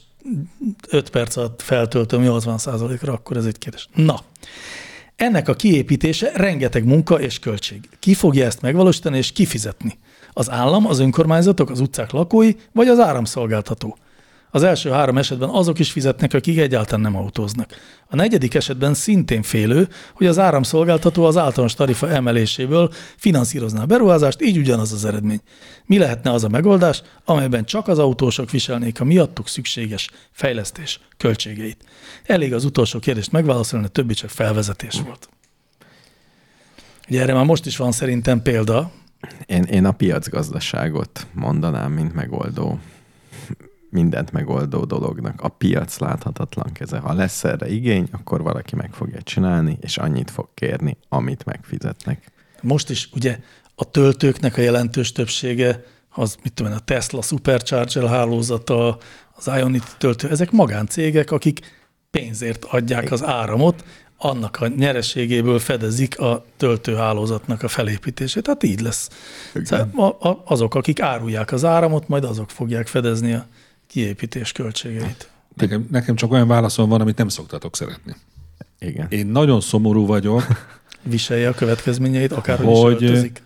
5 0.90 1.10
perc 1.10 1.36
alatt 1.36 1.62
feltöltöm 1.62 2.22
80%-ra, 2.26 3.14
akkor 3.14 3.38
ez 3.38 3.46
egy 3.46 3.58
kérdés. 3.58 3.88
Na, 3.94 4.20
ennek 5.16 5.48
a 5.48 5.54
kiépítése 5.54 6.32
rengeteg 6.34 6.86
munka 6.86 7.20
és 7.20 7.40
költség. 7.40 7.90
Ki 8.00 8.14
fogja 8.14 8.46
ezt 8.46 8.62
megvalósítani 8.62 9.18
és 9.18 9.32
kifizetni? 9.32 9.98
Az 10.34 10.52
állam, 10.52 10.88
az 10.88 11.00
önkormányzatok, 11.00 11.70
az 11.70 11.80
utcák 11.80 12.12
lakói, 12.12 12.52
vagy 12.72 12.88
az 12.88 13.00
áramszolgáltató? 13.00 13.98
Az 14.56 14.64
első 14.64 14.90
három 14.90 15.18
esetben 15.18 15.50
azok 15.50 15.80
is 15.80 15.92
fizetnek, 15.92 16.34
akik 16.34 16.58
egyáltalán 16.58 17.02
nem 17.02 17.16
autóznak. 17.16 17.70
A 18.08 18.16
negyedik 18.16 18.54
esetben 18.54 18.94
szintén 18.94 19.42
félő, 19.42 19.88
hogy 20.14 20.28
az 20.28 20.40
áramszolgáltató 20.40 21.24
az 21.24 21.38
általános 21.38 21.74
tarifa 21.74 22.10
emeléséből 22.10 22.92
finanszírozná 23.18 23.82
a 23.82 23.86
beruházást, 23.86 24.42
így 24.42 24.58
ugyanaz 24.58 24.92
az 24.92 25.06
eredmény. 25.06 25.40
Mi 25.86 25.98
lehetne 25.98 26.32
az 26.32 26.44
a 26.44 26.50
megoldás, 26.50 27.02
amelyben 27.26 27.66
csak 27.66 27.88
az 27.88 28.00
autósok 28.00 28.52
viselnék 28.52 29.00
a 29.00 29.04
miattuk 29.04 29.48
szükséges 29.48 30.10
fejlesztés 30.32 31.00
költségeit? 31.18 31.84
Elég 32.26 32.54
az 32.54 32.66
utolsó 32.66 33.00
kérdést 33.00 33.32
megválaszolni, 33.32 33.86
a 33.86 33.90
többi 33.90 34.14
csak 34.14 34.30
felvezetés 34.30 35.02
volt. 35.06 35.30
Ugye 37.10 37.22
erre 37.22 37.34
már 37.34 37.46
most 37.46 37.66
is 37.66 37.78
van 37.78 37.92
szerintem 37.92 38.42
példa, 38.42 38.92
Én, 39.46 39.64
én 39.64 39.86
a 39.86 39.92
piacgazdaságot 39.92 41.28
mondanám, 41.34 41.92
mint 41.92 42.14
megoldó, 42.14 42.80
mindent 43.96 44.32
megoldó 44.32 44.84
dolognak. 44.84 45.42
A 45.42 45.48
piac 45.48 45.98
láthatatlan 45.98 46.72
keze. 46.72 46.98
Ha 46.98 47.14
lesz 47.14 47.44
erre 47.44 47.70
igény, 47.70 48.08
akkor 48.12 48.42
valaki 48.42 48.76
meg 48.76 48.94
fogja 48.94 49.22
csinálni, 49.22 49.78
és 49.82 49.98
annyit 49.98 50.32
fog 50.32 50.48
kérni, 50.54 50.98
amit 51.10 51.46
megfizetnek. 51.46 52.32
Most 52.62 52.90
is 52.90 53.10
ugye 53.14 53.40
a 53.76 53.90
töltőknek 53.92 54.58
a 54.58 54.62
jelentős 54.62 55.12
többsége, 55.12 55.84
az 56.10 56.38
mit 56.44 56.54
tudom 56.54 56.74
a 56.74 56.80
Tesla 56.80 57.22
Supercharger 57.22 58.08
hálózata, 58.08 58.98
az 59.36 59.48
Ionity 59.58 59.84
töltő, 59.98 60.30
ezek 60.30 60.52
magáncégek, 60.52 61.32
akik 61.32 61.60
pénzért 62.12 62.66
adják 62.66 63.12
az 63.12 63.24
áramot, 63.24 63.84
annak 64.18 64.58
a 64.62 64.68
nyereségéből 64.68 65.60
fedezik 65.60 66.20
a 66.20 66.46
töltőhálózatnak 66.58 67.64
a 67.64 67.68
felépítését. 67.68 68.44
Tehát 68.44 68.64
így 68.64 68.80
lesz. 68.82 69.10
Szóval 69.64 70.42
azok, 70.46 70.76
akik 70.76 71.02
árulják 71.02 71.52
az 71.52 71.66
áramot, 71.66 72.08
majd 72.08 72.24
azok 72.24 72.50
fogják 72.50 72.88
fedezni 72.88 73.34
a 73.34 73.46
kiépítés 73.88 74.52
költségeit. 74.52 75.30
Nekem, 75.56 75.88
nekem 75.92 76.16
csak 76.16 76.32
olyan 76.32 76.48
válaszom 76.48 76.90
van, 76.90 77.02
amit 77.02 77.18
nem 77.18 77.28
szoktatok 77.28 77.76
szeretni. 77.76 78.16
Igen. 78.80 79.08
Én 79.10 79.28
nagyon 79.28 79.62
szomorú 79.62 80.06
vagyok, 80.06 80.44
Viselje 81.04 81.48
a 81.50 81.54
következményeit, 81.54 82.32
is 82.72 82.80
Hogy- 82.80 83.04
öltözik. 83.04 83.44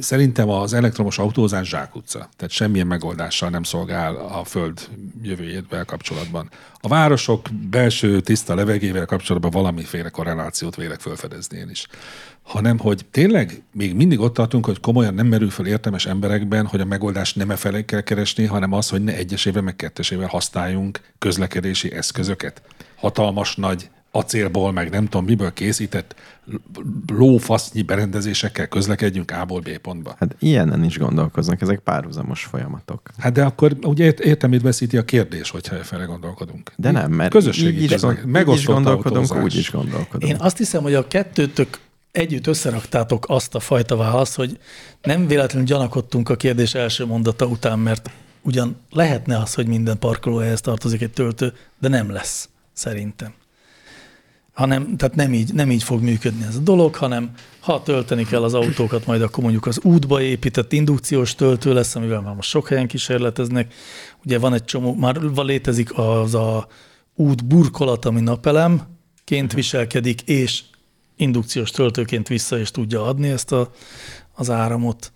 Szerintem 0.00 0.48
az 0.48 0.72
elektromos 0.72 1.18
autózás 1.18 1.68
zsákutca. 1.68 2.28
Tehát 2.36 2.52
semmilyen 2.52 2.86
megoldással 2.86 3.48
nem 3.48 3.62
szolgál 3.62 4.16
a 4.16 4.44
föld 4.44 4.88
jövőjével 5.22 5.84
kapcsolatban. 5.84 6.50
A 6.80 6.88
városok 6.88 7.46
belső 7.70 8.20
tiszta 8.20 8.54
levegével 8.54 9.06
kapcsolatban 9.06 9.50
valamiféle 9.50 10.08
korrelációt 10.08 10.76
vélek 10.76 11.00
felfedezni 11.00 11.58
én 11.58 11.70
is. 11.70 11.86
Hanem, 12.42 12.78
hogy 12.78 13.06
tényleg 13.10 13.62
még 13.72 13.94
mindig 13.94 14.20
ott 14.20 14.34
tartunk, 14.34 14.66
hogy 14.66 14.80
komolyan 14.80 15.14
nem 15.14 15.26
merül 15.26 15.50
fel 15.50 15.66
értelmes 15.66 16.06
emberekben, 16.06 16.66
hogy 16.66 16.80
a 16.80 16.84
megoldást 16.84 17.36
nem 17.36 17.50
e 17.50 17.56
felé 17.56 17.84
kell 17.84 18.00
keresni, 18.00 18.44
hanem 18.44 18.72
az, 18.72 18.88
hogy 18.88 19.04
ne 19.04 19.16
egyesével, 19.16 19.62
meg 19.62 19.76
kettesével 19.76 20.28
használjunk 20.28 21.00
közlekedési 21.18 21.92
eszközöket. 21.92 22.62
Hatalmas 22.96 23.56
nagy 23.56 23.90
acélból, 24.10 24.72
meg 24.72 24.90
nem 24.90 25.04
tudom 25.04 25.24
miből 25.24 25.52
készített 25.52 26.14
lófasznyi 27.06 27.82
berendezésekkel 27.82 28.66
közlekedjünk 28.68 29.30
A-ból 29.30 29.60
B 29.60 29.78
pontba. 29.78 30.14
Hát 30.18 30.36
ilyenen 30.38 30.84
is 30.84 30.98
gondolkoznak, 30.98 31.60
ezek 31.60 31.78
párhuzamos 31.78 32.44
folyamatok. 32.44 33.10
Hát 33.18 33.32
de 33.32 33.44
akkor 33.44 33.76
ugye 33.82 34.04
ért, 34.04 34.20
értelmét 34.20 34.62
veszíti 34.62 34.96
a 34.96 35.04
kérdés, 35.04 35.50
hogyha 35.50 35.76
fele 35.76 36.04
gondolkodunk. 36.04 36.72
De 36.76 36.90
nem, 36.90 37.12
mert 37.12 37.30
Közösségi 37.30 37.76
így 37.76 37.82
is, 37.82 37.90
közlek- 37.90 38.22
gond, 38.22 38.48
így 38.48 38.54
is 38.54 38.64
gondolkodunk, 38.64 39.30
autózás. 39.30 39.42
úgy 39.42 39.56
is 39.56 39.70
gondolkodunk. 39.70 40.32
Én 40.32 40.36
azt 40.38 40.56
hiszem, 40.56 40.82
hogy 40.82 40.94
a 40.94 41.06
kettőtök 41.08 41.78
együtt 42.12 42.46
összeraktátok 42.46 43.24
azt 43.28 43.54
a 43.54 43.60
fajta 43.60 43.96
választ, 43.96 44.34
hogy 44.34 44.58
nem 45.02 45.26
véletlenül 45.26 45.66
gyanakodtunk 45.66 46.28
a 46.28 46.36
kérdés 46.36 46.74
első 46.74 47.06
mondata 47.06 47.46
után, 47.46 47.78
mert 47.78 48.10
ugyan 48.42 48.76
lehetne 48.90 49.38
az, 49.38 49.54
hogy 49.54 49.66
minden 49.66 49.98
parkolóhelyhez 49.98 50.60
tartozik 50.60 51.00
egy 51.00 51.12
töltő, 51.12 51.52
de 51.78 51.88
nem 51.88 52.10
lesz, 52.10 52.48
szerintem. 52.72 53.32
Hanem, 54.60 54.96
tehát 54.96 55.14
nem 55.14 55.32
így, 55.32 55.54
nem 55.54 55.70
így 55.70 55.82
fog 55.82 56.02
működni 56.02 56.44
ez 56.46 56.56
a 56.56 56.60
dolog, 56.60 56.94
hanem 56.94 57.30
ha 57.60 57.82
tölteni 57.82 58.24
kell 58.24 58.42
az 58.42 58.54
autókat, 58.54 59.06
majd 59.06 59.22
akkor 59.22 59.42
mondjuk 59.42 59.66
az 59.66 59.80
útba 59.82 60.20
épített 60.22 60.72
indukciós 60.72 61.34
töltő 61.34 61.72
lesz, 61.72 61.94
amivel 61.94 62.20
már 62.20 62.34
most 62.34 62.48
sok 62.48 62.68
helyen 62.68 62.86
kísérleteznek. 62.86 63.74
Ugye 64.24 64.38
van 64.38 64.54
egy 64.54 64.64
csomó, 64.64 64.94
már 64.94 65.16
létezik 65.16 65.98
az 65.98 66.34
a 66.34 66.66
út 67.14 67.44
burkolat, 67.44 68.04
ami 68.04 68.20
napelemként 68.20 69.52
viselkedik, 69.52 70.20
és 70.22 70.62
indukciós 71.16 71.70
töltőként 71.70 72.28
vissza 72.28 72.58
is 72.58 72.70
tudja 72.70 73.04
adni 73.04 73.28
ezt 73.28 73.52
a, 73.52 73.70
az 74.34 74.50
áramot. 74.50 75.12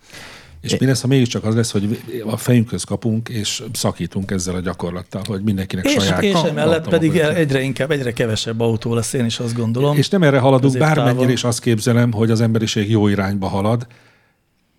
És 0.65 0.77
mi 0.77 0.85
lesz, 0.85 1.01
ha 1.01 1.07
mégiscsak 1.07 1.43
az 1.43 1.55
lesz, 1.55 1.71
hogy 1.71 1.99
a 2.25 2.37
fejünkhöz 2.37 2.83
kapunk, 2.83 3.29
és 3.29 3.63
szakítunk 3.73 4.31
ezzel 4.31 4.55
a 4.55 4.59
gyakorlattal, 4.59 5.21
hogy 5.25 5.41
mindenkinek 5.43 5.85
És, 5.85 6.03
saját 6.03 6.23
és 6.23 6.33
emellett 6.33 6.87
pedig 6.89 7.09
autója. 7.09 7.33
egyre 7.33 7.61
inkább, 7.61 7.91
egyre 7.91 8.13
kevesebb 8.13 8.59
autó 8.59 8.93
lesz, 8.93 9.13
én 9.13 9.25
is 9.25 9.39
azt 9.39 9.55
gondolom. 9.55 9.97
És 9.97 10.09
nem 10.09 10.23
erre 10.23 10.39
haladunk, 10.39 10.77
bármennyire 10.77 11.31
is 11.31 11.43
azt 11.43 11.59
képzelem, 11.59 12.11
hogy 12.11 12.31
az 12.31 12.41
emberiség 12.41 12.89
jó 12.89 13.07
irányba 13.07 13.47
halad. 13.47 13.87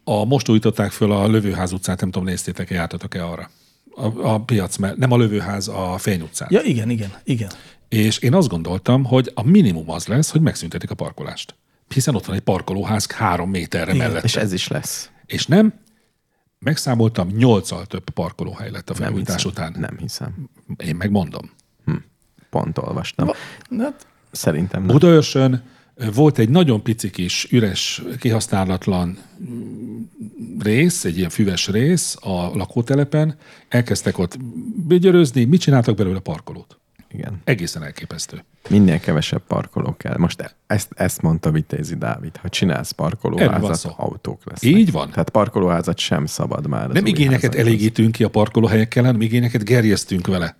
A, 0.05 0.25
most 0.25 0.49
újították 0.49 0.91
föl 0.91 1.13
a 1.13 1.27
Lövőház 1.29 1.73
utcát, 1.73 2.01
nem 2.01 2.11
tudom, 2.11 2.29
néztétek-e, 2.29 2.75
jártatok-e 2.75 3.25
arra? 3.27 3.51
A, 3.95 4.29
a 4.29 4.41
piac, 4.41 4.77
mert 4.77 4.97
nem 4.97 5.13
a 5.13 5.17
Lövőház, 5.17 5.69
a 5.69 5.95
Fény 5.99 6.21
utcát. 6.21 6.51
Ja, 6.51 6.61
igen, 6.61 6.91
igen, 6.91 7.11
igen. 7.25 7.51
És 7.89 8.19
én 8.19 8.35
azt 8.35 8.49
gondoltam, 8.49 9.05
hogy 9.05 9.31
a 9.35 9.43
minimum 9.43 9.91
az 9.91 10.07
lesz, 10.07 10.31
hogy 10.31 10.41
megszüntetik 10.41 10.91
a 10.91 10.95
parkolást. 10.95 11.55
Hiszen 11.95 12.15
ott 12.15 12.25
van 12.25 12.37
egy 12.37 12.43
parkolóház 12.43 13.11
három 13.11 13.51
méterre 13.51 13.95
Igen. 13.95 14.07
mellett. 14.07 14.25
És 14.25 14.37
ez 14.37 14.53
is 14.53 14.69
lesz. 14.69 15.11
És 15.27 15.47
nem, 15.47 15.75
megszámoltam, 16.59 17.29
nyolccal 17.29 17.87
több 17.87 18.11
parkolóhely 18.11 18.71
lett 18.71 18.91
a 18.91 18.95
Nem 18.99 19.03
felújítás 19.03 19.43
hiszem. 19.43 19.51
után. 19.51 19.81
Nem 19.81 19.97
hiszem. 19.99 20.49
Én 20.77 20.97
megmondom. 20.97 21.51
Pont 22.51 22.79
olvastam. 22.79 23.31
Hát, 23.79 24.07
Szerintem 24.31 24.83
nem. 24.85 24.93
Budaörsön 24.93 25.63
volt 26.15 26.39
egy 26.39 26.49
nagyon 26.49 26.83
pici 26.83 27.11
kis, 27.11 27.49
üres, 27.51 28.03
kihasználatlan 28.19 29.19
mm, 29.51 30.03
rész, 30.59 31.05
egy 31.05 31.17
ilyen 31.19 31.31
füves 31.31 31.69
rész 31.69 32.17
a 32.21 32.51
lakótelepen, 32.55 33.37
elkezdtek 33.69 34.19
ott 34.19 34.39
bügyörözni, 34.87 35.45
mit 35.45 35.61
csináltak 35.61 35.97
belőle 35.97 36.19
parkolót? 36.19 36.79
Igen. 37.11 37.41
Egészen 37.45 37.83
elképesztő. 37.83 38.45
Minél 38.69 39.01
kevesebb 39.01 39.43
parkoló 39.47 39.97
kell. 39.97 40.17
Most 40.17 40.55
ezt, 40.67 40.89
ezt 40.97 41.23
mondta 41.23 41.51
Vitézi 41.51 41.97
Dávid, 41.97 42.37
ha 42.37 42.49
csinálsz 42.49 42.91
parkolóházat, 42.91 43.95
autók 43.97 44.41
lesznek. 44.45 44.73
Így 44.73 44.93
van. 44.93 45.11
Tehát 45.11 45.31
parkolóházat 45.31 45.99
sem 45.99 46.27
szabad 46.27 46.67
már. 46.67 46.89
Nem 46.89 47.07
igényeket 47.07 47.55
elégítünk 47.55 48.13
ki 48.13 48.25
a 48.25 48.29
parkolóhelyekkel, 48.29 49.05
hanem 49.05 49.21
igényeket 49.21 49.65
gerjesztünk 49.65 50.27
vele. 50.27 50.57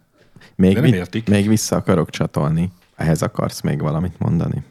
Még, 0.55 0.75
de 0.75 0.81
nem 0.81 0.91
vi- 0.91 0.97
értik. 0.97 1.29
még 1.29 1.49
vissza 1.49 1.77
akarok 1.77 2.11
csatolni. 2.11 2.71
Ehhez 2.97 3.23
akarsz 3.23 3.61
még 3.61 3.81
valamit 3.81 4.19
mondani? 4.19 4.65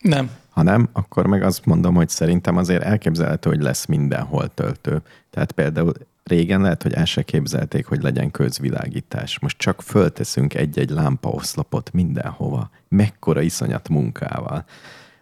nem. 0.00 0.30
Ha 0.50 0.62
nem, 0.62 0.88
akkor 0.92 1.26
meg 1.26 1.42
azt 1.42 1.64
mondom, 1.64 1.94
hogy 1.94 2.08
szerintem 2.08 2.56
azért 2.56 2.82
elképzelhető, 2.82 3.50
hogy 3.50 3.60
lesz 3.60 3.86
mindenhol 3.86 4.54
töltő. 4.54 5.02
Tehát 5.30 5.52
például 5.52 5.92
régen 6.26 6.60
lehet, 6.60 6.82
hogy 6.82 6.92
el 6.92 7.04
se 7.04 7.22
képzelték, 7.22 7.86
hogy 7.86 8.02
legyen 8.02 8.30
közvilágítás. 8.30 9.38
Most 9.38 9.58
csak 9.58 9.82
fölteszünk 9.82 10.54
egy-egy 10.54 10.90
lámpaoszlopot 10.90 11.92
mindenhova. 11.92 12.70
Mekkora 12.88 13.40
iszonyat 13.40 13.88
munkával, 13.88 14.64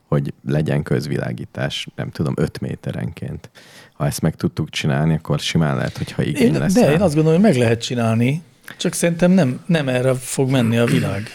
hogy 0.09 0.35
legyen 0.49 0.83
közvilágítás, 0.83 1.89
nem 1.97 2.11
tudom, 2.11 2.35
5 2.37 2.61
méterenként. 2.61 3.51
Ha 3.93 4.07
ezt 4.07 4.21
meg 4.21 4.35
tudtuk 4.35 4.71
csinálni, 4.71 5.15
akkor 5.15 5.39
simán 5.39 5.77
lehet, 5.77 5.97
hogyha 5.97 6.23
igény 6.23 6.55
Én, 6.55 6.59
lesz. 6.59 6.73
de 6.73 6.87
rá. 6.87 6.93
én 6.93 7.01
azt 7.01 7.15
gondolom, 7.15 7.41
hogy 7.41 7.51
meg 7.51 7.61
lehet 7.61 7.83
csinálni, 7.83 8.43
csak 8.77 8.93
szerintem 8.93 9.31
nem, 9.31 9.61
nem 9.67 9.89
erre 9.89 10.15
fog 10.15 10.51
menni 10.51 10.77
a 10.79 10.85
világ. 10.85 11.29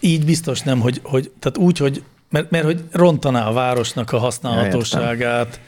Így 0.00 0.24
biztos 0.24 0.60
nem, 0.60 0.80
hogy, 0.80 1.00
hogy 1.02 1.30
tehát 1.38 1.58
úgy, 1.58 1.78
hogy 1.78 2.02
mert, 2.30 2.50
mert 2.50 2.64
hogy 2.64 2.84
rontaná 2.92 3.46
a 3.46 3.52
városnak 3.52 4.12
a 4.12 4.18
használhatóságát, 4.18 5.60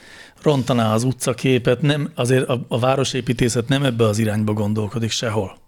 rontaná 0.42 0.94
az 0.94 1.04
utcaképet, 1.04 1.80
nem, 1.80 2.10
azért 2.14 2.48
a, 2.48 2.64
a 2.68 2.78
városépítészet 2.78 3.68
nem 3.68 3.84
ebbe 3.84 4.04
az 4.04 4.18
irányba 4.18 4.52
gondolkodik 4.52 5.10
sehol, 5.10 5.58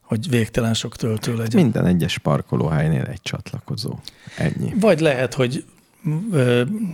hogy 0.00 0.28
végtelen 0.28 0.74
sok 0.74 0.96
töltő 0.96 1.36
legyen. 1.36 1.62
Minden 1.62 1.86
egyes 1.86 2.18
parkolóhelynél 2.18 3.04
egy 3.04 3.22
csatlakozó. 3.22 3.98
Ennyi. 4.36 4.74
Vagy 4.80 5.00
lehet, 5.00 5.34
hogy 5.34 5.64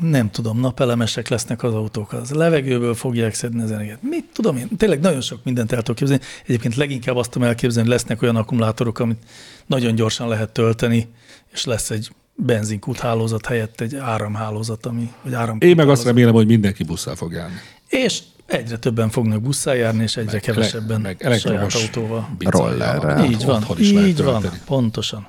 nem 0.01 0.31
tudom, 0.31 0.61
napelemesek 0.61 1.29
lesznek 1.29 1.63
az 1.63 1.75
autók, 1.75 2.13
az 2.13 2.31
levegőből 2.31 2.95
fogják 2.95 3.35
szedni 3.35 3.63
az 3.63 3.71
energiát. 3.71 4.03
Mit 4.03 4.25
tudom 4.33 4.57
én? 4.57 4.69
Tényleg 4.77 5.01
nagyon 5.01 5.21
sok 5.21 5.45
mindent 5.45 5.73
el 5.73 5.79
tudok 5.79 5.97
képzelni. 5.97 6.23
Egyébként 6.47 6.75
leginkább 6.75 7.17
azt 7.17 7.31
tudom 7.31 7.49
elképzelni, 7.49 7.89
hogy 7.89 7.99
lesznek 7.99 8.23
olyan 8.23 8.37
akkumulátorok, 8.37 8.99
amit 8.99 9.23
nagyon 9.67 9.95
gyorsan 9.95 10.29
lehet 10.29 10.51
tölteni, 10.53 11.09
és 11.53 11.65
lesz 11.65 11.91
egy 11.91 12.11
benzinkút 12.47 12.99
hálózat 12.99 13.47
helyett 13.47 13.81
egy 13.81 13.97
áramhálózat, 13.97 14.87
ami, 14.87 15.13
vagy 15.23 15.35
áramkút 15.35 15.63
Én 15.63 15.77
meg 15.77 15.89
azt 15.89 16.05
remélem, 16.05 16.33
hogy 16.35 16.47
mindenki 16.47 16.85
busszal 16.85 17.17
fog 17.17 17.33
járni. 17.33 17.57
És 17.89 18.21
egyre 18.47 18.77
többen 18.79 19.11
fognak 19.11 19.43
busszal 19.43 19.75
járni, 19.75 20.03
és 20.03 20.17
egyre 20.17 20.39
kevesebben 20.39 21.01
meg 21.01 21.17
saját 21.21 21.45
elektromos 21.45 21.75
autóval. 21.75 22.29
bicajjal, 22.39 22.71
Rollerrel. 22.71 23.25
Így 23.25 23.45
van, 23.45 23.65
is 23.77 23.91
így 23.91 24.23
van, 24.23 24.45
pontosan. 24.65 25.27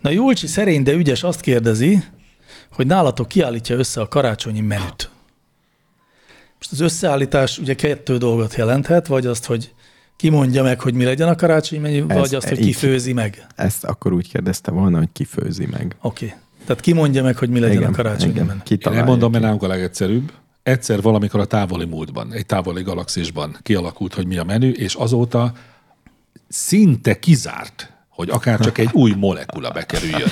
Na 0.00 0.10
Julcsi 0.10 0.46
szerény, 0.46 0.82
de 0.82 0.92
ügyes 0.92 1.22
azt 1.22 1.40
kérdezi, 1.40 2.02
hogy 2.72 2.86
nálatok 2.86 3.28
kiállítja 3.28 3.76
össze 3.76 4.00
a 4.00 4.08
karácsonyi 4.08 4.60
menüt. 4.60 5.10
Most 6.56 6.72
az 6.72 6.80
összeállítás 6.80 7.58
ugye 7.58 7.74
kettő 7.74 8.16
dolgot 8.16 8.54
jelenthet, 8.54 9.06
vagy 9.06 9.26
azt, 9.26 9.44
hogy 9.44 9.72
ki 10.20 10.28
mondja 10.28 10.62
meg, 10.62 10.80
hogy 10.80 10.94
mi 10.94 11.04
legyen 11.04 11.28
a 11.28 11.34
karácsonyi 11.34 11.80
menü, 11.82 12.04
Ez- 12.08 12.18
vagy 12.18 12.34
azt, 12.34 12.48
hogy 12.48 12.58
ki 12.58 12.72
főzi 12.72 13.12
meg. 13.12 13.46
Ezt 13.56 13.84
akkor 13.84 14.12
úgy 14.12 14.28
kérdezte 14.28 14.70
volna, 14.70 14.98
hogy 14.98 15.08
ki 15.12 15.24
főzi 15.24 15.66
meg. 15.70 15.96
Oké. 16.00 16.24
Okay. 16.24 16.38
Tehát 16.66 16.82
ki 16.82 16.92
mondja 16.92 17.22
meg, 17.22 17.36
hogy 17.36 17.48
mi 17.48 17.58
legyen 17.58 17.82
a 17.82 17.90
karácsonyi 17.90 18.32
menü. 18.32 18.58
Én 18.68 18.78
elmondom, 18.92 19.30
mert 19.30 19.44
nálunk 19.44 19.62
a 19.62 19.66
legegyszerűbb. 19.66 20.32
Egyszer 20.62 21.02
valamikor 21.02 21.40
a 21.40 21.44
távoli 21.44 21.84
múltban, 21.84 22.32
egy 22.32 22.46
távoli 22.46 22.82
galaxisban 22.82 23.56
kialakult, 23.62 24.14
hogy 24.14 24.26
mi 24.26 24.36
a 24.36 24.44
menü, 24.44 24.70
és 24.70 24.94
azóta 24.94 25.52
szinte 26.48 27.18
kizárt, 27.18 27.92
hogy 28.08 28.30
akár 28.30 28.60
csak 28.60 28.78
egy 28.78 28.90
új 28.92 29.14
molekula 29.16 29.70
bekerüljön. 29.70 30.30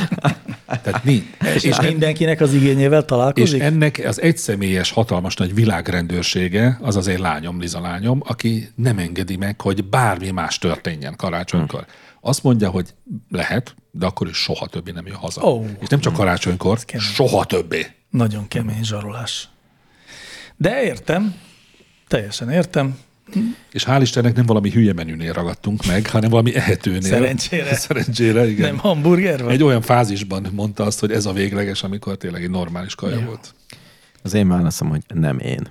Tehát 0.69 1.05
nincs. 1.05 1.25
És, 1.55 1.63
és 1.63 1.81
mindenkinek 1.81 2.41
az 2.41 2.53
igényével 2.53 3.01
És 3.01 3.05
találkozik? 3.07 3.61
ennek 3.61 4.03
az 4.07 4.21
egyszemélyes, 4.21 4.91
hatalmas 4.91 5.35
nagy 5.35 5.55
világrendőrsége, 5.55 6.79
az 6.83 6.97
az 6.97 7.07
én 7.07 7.21
lányom, 7.21 7.61
Liza 7.61 7.81
lányom, 7.81 8.23
aki 8.27 8.69
nem 8.75 8.99
engedi 8.99 9.37
meg, 9.37 9.61
hogy 9.61 9.85
bármi 9.85 10.31
más 10.31 10.59
történjen 10.59 11.17
karácsonykor. 11.17 11.87
Azt 12.21 12.43
mondja, 12.43 12.71
hogy 12.71 12.95
lehet, 13.31 13.75
de 13.91 14.07
akkor 14.07 14.29
is 14.29 14.37
soha 14.37 14.67
többé 14.67 14.91
nem 14.91 15.07
jön 15.07 15.17
haza. 15.17 15.43
Ó. 15.43 15.67
És 15.81 15.89
nem 15.89 16.01
csak 16.01 16.13
karácsonykor, 16.13 16.79
kemény. 16.85 17.07
soha 17.07 17.45
többé. 17.45 17.87
Nagyon 18.11 18.49
kemény 18.49 18.85
zsarolás. 18.85 19.49
De 20.57 20.83
értem, 20.83 21.35
teljesen 22.09 22.51
értem. 22.51 22.99
És 23.73 23.85
hál' 23.87 23.99
Istennek 24.03 24.35
nem 24.35 24.47
valami 24.47 24.71
hülye 24.71 24.93
menünél 24.93 25.33
ragadtunk 25.33 25.87
meg, 25.87 26.07
hanem 26.07 26.31
valami 26.31 26.55
ehetőnél. 26.55 27.01
Szerencsére. 27.01 27.75
Szerencsére, 27.87 28.49
igen. 28.49 28.69
Nem 28.69 28.79
hamburger 28.79 29.43
van? 29.43 29.51
Egy 29.51 29.63
olyan 29.63 29.83
fázisban 29.83 30.47
mondta 30.53 30.85
azt, 30.85 31.01
hogy 31.01 31.13
ez 31.13 31.27
a 31.27 31.33
végleges, 31.33 31.83
amikor 31.83 32.17
tényleg 32.17 32.43
egy 32.43 32.51
normális 32.51 32.95
kaja 32.95 33.21
volt. 33.21 33.55
Az 34.23 34.35
én 34.35 34.49
válaszom, 34.49 34.89
hogy 34.89 35.03
nem 35.15 35.39
én. 35.39 35.67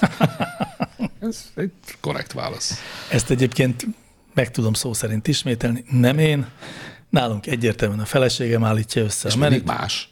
Ez 1.20 1.50
egy 1.54 1.70
korrekt 2.00 2.32
válasz. 2.32 2.80
Ezt 3.10 3.30
egyébként 3.30 3.86
meg 4.34 4.50
tudom 4.50 4.72
szó 4.72 4.92
szerint 4.92 5.28
ismételni. 5.28 5.84
Nem 5.90 6.18
én. 6.18 6.46
Nálunk 7.10 7.46
egyértelműen 7.46 8.00
a 8.00 8.04
feleségem 8.04 8.64
állítja 8.64 9.02
össze 9.02 9.28
És 9.28 9.34
a 9.34 9.38
mindig 9.38 9.64
menüt. 9.64 9.80
más. 9.80 10.08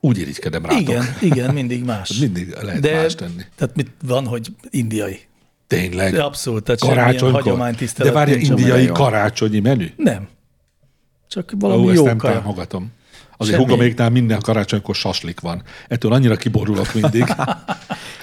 Úgy 0.00 0.18
irigykedem 0.18 0.66
rátok. 0.66 0.80
Igen, 0.80 1.16
igen, 1.20 1.54
mindig 1.54 1.84
más. 1.84 2.12
Mindig 2.20 2.56
lehet 2.62 2.80
De, 2.80 2.94
más 3.02 3.14
tenni. 3.14 3.42
Tehát 3.56 3.76
mit 3.76 3.90
van, 4.02 4.26
hogy 4.26 4.48
indiai. 4.70 5.20
Tényleg. 5.74 6.12
De 6.12 6.22
abszolút, 6.22 6.62
tehát 6.64 6.80
Karácsonykor. 6.80 7.42
hagyománytisztelet 7.42 8.12
De 8.12 8.18
várja, 8.18 8.36
indiai 8.36 8.86
karácsonyi 8.86 9.60
menü? 9.60 9.86
Nem. 9.96 10.28
Csak 11.28 11.50
Ó, 11.54 11.58
valami 11.58 11.86
ezt 11.88 11.96
jó 11.96 12.04
nem 12.04 12.16
kaja. 12.16 12.34
támogatom. 12.34 12.92
Azért 13.36 13.56
Semmi. 13.58 13.70
hugoméknál 13.70 14.10
minden 14.10 14.40
karácsonykor 14.40 14.94
saslik 14.94 15.40
van. 15.40 15.62
Ettől 15.88 16.12
annyira 16.12 16.36
kiborulok 16.36 16.94
mindig. 16.94 17.24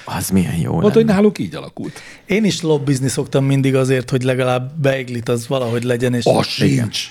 Az 0.05 0.29
milyen 0.29 0.55
jó 0.55 0.71
Mondta, 0.71 0.93
hogy 0.93 1.05
náluk 1.05 1.39
így 1.39 1.55
alakult. 1.55 1.99
Én 2.25 2.43
is 2.45 2.61
lobbizni 2.61 3.07
szoktam 3.07 3.45
mindig 3.45 3.75
azért, 3.75 4.09
hogy 4.09 4.23
legalább 4.23 4.73
beiglit 4.81 5.29
az 5.29 5.47
valahogy 5.47 5.83
legyen. 5.83 6.13
És 6.13 6.25
Az 6.25 6.45
sincs. 6.47 7.07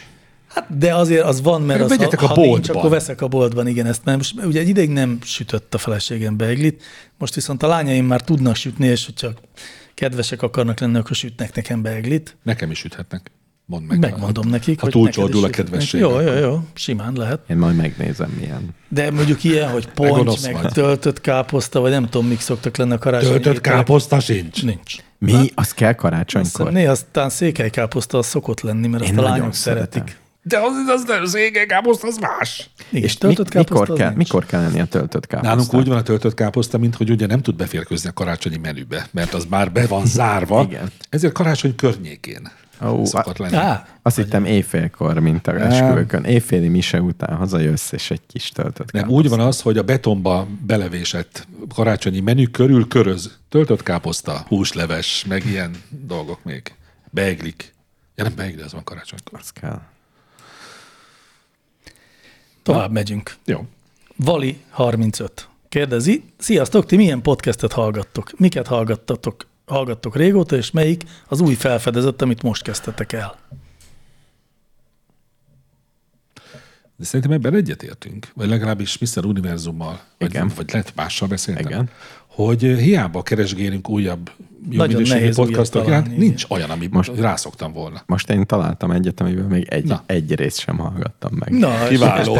Hát, 0.49 0.79
de 0.79 0.95
azért 0.95 1.25
az 1.25 1.43
van, 1.43 1.63
mert 1.63 1.81
az, 1.81 1.91
ha, 1.91 1.97
Vegyetek 1.97 2.23
a 2.23 2.27
ha 2.27 2.41
nincs, 2.41 2.69
akkor 2.69 2.91
veszek 2.91 3.21
a 3.21 3.29
boltban, 3.29 3.67
igen, 3.67 3.87
ezt 3.87 4.05
nem. 4.05 4.17
Most 4.17 4.35
Ugye 4.45 4.61
egy 4.61 4.69
ideig 4.69 4.91
nem 4.91 5.19
sütött 5.25 5.75
a 5.75 5.79
feleségem 5.79 6.37
beiglit, 6.37 6.83
most 7.19 7.35
viszont 7.35 7.63
a 7.63 7.67
lányaim 7.67 8.07
már 8.07 8.21
tudnak 8.21 8.55
sütni, 8.57 8.87
és 8.87 9.05
hogyha 9.05 9.29
kedvesek 10.01 10.43
akarnak 10.43 10.81
lenni, 10.81 10.99
akkor 10.99 11.17
sütnek 11.17 11.55
nekem 11.55 11.83
beiglit. 11.83 12.37
Nekem 12.43 12.71
is 12.71 12.85
üthetnek. 12.85 13.31
Mondd 13.67 13.85
meg. 13.85 13.99
Megmondom 13.99 14.49
nekik, 14.49 14.79
Ha 14.79 14.85
hogy 14.85 14.93
túlcsordul 14.93 15.45
a 15.45 15.49
kedvesség. 15.51 16.01
Jó, 16.01 16.21
jó, 16.21 16.33
jó, 16.33 16.61
simán 16.75 17.13
lehet. 17.17 17.41
Én 17.49 17.57
majd 17.57 17.77
megnézem, 17.77 18.31
milyen. 18.41 18.69
De 18.89 19.11
mondjuk 19.11 19.45
ilyen, 19.45 19.71
hogy 19.71 19.87
ponty, 19.89 20.43
meg, 20.43 20.63
vagy. 20.63 20.73
töltött 20.73 21.21
káposzta, 21.21 21.81
vagy 21.81 21.91
nem 21.91 22.09
tudom, 22.09 22.27
mik 22.27 22.41
szoktak 22.41 22.77
lenni 22.77 22.93
a 22.93 22.99
karácsonyi 22.99 23.31
Töltött 23.33 23.55
ételek. 23.57 23.77
káposzta 23.79 24.21
sincs. 24.21 24.65
Nincs. 24.65 24.97
Mi? 25.19 25.51
Az 25.55 25.73
kell 25.75 25.89
Aztán 25.89 25.95
karácsonykor? 25.95 26.73
néha 26.73 26.91
aztán 26.91 27.31
székelykáposzta 27.31 28.19
az 28.19 28.27
szokott 28.27 28.61
lenni, 28.61 28.87
mert 28.87 29.03
azt 29.03 29.17
a 29.17 29.23
lányok 29.23 29.55
szeretik. 29.55 30.20
De 30.43 30.59
az, 30.59 30.73
az 30.89 31.05
nem 31.07 31.25
székely 31.25 31.67
káposzta, 31.67 32.07
az 32.07 32.19
más. 32.19 32.71
Igen, 32.91 33.03
És 33.05 33.13
mi, 33.13 33.19
töltött 33.19 33.49
káposzta 33.49 33.75
mikor, 33.75 33.91
az 33.91 33.99
kell, 33.99 34.09
nincs. 34.09 34.19
mikor 34.19 34.47
kell 34.47 34.61
lenni 34.61 34.81
a 34.81 34.85
töltött 34.87 35.27
káposzta? 35.27 35.55
Nálunk 35.55 35.75
úgy 35.75 35.89
van 35.89 35.97
a 35.97 36.03
töltött 36.03 36.35
káposzta, 36.35 36.79
mint 36.79 36.95
hogy 36.97 37.11
ugye 37.11 37.27
nem 37.27 37.43
tud 37.43 37.57
beférkőzni 37.57 38.09
a 38.09 38.13
karácsonyi 38.13 38.57
menübe, 38.57 39.09
mert 39.11 39.35
az 39.35 39.45
már 39.45 39.73
be 39.73 39.87
van 39.87 40.07
zárva. 40.07 40.63
Igen. 40.71 40.91
Ezért 41.09 41.33
karácsony 41.33 41.75
környékén 41.75 42.51
Ó, 42.87 43.05
szokott 43.05 43.39
lenni. 43.39 43.57
Á, 43.57 43.87
Azt 44.03 44.17
hittem 44.17 44.45
éjfélkor, 44.45 45.19
mint 45.19 45.47
a 45.47 45.55
esküvőkön. 45.61 46.25
Éjféli 46.25 46.69
mise 46.69 47.01
után 47.01 47.37
hazajössz, 47.37 47.93
és 47.93 48.11
egy 48.11 48.21
kis 48.27 48.49
töltött 48.49 48.93
Nem, 48.93 49.09
úgy 49.09 49.29
van 49.29 49.41
az, 49.41 49.61
hogy 49.61 49.79
a 49.79 49.83
betonba 49.83 50.47
belevésett 50.67 51.47
karácsonyi 51.75 52.21
menü 52.21 52.47
körül 52.47 52.89
köröz 52.89 53.39
töltött 53.49 53.83
káposzta, 53.83 54.45
húsleves, 54.49 55.25
meg 55.29 55.47
ilyen 55.47 55.71
dolgok 55.89 56.45
még. 56.45 56.75
Beiglik. 57.11 57.75
Ja, 58.15 58.25
nem 58.25 58.33
beigli, 58.37 58.63
az 58.63 58.73
van 58.73 58.85
karácsonykor. 58.85 59.39
Az 59.39 59.51
kell. 59.51 59.81
Tovább 62.63 62.93
megyünk. 62.93 63.37
Jó. 63.45 63.67
Vali 64.17 64.61
35. 64.71 65.49
Kérdezi, 65.69 66.25
sziasztok, 66.39 66.87
ti 66.87 66.97
milyen 66.97 67.23
podcastet 67.23 67.73
hallgattok? 67.73 68.31
Miket 68.39 68.67
hallgattatok, 68.67 69.47
hallgattok 69.67 70.17
régóta, 70.17 70.57
és 70.57 70.71
melyik 70.71 71.05
az 71.29 71.41
új 71.41 71.55
felfedezett, 71.55 72.23
amit 72.23 72.43
most 72.43 72.63
kezdtetek 72.63 73.13
el? 73.13 73.39
De 76.97 77.07
szerintem 77.07 77.33
ebben 77.33 77.55
egyetértünk, 77.55 78.31
vagy 78.35 78.49
legalábbis 78.49 78.99
Mr. 78.99 79.25
Univerzummal, 79.25 80.01
vagy, 80.19 80.29
Igen. 80.29 80.53
vagy 80.57 80.71
lehet 80.73 80.95
mással 80.95 81.29
beszéltem, 81.29 81.67
Igen. 81.67 81.91
Hogy 82.35 82.61
hiába 82.63 83.23
keresgélünk 83.23 83.89
újabb, 83.89 84.31
jó 84.71 84.77
Nagyon 84.79 84.95
minőségű 84.95 85.19
nehéz 85.19 85.37
podcastok, 85.37 85.87
újat 85.87 86.03
találni, 86.03 86.17
nincs 86.25 86.45
olyan, 86.49 86.71
amit 86.71 86.91
most 86.93 87.13
rászoktam 87.19 87.73
volna. 87.73 88.03
Most 88.07 88.31
én 88.31 88.47
találtam 88.47 88.91
egyet, 88.91 89.21
amiből 89.21 89.47
még 89.47 89.67
egy, 89.71 89.85
Na. 89.85 90.03
egy 90.07 90.35
részt 90.35 90.59
sem 90.59 90.79
hallgattam 90.79 91.33
meg. 91.39 91.51
Na, 91.59 91.87
Kiváló. 91.89 92.39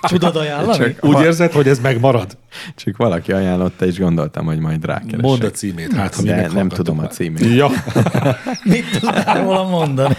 Tudod 0.00 0.36
ajánlani? 0.36 0.78
Csak- 0.84 1.04
Úgy 1.04 1.20
érzed, 1.20 1.52
hogy 1.52 1.68
ez 1.68 1.80
megmarad? 1.80 2.36
Csak 2.76 2.96
valaki 2.96 3.32
ajánlotta, 3.32 3.86
és 3.86 3.98
gondoltam, 3.98 4.44
hogy 4.46 4.58
majd 4.58 4.84
rákeresek. 4.84 5.20
Mondd 5.20 5.44
a 5.44 5.50
címét, 5.50 5.92
hát 5.92 6.14
ha 6.14 6.22
De 6.22 6.48
nem 6.54 6.68
tudom 6.68 6.98
a 6.98 7.00
már. 7.00 7.10
címét. 7.10 7.54
Ja, 7.54 7.68
Mit 8.64 8.84
tudnál 9.00 9.42
róla 9.42 9.68
mondani? 9.68 10.14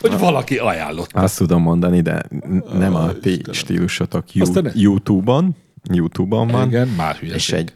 hogy 0.00 0.18
valaki 0.18 0.56
ajánlott. 0.56 1.10
Azt 1.12 1.38
tudom 1.38 1.62
mondani, 1.62 2.00
de 2.00 2.22
nem 2.78 2.94
a 2.94 3.12
ti 3.12 3.40
stílusotok 3.50 4.34
You- 4.34 4.70
YouTube-on, 4.74 5.56
YouTube-on 5.92 6.46
van, 6.48 6.66
Igen, 6.68 6.88
már 6.88 7.14
hülyeség. 7.16 7.38
és 7.40 7.52
egy 7.52 7.72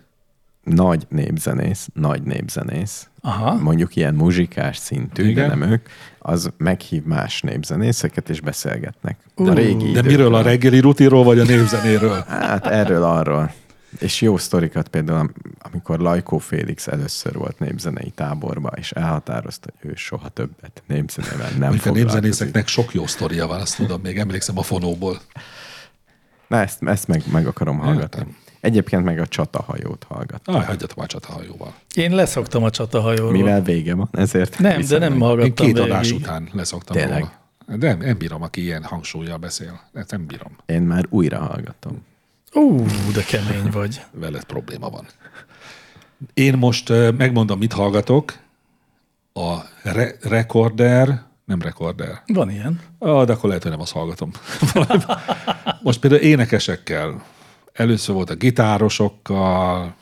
nagy 0.63 1.07
népzenész, 1.09 1.89
nagy 1.95 2.23
népzenész, 2.23 3.09
Aha. 3.21 3.55
mondjuk 3.55 3.97
ilyen 3.97 4.15
muzsikás 4.15 4.77
szintű, 4.77 5.29
Igen. 5.29 5.49
de 5.49 5.55
nem 5.55 5.71
ők, 5.71 5.87
az 6.19 6.51
meghív 6.57 7.03
más 7.05 7.41
népzenészeket, 7.41 8.29
és 8.29 8.41
beszélgetnek. 8.41 9.19
A 9.35 9.43
Ú, 9.43 9.53
régi 9.53 9.77
De 9.85 9.89
időkről. 9.89 10.11
miről 10.13 10.35
a 10.35 10.43
reggeli 10.43 10.79
rutiról, 10.81 11.25
vagy 11.25 11.39
a 11.39 11.45
népzenéről? 11.45 12.25
Hát 12.29 12.67
erről, 12.67 13.03
arról. 13.03 13.53
És 13.99 14.21
jó 14.21 14.37
sztorikat 14.37 14.89
például, 14.89 15.19
am- 15.19 15.33
amikor 15.59 15.99
Lajkó 15.99 16.39
Félix 16.39 16.87
először 16.87 17.35
volt 17.35 17.59
népzenei 17.59 18.11
táborba, 18.15 18.69
és 18.77 18.91
elhatározta, 18.91 19.71
hogy 19.81 19.91
ő 19.91 19.95
soha 19.97 20.29
többet 20.29 20.83
népzenével 20.87 21.51
nem 21.51 21.69
Mondjuk 21.69 21.87
a 21.87 21.91
népzenészeknek 21.99 22.67
sok 22.69 22.95
jó 22.95 23.07
sztoria 23.07 23.47
van, 23.47 23.61
azt 23.61 23.77
tudom, 23.77 24.01
még 24.01 24.19
emlékszem 24.19 24.59
a 24.59 24.63
fonóból. 24.63 25.21
Na 26.49 26.61
ezt, 26.61 26.83
ezt 26.83 27.07
meg, 27.09 27.23
meg 27.33 27.47
akarom 27.47 27.79
hallgatni. 27.79 28.19
Értem. 28.21 28.37
Egyébként 28.61 29.05
meg 29.05 29.19
a 29.19 29.27
csatahajót 29.27 30.05
hallgat. 30.09 30.41
Aj, 30.45 30.65
hagyjatok 30.65 30.97
már 30.97 31.07
csatahajóval. 31.07 31.75
Én 31.95 32.15
leszoktam 32.15 32.63
a 32.65 32.71
csatahajóról. 32.71 33.33
Mivel 33.33 33.63
vége 33.63 33.95
van, 33.95 34.09
ezért 34.13 34.59
Nem, 34.59 34.81
de 34.89 34.99
nem 34.99 35.13
meg. 35.13 35.21
Én 35.21 35.27
hallgattam 35.27 35.67
két 35.67 35.75
végig. 35.77 35.91
adás 35.91 36.11
után 36.13 36.49
leszoktam 36.53 36.97
Tényleg? 36.97 37.19
róla. 37.19 37.33
De 37.79 37.89
nem, 37.89 37.99
nem 37.99 38.19
bírom, 38.19 38.43
aki 38.43 38.63
ilyen 38.63 38.85
hangsúlyjal 38.85 39.37
beszél. 39.37 39.81
Ezt 39.93 40.11
nem 40.11 40.27
bírom. 40.27 40.57
Én 40.67 40.83
már 40.83 41.05
újra 41.09 41.39
hallgatom. 41.39 42.05
Ú, 42.53 42.85
de 43.15 43.23
kemény 43.23 43.71
vagy. 43.73 44.01
Veled 44.21 44.45
probléma 44.45 44.89
van. 44.91 45.07
Én 46.35 46.57
most 46.57 46.89
megmondom, 47.17 47.59
mit 47.59 47.73
hallgatok. 47.73 48.33
A 49.33 49.55
re- 49.83 50.17
recorder, 50.23 51.23
nem 51.49 51.63
recorder. 51.63 52.23
Van 52.27 52.51
ilyen. 52.51 52.81
Ah, 52.99 53.27
de 53.27 53.33
akkor 53.33 53.49
lehet, 53.49 53.63
hogy 53.63 53.73
nem 53.73 53.81
azt 53.81 53.93
hallgatom. 53.93 54.31
Most 55.83 56.01
például 56.01 56.23
énekesekkel. 56.23 57.25
Először 57.73 58.15
volt 58.15 58.31
a 58.31 58.35
gitárosokkal, 58.35 59.95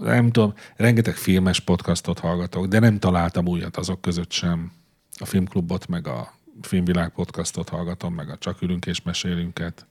nem 0.00 0.30
tudom, 0.30 0.54
rengeteg 0.76 1.14
filmes 1.14 1.60
podcastot 1.60 2.18
hallgatok, 2.18 2.66
de 2.66 2.78
nem 2.78 2.98
találtam 2.98 3.46
újat 3.46 3.76
azok 3.76 4.00
között 4.00 4.30
sem. 4.30 4.72
A 5.18 5.24
filmklubot, 5.24 5.88
meg 5.88 6.06
a 6.06 6.32
filmvilág 6.62 7.10
podcastot 7.10 7.68
hallgatom, 7.68 8.14
meg 8.14 8.30
a 8.30 8.38
Csak 8.38 8.62
ülünk 8.62 8.86
és 8.86 9.02
mesélünket. 9.02 9.86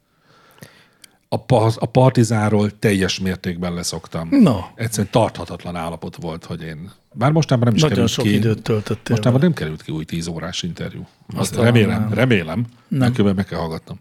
A, 1.31 1.38
pa- 1.38 1.76
a 1.76 1.85
Partizánról 1.85 2.80
teljes 2.80 3.19
mértékben 3.19 3.73
leszoktam. 3.73 4.27
No. 4.31 4.57
Egyszerűen 4.76 5.11
tarthatatlan 5.11 5.76
állapot 5.76 6.15
volt, 6.15 6.45
hogy 6.45 6.61
én... 6.61 6.91
Bár 7.14 7.31
mostában 7.31 7.64
nem 7.65 7.76
is 7.76 7.81
Nagyon 7.81 7.95
került 7.95 8.14
sok 8.14 8.26
ki. 8.26 8.34
időt 8.34 8.61
töltöttél. 8.61 9.15
Mostában 9.15 9.31
vele. 9.39 9.43
nem 9.43 9.53
került 9.53 9.81
ki 9.81 9.91
új 9.91 10.03
10 10.06 10.27
órás 10.27 10.64
interjú. 10.64 11.07
Azt 11.35 11.56
remélem, 11.56 11.99
nem. 11.99 12.14
remélem. 12.14 12.65
Nem. 12.88 13.11
Különben 13.11 13.35
meg 13.35 13.45
kell 13.45 13.60
hallgatnom. 13.60 13.99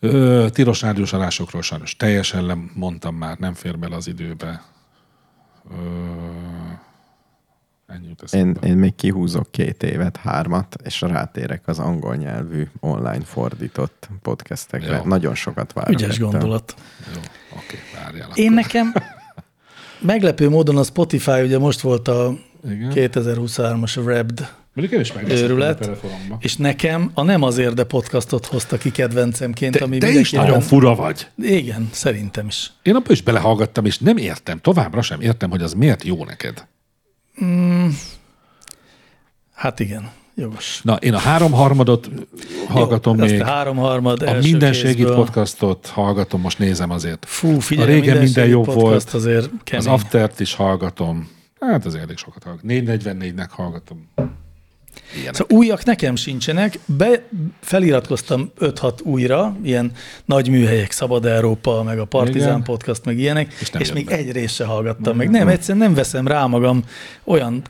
Ö, 0.00 0.46
tilos 0.52 0.80
rádiós 0.82 1.12
adásokról 1.12 1.62
sajnos 1.62 1.96
teljesen 1.96 2.44
nem 2.44 2.70
mondtam 2.74 3.14
már, 3.14 3.38
nem 3.38 3.54
fér 3.54 3.78
bele 3.78 3.96
az 3.96 4.06
időbe. 4.06 4.62
Ö, 5.70 5.74
Én, 8.30 8.56
én 8.64 8.76
még 8.76 8.94
kihúzok 8.94 9.50
két 9.50 9.82
évet, 9.82 10.16
hármat, 10.16 10.76
és 10.84 11.00
rátérek 11.00 11.62
az 11.68 11.78
angol 11.78 12.16
nyelvű 12.16 12.66
online 12.80 13.24
fordított 13.24 14.08
podcastekre. 14.22 14.96
Jó. 14.96 15.02
Nagyon 15.04 15.34
sokat 15.34 15.72
várok. 15.72 15.90
Ügyes 15.92 16.14
ettől. 16.14 16.28
gondolat. 16.28 16.74
Jó, 17.14 17.20
oké, 17.56 17.78
várjál. 17.94 18.28
Én 18.34 18.52
nekem 18.52 18.92
meglepő 20.00 20.48
módon 20.48 20.76
a 20.76 20.82
Spotify 20.82 21.40
ugye 21.40 21.58
most 21.58 21.80
volt 21.80 22.08
a 22.08 22.34
Igen. 22.70 22.90
2023-as 22.94 23.96
Wrapped, 24.04 24.48
Mondjuk 24.74 25.12
én 25.12 25.22
is 25.30 25.40
Őrület. 25.40 25.90
és 26.38 26.56
nekem 26.56 27.10
a 27.14 27.22
Nem 27.22 27.42
azért, 27.42 27.74
de 27.74 27.84
podcastot 27.84 28.46
hozta 28.46 28.78
ki 28.78 28.90
kedvencemként, 28.90 29.76
Te, 29.78 29.84
ami 29.84 29.98
te 29.98 30.10
is 30.10 30.30
nagyon 30.30 30.60
fura 30.60 30.94
vagy. 30.94 31.28
Igen, 31.38 31.88
szerintem 31.92 32.46
is. 32.46 32.72
Én 32.82 32.94
abban 32.94 33.10
is 33.12 33.22
belehallgattam, 33.22 33.84
és 33.84 33.98
nem 33.98 34.16
értem, 34.16 34.58
továbbra 34.58 35.02
sem 35.02 35.20
értem, 35.20 35.50
hogy 35.50 35.62
az 35.62 35.72
miért 35.74 36.04
jó 36.04 36.24
neked. 36.24 36.66
Hát 39.54 39.80
igen, 39.80 40.10
jogos. 40.34 40.80
Na, 40.82 40.96
én 40.96 41.14
a 41.14 41.18
háromharmadot 41.18 42.10
hallgatom 42.68 43.18
Jó, 43.18 43.24
még. 43.24 43.40
a 43.40 43.44
háromharmad 43.44 44.22
A 44.22 44.26
első 44.26 44.50
minden 44.50 44.72
segít 44.72 44.96
kézből. 44.96 45.14
podcastot 45.14 45.86
hallgatom, 45.86 46.40
most 46.40 46.58
nézem 46.58 46.90
azért. 46.90 47.24
Fú, 47.28 47.58
figyelj, 47.58 47.90
a 47.90 47.92
régen 47.92 48.16
minden, 48.22 48.46
jobb 48.46 48.64
volt. 48.72 49.10
azért 49.12 49.50
kemény. 49.64 49.86
Az 49.86 49.92
Aftert 49.92 50.40
is 50.40 50.54
hallgatom. 50.54 51.28
Hát 51.60 51.86
azért 51.86 52.02
elég 52.02 52.16
sokat 52.16 52.42
hallgatom. 52.42 52.68
444-nek 52.70 53.48
hallgatom. 53.50 54.08
Ilyenek. 55.14 55.34
Szóval 55.34 55.56
újak 55.58 55.84
nekem 55.84 56.16
sincsenek, 56.16 56.78
be, 56.86 57.22
feliratkoztam 57.60 58.52
5-6 58.60 59.02
újra, 59.02 59.56
ilyen 59.62 59.92
nagy 60.24 60.48
műhelyek, 60.48 60.90
Szabad 60.90 61.26
Európa, 61.26 61.82
meg 61.82 61.98
a 61.98 62.04
Partizán 62.04 62.48
Igen. 62.48 62.62
Podcast, 62.62 63.04
meg 63.04 63.18
ilyenek, 63.18 63.52
És 63.60 63.70
és, 63.78 63.92
még 63.92 64.06
be. 64.06 64.16
egy 64.16 64.32
részt 64.32 64.54
se 64.54 64.64
hallgattam 64.64 65.16
meg. 65.16 65.30
Nem, 65.30 65.48
egyszerűen 65.48 65.84
nem 65.84 65.94
veszem 65.94 66.26
rá 66.26 66.46
magam, 66.46 66.84
olyan 67.24 67.62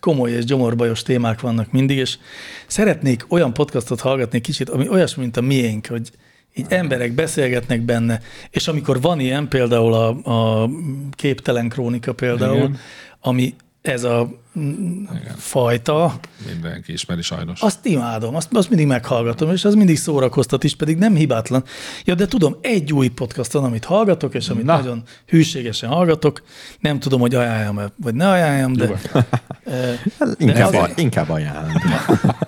komoly 0.00 0.30
és 0.30 0.44
gyomorbajos 0.44 1.02
témák 1.02 1.40
vannak 1.40 1.72
mindig, 1.72 1.96
és 1.96 2.18
szeretnék 2.66 3.24
olyan 3.28 3.54
podcastot 3.54 4.00
hallgatni 4.00 4.40
kicsit, 4.40 4.68
ami 4.68 4.88
olyasmi, 4.88 5.22
mint 5.22 5.36
a 5.36 5.40
miénk, 5.40 5.86
hogy 5.86 6.10
így 6.54 6.66
emberek 6.68 7.12
beszélgetnek 7.12 7.80
benne, 7.80 8.20
és 8.50 8.68
amikor 8.68 9.00
van 9.00 9.20
ilyen, 9.20 9.48
például 9.48 9.94
a, 9.94 10.08
a 10.08 10.70
képtelen 11.12 11.68
krónika 11.68 12.12
például. 12.12 12.56
Igen. 12.56 12.78
ami 13.20 13.54
ez 13.82 14.04
a 14.04 14.39
mm, 14.60 15.04
fajta, 15.36 16.14
Mindenki 16.52 16.92
ismeri 16.92 17.22
sajnos. 17.22 17.60
azt 17.60 17.86
imádom, 17.86 18.34
azt, 18.34 18.48
azt 18.52 18.68
mindig 18.68 18.86
meghallgatom, 18.86 19.50
és 19.50 19.64
az 19.64 19.74
mindig 19.74 19.96
szórakoztat 19.98 20.64
is, 20.64 20.76
pedig 20.76 20.96
nem 20.98 21.14
hibátlan. 21.14 21.64
Ja, 22.04 22.14
de 22.14 22.26
tudom, 22.26 22.56
egy 22.60 22.92
új 22.92 23.08
podcast 23.08 23.52
van, 23.52 23.64
amit 23.64 23.84
hallgatok, 23.84 24.34
és 24.34 24.48
amit 24.48 24.64
Na. 24.64 24.72
Na. 24.72 24.78
nagyon 24.78 25.02
hűségesen 25.26 25.90
hallgatok. 25.90 26.42
Nem 26.80 26.98
tudom, 26.98 27.20
hogy 27.20 27.34
ajánljam-e, 27.34 27.92
vagy 27.96 28.14
ne 28.14 28.28
ajánljam, 28.28 28.72
de 28.72 28.84
Nyugodtan. 28.84 29.24
Inkább, 30.38 30.68
azért- 30.74 30.98
inkább 30.98 31.28
ajánlom. 31.30 31.72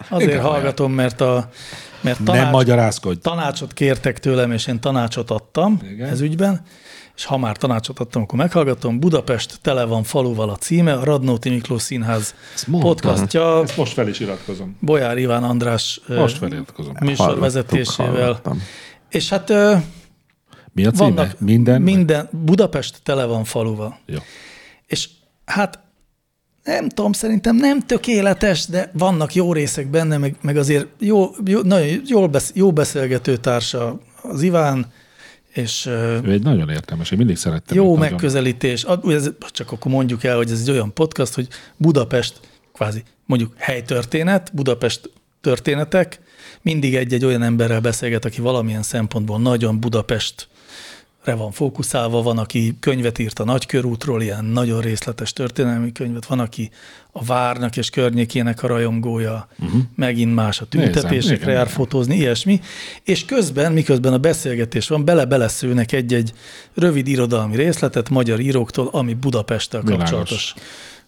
azért 0.09 0.31
Inkább 0.33 0.47
hallgatom, 0.51 0.93
mert 0.93 1.21
a 1.21 1.49
mert 2.01 2.19
Nem 2.19 2.27
tanács, 2.27 2.53
magyarázkodj. 2.53 3.19
tanácsot 3.21 3.73
kértek 3.73 4.19
tőlem, 4.19 4.53
és 4.53 4.67
én 4.67 4.81
tanácsot 4.81 5.31
adtam 5.31 5.79
Igen. 5.83 5.95
Igen. 5.95 6.09
ez 6.09 6.21
ügyben, 6.21 6.61
és 7.17 7.25
ha 7.25 7.37
már 7.37 7.57
tanácsot 7.57 7.99
adtam, 8.01 8.23
akkor 8.23 8.39
meghallgatom. 8.39 9.01
Budapest 9.01 9.59
tele 9.63 9.85
van 9.85 10.03
faluval 10.03 10.51
a 10.51 10.57
címe, 10.57 10.93
a 10.93 11.05
Radnóti 11.05 11.51
Miklós 11.51 11.83
Színház 11.83 12.35
Ezt 12.55 12.67
podcastja, 12.81 13.63
Ezt 13.63 13.77
most 13.77 13.93
fel 13.93 14.09
is 14.09 14.21
iratkozom. 14.21 14.77
Bolyár 14.81 15.19
Iván 15.19 15.45
András 15.45 16.01
Most 16.07 16.39
feliratkozom. 16.39 16.95
műsor 17.01 17.17
Hallottuk, 17.17 17.43
vezetésével. 17.43 18.13
hallottam. 18.23 18.63
És 19.11 19.29
hát 19.29 19.49
Mi 20.73 20.85
a 20.87 20.91
címe? 20.91 21.09
vannak 21.15 21.41
Minden? 21.41 21.83
minden, 21.83 22.29
Budapest 22.33 23.01
tele 23.03 23.25
van 23.25 23.45
faluval. 23.45 23.99
Jó. 24.07 24.19
És 24.87 25.09
hát 25.45 25.79
nem 26.65 26.89
tudom, 26.89 27.13
szerintem 27.13 27.57
nem 27.57 27.81
tökéletes, 27.81 28.67
de 28.67 28.91
vannak 28.93 29.35
jó 29.35 29.53
részek 29.53 29.87
benne, 29.91 30.17
meg, 30.19 30.37
meg 30.41 30.57
azért 30.57 30.87
jó, 30.99 31.31
jó, 31.45 31.61
nagyon 31.61 32.03
jól 32.07 32.27
besz, 32.29 32.51
jó 32.55 32.73
beszélgető 32.73 33.37
társa 33.37 33.99
az 34.23 34.43
Iván, 34.43 34.87
és 35.53 35.87
Ő 35.87 36.31
egy 36.31 36.43
nagyon 36.43 36.69
értelmes, 36.69 37.11
én 37.11 37.19
mindig 37.19 37.37
szerettem. 37.37 37.77
jó 37.77 37.85
nagyon. 37.85 37.99
megközelítés. 37.99 38.85
A- 38.85 39.11
Ez, 39.11 39.31
csak 39.51 39.73
akkor 39.73 39.93
mondjuk 39.93 40.25
el, 40.25 40.37
hogy 40.37 40.51
ez 40.51 40.61
egy 40.61 40.71
olyan 40.71 40.93
podcast, 40.95 41.35
hogy 41.35 41.49
Budapest, 41.77 42.41
kvázi 42.73 43.03
mondjuk 43.27 43.53
helytörténet, 43.57 44.51
Budapest 44.55 45.11
történetek, 45.41 46.21
mindig 46.63 46.95
egy-egy 46.97 47.25
olyan 47.25 47.43
emberrel 47.43 47.81
beszélget, 47.81 48.25
aki 48.25 48.41
valamilyen 48.41 48.83
szempontból 48.83 49.41
nagyon 49.41 49.81
Budapest 49.81 50.49
van 51.25 51.51
fókuszálva, 51.51 52.23
van, 52.23 52.39
aki 52.39 52.77
könyvet 52.81 53.19
írt 53.19 53.39
a 53.39 53.45
Nagykörútról, 53.45 54.23
ilyen 54.23 54.45
nagyon 54.45 54.81
részletes 54.81 55.33
történelmi 55.33 55.93
könyvet, 55.93 56.27
van, 56.27 56.39
aki 56.39 56.71
a 57.13 57.25
várnak 57.25 57.77
és 57.77 57.91
környékének 57.91 58.63
a 58.63 58.67
rajongója, 58.67 59.49
uh-huh. 59.59 59.81
megint 59.95 60.35
más 60.35 60.61
a 60.61 60.67
tüntetésekre 60.67 61.53
jár 61.53 61.63
igen. 61.63 61.75
fotózni, 61.75 62.17
ilyesmi, 62.17 62.61
és 63.03 63.25
közben, 63.25 63.73
miközben 63.73 64.13
a 64.13 64.19
beszélgetés 64.19 64.89
van, 64.89 65.05
bele-beleszőnek 65.05 65.93
egy-egy 65.93 66.33
rövid 66.75 67.09
irodalmi 67.09 67.57
részletet 67.57 68.09
magyar 68.09 68.41
íróktól, 68.41 68.89
ami 68.93 69.15
Budapesttel 69.15 69.81
Világos. 69.81 70.03
kapcsolatos. 70.03 70.55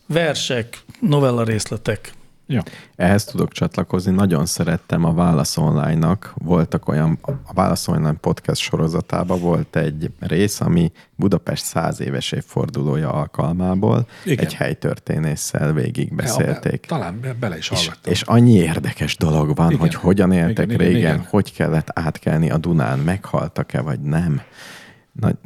Versek, 0.06 0.84
novella 1.00 1.44
részletek. 1.44 2.12
Ja. 2.46 2.62
Ehhez 2.96 3.24
tudok 3.24 3.52
csatlakozni, 3.52 4.12
nagyon 4.12 4.46
szerettem 4.46 5.04
a 5.04 5.14
Válasz 5.14 5.56
Online-nak, 5.56 6.32
voltak 6.34 6.88
olyan, 6.88 7.18
a 7.22 7.52
Válasz 7.52 7.88
Online 7.88 8.12
podcast 8.12 8.60
sorozatában 8.60 9.40
volt 9.40 9.76
egy 9.76 10.10
rész, 10.20 10.60
ami 10.60 10.92
Budapest 11.16 11.64
száz 11.64 12.00
éves 12.00 12.32
évfordulója 12.32 13.12
alkalmából 13.12 14.06
Igen. 14.24 14.44
egy 14.44 14.54
helytörténésszel 14.54 15.72
végig 15.72 16.14
beszélték. 16.14 16.86
Ja, 16.88 16.96
talán 16.96 17.20
be- 17.20 17.32
bele 17.32 17.56
is 17.56 17.70
És, 17.70 17.78
hallgattam. 17.78 18.12
és 18.12 18.22
annyi 18.22 18.52
érdekes 18.52 19.16
dolog 19.16 19.56
van, 19.56 19.68
Igen. 19.68 19.80
hogy 19.80 19.94
hogyan 19.94 20.32
éltek 20.32 20.50
Igen, 20.50 20.64
igen, 20.70 20.80
igen, 20.80 20.92
régen, 20.92 21.14
igen. 21.14 21.26
hogy 21.30 21.52
kellett 21.52 21.88
átkelni 21.98 22.50
a 22.50 22.58
Dunán, 22.58 22.98
meghaltak-e 22.98 23.80
vagy 23.80 24.00
nem, 24.00 24.40
Nagy, 25.20 25.36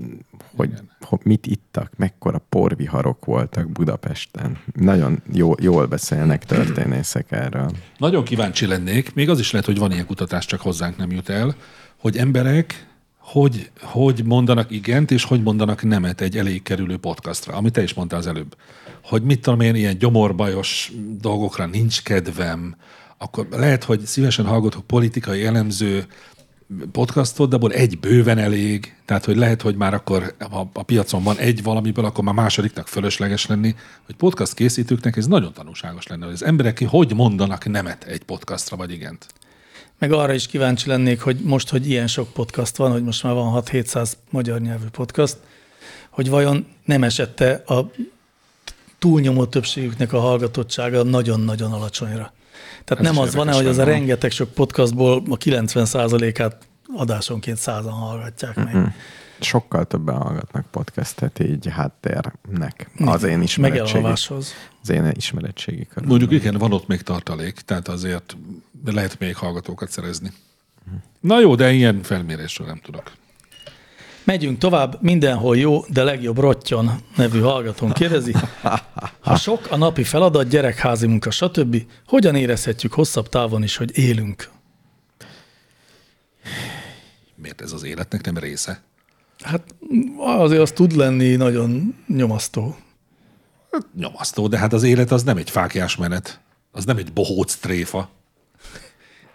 hogy, 0.56 0.70
hogy 1.00 1.20
mit 1.22 1.46
ittak, 1.46 1.92
mekkora 1.96 2.42
porviharok 2.48 3.24
voltak 3.24 3.70
Budapesten. 3.70 4.58
Nagyon 4.74 5.22
jó, 5.32 5.52
jól 5.60 5.86
beszélnek 5.86 6.44
történészek 6.44 7.32
erről. 7.32 7.70
Nagyon 7.98 8.24
kíváncsi 8.24 8.66
lennék, 8.66 9.14
még 9.14 9.28
az 9.28 9.38
is 9.38 9.50
lehet, 9.50 9.66
hogy 9.66 9.78
van 9.78 9.92
ilyen 9.92 10.06
kutatás, 10.06 10.46
csak 10.46 10.60
hozzánk 10.60 10.96
nem 10.96 11.10
jut 11.10 11.28
el, 11.28 11.54
hogy 11.96 12.16
emberek 12.16 12.86
hogy, 13.18 13.70
hogy 13.80 14.24
mondanak 14.24 14.70
igent, 14.70 15.10
és 15.10 15.24
hogy 15.24 15.42
mondanak 15.42 15.82
nemet 15.82 16.20
egy 16.20 16.36
elég 16.36 16.62
kerülő 16.62 16.96
podcastra, 16.96 17.54
amit 17.54 17.72
te 17.72 17.82
is 17.82 17.94
mondtál 17.94 18.18
az 18.18 18.26
előbb. 18.26 18.56
Hogy 19.04 19.22
mit 19.22 19.40
tudom 19.40 19.60
én, 19.60 19.74
ilyen 19.74 19.98
gyomorbajos 19.98 20.92
dolgokra 21.20 21.66
nincs 21.66 22.02
kedvem, 22.02 22.76
akkor 23.18 23.46
lehet, 23.50 23.84
hogy 23.84 24.00
szívesen 24.00 24.46
hallgatok 24.46 24.86
politikai 24.86 25.44
elemző 25.44 26.06
podcastot, 26.92 27.48
de 27.48 27.56
abból 27.56 27.72
egy 27.72 27.98
bőven 27.98 28.38
elég, 28.38 28.94
tehát 29.04 29.24
hogy 29.24 29.36
lehet, 29.36 29.62
hogy 29.62 29.76
már 29.76 29.94
akkor 29.94 30.34
a, 30.38 30.60
a 30.72 30.82
piacon 30.82 31.22
van 31.22 31.36
egy 31.36 31.62
valamiből, 31.62 32.04
akkor 32.04 32.24
már 32.24 32.34
másodiknak 32.34 32.88
fölösleges 32.88 33.46
lenni, 33.46 33.74
hogy 34.06 34.14
podcast 34.14 34.54
készítőknek 34.54 35.16
ez 35.16 35.26
nagyon 35.26 35.52
tanulságos 35.52 36.06
lenne, 36.06 36.24
hogy 36.24 36.34
az 36.34 36.44
emberek 36.44 36.84
hogy 36.88 37.14
mondanak 37.14 37.64
nemet 37.64 38.04
egy 38.04 38.22
podcastra, 38.22 38.76
vagy 38.76 38.92
igent. 38.92 39.26
Meg 39.98 40.12
arra 40.12 40.32
is 40.32 40.46
kíváncsi 40.46 40.88
lennék, 40.88 41.20
hogy 41.20 41.40
most, 41.40 41.68
hogy 41.68 41.88
ilyen 41.88 42.06
sok 42.06 42.32
podcast 42.32 42.76
van, 42.76 42.90
hogy 42.90 43.04
most 43.04 43.22
már 43.22 43.34
van 43.34 43.62
6-700 43.66 44.12
magyar 44.30 44.60
nyelvű 44.60 44.86
podcast, 44.86 45.36
hogy 46.10 46.28
vajon 46.28 46.66
nem 46.84 47.02
esette 47.02 47.62
a 47.66 47.90
túlnyomó 48.98 49.46
többségüknek 49.46 50.12
a 50.12 50.20
hallgatottsága 50.20 51.02
nagyon-nagyon 51.02 51.72
alacsonyra. 51.72 52.32
Tehát 52.84 53.04
Ez 53.04 53.12
nem 53.12 53.22
az 53.22 53.34
van 53.34 53.46
érdekes 53.46 53.56
hogy 53.56 53.66
az 53.66 53.78
a 53.78 53.84
rengeteg 53.84 54.30
sok 54.30 54.50
podcastból 54.50 55.22
a 55.30 55.36
90%-át 55.36 56.56
adásonként 56.96 57.56
százan 57.56 57.92
hallgatják 57.92 58.56
meg. 58.56 58.94
Sokkal 59.40 59.84
többen 59.86 60.16
hallgatnak 60.16 60.66
podcastet 60.70 61.38
így 61.38 61.68
háttérnek. 61.70 62.90
Az 63.04 63.22
én 63.22 63.42
ismeretségi, 63.42 64.06
az 64.82 64.90
én 64.90 65.10
ismeretségi 65.14 65.86
körül. 65.86 66.08
Mondjuk 66.08 66.32
igen, 66.32 66.54
van 66.54 66.72
ott 66.72 66.86
még 66.86 67.02
tartalék, 67.02 67.54
tehát 67.54 67.88
azért 67.88 68.36
lehet 68.84 69.18
még 69.18 69.36
hallgatókat 69.36 69.90
szerezni. 69.90 70.32
Na 71.20 71.40
jó, 71.40 71.54
de 71.54 71.72
ilyen 71.72 72.02
felmérésről 72.02 72.66
nem 72.66 72.80
tudok. 72.82 73.12
Megyünk 74.28 74.58
tovább, 74.58 75.02
mindenhol 75.02 75.56
jó, 75.56 75.84
de 75.88 76.02
legjobb 76.02 76.38
rottyon 76.38 76.90
nevű 77.16 77.40
hallgatón 77.40 77.92
kérdezi. 77.92 78.34
Ha 79.20 79.36
sok 79.36 79.66
a 79.70 79.76
napi 79.76 80.04
feladat, 80.04 80.48
gyerekházi 80.48 81.06
munka, 81.06 81.30
stb., 81.30 81.86
hogyan 82.06 82.34
érezhetjük 82.34 82.92
hosszabb 82.92 83.28
távon 83.28 83.62
is, 83.62 83.76
hogy 83.76 83.98
élünk? 83.98 84.50
Miért 87.34 87.60
ez 87.60 87.72
az 87.72 87.82
életnek 87.82 88.24
nem 88.24 88.38
része? 88.38 88.82
Hát 89.42 89.74
azért 90.18 90.62
az 90.62 90.70
tud 90.70 90.96
lenni 90.96 91.36
nagyon 91.36 91.94
nyomasztó. 92.06 92.76
Nyomasztó, 93.94 94.48
de 94.48 94.58
hát 94.58 94.72
az 94.72 94.82
élet 94.82 95.10
az 95.10 95.22
nem 95.22 95.36
egy 95.36 95.50
fákjás 95.50 95.96
menet. 95.96 96.40
Az 96.72 96.84
nem 96.84 96.96
egy 96.96 97.12
bohóc 97.12 97.54
tréfa. 97.54 98.10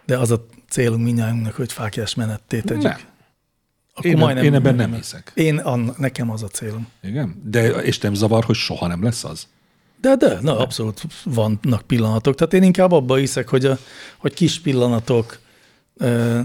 De 0.05 0.17
az 0.17 0.31
a 0.31 0.45
célunk 0.69 1.03
mindnyájunknak, 1.03 1.55
hogy 1.55 1.73
fákjás 1.73 2.15
menetté 2.15 2.59
tegyük. 2.61 2.83
Nem. 2.83 3.11
Akkor 3.93 4.11
Én, 4.11 4.17
majdnem 4.17 4.43
én 4.43 4.53
ebben 4.53 4.75
nem 4.75 4.93
hiszek. 4.93 5.31
Én, 5.35 5.57
an, 5.57 5.95
nekem 5.97 6.31
az 6.31 6.43
a 6.43 6.47
célom. 6.47 6.87
Igen? 7.03 7.41
De, 7.45 7.67
és 7.69 7.99
nem 7.99 8.13
zavar, 8.13 8.43
hogy 8.43 8.55
soha 8.55 8.87
nem 8.87 9.03
lesz 9.03 9.23
az? 9.23 9.47
De, 10.01 10.15
de, 10.15 10.37
na, 10.41 10.57
abszolút 10.57 11.01
vannak 11.23 11.81
pillanatok. 11.81 12.35
Tehát 12.35 12.53
én 12.53 12.63
inkább 12.63 12.91
abba 12.91 13.15
hiszek, 13.15 13.49
hogy, 13.49 13.65
a, 13.65 13.77
hogy 14.17 14.33
kis 14.33 14.59
pillanatok, 14.59 15.39
ö, 15.97 16.39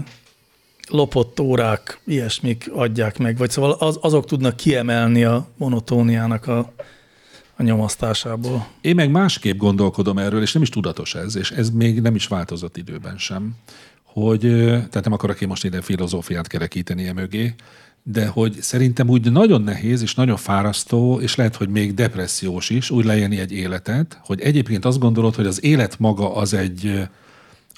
lopott 0.89 1.39
órák, 1.39 1.99
ilyesmik 2.05 2.69
adják 2.73 3.17
meg, 3.17 3.37
vagy 3.37 3.49
szóval 3.49 3.71
az, 3.71 3.97
azok 4.01 4.25
tudnak 4.25 4.55
kiemelni 4.55 5.23
a 5.23 5.47
monotóniának 5.57 6.47
a, 6.47 6.73
a 7.55 7.63
nyomasztásából. 7.63 8.67
Én 8.81 8.95
meg 8.95 9.11
másképp 9.11 9.57
gondolkodom 9.57 10.17
erről, 10.17 10.41
és 10.41 10.53
nem 10.53 10.61
is 10.61 10.69
tudatos 10.69 11.15
ez, 11.15 11.35
és 11.35 11.51
ez 11.51 11.69
még 11.69 12.01
nem 12.01 12.15
is 12.15 12.27
változott 12.27 12.77
időben 12.77 13.17
sem, 13.17 13.55
hogy, 14.13 14.39
tehát 14.39 15.03
nem 15.03 15.13
akarok 15.13 15.41
én 15.41 15.47
most 15.47 15.63
ide 15.63 15.81
filozófiát 15.81 16.47
kerekíteni 16.47 17.07
e 17.07 17.13
mögé, 17.13 17.55
de 18.03 18.27
hogy 18.27 18.57
szerintem 18.61 19.09
úgy 19.09 19.31
nagyon 19.31 19.61
nehéz 19.61 20.01
és 20.01 20.15
nagyon 20.15 20.37
fárasztó, 20.37 21.19
és 21.19 21.35
lehet, 21.35 21.55
hogy 21.55 21.69
még 21.69 21.93
depressziós 21.93 22.69
is 22.69 22.89
úgy 22.89 23.05
leélni 23.05 23.39
egy 23.39 23.51
életet, 23.51 24.19
hogy 24.23 24.41
egyébként 24.41 24.85
azt 24.85 24.99
gondolod, 24.99 25.35
hogy 25.35 25.45
az 25.45 25.63
élet 25.63 25.99
maga 25.99 26.35
az 26.35 26.53
egy, 26.53 27.07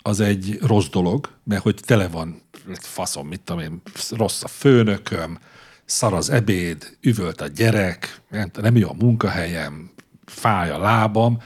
az 0.01 0.19
egy 0.19 0.57
rossz 0.61 0.87
dolog, 0.87 1.29
mert 1.43 1.61
hogy 1.61 1.79
tele 1.85 2.07
van, 2.07 2.41
faszom, 2.79 3.27
mit 3.27 3.41
tudom 3.41 3.61
én, 3.61 3.81
rossz 4.09 4.43
a 4.43 4.47
főnököm, 4.47 5.39
szar 5.85 6.13
az 6.13 6.29
ebéd, 6.29 6.97
üvölt 7.01 7.41
a 7.41 7.47
gyerek, 7.47 8.21
nem, 8.29 8.51
nem 8.61 8.77
jó 8.77 8.89
a 8.89 8.95
munkahelyem, 8.99 9.91
fáj 10.25 10.69
a 10.69 10.79
lábam, 10.79 11.41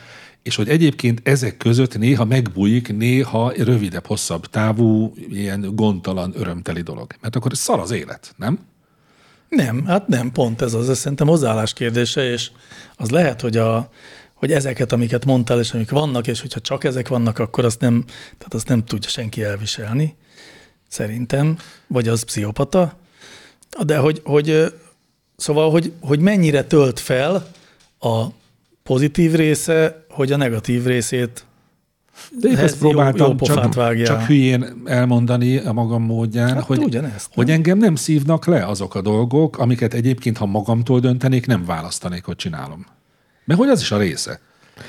és 0.46 0.56
hogy 0.56 0.70
egyébként 0.70 1.22
ezek 1.24 1.58
között 1.58 1.98
néha 1.98 2.26
megbújik, 2.26 2.98
néha 2.98 3.52
rövidebb, 3.58 4.06
hosszabb 4.06 4.46
távú, 4.46 5.14
ilyen 5.30 5.76
gondtalan, 5.76 6.34
örömteli 6.36 6.82
dolog. 6.82 7.16
Mert 7.22 7.36
akkor 7.36 7.58
szar 7.58 7.80
az 7.80 7.92
élet, 7.92 8.34
nem? 8.38 8.60
Nem, 9.50 9.86
hát 9.86 10.08
nem, 10.08 10.32
pont 10.32 10.62
ez 10.62 10.74
az, 10.74 10.90
ez 10.90 10.98
szerintem 10.98 11.28
hozzáállás 11.28 11.74
kérdése, 11.74 12.30
és 12.32 12.52
az 12.96 13.10
lehet, 13.10 13.42
hogy, 13.42 13.58
a, 13.58 13.90
hogy 14.34 14.52
ezeket, 14.52 14.92
amiket 14.92 15.26
mondtál, 15.26 15.60
és 15.60 15.74
amik 15.74 15.90
vannak, 15.90 16.28
és 16.28 16.42
hogyha 16.42 16.60
csak 16.60 16.84
ezek 16.84 17.08
vannak, 17.08 17.40
akkor 17.40 17.66
azt 17.66 17.80
nem, 17.80 18.04
tehát 18.08 18.54
azt 18.54 18.68
nem 18.68 18.84
tudja 18.84 19.10
senki 19.10 19.44
elviselni. 19.44 20.16
szerintem, 20.88 21.58
vagy 21.88 22.08
az 22.08 22.24
pszichopata, 22.24 22.98
de 23.86 23.98
hogy, 23.98 24.22
hogy 24.24 24.74
szóval, 25.36 25.72
hogy, 25.72 25.92
hogy 26.00 26.20
mennyire 26.20 26.64
tölt 26.64 27.00
fel 27.00 27.52
a 28.00 28.26
pozitív 28.84 29.34
része, 29.34 30.05
hogy 30.16 30.32
a 30.32 30.38
negatív 30.38 30.86
részét 30.86 31.46
De 32.40 32.48
én 32.50 32.56
Ez 32.58 32.64
ezt 32.64 32.74
jó- 32.82 32.90
próbáltam 32.90 33.28
jó 33.28 33.34
pofát 33.36 33.64
csak, 33.64 33.74
vágjál. 33.74 34.06
csak 34.06 34.22
hülyén 34.22 34.66
elmondani 34.86 35.58
a 35.58 35.72
magam 35.74 36.04
módján, 36.04 36.54
Hát 36.54 36.64
hogy, 36.64 36.84
ugyanezt, 36.84 37.30
hogy 37.34 37.46
nem? 37.46 37.56
engem 37.56 37.78
nem 37.78 37.96
szívnak 37.96 38.46
le 38.46 38.66
azok 38.66 38.96
a 38.96 39.02
dolgok, 39.02 39.58
amiket 39.58 39.94
egyébként, 39.94 40.38
ha 40.38 40.46
magamtól 40.46 41.00
döntenék, 41.00 41.46
nem 41.48 41.66
választanék, 41.66 42.24
hogy 42.24 42.36
csinálom. 42.36 42.86
Mert 43.46 43.60
hogy 43.60 43.70
az 43.70 43.82
is 43.82 43.92
a 43.92 43.98
része. 43.98 44.40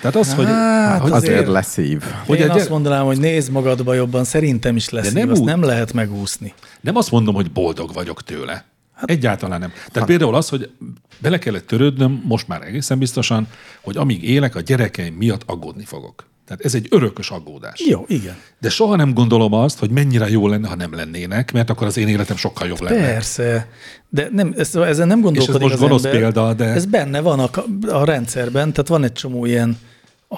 Tehát 0.01 0.17
az, 0.17 0.35
hogy, 0.35 0.45
Hát 0.47 1.01
hogy 1.01 1.11
Azért 1.11 1.33
azért- 1.33 1.49
leszív. 1.49 2.03
hogy 2.27 2.39
Én 2.39 2.51
egy 2.51 2.57
azt 2.57 2.69
mondanám, 2.69 3.05
hogy 3.05 3.19
nézd 3.19 3.51
magadba 3.53 3.95
jobban, 3.95 4.25
szerintem 4.25 4.77
is 4.77 4.89
lesz, 4.89 5.05
De 5.07 5.13
nem 5.13 5.23
nem 5.23 5.31
azt 5.31 5.41
úgy- 5.41 5.47
nem 5.47 5.63
lehet 5.63 5.93
megúszni. 5.93 6.55
nem 6.81 6.97
azt 6.97 7.11
mondom, 7.11 7.35
hogy 7.35 7.51
boldog 7.51 7.93
vagyok 7.93 8.23
tőle. 8.23 8.65
Hát, 8.97 9.11
Egyáltalán 9.11 9.61
nem. 9.61 9.73
Tehát 9.93 10.09
például 10.09 10.35
az, 10.35 10.49
hogy 10.49 10.71
bele 11.19 11.39
kellett 11.39 11.67
törődnöm, 11.67 12.23
most 12.25 12.49
már 12.49 12.63
egészen 12.63 12.99
biztosan, 12.99 13.49
hogy 13.81 13.97
amíg 13.97 14.25
élek, 14.25 14.55
a 14.55 14.61
gyerekeim 14.61 15.15
miatt 15.15 15.43
aggódni 15.47 15.85
fogok. 15.85 16.27
Tehát 16.47 16.65
ez 16.65 16.75
egy 16.75 16.87
örökös 16.91 17.31
aggódás. 17.31 17.83
Jó, 17.89 18.05
igen. 18.09 18.37
De 18.61 18.69
soha 18.71 18.97
nem 18.97 19.15
gondolom 19.15 19.53
azt, 19.53 19.79
hogy 19.79 19.91
mennyire 19.91 20.29
jó 20.29 20.49
lenne, 20.49 20.69
ha 20.69 20.75
nem 20.75 20.95
lennének, 20.95 21.53
mert 21.53 21.71
akkor 21.71 21.87
az 21.87 21.97
én 21.97 22.09
életem 22.09 22.37
sokkal 22.37 22.69
jobb 22.69 22.81
lenne. 22.81 23.01
Persze, 23.01 23.69
de 24.09 24.29
nem, 24.33 24.55
ezt, 24.57 24.77
ezen 24.77 25.07
nem 25.07 25.21
gondolkodik 25.21 25.61
most 25.63 25.75
az 25.75 25.81
gonosz 25.81 26.05
ember. 26.05 26.21
példa, 26.21 26.55
de- 26.55 26.65
Ez 26.65 26.87
benne 26.87 27.21
van 27.21 27.39
a, 27.39 27.51
a 27.89 28.05
rendszerben, 28.05 28.71
tehát 28.73 28.89
van 28.89 29.05
egy 29.05 29.13
csomó 29.13 29.45
ilyen 29.47 29.79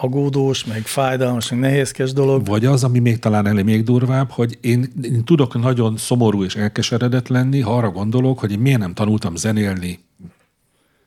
agódós, 0.01 0.65
meg 0.65 0.83
fájdalmas, 0.83 1.51
meg 1.51 1.59
nehézkes 1.59 2.13
dolog. 2.13 2.47
Vagy 2.47 2.65
az, 2.65 2.85
ami 2.85 2.99
még 2.99 3.19
talán 3.19 3.47
elég 3.47 3.65
még 3.65 3.83
durvább, 3.83 4.31
hogy 4.31 4.59
én, 4.61 4.93
én 5.03 5.25
tudok 5.25 5.61
nagyon 5.61 5.97
szomorú 5.97 6.45
és 6.45 6.57
elkeseredett 6.57 7.29
lenni, 7.29 7.61
ha 7.61 7.77
arra 7.77 7.91
gondolok, 7.91 8.39
hogy 8.39 8.53
én 8.53 8.59
miért 8.59 8.79
nem 8.79 8.95
tanultam 8.95 9.37
zenélni 9.37 9.99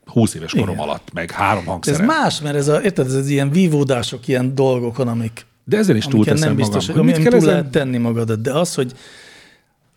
20 0.04 0.34
éves 0.34 0.52
korom 0.52 0.68
Igen. 0.68 0.78
alatt, 0.88 1.08
meg 1.12 1.30
három 1.30 1.64
De 1.64 1.70
ez 1.70 1.72
hangszeren. 1.72 2.04
más, 2.04 2.40
mert 2.40 2.56
ez, 2.56 2.68
a, 2.68 2.82
érted, 2.82 3.06
ez 3.06 3.14
az 3.14 3.28
ilyen 3.28 3.50
vívódások 3.50 4.28
ilyen 4.28 4.54
dolgokon, 4.54 5.08
amik, 5.08 5.46
De 5.64 5.76
ezen 5.76 5.96
is 5.96 6.04
túlteszem 6.04 6.48
nem 6.48 6.56
biztos, 6.56 6.86
magam. 6.86 7.04
hogy 7.04 7.12
mit 7.12 7.22
túl 7.22 7.30
kell 7.30 7.40
lehet 7.40 7.58
ezen? 7.58 7.70
tenni 7.70 7.98
magadat. 7.98 8.40
De 8.40 8.52
az, 8.52 8.74
hogy 8.74 8.92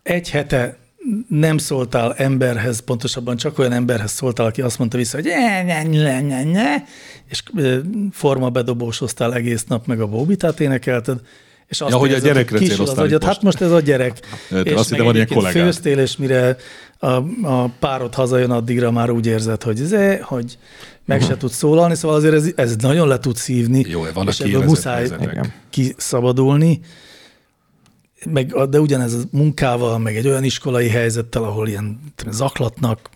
egy 0.03 0.29
hete 0.29 0.77
nem 1.27 1.57
szóltál 1.57 2.13
emberhez, 2.13 2.79
pontosabban 2.79 3.37
csak 3.37 3.59
olyan 3.59 3.71
emberhez 3.71 4.11
szóltál, 4.11 4.45
aki 4.45 4.61
azt 4.61 4.77
mondta 4.77 4.97
vissza, 4.97 5.17
hogy 5.17 5.25
ne, 5.25 5.83
ne, 5.83 6.21
ne, 6.21 6.43
ne, 6.43 6.75
és 7.29 7.43
ö, 7.55 7.77
formabedobósoztál 8.11 9.33
egész 9.33 9.63
nap, 9.63 9.85
meg 9.87 9.99
a 9.99 10.07
bóbitát 10.07 10.59
énekelted, 10.59 11.19
és 11.67 11.81
azt 11.81 11.91
Ja, 11.91 11.97
hogy 11.97 12.13
a 12.13 12.17
gyerekre 12.17 12.57
kisul 12.57 12.71
az 12.71 12.77
céloztál 12.77 13.05
agyad, 13.05 13.23
hát 13.23 13.41
most. 13.41 13.61
ez 13.61 13.71
a 13.71 13.79
gyerek. 13.79 14.19
És 14.63 14.71
azt 14.71 14.89
hittem, 14.89 15.05
van 15.05 15.15
ilyen 15.15 15.27
kollégád. 15.27 15.63
főztél, 15.63 15.99
és 15.99 16.17
mire 16.17 16.57
a, 16.99 17.07
a 17.41 17.69
párod 17.79 18.13
hazajön, 18.13 18.51
addigra 18.51 18.91
már 18.91 19.09
úgy 19.09 19.25
érzed, 19.25 19.63
hogy, 19.63 19.75
zé, 19.75 20.17
hogy 20.17 20.57
meg 21.05 21.21
se 21.21 21.37
tudsz 21.37 21.55
szólalni, 21.55 21.95
szóval 21.95 22.17
azért 22.17 22.33
ez, 22.33 22.51
ez 22.55 22.75
nagyon 22.75 23.07
le 23.07 23.19
tud 23.19 23.35
szívni, 23.35 23.85
Jó, 23.87 24.05
vannak 24.13 24.33
és 24.33 24.39
ebből 24.39 24.63
muszáj 24.63 24.95
helyzetek. 24.95 25.51
Kiszabadulni, 25.69 26.79
meg, 28.29 28.53
de 28.69 28.79
ugyanez 28.79 29.13
a 29.13 29.19
munkával, 29.31 29.97
meg 29.97 30.15
egy 30.15 30.27
olyan 30.27 30.43
iskolai 30.43 30.87
helyzettel, 30.87 31.43
ahol 31.43 31.67
ilyen 31.67 31.99
zaklatnak, 32.29 33.09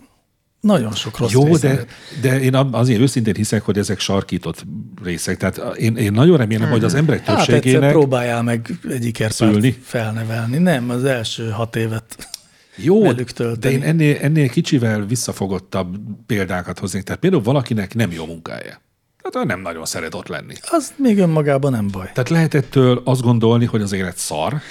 nagyon 0.62 0.92
sok 0.92 1.18
rossz 1.18 1.32
Jó, 1.32 1.58
de, 1.58 1.86
de 2.22 2.42
én 2.42 2.56
azért 2.56 3.02
őszintén 3.02 3.36
hiszek, 3.36 3.62
hogy 3.62 3.78
ezek 3.78 4.00
sarkított 4.00 4.66
részek. 5.04 5.38
Tehát 5.38 5.78
én, 5.78 5.96
én 5.96 6.12
nagyon 6.12 6.38
remélem, 6.38 6.70
hogy 6.70 6.84
az 6.84 6.94
emberek 6.94 7.26
Hát 7.26 7.46
többségének... 7.46 7.92
próbáljál 7.92 8.44
meg 8.44 8.80
egy 8.90 9.26
Szülni? 9.30 9.72
felnevelni. 9.84 10.58
Nem, 10.58 10.90
az 10.90 11.04
első 11.04 11.50
hat 11.50 11.76
évet. 11.76 12.30
Jó, 12.76 13.12
de 13.12 13.72
én 13.72 13.84
ennél, 13.84 14.18
ennél 14.22 14.50
kicsivel 14.50 15.06
visszafogottabb 15.06 15.98
példákat 16.26 16.80
hoznék. 16.80 17.04
Tehát 17.04 17.20
például 17.20 17.44
valakinek 17.44 17.96
nem 17.96 18.12
jó 18.12 18.26
munkája. 18.26 18.82
Tehát 19.30 19.48
nem 19.48 19.62
nagyon 19.62 19.86
szeret 19.86 20.14
ott 20.14 20.28
lenni. 20.28 20.54
Az 20.62 20.94
még 20.96 21.18
önmagában 21.18 21.72
nem 21.72 21.88
baj. 21.92 22.10
Tehát 22.14 22.30
lehet 22.30 22.54
ettől 22.54 23.02
azt 23.06 23.22
gondolni, 23.22 23.66
hogy 23.66 23.82
az 23.82 23.92
élet 23.92 24.18
szar, 24.18 24.62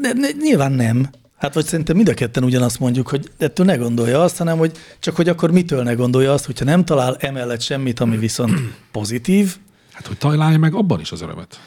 De 0.00 0.12
ne, 0.14 0.28
nyilván 0.40 0.72
nem. 0.72 1.10
Hát 1.36 1.54
vagy 1.54 1.64
szerintem 1.64 1.96
mind 1.96 2.08
a 2.08 2.14
ketten 2.14 2.44
ugyanazt 2.44 2.78
mondjuk, 2.78 3.08
hogy 3.08 3.30
ettől 3.38 3.66
ne 3.66 3.76
gondolja 3.76 4.22
azt, 4.22 4.36
hanem 4.36 4.58
hogy 4.58 4.72
csak 5.00 5.16
hogy 5.16 5.28
akkor 5.28 5.50
mitől 5.50 5.82
ne 5.82 5.92
gondolja 5.92 6.32
azt, 6.32 6.44
hogyha 6.46 6.64
nem 6.64 6.84
talál 6.84 7.16
emellett 7.20 7.60
semmit, 7.60 8.00
ami 8.00 8.16
viszont 8.16 8.60
pozitív, 8.92 9.56
hát 9.92 10.06
hogy 10.06 10.18
találja 10.18 10.58
meg 10.58 10.74
abban 10.74 11.00
is 11.00 11.12
az 11.12 11.22
örömet. 11.22 11.60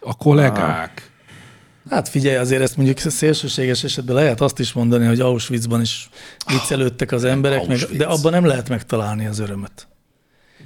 A 0.00 0.16
kollégák. 0.16 1.10
Hát 1.90 2.08
figyelj, 2.08 2.36
azért 2.36 2.62
ezt 2.62 2.76
mondjuk 2.76 2.98
szélsőséges 2.98 3.84
esetben 3.84 4.14
lehet 4.14 4.40
azt 4.40 4.58
is 4.58 4.72
mondani, 4.72 5.06
hogy 5.06 5.20
Auschwitzban 5.20 5.80
is 5.80 6.08
viccelődtek 6.46 7.12
az 7.12 7.24
emberek, 7.24 7.66
meg, 7.66 7.78
de 7.78 8.04
abban 8.04 8.32
nem 8.32 8.44
lehet 8.44 8.68
megtalálni 8.68 9.26
az 9.26 9.38
örömet. 9.38 9.88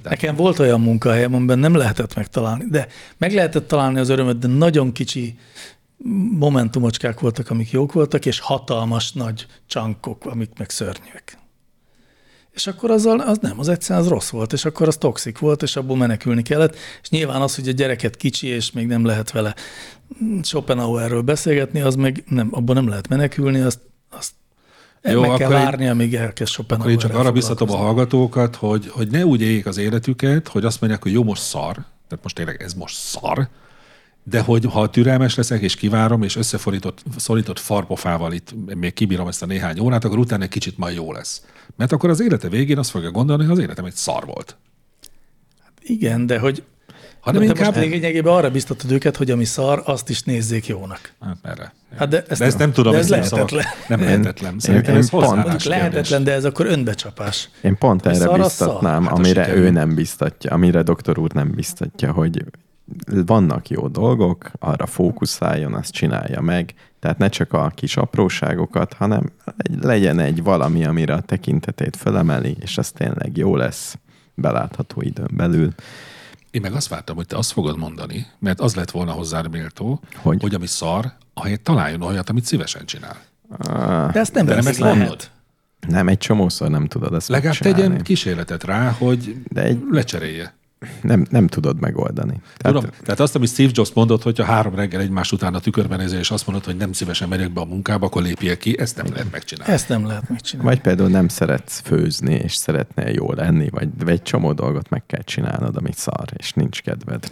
De- 0.01 0.09
Nekem 0.09 0.35
volt 0.35 0.59
olyan 0.59 0.81
munkahelyem, 0.81 1.33
amiben 1.33 1.59
nem 1.59 1.75
lehetett 1.75 2.15
megtalálni, 2.15 2.65
de 2.69 2.87
meg 3.17 3.33
lehetett 3.33 3.67
találni 3.67 3.99
az 3.99 4.09
örömet, 4.09 4.39
de 4.39 4.47
nagyon 4.47 4.91
kicsi 4.91 5.37
momentumocskák 6.37 7.19
voltak, 7.19 7.49
amik 7.49 7.71
jók 7.71 7.93
voltak, 7.93 8.25
és 8.25 8.39
hatalmas 8.39 9.11
nagy 9.11 9.45
csankok, 9.65 10.25
amik 10.25 10.49
meg 10.57 10.69
szörnyűek. 10.69 11.37
És 12.51 12.67
akkor 12.67 12.91
azzal, 12.91 13.19
az 13.19 13.37
nem, 13.41 13.59
az 13.59 13.69
egyszerűen 13.69 14.05
az 14.05 14.11
rossz 14.11 14.29
volt, 14.29 14.53
és 14.53 14.65
akkor 14.65 14.87
az 14.87 14.97
toxik 14.97 15.39
volt, 15.39 15.61
és 15.61 15.75
abból 15.75 15.97
menekülni 15.97 16.41
kellett, 16.41 16.75
és 17.01 17.09
nyilván 17.09 17.41
az, 17.41 17.55
hogy 17.55 17.67
a 17.67 17.71
gyereket 17.71 18.15
kicsi, 18.15 18.47
és 18.47 18.71
még 18.71 18.87
nem 18.87 19.05
lehet 19.05 19.31
vele 19.31 19.55
Schopenhauerről 20.41 21.21
beszélgetni, 21.21 21.81
az 21.81 21.95
meg 21.95 22.23
nem, 22.27 22.47
abból 22.51 22.75
nem 22.75 22.87
lehet 22.87 23.07
menekülni, 23.07 23.59
azt, 23.59 23.79
azt 24.09 24.31
Jó, 25.01 25.21
meg 25.21 25.37
kell 25.37 25.49
várni, 25.49 25.87
amíg 25.87 26.15
elkezd 26.15 26.51
Schopenhauer. 26.51 26.93
én 26.93 26.99
csak 26.99 27.15
arra 27.15 27.31
biztatom 27.31 27.71
a 27.71 27.75
hallgatókat, 27.75 28.55
hogy, 28.55 28.87
hogy 28.89 29.07
ne 29.07 29.25
úgy 29.25 29.41
éljék 29.41 29.65
az 29.65 29.77
életüket, 29.77 30.47
hogy 30.47 30.65
azt 30.65 30.81
mondják, 30.81 31.03
hogy 31.03 31.11
jó, 31.11 31.23
most 31.23 31.41
szar, 31.41 31.73
tehát 31.73 32.23
most 32.23 32.35
tényleg 32.35 32.61
ez 32.61 32.73
most 32.73 32.95
szar, 32.95 33.47
de 34.23 34.39
hogy 34.41 34.65
ha 34.65 34.89
türelmes 34.89 35.35
leszek, 35.35 35.61
és 35.61 35.75
kivárom, 35.75 36.23
és 36.23 36.35
összeforított 36.35 37.03
szorított 37.17 37.59
farpofával 37.59 38.33
itt 38.33 38.53
még 38.75 38.93
kibírom 38.93 39.27
ezt 39.27 39.41
a 39.43 39.45
néhány 39.45 39.79
órát, 39.79 40.03
akkor 40.03 40.17
utána 40.17 40.43
egy 40.43 40.49
kicsit 40.49 40.77
majd 40.77 40.95
jó 40.95 41.11
lesz. 41.11 41.43
Mert 41.75 41.91
akkor 41.91 42.09
az 42.09 42.21
élete 42.21 42.49
végén 42.49 42.77
azt 42.77 42.89
fogja 42.89 43.11
gondolni, 43.11 43.43
hogy 43.43 43.51
az 43.51 43.59
életem 43.59 43.85
egy 43.85 43.95
szar 43.95 44.25
volt. 44.25 44.57
Igen, 45.81 46.25
de 46.25 46.39
hogy 46.39 46.63
Hanem 47.19 47.41
de 47.41 47.47
inkább... 47.47 47.75
most 47.75 47.87
lényegében 47.87 48.33
arra 48.33 48.51
biztatod 48.51 48.91
őket, 48.91 49.15
hogy 49.17 49.31
ami 49.31 49.45
szar, 49.45 49.81
azt 49.85 50.09
is 50.09 50.21
nézzék 50.21 50.67
jónak. 50.67 51.13
Hát 51.21 51.37
merre. 51.41 51.73
Hát 51.97 52.07
de 52.09 52.23
ezt, 52.27 52.39
De 52.39 52.45
ezt 52.45 52.57
nem 52.57 52.71
tudom, 52.71 52.91
de 52.91 52.97
ez 52.97 53.09
nem 53.09 53.19
lehetetlen. 53.19 53.47
szavak- 53.63 53.87
Nem 53.89 53.99
lehetetlen. 54.01 54.59
Szerintem 54.59 54.93
én 54.93 54.99
ez 54.99 55.09
pont- 55.09 55.43
kérdés. 55.43 55.65
lehetetlen, 55.65 56.23
de 56.23 56.31
ez 56.31 56.45
akkor 56.45 56.65
önbecsapás. 56.65 57.49
Én 57.61 57.77
pont 57.77 58.05
erre 58.05 58.15
szar 58.15 58.39
biztatnám, 58.39 59.01
szar. 59.03 59.09
Hát 59.09 59.17
amire 59.17 59.55
ő 59.55 59.69
nem 59.69 59.95
biztatja, 59.95 60.51
amire 60.51 60.81
doktor 60.81 61.19
úr 61.19 61.31
nem 61.33 61.51
biztatja, 61.51 62.11
hogy 62.11 62.43
vannak 63.25 63.69
jó 63.69 63.87
dolgok, 63.87 64.51
arra 64.59 64.85
fókuszáljon, 64.85 65.73
azt 65.73 65.91
csinálja 65.91 66.41
meg, 66.41 66.73
tehát 66.99 67.17
ne 67.17 67.27
csak 67.29 67.53
a 67.53 67.71
kis 67.75 67.97
apróságokat, 67.97 68.93
hanem 68.93 69.31
egy- 69.57 69.83
legyen 69.83 70.19
egy 70.19 70.43
valami, 70.43 70.85
amire 70.85 71.13
a 71.13 71.21
tekintetét 71.21 71.95
felemeli, 71.95 72.57
és 72.59 72.77
az 72.77 72.91
tényleg 72.91 73.37
jó 73.37 73.55
lesz 73.55 73.97
belátható 74.35 75.01
időn 75.01 75.29
belül. 75.33 75.73
Én 76.51 76.61
meg 76.61 76.73
azt 76.73 76.87
vártam, 76.87 77.15
hogy 77.15 77.27
te 77.27 77.37
azt 77.37 77.51
fogod 77.51 77.77
mondani, 77.77 78.25
mert 78.39 78.59
az 78.59 78.75
lett 78.75 78.91
volna 78.91 79.11
hozzá 79.11 79.41
méltó, 79.51 79.99
Hogy? 80.15 80.41
hogy 80.41 80.53
ami 80.53 80.67
szar, 80.67 81.11
ahelyett 81.33 81.63
találjon 81.63 82.01
olyat, 82.01 82.29
amit 82.29 82.45
szívesen 82.45 82.85
csinál. 82.85 83.15
De 84.11 84.19
ezt 84.19 84.33
nem 84.33 84.45
De 84.45 84.55
nem 84.55 84.67
ezt 84.67 84.79
mondod? 84.79 85.29
Nem, 85.87 86.07
egy 86.07 86.17
csomószor 86.17 86.69
nem 86.69 86.87
tudod 86.87 87.13
ezt 87.13 87.27
Legalább 87.27 87.55
tegyen 87.57 88.01
kísérletet 88.01 88.63
rá, 88.63 88.89
hogy 88.91 89.35
De 89.47 89.61
egy- 89.63 89.83
lecserélje. 89.91 90.53
Nem, 91.01 91.25
nem 91.29 91.47
tudod 91.47 91.79
megoldani. 91.79 92.41
Tehát 92.57 92.77
Tudom, 92.77 92.95
tehát 93.03 93.19
azt, 93.19 93.35
amit 93.35 93.49
Steve 93.49 93.71
Jobs 93.73 93.91
mondott, 93.93 94.23
hogyha 94.23 94.43
három 94.43 94.75
reggel 94.75 95.01
egymás 95.01 95.31
után 95.31 95.53
a 95.53 95.59
tükörben 95.59 95.99
nézel, 95.99 96.19
és 96.19 96.31
azt 96.31 96.47
mondod, 96.47 96.65
hogy 96.65 96.75
nem 96.75 96.93
szívesen 96.93 97.29
megyek 97.29 97.51
be 97.51 97.61
a 97.61 97.65
munkába, 97.65 98.05
akkor 98.05 98.21
lépjél 98.21 98.57
ki, 98.57 98.79
ezt 98.79 98.95
nem 98.95 99.05
lehet 99.11 99.31
megcsinálni. 99.31 99.73
Ezt 99.73 99.89
nem 99.89 100.05
lehet 100.05 100.29
megcsinálni. 100.29 100.69
Vagy 100.69 100.81
például 100.81 101.09
nem 101.09 101.27
szeretsz 101.27 101.81
főzni, 101.83 102.33
és 102.33 102.53
szeretnél 102.53 103.07
jó 103.07 103.31
lenni, 103.31 103.69
vagy 103.69 103.89
vagy 103.97 104.13
egy 104.13 104.21
csomó 104.21 104.53
dolgot 104.53 104.89
meg 104.89 105.05
kell 105.05 105.21
csinálnod, 105.21 105.75
amit 105.75 105.97
szar, 105.97 106.25
és 106.37 106.51
nincs 106.51 106.81
kedved. 106.81 107.31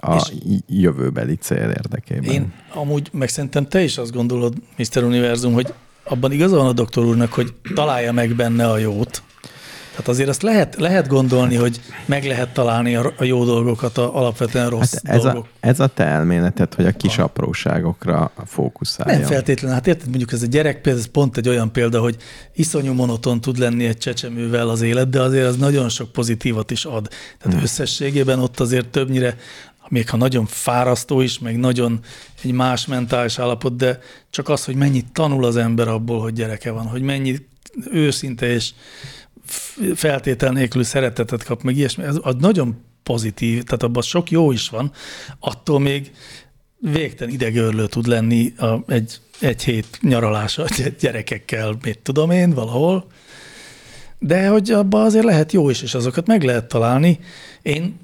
A 0.00 0.14
és 0.14 0.32
jövőbeli 0.66 1.34
cél 1.34 1.68
érdekében. 1.68 2.32
Én 2.32 2.52
amúgy, 2.74 3.08
meg 3.12 3.28
szerintem 3.28 3.68
te 3.68 3.82
is 3.82 3.98
azt 3.98 4.12
gondolod, 4.12 4.54
Mr. 4.76 5.02
Univerzum, 5.02 5.52
hogy 5.52 5.74
abban 6.04 6.32
igaza 6.32 6.56
van 6.56 6.66
a 6.66 6.72
doktor 6.72 7.04
úrnak, 7.04 7.32
hogy 7.32 7.54
találja 7.74 8.12
meg 8.12 8.34
benne 8.34 8.70
a 8.70 8.78
jót. 8.78 9.22
Tehát 10.00 10.14
azért 10.14 10.28
azt 10.28 10.42
lehet, 10.42 10.76
lehet 10.76 11.06
gondolni, 11.06 11.54
hogy 11.54 11.80
meg 12.06 12.24
lehet 12.24 12.52
találni 12.52 12.96
a, 12.96 13.12
a 13.16 13.24
jó 13.24 13.44
dolgokat, 13.44 13.98
a 13.98 14.16
alapvetően 14.16 14.70
rossz 14.70 14.92
Hát 14.92 15.16
ez, 15.16 15.22
dolgok. 15.22 15.44
a, 15.44 15.66
ez 15.66 15.80
a 15.80 15.86
te 15.86 16.04
elméleted, 16.04 16.74
hogy 16.74 16.86
a 16.86 16.90
kis 16.90 17.18
apróságokra 17.18 18.32
fókuszálja. 18.46 19.18
Nem 19.18 19.28
feltétlenül. 19.28 19.76
Hát 19.76 19.86
érted, 19.86 20.08
mondjuk 20.08 20.32
ez 20.32 20.42
a 20.42 20.46
gyerek 20.46 20.86
ez 20.86 21.06
pont 21.06 21.36
egy 21.36 21.48
olyan 21.48 21.72
példa, 21.72 22.00
hogy 22.00 22.16
iszonyú 22.54 22.92
monoton 22.92 23.40
tud 23.40 23.58
lenni 23.58 23.86
egy 23.86 23.98
csecsemővel 23.98 24.68
az 24.68 24.82
élet, 24.82 25.08
de 25.08 25.20
azért 25.20 25.46
az 25.46 25.56
nagyon 25.56 25.88
sok 25.88 26.12
pozitívat 26.12 26.70
is 26.70 26.84
ad. 26.84 27.08
Tehát 27.08 27.54
hmm. 27.54 27.62
összességében 27.62 28.38
ott 28.38 28.60
azért 28.60 28.86
többnyire 28.86 29.36
még 29.88 30.08
ha 30.08 30.16
nagyon 30.16 30.46
fárasztó 30.46 31.20
is, 31.20 31.38
meg 31.38 31.58
nagyon 31.58 32.00
egy 32.42 32.52
más 32.52 32.86
mentális 32.86 33.38
állapot, 33.38 33.76
de 33.76 33.98
csak 34.30 34.48
az, 34.48 34.64
hogy 34.64 34.74
mennyit 34.74 35.12
tanul 35.12 35.44
az 35.44 35.56
ember 35.56 35.88
abból, 35.88 36.20
hogy 36.20 36.32
gyereke 36.32 36.70
van, 36.70 36.86
hogy 36.86 37.02
mennyit 37.02 37.48
őszinte 37.92 38.46
és 38.46 38.70
feltétel 39.94 40.52
nélkül 40.52 40.84
szeretetet 40.84 41.44
kap, 41.44 41.62
meg 41.62 41.76
ilyesmi, 41.76 42.04
az, 42.04 42.20
az 42.22 42.34
nagyon 42.38 42.76
pozitív, 43.02 43.62
tehát 43.62 43.82
abban 43.82 44.02
sok 44.02 44.30
jó 44.30 44.52
is 44.52 44.68
van, 44.68 44.92
attól 45.38 45.80
még 45.80 46.12
végtelen 46.78 47.32
idegörlő 47.32 47.86
tud 47.86 48.06
lenni 48.06 48.52
a, 48.56 48.92
egy, 48.92 49.20
egy 49.40 49.62
hét 49.64 49.98
nyaralása 50.02 50.64
gyerekekkel, 51.00 51.76
mit 51.82 51.98
tudom 51.98 52.30
én, 52.30 52.50
valahol, 52.50 53.06
de 54.18 54.48
hogy 54.48 54.70
abban 54.70 55.04
azért 55.04 55.24
lehet 55.24 55.52
jó 55.52 55.70
is, 55.70 55.82
és 55.82 55.94
azokat 55.94 56.26
meg 56.26 56.42
lehet 56.42 56.64
találni. 56.64 57.18
Én 57.62 57.98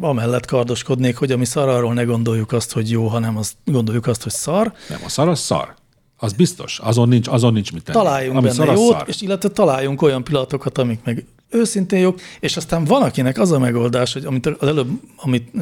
amellett 0.00 0.46
kardoskodnék, 0.46 1.16
hogy 1.16 1.32
ami 1.32 1.44
szar, 1.44 1.68
arról 1.68 1.94
ne 1.94 2.02
gondoljuk 2.02 2.52
azt, 2.52 2.72
hogy 2.72 2.90
jó, 2.90 3.06
hanem 3.06 3.36
azt 3.36 3.54
gondoljuk 3.64 4.06
azt, 4.06 4.22
hogy 4.22 4.32
szar. 4.32 4.72
Nem, 4.88 5.00
a 5.04 5.08
szar 5.08 5.28
az 5.28 5.40
szar. 5.40 5.74
Az 6.20 6.32
biztos. 6.32 6.78
Azon 6.78 7.08
nincs, 7.08 7.28
azon 7.28 7.52
nincs 7.52 7.72
mit 7.72 7.82
tenni. 7.82 7.98
Találjunk 7.98 8.36
ami 8.36 8.48
benne 8.48 8.72
jót, 8.72 8.92
szar. 8.92 9.04
és 9.08 9.20
illetve 9.20 9.48
találjunk 9.48 10.02
olyan 10.02 10.24
pillanatokat, 10.24 10.78
amik 10.78 11.00
meg 11.04 11.26
őszintén 11.50 11.98
jók, 11.98 12.20
és 12.40 12.56
aztán 12.56 12.84
van, 12.84 13.02
akinek 13.02 13.38
az 13.38 13.52
a 13.52 13.58
megoldás, 13.58 14.12
hogy 14.12 14.24
amit 14.24 14.46
az 14.46 14.68
előbb, 14.68 14.88
amit 15.16 15.52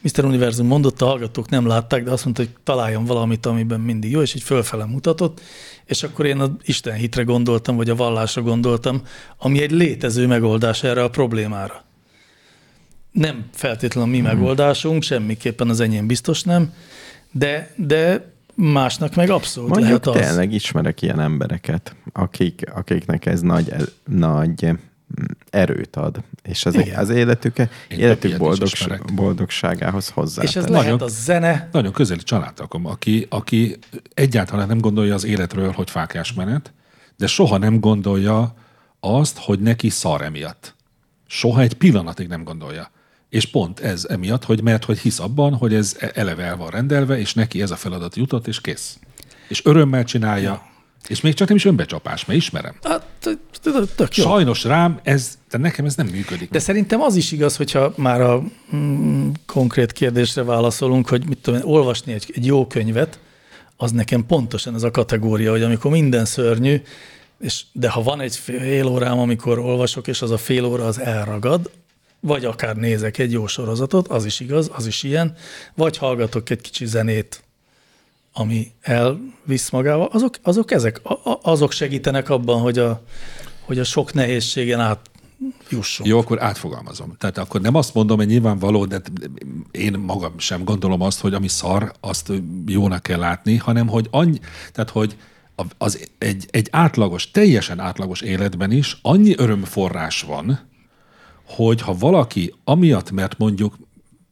Mr. 0.00 0.24
Univerzum 0.24 0.66
mondott, 0.66 1.02
a 1.02 1.06
hallgatók 1.06 1.48
nem 1.48 1.66
látták, 1.66 2.04
de 2.04 2.10
azt 2.10 2.24
mondta, 2.24 2.42
hogy 2.42 2.52
találjon 2.64 3.04
valamit, 3.04 3.46
amiben 3.46 3.80
mindig 3.80 4.10
jó, 4.10 4.20
és 4.20 4.34
így 4.34 4.42
fölfele 4.42 4.84
mutatott, 4.84 5.40
és 5.84 6.02
akkor 6.02 6.26
én 6.26 6.40
az 6.40 6.50
Isten 6.62 6.94
hitre 6.94 7.22
gondoltam, 7.22 7.76
vagy 7.76 7.90
a 7.90 7.94
vallásra 7.94 8.42
gondoltam, 8.42 9.02
ami 9.38 9.62
egy 9.62 9.70
létező 9.70 10.26
megoldás 10.26 10.82
erre 10.82 11.02
a 11.02 11.10
problémára. 11.10 11.84
Nem 13.12 13.44
feltétlenül 13.52 14.10
a 14.10 14.12
mi 14.12 14.18
hmm. 14.18 14.26
megoldásunk, 14.26 15.02
semmiképpen 15.02 15.68
az 15.68 15.80
enyém 15.80 16.06
biztos 16.06 16.42
nem, 16.42 16.72
de, 17.32 17.74
de 17.76 18.32
másnak 18.60 19.14
meg 19.14 19.30
abszolút 19.30 19.70
Mondjuk 19.70 20.04
lehet 20.04 20.22
az. 20.22 20.26
tényleg 20.28 20.52
ismerek 20.52 21.02
ilyen 21.02 21.20
embereket, 21.20 21.96
akik, 22.12 22.62
akiknek 22.74 23.26
ez 23.26 23.40
nagy, 23.40 23.72
nagy 24.04 24.70
erőt 25.50 25.96
ad, 25.96 26.22
és 26.42 26.66
az, 26.66 26.78
az 26.96 27.10
életük, 27.10 27.56
életük 27.88 28.36
boldog, 28.36 28.68
boldogságához 29.14 30.08
hozzá. 30.08 30.42
És 30.42 30.56
ez 30.56 30.64
nagyon, 30.64 30.82
lehet 30.82 31.02
a 31.02 31.08
zene. 31.08 31.68
Nagyon 31.72 31.92
közeli 31.92 32.22
családtakom, 32.22 32.86
aki, 32.86 33.26
aki 33.28 33.76
egyáltalán 34.14 34.66
nem 34.66 34.78
gondolja 34.78 35.14
az 35.14 35.24
életről, 35.24 35.72
hogy 35.72 35.90
fákás 35.90 36.32
menet, 36.32 36.72
de 37.16 37.26
soha 37.26 37.58
nem 37.58 37.80
gondolja 37.80 38.54
azt, 39.00 39.38
hogy 39.38 39.60
neki 39.60 39.88
szar 39.88 40.22
emiatt. 40.22 40.74
Soha 41.26 41.60
egy 41.60 41.74
pillanatig 41.74 42.28
nem 42.28 42.44
gondolja. 42.44 42.90
És 43.28 43.46
pont 43.46 43.80
ez 43.80 44.04
emiatt, 44.04 44.44
hogy 44.44 44.62
mert 44.62 44.84
hogy 44.84 44.98
hisz 44.98 45.18
abban, 45.18 45.54
hogy 45.54 45.74
ez 45.74 45.96
eleve 46.14 46.42
el 46.42 46.56
van 46.56 46.70
rendelve, 46.70 47.18
és 47.18 47.34
neki 47.34 47.62
ez 47.62 47.70
a 47.70 47.76
feladat 47.76 48.16
jutott, 48.16 48.46
és 48.46 48.60
kész. 48.60 48.98
És 49.48 49.64
örömmel 49.64 50.04
csinálja, 50.04 50.42
ja 50.42 50.76
és 51.08 51.20
még 51.20 51.34
csak 51.34 51.48
nem 51.48 51.56
is 51.56 51.64
önbecsapás, 51.64 52.24
mert 52.24 52.38
ismerem. 52.38 52.74
Hát, 52.82 53.06
tök 53.96 54.16
jó. 54.16 54.24
Sajnos 54.24 54.64
rám 54.64 55.00
ez, 55.02 55.38
de 55.50 55.58
nekem 55.58 55.84
ez 55.84 55.94
nem 55.94 56.06
működik. 56.06 56.50
De 56.50 56.58
szerintem 56.58 57.00
az 57.00 57.16
is 57.16 57.32
igaz, 57.32 57.56
hogyha 57.56 57.92
már 57.96 58.20
a 58.20 58.42
mm, 58.74 59.28
konkrét 59.46 59.92
kérdésre 59.92 60.42
válaszolunk, 60.42 61.08
hogy 61.08 61.28
mit 61.28 61.38
tudom 61.38 61.60
olvasni 61.64 62.12
egy, 62.12 62.32
egy 62.34 62.46
jó 62.46 62.66
könyvet, 62.66 63.18
az 63.76 63.90
nekem 63.90 64.26
pontosan 64.26 64.74
ez 64.74 64.82
a 64.82 64.90
kategória, 64.90 65.50
hogy 65.50 65.62
amikor 65.62 65.90
minden 65.90 66.24
szörnyű, 66.24 66.82
és, 67.40 67.62
de 67.72 67.88
ha 67.88 68.02
van 68.02 68.20
egy 68.20 68.36
fél 68.36 68.86
órám, 68.86 69.18
amikor 69.18 69.58
olvasok, 69.58 70.06
és 70.06 70.22
az 70.22 70.30
a 70.30 70.38
fél 70.38 70.64
óra 70.64 70.86
az 70.86 71.00
elragad, 71.00 71.70
vagy 72.20 72.44
akár 72.44 72.76
nézek 72.76 73.18
egy 73.18 73.32
jó 73.32 73.46
sorozatot, 73.46 74.08
az 74.08 74.24
is 74.24 74.40
igaz, 74.40 74.70
az 74.74 74.86
is 74.86 75.02
ilyen, 75.02 75.34
vagy 75.74 75.96
hallgatok 75.96 76.50
egy 76.50 76.60
kicsi 76.60 76.86
zenét, 76.86 77.42
ami 78.32 78.72
elvisz 78.80 79.70
magával, 79.70 80.08
azok, 80.12 80.34
azok 80.42 80.70
ezek, 80.70 81.00
azok 81.42 81.72
segítenek 81.72 82.28
abban, 82.28 82.60
hogy 82.60 82.78
a, 82.78 83.02
hogy 83.64 83.78
a 83.78 83.84
sok 83.84 84.12
nehézségen 84.12 84.80
át 84.80 85.10
jussunk. 85.70 86.08
Jó, 86.08 86.18
akkor 86.18 86.42
átfogalmazom. 86.42 87.16
Tehát 87.18 87.38
akkor 87.38 87.60
nem 87.60 87.74
azt 87.74 87.94
mondom, 87.94 88.16
hogy 88.16 88.26
nyilvánvaló, 88.26 88.84
de 88.84 89.00
én 89.70 89.92
magam 89.92 90.38
sem 90.38 90.64
gondolom 90.64 91.00
azt, 91.00 91.20
hogy 91.20 91.34
ami 91.34 91.48
szar, 91.48 91.92
azt 92.00 92.32
jónak 92.66 93.02
kell 93.02 93.18
látni, 93.18 93.56
hanem 93.56 93.88
hogy 93.88 94.08
annyi, 94.10 94.38
tehát 94.72 94.90
hogy 94.90 95.16
az 95.78 96.08
egy, 96.18 96.46
egy 96.50 96.68
átlagos, 96.70 97.30
teljesen 97.30 97.80
átlagos 97.80 98.20
életben 98.20 98.70
is 98.70 98.98
annyi 99.02 99.34
örömforrás 99.36 100.22
van, 100.22 100.67
hogy 101.48 101.80
ha 101.80 101.94
valaki 101.98 102.54
amiatt, 102.64 103.10
mert 103.10 103.38
mondjuk, 103.38 103.76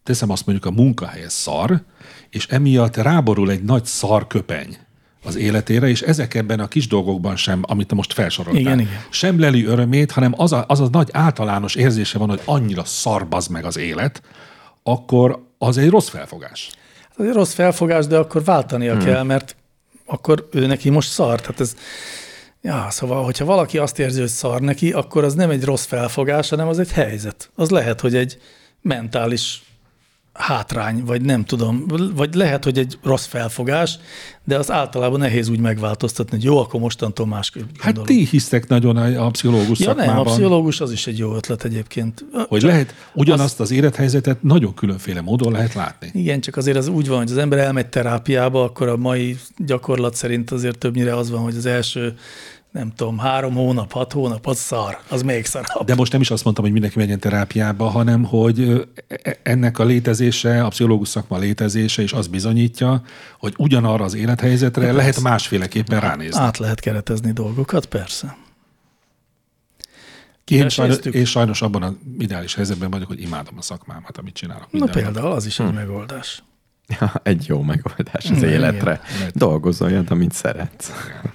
teszem 0.02 0.30
azt 0.30 0.46
mondjuk 0.46 0.66
a 0.72 0.80
munkahely 0.80 1.24
szar, 1.28 1.82
és 2.30 2.46
emiatt 2.46 2.96
ráborul 2.96 3.50
egy 3.50 3.62
nagy 3.62 3.84
szarköpeny 3.84 4.76
az 5.24 5.36
életére, 5.36 5.88
és 5.88 6.02
ezek 6.02 6.34
ebben 6.34 6.60
a 6.60 6.68
kis 6.68 6.86
dolgokban 6.88 7.36
sem, 7.36 7.62
amit 7.62 7.86
te 7.86 7.94
most 7.94 8.12
felsoroltál, 8.12 8.60
igen, 8.60 8.80
igen. 8.80 9.04
sem 9.10 9.40
leli 9.40 9.64
örömét, 9.64 10.10
hanem 10.10 10.34
az 10.36 10.52
a, 10.52 10.64
az 10.68 10.80
a 10.80 10.88
nagy 10.90 11.08
általános 11.12 11.74
érzése 11.74 12.18
van, 12.18 12.28
hogy 12.28 12.40
annyira 12.44 12.84
szarbaz 12.84 13.46
meg 13.46 13.64
az 13.64 13.76
élet, 13.76 14.22
akkor 14.82 15.46
az 15.58 15.76
egy 15.76 15.88
rossz 15.88 16.08
felfogás. 16.08 16.70
Az 17.16 17.26
egy 17.26 17.32
rossz 17.32 17.52
felfogás, 17.52 18.06
de 18.06 18.16
akkor 18.16 18.44
váltania 18.44 18.94
hmm. 18.94 19.04
kell, 19.04 19.22
mert 19.22 19.56
akkor 20.06 20.48
ő 20.52 20.66
neki 20.66 20.90
most 20.90 21.10
szar. 21.10 21.40
Tehát 21.40 21.60
ez, 21.60 21.76
ja, 22.62 22.86
szóval, 22.90 23.24
hogyha 23.24 23.44
valaki 23.44 23.78
azt 23.78 23.98
érzi, 23.98 24.20
hogy 24.20 24.28
szar 24.28 24.60
neki, 24.60 24.92
akkor 24.92 25.24
az 25.24 25.34
nem 25.34 25.50
egy 25.50 25.64
rossz 25.64 25.84
felfogás, 25.84 26.48
hanem 26.48 26.68
az 26.68 26.78
egy 26.78 26.92
helyzet. 26.92 27.50
Az 27.54 27.70
lehet, 27.70 28.00
hogy 28.00 28.14
egy 28.14 28.38
mentális 28.82 29.62
hátrány, 30.38 31.04
vagy 31.04 31.22
nem 31.22 31.44
tudom, 31.44 31.86
vagy 32.14 32.34
lehet, 32.34 32.64
hogy 32.64 32.78
egy 32.78 32.98
rossz 33.02 33.26
felfogás, 33.26 33.98
de 34.44 34.56
az 34.56 34.70
általában 34.70 35.18
nehéz 35.18 35.48
úgy 35.48 35.58
megváltoztatni, 35.58 36.36
hogy 36.36 36.44
jó, 36.44 36.58
akkor 36.58 36.80
mostantól 36.80 37.26
másképp 37.26 37.62
gondolom. 37.62 38.08
Hát 38.08 38.16
ti 38.16 38.26
hisztek 38.30 38.68
nagyon 38.68 38.96
a, 38.96 39.26
a 39.26 39.30
pszichológus 39.30 39.78
ja, 39.78 39.86
szakmában. 39.86 40.14
nem, 40.14 40.26
a 40.26 40.30
pszichológus 40.30 40.80
az 40.80 40.92
is 40.92 41.06
egy 41.06 41.18
jó 41.18 41.34
ötlet 41.34 41.64
egyébként. 41.64 42.24
Hogy 42.48 42.60
csak 42.60 42.70
lehet 42.70 42.94
ugyanazt 43.12 43.60
az, 43.60 43.70
az 43.70 43.76
élethelyzetet 43.76 44.42
nagyon 44.42 44.74
különféle 44.74 45.20
módon 45.20 45.52
lehet 45.52 45.74
látni. 45.74 46.10
Igen, 46.14 46.40
csak 46.40 46.56
azért 46.56 46.76
az 46.76 46.88
úgy 46.88 47.08
van, 47.08 47.18
hogy 47.18 47.30
az 47.30 47.36
ember 47.36 47.58
elmegy 47.58 47.86
terápiába, 47.86 48.62
akkor 48.64 48.88
a 48.88 48.96
mai 48.96 49.38
gyakorlat 49.56 50.14
szerint 50.14 50.50
azért 50.50 50.78
többnyire 50.78 51.16
az 51.16 51.30
van, 51.30 51.40
hogy 51.40 51.56
az 51.56 51.66
első 51.66 52.16
nem 52.76 52.92
tudom, 52.96 53.18
három 53.18 53.54
hónap, 53.54 53.92
hat 53.92 54.12
hónap, 54.12 54.46
az 54.46 54.58
szar, 54.58 54.98
az 55.08 55.22
még 55.22 55.44
szarabb. 55.44 55.86
De 55.86 55.94
most 55.94 56.12
nem 56.12 56.20
is 56.20 56.30
azt 56.30 56.44
mondtam, 56.44 56.64
hogy 56.64 56.72
mindenki 56.72 56.98
menjen 56.98 57.18
terápiába, 57.18 57.88
hanem 57.88 58.24
hogy 58.24 58.88
e, 59.22 59.38
ennek 59.42 59.78
a 59.78 59.84
létezése, 59.84 60.64
a 60.64 60.68
pszichológus 60.68 61.08
szakma 61.08 61.38
létezése 61.38 62.02
is 62.02 62.12
az 62.12 62.26
bizonyítja, 62.26 63.02
hogy 63.38 63.54
ugyanarra 63.56 64.04
az 64.04 64.14
élethelyzetre 64.14 64.82
De 64.82 64.92
lehet 64.92 65.04
persze. 65.04 65.28
másféleképpen 65.28 66.00
ránézni. 66.00 66.40
Át 66.40 66.58
lehet 66.58 66.80
keretezni 66.80 67.32
dolgokat, 67.32 67.86
persze. 67.86 68.36
Én 70.44 70.68
sajnos, 70.68 70.96
én 70.96 71.24
sajnos 71.24 71.62
abban 71.62 71.82
az 71.82 71.92
ideális 72.18 72.54
helyzetben 72.54 72.90
vagyok, 72.90 73.08
hogy 73.08 73.20
imádom 73.20 73.54
a 73.58 73.62
szakmámat, 73.62 74.18
amit 74.18 74.34
csinálok. 74.34 74.72
Na 74.72 74.86
például 74.86 75.32
az 75.32 75.46
is 75.46 75.58
egy 75.58 75.68
hm. 75.68 75.74
megoldás. 75.74 76.42
Ja, 77.00 77.12
egy 77.22 77.46
jó 77.46 77.62
megoldás 77.62 78.30
az 78.30 78.42
életre. 78.42 79.00
Dolgozz 79.32 79.82
olyan, 79.82 80.06
amit 80.08 80.32
szeretsz. 80.32 80.90
Igen. 81.04 81.32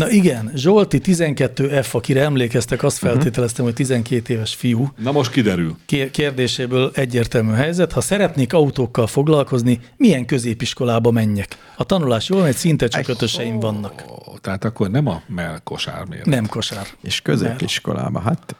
Na 0.00 0.10
igen, 0.10 0.50
Zsolti 0.54 1.00
12F, 1.04 1.90
akire 1.92 2.22
emlékeztek, 2.22 2.82
azt 2.82 3.02
mhm. 3.02 3.10
feltételeztem, 3.10 3.64
hogy 3.64 3.74
12 3.74 4.34
éves 4.34 4.54
fiú. 4.54 4.88
Na 4.98 5.12
most 5.12 5.30
kiderül. 5.30 5.76
Kérdéséből 6.10 6.90
egyértelmű 6.94 7.52
helyzet. 7.52 7.92
Ha 7.92 8.00
szeretnék 8.00 8.52
autókkal 8.52 9.06
foglalkozni, 9.06 9.80
milyen 9.96 10.26
középiskolába 10.26 11.10
menjek? 11.10 11.56
A 11.76 11.84
tanulás 11.84 12.28
jól 12.28 12.42
megy, 12.42 12.54
szinte 12.54 12.88
csak 12.88 13.08
ötöseim 13.08 13.60
vannak. 13.60 14.04
Tehát 14.40 14.64
akkor 14.64 14.90
nem 14.90 15.06
a 15.06 15.22
mell 15.26 15.58
kosár 15.64 16.04
miért? 16.04 16.26
Nem 16.26 16.46
kosár. 16.46 16.86
És 17.02 17.20
középiskolába, 17.20 18.20
hát... 18.20 18.56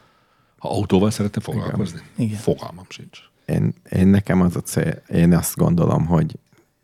Ha 0.57 0.69
autóval 0.69 1.11
szeretne 1.11 1.41
foglalkozni? 1.41 1.99
Igen. 2.15 2.27
Igen. 2.27 2.39
Fogalmam 2.39 2.85
sincs. 2.89 3.19
Én, 3.45 3.73
én 3.89 4.07
nekem 4.07 4.41
az 4.41 4.55
a 4.55 4.61
cél, 4.61 5.01
én 5.13 5.33
azt 5.33 5.55
gondolom, 5.55 6.05
hogy 6.05 6.35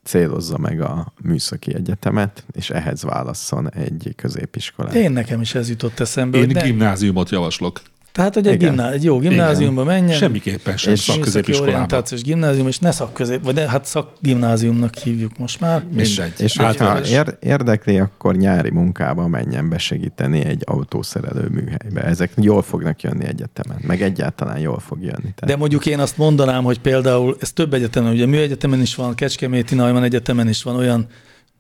célozza 0.08 0.58
meg 0.58 0.82
a 0.82 1.14
műszaki 1.22 1.76
egyetemet, 1.76 2.44
és 2.52 2.70
ehhez 2.70 3.04
válasszon 3.04 3.72
egy 3.74 4.14
középiskolát. 4.16 4.94
Én 4.94 5.12
nekem 5.12 5.42
is 5.42 5.56
ez 5.56 5.70
jutott 5.70 6.00
eszembe. 6.00 6.38
Én 6.38 6.48
gimnáziumot 6.48 7.30
javaslok. 7.30 7.82
Tehát, 8.18 8.34
hogy 8.34 8.48
egy, 8.48 8.58
gimná, 8.58 8.92
egy 8.92 9.04
jó 9.04 9.20
gimnáziumba 9.20 9.82
Igen. 9.82 9.94
menjen. 9.94 10.18
Semmiképpen 10.18 10.78
sem 10.78 10.96
szakközépiskolába. 10.96 11.72
orientációs 11.72 12.22
gimnázium, 12.22 12.68
és 12.68 12.80
ne 12.80 12.92
szakközép, 12.92 13.44
vagy 13.44 13.56
ne, 13.56 13.70
hát 13.70 13.86
szakgimnáziumnak 13.86 14.96
hívjuk 14.96 15.38
most 15.38 15.60
már. 15.60 15.84
Mindegy. 15.84 16.34
És 16.38 16.58
hogyha 16.58 17.06
ér, 17.06 17.38
érdekli, 17.40 18.00
akkor 18.00 18.36
nyári 18.36 18.70
munkába 18.70 19.28
menjen 19.28 19.70
besegíteni 19.70 20.46
egy 20.46 20.62
autószerelő 20.66 21.48
műhelybe. 21.48 22.02
Ezek 22.04 22.32
jól 22.36 22.62
fognak 22.62 23.02
jönni 23.02 23.26
egyetemen, 23.26 23.78
meg 23.82 24.02
egyáltalán 24.02 24.60
jól 24.60 24.80
fog 24.80 25.00
jönni. 25.00 25.34
Tehát. 25.36 25.46
De 25.46 25.56
mondjuk 25.56 25.86
én 25.86 26.00
azt 26.00 26.18
mondanám, 26.18 26.64
hogy 26.64 26.80
például 26.80 27.38
ez 27.40 27.52
több 27.52 27.74
egyetemen, 27.74 28.12
ugye 28.12 28.24
a 28.24 28.28
műegyetemen 28.28 28.82
is 28.82 28.96
van, 28.96 29.16
Kecskeméti 29.16 29.76
Najman 29.76 30.04
Egyetemen 30.04 30.48
is 30.48 30.64
van 30.64 30.76
olyan 30.76 31.08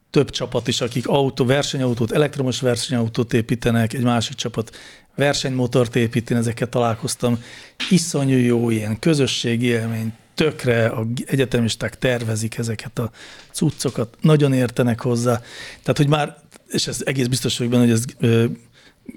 több 0.10 0.30
csapat 0.30 0.68
is, 0.68 0.82
akik 0.82 1.08
autó, 1.08 1.46
versenyautót, 1.46 2.12
elektromos 2.12 2.62
versenyautót 2.62 3.34
építenek, 3.34 3.94
egy 3.94 4.04
másik 4.04 4.36
csapat 4.36 4.76
versenymotort 5.16 5.96
épít, 5.96 6.30
én 6.30 6.38
ezeket 6.38 6.70
találkoztam. 6.70 7.44
Iszonyú 7.90 8.38
jó 8.38 8.70
ilyen 8.70 9.00
közösségi 9.00 9.66
élmény, 9.66 10.14
tökre, 10.36 10.86
a 10.88 11.08
egyetemisták 11.26 11.98
tervezik 11.98 12.58
ezeket 12.58 13.00
a 13.00 13.12
cuccokat, 13.52 14.18
nagyon 14.22 14.54
értenek 14.54 15.02
hozzá. 15.02 15.42
Tehát, 15.82 15.98
hogy 15.98 16.08
már, 16.08 16.38
és 16.68 16.88
ez 16.88 17.02
egész 17.06 17.28
biztos 17.28 17.58
vagyok 17.58 17.72
benne, 17.74 17.84
hogy 17.84 17.94
ez 17.94 18.04
ö, 18.20 18.46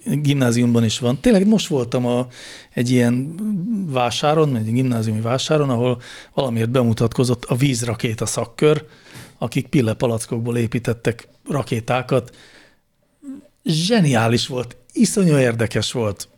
gimnáziumban 0.04 0.84
is 0.84 0.98
van. 0.98 1.20
Tényleg 1.20 1.46
most 1.46 1.66
voltam 1.66 2.06
a, 2.06 2.26
egy 2.74 2.90
ilyen 2.90 3.34
vásáron, 3.86 4.56
egy 4.56 4.72
gimnáziumi 4.72 5.20
vásáron, 5.20 5.70
ahol 5.70 6.00
valamiért 6.34 6.70
bemutatkozott 6.70 7.44
a 7.44 7.54
vízrakéta 7.54 8.26
szakkör, 8.26 8.84
akik 9.42 9.66
pillepalackokból 9.66 10.56
építettek 10.56 11.28
rakétákat. 11.48 12.36
Zseniális 13.64 14.46
volt, 14.46 14.76
iszonyú 14.92 15.36
érdekes 15.36 15.92
volt. 15.92 16.28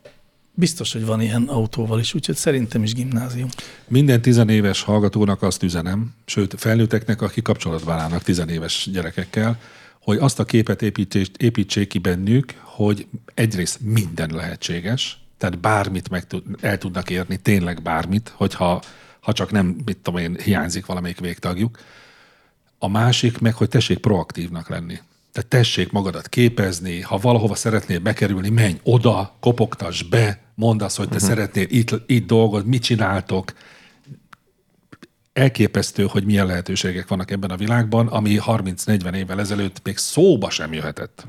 Biztos, 0.55 0.93
hogy 0.93 1.05
van 1.05 1.21
ilyen 1.21 1.43
autóval 1.43 1.99
is, 2.01 2.15
úgyhogy 2.15 2.37
szerintem 2.37 2.83
is 2.83 2.95
gimnázium. 2.95 3.49
Minden 3.89 4.23
tizenéves 4.23 4.83
hallgatónak 4.83 5.43
azt 5.43 5.63
üzenem, 5.63 6.15
sőt 6.25 6.55
felnőtteknek, 6.59 7.23
akik 7.23 7.43
kapcsolatban 7.43 7.99
állnak 7.99 8.23
tizenéves 8.23 8.89
gyerekekkel, 8.93 9.59
hogy 10.01 10.19
azt 10.19 10.39
a 10.39 10.45
képet 10.45 10.83
építsék, 10.83 11.37
építsék 11.37 11.89
ki 11.89 11.99
bennük, 11.99 12.55
hogy 12.63 13.07
egyrészt 13.35 13.81
minden 13.81 14.31
lehetséges, 14.35 15.21
tehát 15.39 15.59
bármit 15.59 16.11
meg 16.11 16.27
tud, 16.27 16.43
el 16.61 16.79
tudnak 16.79 17.11
érni, 17.11 17.37
tényleg 17.37 17.83
bármit, 17.83 18.33
hogyha 18.35 18.83
ha 19.21 19.33
csak 19.33 19.51
nem, 19.51 19.77
mit 19.85 19.99
tudom 19.99 20.21
én, 20.21 20.37
hiányzik 20.43 20.87
valamelyik 20.87 21.21
végtagjuk. 21.21 21.79
A 22.85 22.89
másik 22.89 23.39
meg, 23.39 23.55
hogy 23.55 23.69
tessék 23.69 23.99
proaktívnak 23.99 24.69
lenni. 24.69 24.99
Tehát 25.33 25.49
tessék 25.49 25.93
magadat 25.93 26.29
képezni, 26.29 27.01
ha 27.01 27.19
valahova 27.19 27.55
szeretnél 27.55 27.99
bekerülni, 27.99 28.49
menj 28.49 28.81
oda, 28.83 29.37
kopogtass 29.41 30.03
be, 30.03 30.41
mondd 30.55 30.83
azt, 30.83 30.97
hogy 30.97 31.09
te 31.09 31.15
uh-huh. 31.15 31.29
szeretnél 31.29 31.67
itt, 31.69 31.95
itt 32.07 32.27
dolgod, 32.27 32.67
mit 32.67 32.83
csináltok. 32.83 33.53
Elképesztő, 35.33 36.07
hogy 36.07 36.25
milyen 36.25 36.47
lehetőségek 36.47 37.09
vannak 37.09 37.31
ebben 37.31 37.51
a 37.51 37.57
világban, 37.57 38.07
ami 38.07 38.39
30-40 38.47 39.15
évvel 39.15 39.41
ezelőtt 39.41 39.81
még 39.85 39.97
szóba 39.97 40.51
sem 40.51 40.73
jöhetett. 40.73 41.27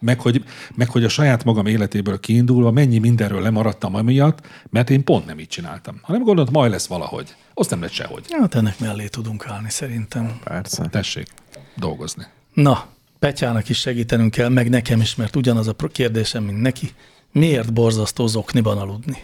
Meg 0.00 0.20
hogy, 0.20 0.44
meg 0.74 0.90
hogy 0.90 1.04
a 1.04 1.08
saját 1.08 1.44
magam 1.44 1.66
életéből 1.66 2.20
kiindulva 2.20 2.70
mennyi 2.70 2.98
mindenről 2.98 3.42
lemaradtam 3.42 3.94
amiatt, 3.94 4.46
mert 4.70 4.90
én 4.90 5.04
pont 5.04 5.26
nem 5.26 5.38
így 5.38 5.48
csináltam. 5.48 5.98
Hanem 6.02 6.22
gondoltam, 6.22 6.54
majd 6.54 6.70
lesz 6.70 6.86
valahogy. 6.86 7.34
Azt 7.54 7.70
nem 7.70 7.80
lett 7.80 7.90
sehogy. 7.90 8.24
Hát 8.28 8.54
ennek 8.54 8.78
mellé 8.78 9.06
tudunk 9.06 9.46
állni 9.46 9.70
szerintem. 9.70 10.38
Persze. 10.44 10.88
Tessék 10.90 11.28
dolgozni. 11.76 12.24
Na, 12.54 12.86
Petyának 13.18 13.68
is 13.68 13.78
segítenünk 13.78 14.30
kell, 14.30 14.48
meg 14.48 14.68
nekem 14.68 15.00
is, 15.00 15.14
mert 15.14 15.36
ugyanaz 15.36 15.68
a 15.68 15.74
kérdésem, 15.92 16.44
mint 16.44 16.60
neki. 16.60 16.90
Miért 17.32 17.72
borzasztó 17.72 18.26
zokniban 18.26 18.78
aludni? 18.78 19.18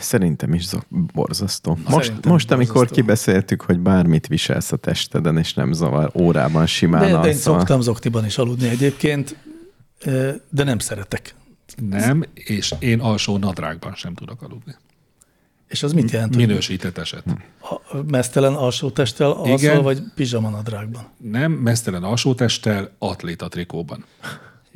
Szerintem 0.00 0.54
is 0.54 0.66
borzasztó. 1.14 1.78
Most, 1.88 2.06
szerintem 2.06 2.32
most 2.32 2.50
amikor 2.50 2.74
borzasztó. 2.74 3.00
kibeszéltük, 3.00 3.60
hogy 3.62 3.78
bármit 3.78 4.26
viselsz 4.26 4.72
a 4.72 4.76
testeden, 4.76 5.38
és 5.38 5.54
nem 5.54 5.72
zavar, 5.72 6.10
órában 6.14 6.66
simán 6.66 7.12
De, 7.12 7.18
de 7.20 7.28
én 7.28 7.34
szoktam 7.34 7.80
zokniban 7.80 8.24
is 8.24 8.38
aludni 8.38 8.68
egyébként, 8.68 9.36
de 10.50 10.64
nem 10.64 10.78
szeretek. 10.78 11.34
Nem, 11.88 12.24
és 12.34 12.74
én 12.78 13.00
alsó 13.00 13.36
nadrágban 13.38 13.94
sem 13.94 14.14
tudok 14.14 14.42
aludni. 14.42 14.76
És 15.68 15.82
az 15.82 15.92
mit 15.92 16.10
jelent? 16.10 16.36
Minősített 16.36 16.98
eset. 16.98 17.24
a- 17.60 17.96
Mesztelen 18.06 18.54
alsó 18.54 18.90
testtel 18.90 19.30
alszol, 19.30 19.48
Igen. 19.58 19.82
vagy 19.82 20.02
pizsamanadrágban? 20.14 21.08
Nem 21.16 21.52
mesztelen 21.52 22.02
alsótesttel, 22.02 22.90
atléta 22.98 23.48
trikóban. 23.48 24.04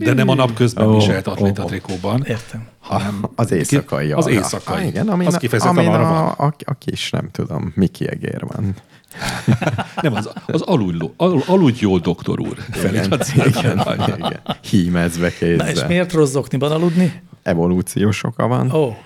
De 0.04 0.14
nem 0.14 0.28
a 0.28 0.34
napközben 0.34 0.86
Ó, 0.86 0.94
viselt 0.94 1.26
atléta 1.26 1.62
ó. 1.62 1.66
trikóban, 1.66 2.24
Értem. 2.26 2.66
hanem 2.80 3.28
Az 3.34 3.52
éjszakai 3.52 4.12
Az 4.12 4.26
éjszakai. 4.26 4.76
Ah, 4.82 4.86
igen, 4.86 5.08
amin, 5.08 5.26
Az 5.26 5.36
kifejezetten 5.36 5.76
amin 5.76 5.90
arra 5.90 6.08
a, 6.08 6.34
van. 6.36 6.48
a, 6.48 6.54
a, 6.64 6.74
kis, 6.78 7.10
nem 7.10 7.28
tudom, 7.32 7.72
Miki 7.74 8.08
egér 8.08 8.44
van. 8.54 8.74
Nem, 10.02 10.14
az, 10.14 10.30
az 10.46 10.60
aludj, 10.60 11.04
al, 11.16 11.42
aludj 11.46 11.78
jól, 11.80 11.98
doktor 11.98 12.40
úr. 12.40 12.56
Felirat 12.70 13.32
igen, 13.34 13.78
igen. 14.16 14.40
Hímezve 14.60 15.32
Na 15.40 15.46
és 15.46 15.58
kézzel. 15.58 15.86
miért 15.88 16.12
rossz 16.12 16.30
zokniban 16.30 16.72
aludni? 16.72 17.22
Evolúciós 17.42 18.24
oka 18.24 18.46
van, 18.46 18.72
Ó, 18.72 18.86
oh, 18.86 18.96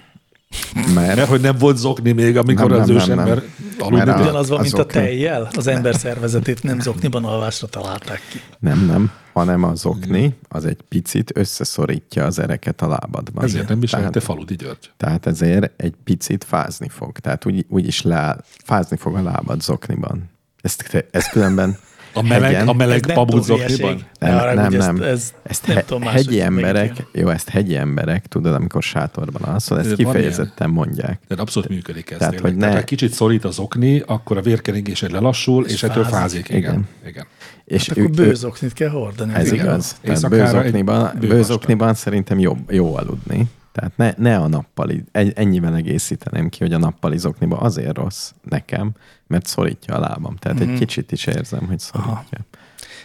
mert 0.95 1.17
Mert 1.17 1.29
hogy 1.29 1.41
nem 1.41 1.57
volt 1.59 1.77
zokni 1.77 2.13
még, 2.13 2.37
amikor 2.37 2.71
Nem, 2.71 2.81
az 2.81 2.87
nem, 2.87 2.97
ősember 2.97 3.43
aludni. 3.79 4.05
Mert 4.05 4.21
ugyanaz 4.21 4.49
van, 4.49 4.61
mint 4.61 4.79
a 4.79 4.87
tejjel. 4.87 5.49
Az 5.53 5.67
ember 5.67 5.95
szervezetét 5.95 6.63
nem 6.63 6.81
zokniban 6.81 7.25
alvásra 7.25 7.67
találták 7.67 8.21
ki. 8.31 8.41
nem, 8.59 8.87
nem, 8.87 9.11
hanem 9.33 9.63
az 9.63 9.87
okni, 9.87 10.37
az 10.49 10.65
egy 10.65 10.79
picit 10.89 11.31
összeszorítja 11.35 12.25
az 12.25 12.39
ereket 12.39 12.83
a 12.83 12.89
lábadban. 12.89 13.45
Ezért 13.45 13.69
nem 13.69 13.81
viselt 13.81 14.03
te 14.03 14.11
tehát, 14.11 14.29
faludi 14.29 14.55
György. 14.55 14.91
tehát 14.97 15.27
ezért 15.27 15.83
egy 15.83 15.95
picit 16.05 16.45
fázni 16.45 16.89
fog. 16.89 17.19
Tehát 17.19 17.47
úgy, 17.47 17.67
úgy 17.69 17.87
is 17.87 18.03
leáll, 18.03 18.45
fázni 18.65 18.97
fog 18.97 19.17
a 19.17 19.23
lábad 19.23 19.63
zokniban. 19.63 20.31
Ezt, 20.61 21.07
ezt 21.11 21.31
különben 21.31 21.79
A 22.17 22.23
meleg, 22.23 22.43
hegyen- 22.43 22.69
a 22.69 22.71
Ez 22.71 22.77
meleg 22.77 23.07
nem 23.07 23.15
pabut 23.15 23.47
túl 23.47 23.57
hülyeség. 23.57 23.77
zokniban? 23.77 24.07
Ne 24.19 24.55
Nem, 24.55 24.55
nem, 24.55 24.73
nem. 24.73 24.97
Ezt, 24.97 25.05
ez 25.05 25.33
ezt 25.43 25.67
nem 25.67 25.77
he, 25.77 25.83
tudom 25.85 26.03
hegyi 26.03 26.41
emberek, 26.41 26.89
megítélni. 26.89 27.11
jó, 27.13 27.29
ezt 27.29 27.49
hegyi 27.49 27.77
emberek, 27.77 28.27
tudod, 28.27 28.55
amikor 28.55 28.83
sátorban 28.83 29.43
alszol, 29.43 29.79
ezt 29.79 29.91
Ez 29.91 29.97
kifejezetten 29.97 30.71
mondják. 30.71 31.21
De 31.29 31.35
abszolút 31.35 31.69
működik 31.69 32.11
ez. 32.11 32.19
Tehát, 32.19 32.35
Tehát, 32.35 32.41
hogy 32.47 32.55
Tehát, 32.57 32.67
ne- 32.69 32.73
ha 32.77 32.79
egy 32.79 32.85
kicsit 32.89 33.13
szorít 33.13 33.45
az 33.45 33.59
okni, 33.59 34.03
akkor 34.07 34.37
a 34.37 34.41
vérkeringésed 34.43 35.11
lelassul, 35.13 35.65
és, 35.67 35.73
És 35.73 35.83
ettől 35.83 36.05
fázik. 36.05 36.19
fázik. 36.19 36.49
Igen. 36.49 36.59
Igen. 36.59 36.87
Igen. 37.09 37.27
És 37.65 37.89
Hát 37.89 37.99
akkor 37.99 38.11
ő- 38.11 38.23
ő- 38.23 38.27
bőzoknit 38.27 38.73
kell 38.73 38.89
hordani. 38.89 39.35
Ez 39.35 39.53
Igen. 39.53 39.65
igaz. 39.65 39.97
Tehát 40.03 40.29
bőzokniban, 40.29 41.11
bőzokniban 41.21 41.95
szerintem 41.95 42.39
jó, 42.39 42.57
jó 42.69 42.97
aludni. 42.97 43.45
Tehát 43.75 43.97
ne, 43.97 44.13
ne 44.17 44.37
a 44.39 44.47
nappali, 44.49 45.05
ennyivel 45.13 45.75
egészíteném 45.75 46.49
ki, 46.49 46.59
hogy 46.61 46.73
a 46.73 46.79
nappali 46.79 47.19
zokniba 47.19 47.57
azért 47.57 47.97
rossz 47.97 48.31
nekem, 48.43 48.91
mert 49.27 49.47
szorítja 49.47 49.95
a 49.95 49.99
lábam. 50.01 50.37
Tehát 50.37 50.59
Mhm. 50.59 50.71
egy 50.71 50.79
kicsit 50.79 51.13
is 51.13 51.27
érzem, 51.27 51.67
hogy 51.67 51.79
szorítja. 51.79 52.39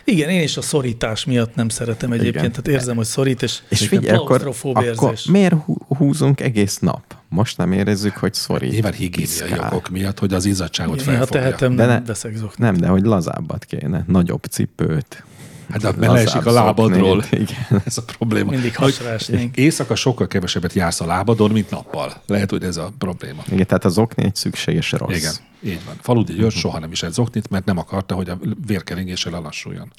Igen, 0.04 0.30
én 0.30 0.42
is 0.42 0.58
a 0.58 0.62
szorítás 0.62 1.26
miatt 1.26 1.56
nem 1.56 1.70
szeretem 1.70 2.12
egyébként, 2.12 2.36
Igen. 2.36 2.50
tehát 2.52 2.68
érzem, 2.68 2.96
hogy 2.96 3.06
szorít, 3.06 3.42
és, 3.42 3.60
És 3.70 3.88
figyelj, 3.88 4.18
akkor, 4.18 4.54
akkor 4.64 4.84
érzés. 4.84 5.26
miért 5.26 5.54
hú- 5.54 5.82
húzunk 5.98 6.42
egész 6.42 6.78
nap? 6.80 7.04
Most 7.30 7.58
nem 7.58 7.72
érezzük, 7.72 8.18
hogy 8.18 8.34
szorít. 8.34 8.72
Nyilván 8.72 8.94
higiéniai 8.94 9.60
okok 9.60 9.90
miatt, 9.90 10.20
hogy 10.20 10.34
az 10.34 10.46
izzadságot 10.46 11.02
Igen, 11.02 11.08
ha 11.08 11.12
felfogja. 11.18 11.42
tehetem, 11.42 11.76
De 11.76 11.86
nem 11.86 12.00
ne- 12.02 12.06
veszek 12.08 12.36
zoknit. 12.36 12.58
Nem, 12.58 12.76
de 12.78 12.88
hogy 12.88 13.04
lazábbat 13.04 13.66
kéne. 13.66 14.04
Nagyobb 14.08 14.44
cipőt. 14.44 15.24
Hát 15.70 15.82
de 15.82 15.92
mert 15.98 16.12
leesik 16.14 16.46
a 16.46 16.52
lábadról. 16.52 17.24
Igen. 17.32 17.82
Ez 17.86 17.98
a 17.98 18.02
probléma. 18.18 18.52
Mindig 18.52 18.76
Hogy 18.76 18.98
hasra 18.98 19.10
esnénk. 19.14 19.58
Éjszaka 19.58 19.96
sokkal 19.96 20.28
kevesebbet 20.28 20.74
jársz 20.74 21.02
a 21.02 21.06
lábadon, 21.06 21.52
mint 21.52 21.70
nappal. 21.70 22.14
Lehet, 22.28 22.50
hogy 22.50 22.64
ez 22.64 22.78
a 22.78 22.92
probléma. 22.98 23.44
Igen, 23.52 23.66
tehát 23.68 23.86
az 23.86 23.98
okni 23.98 24.24
egy 24.24 24.36
szükséges 24.36 24.92
rossz. 24.92 25.18
Igen, 25.18 25.34
így 25.64 25.80
van. 25.86 25.96
Faludi 26.02 26.34
György 26.34 26.56
soha 26.56 26.80
nem 26.80 26.92
is 26.92 27.04
egy 27.04 27.12
zoknit, 27.12 27.50
mert 27.50 27.66
nem 27.66 27.78
akarta, 27.78 28.16
hogy 28.16 28.30
a 28.30 28.40
vérkeringése 28.68 29.30
lelassuljon. 29.30 29.92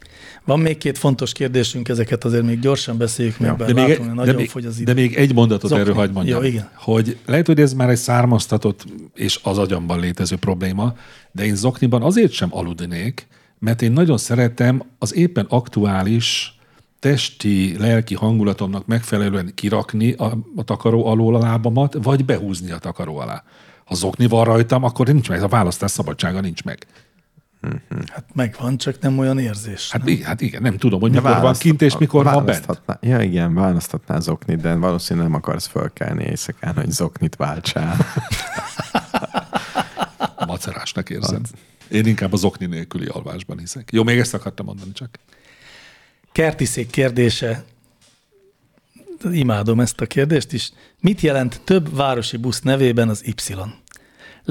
Van 0.44 0.60
még 0.60 0.78
két 0.78 0.98
fontos 0.98 1.32
kérdésünk, 1.32 1.88
ezeket 1.88 2.24
azért 2.24 2.44
még 2.44 2.60
gyorsan 2.60 2.96
beszéljük 2.96 3.38
meg, 3.38 3.56
bár 3.56 3.72
De 3.72 3.80
még, 3.82 3.88
látom, 3.88 4.06
nagyon 4.06 4.24
de, 4.24 4.40
még, 4.40 4.50
fogy 4.50 4.64
az 4.64 4.76
de 4.76 4.82
idő. 4.82 4.94
még 4.94 5.14
egy 5.14 5.34
mondatot 5.34 5.68
Zokni. 5.68 5.82
erről 5.84 5.94
hagyd 5.94 6.12
mondjam. 6.12 6.42
Jó, 6.42 6.48
igen. 6.48 6.70
Hogy 6.74 7.18
lehet, 7.26 7.46
hogy 7.46 7.60
ez 7.60 7.72
már 7.72 7.88
egy 7.90 7.96
származtatott 7.96 8.84
és 9.14 9.40
az 9.42 9.58
agyamban 9.58 10.00
létező 10.00 10.36
probléma, 10.36 10.94
de 11.32 11.44
én 11.44 11.54
zokniban 11.54 12.02
azért 12.02 12.32
sem 12.32 12.48
aludnék, 12.52 13.26
mert 13.60 13.82
én 13.82 13.92
nagyon 13.92 14.18
szeretem 14.18 14.82
az 14.98 15.14
éppen 15.14 15.46
aktuális 15.48 16.58
testi, 16.98 17.78
lelki 17.78 18.14
hangulatomnak 18.14 18.86
megfelelően 18.86 19.52
kirakni 19.54 20.12
a, 20.12 20.38
a 20.56 20.62
takaró 20.64 21.06
alól 21.06 21.34
a 21.36 21.38
lábamat, 21.38 21.96
vagy 22.02 22.24
behúzni 22.24 22.70
a 22.70 22.78
takaró 22.78 23.18
alá. 23.18 23.42
Ha 23.84 23.94
zokni 23.94 24.26
van 24.26 24.44
rajtam, 24.44 24.84
akkor 24.84 25.06
nincs 25.06 25.28
meg, 25.28 25.42
a 25.42 25.48
választás 25.48 25.90
szabadsága 25.90 26.40
nincs 26.40 26.64
meg. 26.64 26.86
Hát 28.12 28.24
megvan, 28.34 28.76
csak 28.76 29.00
nem 29.00 29.18
olyan 29.18 29.38
érzés. 29.38 29.90
Hát, 29.90 30.08
i- 30.08 30.22
hát 30.22 30.40
igen, 30.40 30.62
nem 30.62 30.76
tudom, 30.76 31.00
hogy 31.00 31.10
De 31.10 31.20
mikor 31.20 31.40
van 31.40 31.54
kint, 31.54 31.82
és 31.82 31.96
mikor 31.98 32.24
van 32.24 32.44
bent. 32.44 32.82
Ja, 33.00 33.20
igen, 33.20 33.54
választhatnál 33.54 34.20
zoknit, 34.20 34.60
de 34.60 34.74
valószínűleg 34.74 35.28
nem 35.28 35.38
akarsz 35.38 35.66
fölkelni 35.66 36.24
éjszakán, 36.24 36.74
hogy 36.74 36.90
zoknit 36.90 37.36
váltsál. 37.36 37.96
Macerásnak 40.46 41.10
érzem. 41.10 41.42
Én 41.90 42.06
inkább 42.06 42.32
az 42.32 42.44
okni 42.44 42.66
nélküli 42.66 43.06
alvásban 43.06 43.58
hiszek. 43.58 43.88
Jó, 43.92 44.02
még 44.02 44.18
ezt 44.18 44.34
akartam 44.34 44.66
mondani 44.66 44.92
csak. 44.92 45.18
Kertiszék 46.32 46.90
kérdése, 46.90 47.64
imádom 49.32 49.80
ezt 49.80 50.00
a 50.00 50.06
kérdést 50.06 50.52
is. 50.52 50.72
Mit 51.00 51.20
jelent 51.20 51.60
több 51.64 51.96
városi 51.96 52.36
busz 52.36 52.60
nevében 52.60 53.08
az 53.08 53.26
Y? 53.26 53.54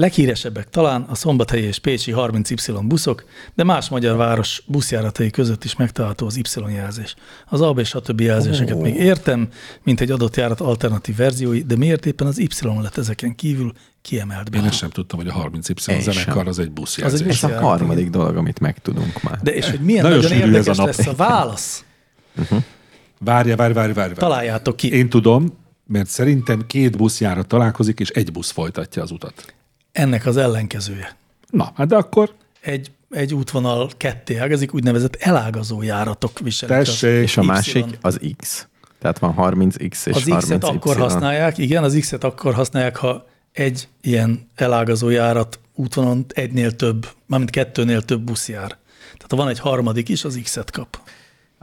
Leghíresebbek 0.00 0.70
talán 0.70 1.02
a 1.02 1.14
szombathelyi 1.14 1.64
és 1.64 1.78
pécsi 1.78 2.12
30Y 2.16 2.80
buszok, 2.84 3.24
de 3.54 3.64
más 3.64 3.88
magyar 3.88 4.16
város 4.16 4.62
buszjáratai 4.66 5.30
között 5.30 5.64
is 5.64 5.76
megtalálható 5.76 6.26
az 6.26 6.36
Y 6.36 6.42
jelzés. 6.72 7.14
Az 7.48 7.60
AB 7.60 7.78
és 7.78 7.94
a 7.94 8.00
többi 8.00 8.24
jelzéseket 8.24 8.80
még 8.80 8.94
értem, 8.94 9.48
mint 9.82 10.00
egy 10.00 10.10
adott 10.10 10.36
járat 10.36 10.60
alternatív 10.60 11.16
verziói, 11.16 11.62
de 11.62 11.76
miért 11.76 12.06
éppen 12.06 12.26
az 12.26 12.38
Y 12.38 12.48
lett 12.82 12.96
ezeken 12.96 13.34
kívül 13.34 13.72
kiemelt 14.02 14.54
Én 14.54 14.60
be? 14.60 14.66
ezt 14.66 14.76
sem 14.76 14.90
tudtam, 14.90 15.18
hogy 15.18 15.28
a 15.28 15.50
30Y 15.50 15.90
Én 15.90 16.00
zenekar 16.00 16.46
az 16.46 16.58
egy 16.58 16.64
Az 16.64 16.64
egy 16.66 16.72
buszjelzés. 16.72 17.42
Ez 17.42 17.50
a 17.50 17.60
harmadik 17.60 18.10
dolog, 18.10 18.36
amit 18.36 18.60
megtudunk 18.60 19.22
már. 19.22 19.38
De 19.42 19.54
és 19.54 19.70
hogy 19.70 19.80
milyen 19.80 20.02
Nagyon 20.02 20.18
nagyon, 20.18 20.30
sűrű 20.38 20.42
ez 20.42 20.54
a 20.54 20.56
érdekes 20.56 20.76
nap. 20.76 20.86
lesz 20.86 21.06
a 21.06 21.14
válasz. 21.14 21.84
Várja, 23.18 23.56
várj, 23.56 23.72
várj, 23.72 23.92
várj. 23.92 24.12
Találjátok 24.12 24.76
ki. 24.76 24.92
Én 24.92 25.08
tudom, 25.08 25.58
mert 25.86 26.08
szerintem 26.08 26.66
két 26.66 26.96
buszjárat 26.96 27.46
találkozik, 27.46 28.00
és 28.00 28.08
egy 28.08 28.32
busz 28.32 28.50
folytatja 28.50 29.02
az 29.02 29.10
utat. 29.10 29.54
Ennek 29.92 30.26
az 30.26 30.36
ellenkezője. 30.36 31.16
Na, 31.50 31.72
hát 31.76 31.86
de 31.86 31.96
akkor 31.96 32.34
Egy, 32.60 32.90
egy 33.10 33.34
útvonal 33.34 33.90
ketté 33.96 34.36
ágazik, 34.36 34.74
úgynevezett 34.74 35.14
elágazó 35.16 35.82
járatok 35.82 36.38
viselik. 36.38 36.76
az- 36.76 36.86
tessék. 36.86 37.22
És 37.22 37.36
a 37.36 37.42
Y. 37.42 37.46
másik 37.46 37.84
az 38.00 38.20
X. 38.36 38.66
Tehát 38.98 39.18
van 39.18 39.34
30X 39.36 40.06
és 40.06 40.14
Az 40.14 40.22
30 40.28 40.44
X-et 40.44 40.64
akkor 40.64 40.96
használják, 40.96 41.58
igen, 41.58 41.84
az 41.84 41.96
X-et 42.00 42.24
akkor 42.24 42.54
használják, 42.54 42.96
ha 42.96 43.26
egy 43.52 43.88
ilyen 44.02 44.48
elágazó 44.54 45.08
járat 45.08 45.58
útvonalon 45.74 46.24
egynél 46.28 46.76
több, 46.76 47.08
mármint 47.26 47.50
kettőnél 47.50 48.02
több 48.02 48.20
busz 48.20 48.48
jár. 48.48 48.68
Tehát 49.00 49.26
ha 49.30 49.36
van 49.36 49.48
egy 49.48 49.58
harmadik 49.58 50.08
is, 50.08 50.24
az 50.24 50.40
X-et 50.42 50.70
kap. 50.70 51.00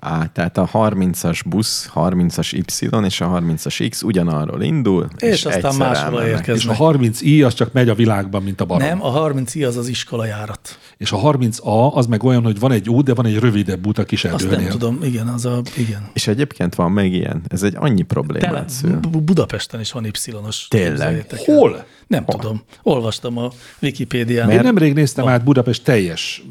Á, 0.02 0.30
tehát 0.34 0.58
a 0.58 0.70
30-as 0.74 1.42
busz, 1.46 1.90
30-as 1.96 2.52
Y 2.54 3.06
és 3.06 3.22
a 3.22 3.42
30-as 3.42 3.88
X 3.90 4.02
ugyanarról 4.04 4.62
indul, 4.62 5.08
és, 5.18 5.30
És 5.32 5.46
aztán 5.46 5.76
máshol 5.76 6.22
érkeznek. 6.22 6.74
És 6.76 6.80
a 6.80 6.92
30i 6.94 7.46
az 7.46 7.54
csak 7.54 7.74
megy 7.74 7.90
a 7.90 7.96
világban, 7.96 8.44
mint 8.44 8.62
a 8.62 8.66
barom. 8.66 8.88
Nem, 8.88 9.04
a 9.04 9.10
30 9.10 9.56
i 9.56 9.64
az 9.64 9.78
az 9.78 9.88
iskola 9.88 10.26
járat. 10.26 10.80
És 10.98 11.12
a 11.12 11.18
30a 11.18 11.94
az 11.94 12.06
meg 12.06 12.24
olyan, 12.24 12.44
hogy 12.44 12.60
van 12.60 12.72
egy 12.72 12.90
út, 12.90 13.06
de 13.06 13.14
van 13.14 13.26
egy 13.26 13.40
rövidebb 13.40 13.88
út 13.88 13.98
a 13.98 14.04
kis 14.04 14.24
Azt 14.26 14.34
erdőnél. 14.44 14.60
nem 14.68 14.70
tudom, 14.78 15.00
igen, 15.04 15.28
az 15.28 15.46
a, 15.46 15.62
igen. 15.78 16.10
És 16.14 16.28
egyébként 16.28 16.76
van 16.76 16.92
még 16.92 17.14
ilyen. 17.14 17.42
Ez 17.48 17.64
egy 17.64 17.76
annyi 17.78 18.06
Tele, 18.40 18.64
szül. 18.68 19.00
Bu- 19.00 19.24
Budapesten 19.24 19.80
is 19.80 19.92
van 19.92 20.06
Y-os. 20.06 20.68
Tényleg? 20.68 21.26
Hol? 21.46 21.86
Nem 22.08 22.26
tudom. 22.26 22.62
Olvastam 22.84 23.38
a 23.38 23.50
Wikipédián. 23.82 24.50
Én 24.50 24.60
nemrég 24.60 24.94
néztem 24.94 25.28
át 25.28 25.44
Budapest 25.44 25.84
teljes 25.84 26.44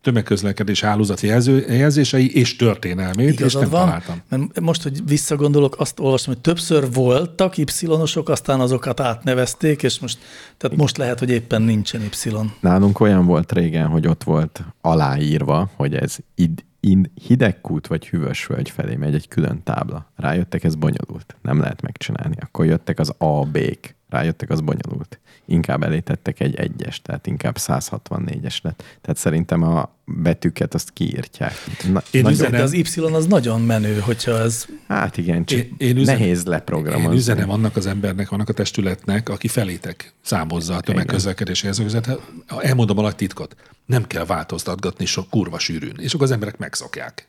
tömegközlekedés 0.00 0.80
hálózati 0.80 1.26
jelző, 1.26 1.64
jelzései 1.68 2.34
és 2.34 2.56
történelmét, 2.56 3.28
és 3.28 3.38
Igazad 3.38 3.60
nem 3.60 3.70
van, 3.70 3.84
találtam. 3.84 4.22
mert 4.28 4.60
most, 4.60 4.82
hogy 4.82 5.06
visszagondolok, 5.06 5.80
azt 5.80 6.00
olvastam, 6.00 6.32
hogy 6.32 6.42
többször 6.42 6.92
voltak 6.92 7.56
Y-osok, 7.56 8.28
aztán 8.28 8.60
azokat 8.60 9.00
átnevezték, 9.00 9.82
és 9.82 9.98
most, 9.98 10.18
tehát 10.56 10.76
most 10.76 10.96
lehet, 10.96 11.18
hogy 11.18 11.30
éppen 11.30 11.62
nincsen 11.62 12.02
Y. 12.02 12.30
Nálunk 12.60 13.00
olyan 13.00 13.26
volt 13.26 13.52
régen, 13.52 13.86
hogy 13.86 14.06
ott 14.06 14.24
volt 14.24 14.64
aláírva, 14.80 15.70
hogy 15.76 15.94
ez 15.94 16.16
id, 16.34 16.64
id, 16.80 17.10
hidegkút 17.26 17.86
vagy 17.86 18.08
hűvös 18.08 18.46
völgy 18.46 18.70
felé 18.70 18.94
megy 18.94 19.14
egy 19.14 19.28
külön 19.28 19.62
tábla. 19.62 20.12
Rájöttek, 20.16 20.64
ez 20.64 20.74
bonyolult. 20.74 21.36
Nem 21.42 21.60
lehet 21.60 21.82
megcsinálni. 21.82 22.36
Akkor 22.40 22.64
jöttek 22.64 22.98
az 22.98 23.14
A, 23.18 23.44
B-k. 23.44 23.96
Rájöttek, 24.08 24.50
az 24.50 24.60
bonyolult. 24.60 25.20
Inkább 25.50 25.82
elétettek 25.82 26.40
egy 26.40 26.54
egyes, 26.54 27.02
tehát 27.02 27.26
inkább 27.26 27.56
164-es 27.58 28.62
lett. 28.62 28.82
Tehát 29.00 29.16
szerintem 29.16 29.62
a 29.62 29.94
betűket 30.04 30.74
azt 30.74 30.90
kiírtják. 30.92 31.52
Na, 31.92 32.02
Én 32.10 32.22
nagyon- 32.22 32.32
üzenem- 32.32 32.52
De 32.52 32.62
az 32.62 32.72
Y 32.72 33.00
az 33.12 33.26
nagyon 33.26 33.60
menő, 33.60 33.98
hogyha 33.98 34.38
ez 34.38 34.66
Hát 34.88 35.16
igen, 35.16 35.44
csak 35.44 35.58
Én- 35.58 35.74
én 35.78 35.96
üzenem- 35.96 36.20
nehéz 36.20 36.38
Én 36.44 36.50
leprogramozni. 36.50 37.16
üzenem 37.16 37.50
annak 37.50 37.76
az 37.76 37.86
embernek, 37.86 38.30
annak 38.32 38.48
a 38.48 38.52
testületnek, 38.52 39.28
aki 39.28 39.48
felétek 39.48 40.12
számozza 40.22 40.74
a 40.74 40.80
tömegközlekedési 40.80 41.64
jelzőzetet. 41.64 42.20
Elmondom 42.60 42.98
a 42.98 43.02
nagy 43.02 43.16
titkot. 43.16 43.56
Nem 43.86 44.06
kell 44.06 44.24
változtatgatni 44.24 45.04
sok 45.04 45.28
kurva 45.30 45.58
sűrűn. 45.58 45.94
És 45.98 46.14
akkor 46.14 46.26
az 46.26 46.32
emberek 46.32 46.58
megszokják. 46.58 47.28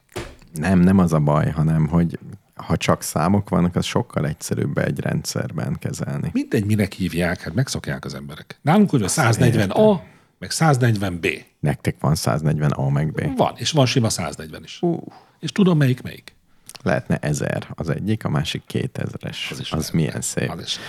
Nem, 0.53 0.79
nem 0.79 0.97
az 0.99 1.13
a 1.13 1.19
baj, 1.19 1.49
hanem 1.49 1.87
hogy 1.87 2.19
ha 2.65 2.77
csak 2.77 3.01
számok 3.01 3.49
vannak, 3.49 3.75
az 3.75 3.85
sokkal 3.85 4.27
egyszerűbb 4.27 4.77
egy 4.77 4.99
rendszerben 4.99 5.77
kezelni. 5.79 6.29
Mindegy, 6.33 6.65
minek 6.65 6.93
hívják, 6.93 7.41
hát 7.41 7.53
megszokják 7.53 8.05
az 8.05 8.13
emberek. 8.13 8.59
Nálunk 8.61 8.89
hogy 8.89 9.03
140A, 9.05 9.99
meg 10.39 10.49
140B. 10.53 11.43
Nektek 11.59 11.95
van 11.99 12.15
140 12.15 12.71
A 12.71 12.89
meg 12.89 13.11
B. 13.11 13.37
Van, 13.37 13.53
és 13.55 13.71
van 13.71 13.85
sima 13.85 14.09
140 14.09 14.63
is. 14.63 14.77
Uh, 14.81 15.01
És 15.39 15.51
tudom, 15.51 15.77
melyik 15.77 16.01
melyik. 16.01 16.35
lehetne 16.83 17.17
1000 17.17 17.67
az 17.75 17.89
egyik, 17.89 18.23
a 18.23 18.29
másik 18.29 18.63
2000-es. 18.73 19.37
Az, 19.51 19.59
is 19.59 19.71
az 19.71 19.89
milyen 19.89 20.21
szép. 20.21 20.49
Az 20.49 20.61
is. 20.61 20.79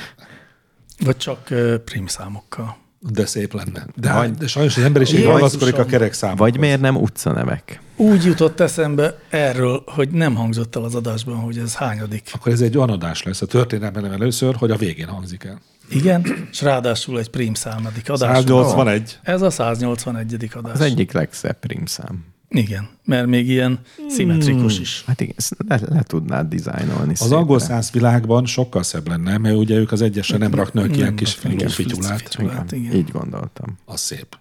vagy 0.99 1.17
csak 1.17 1.49
uh, 1.51 1.75
prímszámokkal. 1.75 2.77
De 3.03 3.27
szép 3.27 3.53
lenne. 3.55 3.87
De, 3.97 4.13
Vagy- 4.13 4.35
de 4.35 4.47
sajnos 4.47 4.77
az 4.77 4.83
emberiség 4.83 5.15
Jézusom. 5.15 5.37
ragaszkodik 5.37 5.79
a 5.79 5.85
kerek 5.85 6.13
számokhoz. 6.13 6.49
Vagy 6.51 6.59
miért 6.59 6.81
nem 6.81 6.97
utcanevek? 6.97 7.81
Úgy 7.97 8.25
jutott 8.25 8.61
eszembe 8.61 9.19
erről, 9.31 9.83
hogy 9.87 10.09
nem 10.11 10.35
hangzott 10.35 10.77
el 10.77 10.83
az 10.85 10.95
adásban, 10.95 11.37
hogy 11.37 11.59
ez 11.59 11.75
hányadik. 11.75 12.31
Akkor 12.35 12.53
ez 12.53 12.61
egy 12.61 12.77
olyan 12.77 12.91
adás 12.91 13.23
lesz 13.23 13.43
a 13.43 13.47
történelemben 13.47 14.13
először, 14.13 14.55
hogy 14.55 14.71
a 14.71 14.77
végén 14.77 15.07
hangzik 15.07 15.45
el. 15.45 15.61
Igen, 15.91 16.49
és 16.51 16.63
ráadásul 16.63 17.19
egy 17.19 17.31
prímszámadik 17.31 18.11
adás. 18.11 18.37
181. 18.37 19.19
Ez 19.23 19.43
a 19.43 19.51
181. 19.51 20.51
adás. 20.55 20.73
Az 20.73 20.81
egyik 20.81 21.13
legszebb 21.13 21.59
prímszám. 21.59 22.25
Igen, 22.51 22.89
mert 23.05 23.27
még 23.27 23.49
ilyen 23.49 23.79
szimmetrikus 24.09 24.79
is. 24.79 25.03
Hát 25.07 25.21
igen, 25.21 25.35
ezt 25.37 25.57
le, 25.69 25.81
le 25.89 26.03
tudnád 26.03 26.49
dizájnolni 26.49 27.13
Az 27.13 27.33
angol 27.33 27.59
száz 27.59 27.91
világban 27.91 28.47
sokkal 28.47 28.83
szebb 28.83 29.09
lenne, 29.09 29.39
mert 29.39 29.57
ugye 29.57 29.77
ők 29.77 29.93
az 29.93 30.03
egyesre 30.03 30.37
nem 30.37 30.55
raknak 30.55 30.97
ilyen 30.97 31.15
kis 31.15 31.39
fityulát. 31.69 32.73
Így 32.73 33.11
gondoltam. 33.11 33.79
Az 33.85 34.01
szép. 34.01 34.39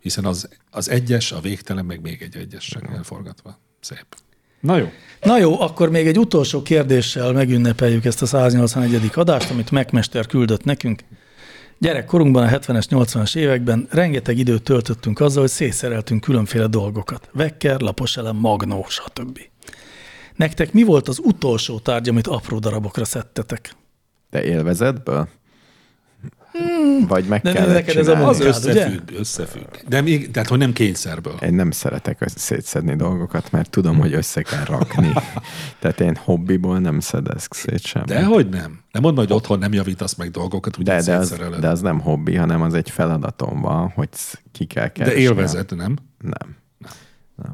Hiszen 0.00 0.24
az, 0.24 0.48
az 0.70 0.90
egyes, 0.90 1.32
a 1.32 1.40
végtelen, 1.40 1.84
meg 1.84 2.00
még 2.00 2.22
egy 2.22 2.36
egyessel 2.36 2.82
elforgatva. 2.96 3.58
Szép. 3.80 4.06
Na 4.60 4.76
jó. 4.76 4.88
Na 5.22 5.38
jó, 5.38 5.60
akkor 5.60 5.90
még 5.90 6.06
egy 6.06 6.18
utolsó 6.18 6.62
kérdéssel 6.62 7.32
megünnepeljük 7.32 8.04
ezt 8.04 8.22
a 8.22 8.26
181. 8.26 9.10
adást, 9.14 9.50
amit 9.50 9.70
megmester 9.70 10.26
küldött 10.26 10.64
nekünk. 10.64 11.02
Gyerekkorunkban, 11.78 12.46
a 12.46 12.58
70-es, 12.58 12.84
80-as 12.90 13.36
években 13.36 13.86
rengeteg 13.90 14.38
időt 14.38 14.62
töltöttünk 14.62 15.20
azzal, 15.20 15.40
hogy 15.40 15.50
szétszereltünk 15.50 16.20
különféle 16.20 16.66
dolgokat. 16.66 17.28
Vekker, 17.32 17.80
laposelem, 17.80 18.36
magnó, 18.36 18.84
stb. 18.88 19.38
Nektek 20.36 20.72
mi 20.72 20.82
volt 20.82 21.08
az 21.08 21.20
utolsó 21.22 21.78
tárgy, 21.78 22.08
amit 22.08 22.26
apró 22.26 22.58
darabokra 22.58 23.04
szedtetek? 23.04 23.74
De 24.30 24.44
élvezetből? 24.44 25.28
Vagy 27.08 27.24
meg 27.24 27.42
De 27.42 27.52
kellett 27.52 27.72
neked 27.74 27.96
ez 27.96 28.08
a? 28.08 28.28
Az 28.28 28.38
munkád, 28.38 28.64
ugye? 28.64 28.84
összefügg, 28.84 29.10
összefügg. 29.18 29.66
De 29.88 30.00
még, 30.00 30.30
tehát, 30.30 30.48
hogy 30.48 30.58
nem 30.58 30.72
kényszerből. 30.72 31.34
Én 31.40 31.54
nem 31.54 31.70
szeretek 31.70 32.24
szétszedni 32.34 32.96
dolgokat, 32.96 33.50
mert 33.50 33.70
tudom, 33.70 33.98
hogy 33.98 34.12
össze 34.12 34.42
kell 34.42 34.64
rakni. 34.64 35.12
Tehát 35.80 36.00
én 36.00 36.16
hobbiból 36.16 36.78
nem 36.78 37.00
szedek 37.00 37.38
szét 37.50 37.80
sem. 37.80 38.02
De 38.06 38.24
hogy 38.24 38.48
nem? 38.48 38.80
Nem 38.92 39.02
mondd, 39.02 39.16
hogy 39.16 39.32
otthon 39.32 39.58
nem 39.58 39.72
javítasz 39.72 40.14
meg 40.14 40.30
dolgokat, 40.30 40.78
úgy 40.78 40.84
de, 40.84 41.02
de, 41.02 41.16
az, 41.16 41.36
de 41.60 41.68
az 41.68 41.80
nem 41.80 42.00
hobbi, 42.00 42.34
hanem 42.34 42.62
az 42.62 42.74
egy 42.74 42.90
feladatom 42.90 43.60
van, 43.60 43.88
hogy 43.88 44.08
ki 44.52 44.64
kell 44.64 44.84
de 44.86 44.92
keresni. 44.92 45.20
élvezet, 45.20 45.74
nem? 45.76 45.96
Nem. 46.18 46.56
Nem. 47.42 47.52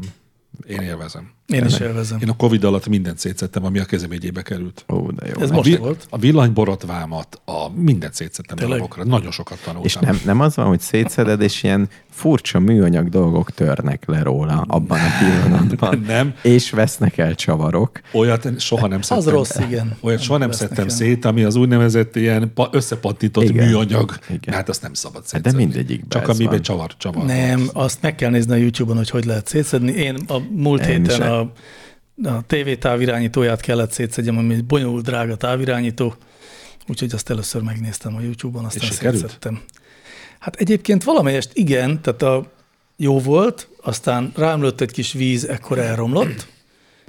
Én 0.66 0.80
élvezem. 0.80 1.33
Én 1.46 1.64
is 1.64 1.78
élvezem. 1.78 2.18
Én 2.22 2.28
a 2.28 2.36
Covid 2.36 2.64
alatt 2.64 2.86
mindent 2.88 3.18
szétszettem, 3.18 3.64
ami 3.64 3.78
a 3.78 3.84
kezemegyébe 3.84 4.42
került. 4.42 4.84
Ó, 4.92 5.10
de 5.10 5.26
jó. 5.34 5.40
Ez 5.42 5.50
A, 5.50 5.54
most 5.54 5.68
vi- 5.68 5.76
volt. 5.76 6.06
a 6.10 6.18
villanyborottvámat, 6.18 7.40
a 7.44 7.70
mindent 7.80 8.14
szétszettem 8.14 8.56
Tényleg? 8.56 8.76
darabokra. 8.78 9.04
Nagyon 9.04 9.30
sokat 9.30 9.58
tanultam. 9.64 9.84
És 9.84 9.94
nem, 9.96 10.20
nem 10.24 10.40
az 10.40 10.56
van, 10.56 10.66
hogy 10.66 10.80
szétszeded, 10.80 11.40
és 11.40 11.62
ilyen 11.62 11.88
furcsa 12.10 12.58
műanyag 12.58 13.08
dolgok 13.08 13.50
törnek 13.50 14.02
le 14.06 14.22
róla 14.22 14.64
abban 14.68 14.98
a 14.98 15.08
pillanatban. 15.18 16.02
Nem. 16.06 16.34
És 16.42 16.70
vesznek 16.70 17.18
el 17.18 17.34
csavarok. 17.34 18.00
Olyat 18.12 18.60
soha 18.60 18.86
nem 18.86 19.00
szedtem. 19.00 19.26
Az 19.26 19.32
rossz, 19.32 19.56
igen. 19.58 19.96
Olyat 20.00 20.20
soha 20.20 20.38
nem 20.38 20.48
Vesznek 20.48 20.68
szedtem 20.68 20.84
el. 20.88 20.94
szét, 20.94 21.24
ami 21.24 21.42
az 21.44 21.54
úgynevezett 21.54 22.16
ilyen 22.16 22.50
pa- 22.54 22.74
összepattintott 22.74 23.44
Igen. 23.44 23.66
műanyag. 23.68 24.18
Igen. 24.30 24.54
Hát 24.54 24.68
azt 24.68 24.82
nem 24.82 24.94
szabad 24.94 25.22
De 25.22 25.28
szétszedni. 25.28 25.64
mindegyikben 25.64 26.08
Csak 26.20 26.28
amiben 26.28 26.52
van. 26.52 26.62
csavar, 26.62 26.96
csavar. 26.96 27.24
Nem, 27.24 27.68
azt 27.72 27.98
meg 28.02 28.14
kell 28.14 28.30
nézni 28.30 28.52
a 28.52 28.56
YouTube-on, 28.56 28.96
hogy 28.96 29.10
hogy 29.10 29.24
lehet 29.24 29.46
szétszedni. 29.46 29.92
Én 29.92 30.16
a 30.26 30.38
múlt 30.50 30.80
Én 30.80 30.86
héten 30.86 31.04
is. 31.20 31.32
A, 31.40 31.52
a 32.28 32.44
TV 32.46 32.70
távirányítóját 32.78 33.60
kellett 33.60 33.92
szétszedjem, 33.92 34.38
ami 34.38 34.54
egy 34.54 34.64
bonyolult, 34.64 35.04
drága 35.04 35.36
távirányító, 35.36 36.14
úgyhogy 36.88 37.14
azt 37.14 37.30
először 37.30 37.62
megnéztem 37.62 38.16
a 38.16 38.20
YouTube-on, 38.20 38.64
aztán 38.64 38.90
szétszedtem. 38.90 39.62
Hát 40.38 40.56
egyébként 40.56 41.04
valamelyest 41.04 41.50
igen, 41.52 42.02
tehát 42.02 42.22
a 42.22 42.52
jó 42.96 43.20
volt, 43.20 43.68
aztán 43.82 44.32
rám 44.36 44.62
lőtt 44.62 44.80
egy 44.80 44.92
kis 44.92 45.12
víz, 45.12 45.44
ekkor 45.44 45.78
elromlott. 45.78 46.46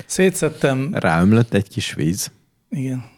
Szétszedtem, 0.05 0.89
Ráömlött 0.93 1.53
egy 1.53 1.69
kis 1.69 1.93
víz. 1.93 2.31
igen. 2.69 3.13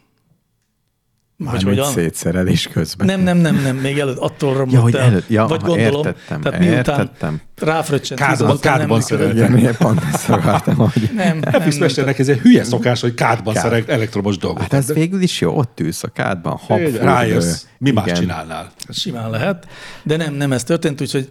Mármint 1.39 1.63
hogyan? 1.67 1.91
szétszerelés 1.91 2.67
közben. 2.67 3.07
Nem, 3.07 3.21
nem, 3.21 3.37
nem, 3.37 3.61
nem, 3.61 3.75
még 3.75 3.99
előtt 3.99 4.17
attól 4.17 4.53
romlott 4.53 4.73
Ja, 4.73 4.81
hogy 4.81 4.95
el. 4.95 5.01
előtt, 5.01 5.29
ja, 5.29 5.45
Vagy 5.47 5.59
aha, 5.63 5.67
gondolom, 5.75 6.05
értettem, 6.05 6.41
tehát 6.41 6.59
miután 6.59 6.77
értettem. 6.99 7.41
ráfröccsent 7.55 8.19
Kádban- 8.19 8.59
kádban 8.59 9.01
szereltem. 9.01 9.57
Igen, 9.57 9.75
pont 9.77 10.01
ezt 10.13 10.29
akartam, 10.29 10.75
hogy... 10.75 11.09
Nem, 11.15 11.39
nem, 11.51 11.61
Mesternek 11.79 12.19
ez 12.19 12.27
egy 12.27 12.37
hülye 12.39 12.63
szokás, 12.63 13.01
hogy 13.01 13.13
kádban 13.13 13.53
Kád. 13.53 13.63
szereg 13.63 13.89
elektromos 13.89 14.37
dolgokat. 14.37 14.71
Hát 14.71 14.81
ez 14.81 14.93
végül 14.93 15.21
is 15.21 15.41
jó, 15.41 15.57
ott 15.57 15.79
ülsz 15.79 16.03
a 16.03 16.07
kádban, 16.07 16.57
habfürdő. 16.67 16.97
Rájössz, 16.97 17.63
mi 17.77 17.91
más 17.91 18.11
csinálnál? 18.19 18.71
Simán 18.89 19.29
lehet, 19.29 19.67
de 20.03 20.17
nem, 20.17 20.33
nem 20.33 20.51
ez 20.51 20.63
történt, 20.63 21.01
úgyhogy 21.01 21.29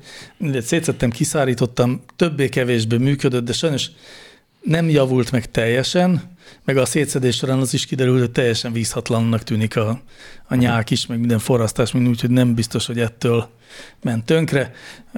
szétszettem, 0.61 1.11
kiszárítottam, 1.11 2.05
többé-kevésbé 2.17 2.97
működött, 2.97 3.45
de 3.45 3.53
sajnos 3.53 3.87
nem 4.67 4.89
javult 4.89 5.31
meg 5.31 5.51
teljesen, 5.51 6.37
meg 6.65 6.77
a 6.77 6.85
szétszedés 6.85 7.37
során 7.37 7.59
az 7.59 7.75
is 7.75 7.87
kiderült, 7.87 8.19
hogy 8.19 8.31
teljesen 8.31 8.73
vízhatlannak 8.73 9.43
tűnik 9.43 9.77
a, 9.77 10.01
a 10.49 10.55
nyák 10.55 10.91
is, 10.91 11.07
meg 11.07 11.19
minden 11.19 11.39
forrasztás, 11.39 11.93
mind 11.93 12.09
úgy, 12.09 12.21
hogy 12.21 12.31
nem 12.31 12.55
biztos, 12.55 12.87
hogy 12.87 12.99
ettől 13.01 13.49
ment 14.03 14.25
tönkre. 14.25 14.73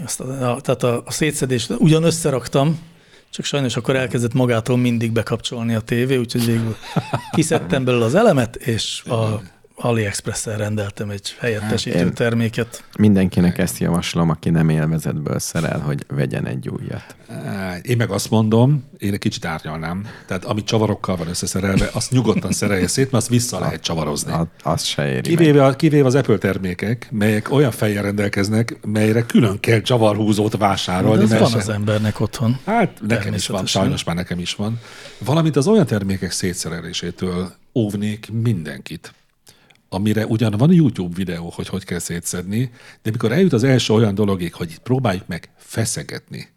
Azt 0.05 0.21
a, 0.21 0.53
a, 0.53 0.61
tehát 0.61 0.83
a, 0.83 1.03
a 1.05 1.11
szétszedés, 1.11 1.69
ugyan 1.79 2.03
összeraktam, 2.03 2.79
csak 3.31 3.45
sajnos 3.45 3.77
akkor 3.77 3.97
elkezdett 3.97 4.35
magától 4.35 4.77
mindig 4.77 5.13
bekapcsolni 5.13 5.75
a 5.75 5.81
tévé, 5.81 6.17
úgyhogy 6.17 6.47
végül 6.47 6.77
kiszedtem 7.31 7.85
belőle 7.85 8.05
az 8.05 8.15
elemet, 8.15 8.57
és 8.57 9.03
a, 9.05 9.43
AliExpress-en 9.81 10.57
rendeltem 10.57 11.11
egy 11.11 11.37
helyettesítő 11.39 11.99
Én- 11.99 12.15
terméket. 12.15 12.85
Mindenkinek 12.99 13.59
ezt 13.59 13.79
javaslom, 13.79 14.31
aki 14.31 14.51
nem 14.51 14.69
élvezetből 14.69 15.39
szerel, 15.39 15.79
hogy 15.79 16.05
vegyen 16.09 16.47
egy 16.47 16.69
újat. 16.69 17.17
Én 17.83 17.97
meg 17.97 18.11
azt 18.11 18.31
mondom, 18.31 18.85
én 18.99 19.13
egy 19.13 19.19
kicsit 19.19 19.45
árnyalnám. 19.45 20.07
Tehát 20.27 20.45
amit 20.45 20.65
csavarokkal 20.65 21.17
van 21.17 21.29
összeszerelve, 21.29 21.91
azt 21.93 22.11
nyugodtan 22.11 22.53
szerelje 22.53 22.87
szét, 22.87 23.05
mert 23.05 23.15
azt 23.15 23.29
vissza 23.29 23.59
lehet 23.59 23.81
csavarozni. 23.81 24.33
A, 24.33 24.47
az 24.63 24.83
se 24.85 25.07
éri 25.07 25.15
meg. 25.15 25.23
Kivéve, 25.23 25.65
a, 25.65 25.77
kivéve 25.77 26.07
az 26.07 26.15
Apple 26.15 26.39
termékek, 26.39 27.09
melyek 27.11 27.51
olyan 27.53 27.71
fejjel 27.71 28.03
rendelkeznek, 28.03 28.77
melyre 28.87 29.23
külön 29.27 29.61
kell 29.61 29.81
csavarhúzót 29.81 30.51
De 30.51 30.57
vásárolni. 30.59 31.23
ez 31.23 31.29
mert 31.29 31.41
van 31.41 31.51
se- 31.51 31.57
az 31.59 31.69
embernek 31.69 32.21
otthon. 32.21 32.59
Hát 32.65 33.01
nekem 33.07 33.35
is 33.35 33.47
van, 33.47 33.67
sajnos 33.67 34.05
már 34.05 34.17
nekem 34.17 34.39
is 34.39 34.55
van. 34.55 34.81
Valamint 35.19 35.57
az 35.57 35.67
olyan 35.67 35.87
termékek 35.87 36.31
szétszerelésétől 36.31 37.53
óvnék 37.75 38.29
mindenkit 38.43 39.13
amire 39.89 40.27
ugyan 40.27 40.55
van 40.59 40.73
YouTube 40.73 41.15
videó, 41.17 41.53
hogy 41.55 41.69
hogy 41.69 41.85
kell 41.85 41.99
szétszedni, 41.99 42.71
de 43.03 43.11
mikor 43.11 43.33
eljut 43.33 43.53
az 43.53 43.65
első 43.65 43.93
olyan 43.93 44.15
dologig, 44.15 44.55
hogy 44.55 44.79
próbáljuk 44.79 45.27
meg 45.27 45.49
feszegetni, 45.57 46.49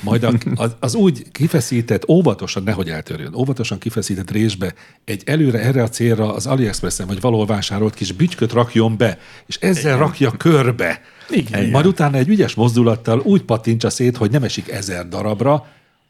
majd 0.00 0.22
a, 0.22 0.32
az, 0.64 0.76
az 0.80 0.94
úgy 0.94 1.30
kifeszített, 1.32 2.08
óvatosan, 2.08 2.62
nehogy 2.62 2.90
eltörjön, 2.90 3.34
óvatosan 3.34 3.78
kifeszített 3.78 4.30
résbe 4.30 4.74
egy 5.04 5.22
előre 5.26 5.58
erre 5.58 5.82
a 5.82 5.88
célra 5.88 6.34
az 6.34 6.46
AliExpressen 6.46 7.06
vagy 7.06 7.20
valahol 7.20 7.46
vásárolt 7.46 7.94
kis 7.94 8.12
bütyköt 8.12 8.52
rakjon 8.52 8.96
be, 8.96 9.18
és 9.46 9.56
ezzel 9.56 9.98
rakja 9.98 10.30
körbe. 10.30 11.00
Igen. 11.30 11.70
Majd 11.70 11.86
utána 11.86 12.16
egy 12.16 12.28
ügyes 12.28 12.54
mozdulattal 12.54 13.20
úgy 13.20 13.42
pattintsa 13.42 13.90
szét, 13.90 14.16
hogy 14.16 14.30
nem 14.30 14.42
esik 14.42 14.70
ezer 14.70 15.08
darabra, 15.08 15.66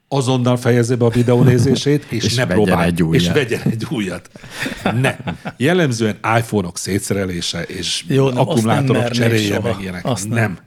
azonnal 0.09 0.57
fejezze 0.57 0.97
be 0.97 1.05
a 1.05 1.09
videó 1.09 1.43
nézését, 1.43 2.05
és, 2.13 2.25
És 2.25 2.35
ne 2.35 2.47
próbálj, 2.47 2.87
egy 2.87 3.03
újat. 3.03 3.23
és 3.23 3.29
vegyen 3.31 3.61
egy 3.65 3.87
újat. 3.91 4.31
Ne. 5.01 5.17
Jellemzően 5.57 6.19
iPhone-ok 6.39 6.79
szétszerelése 6.79 7.63
és 7.63 8.05
Jó, 8.09 8.25
nem, 8.25 8.35
nem 8.35 8.49
akkumulátorok 8.49 9.03
mernék 9.03 9.21
cseréje 9.21 9.55
soha. 9.55 9.69
meg 9.69 9.81
ilyenek. 9.81 10.05
Azt 10.05 10.29
nem. 10.29 10.39
nem. 10.39 10.59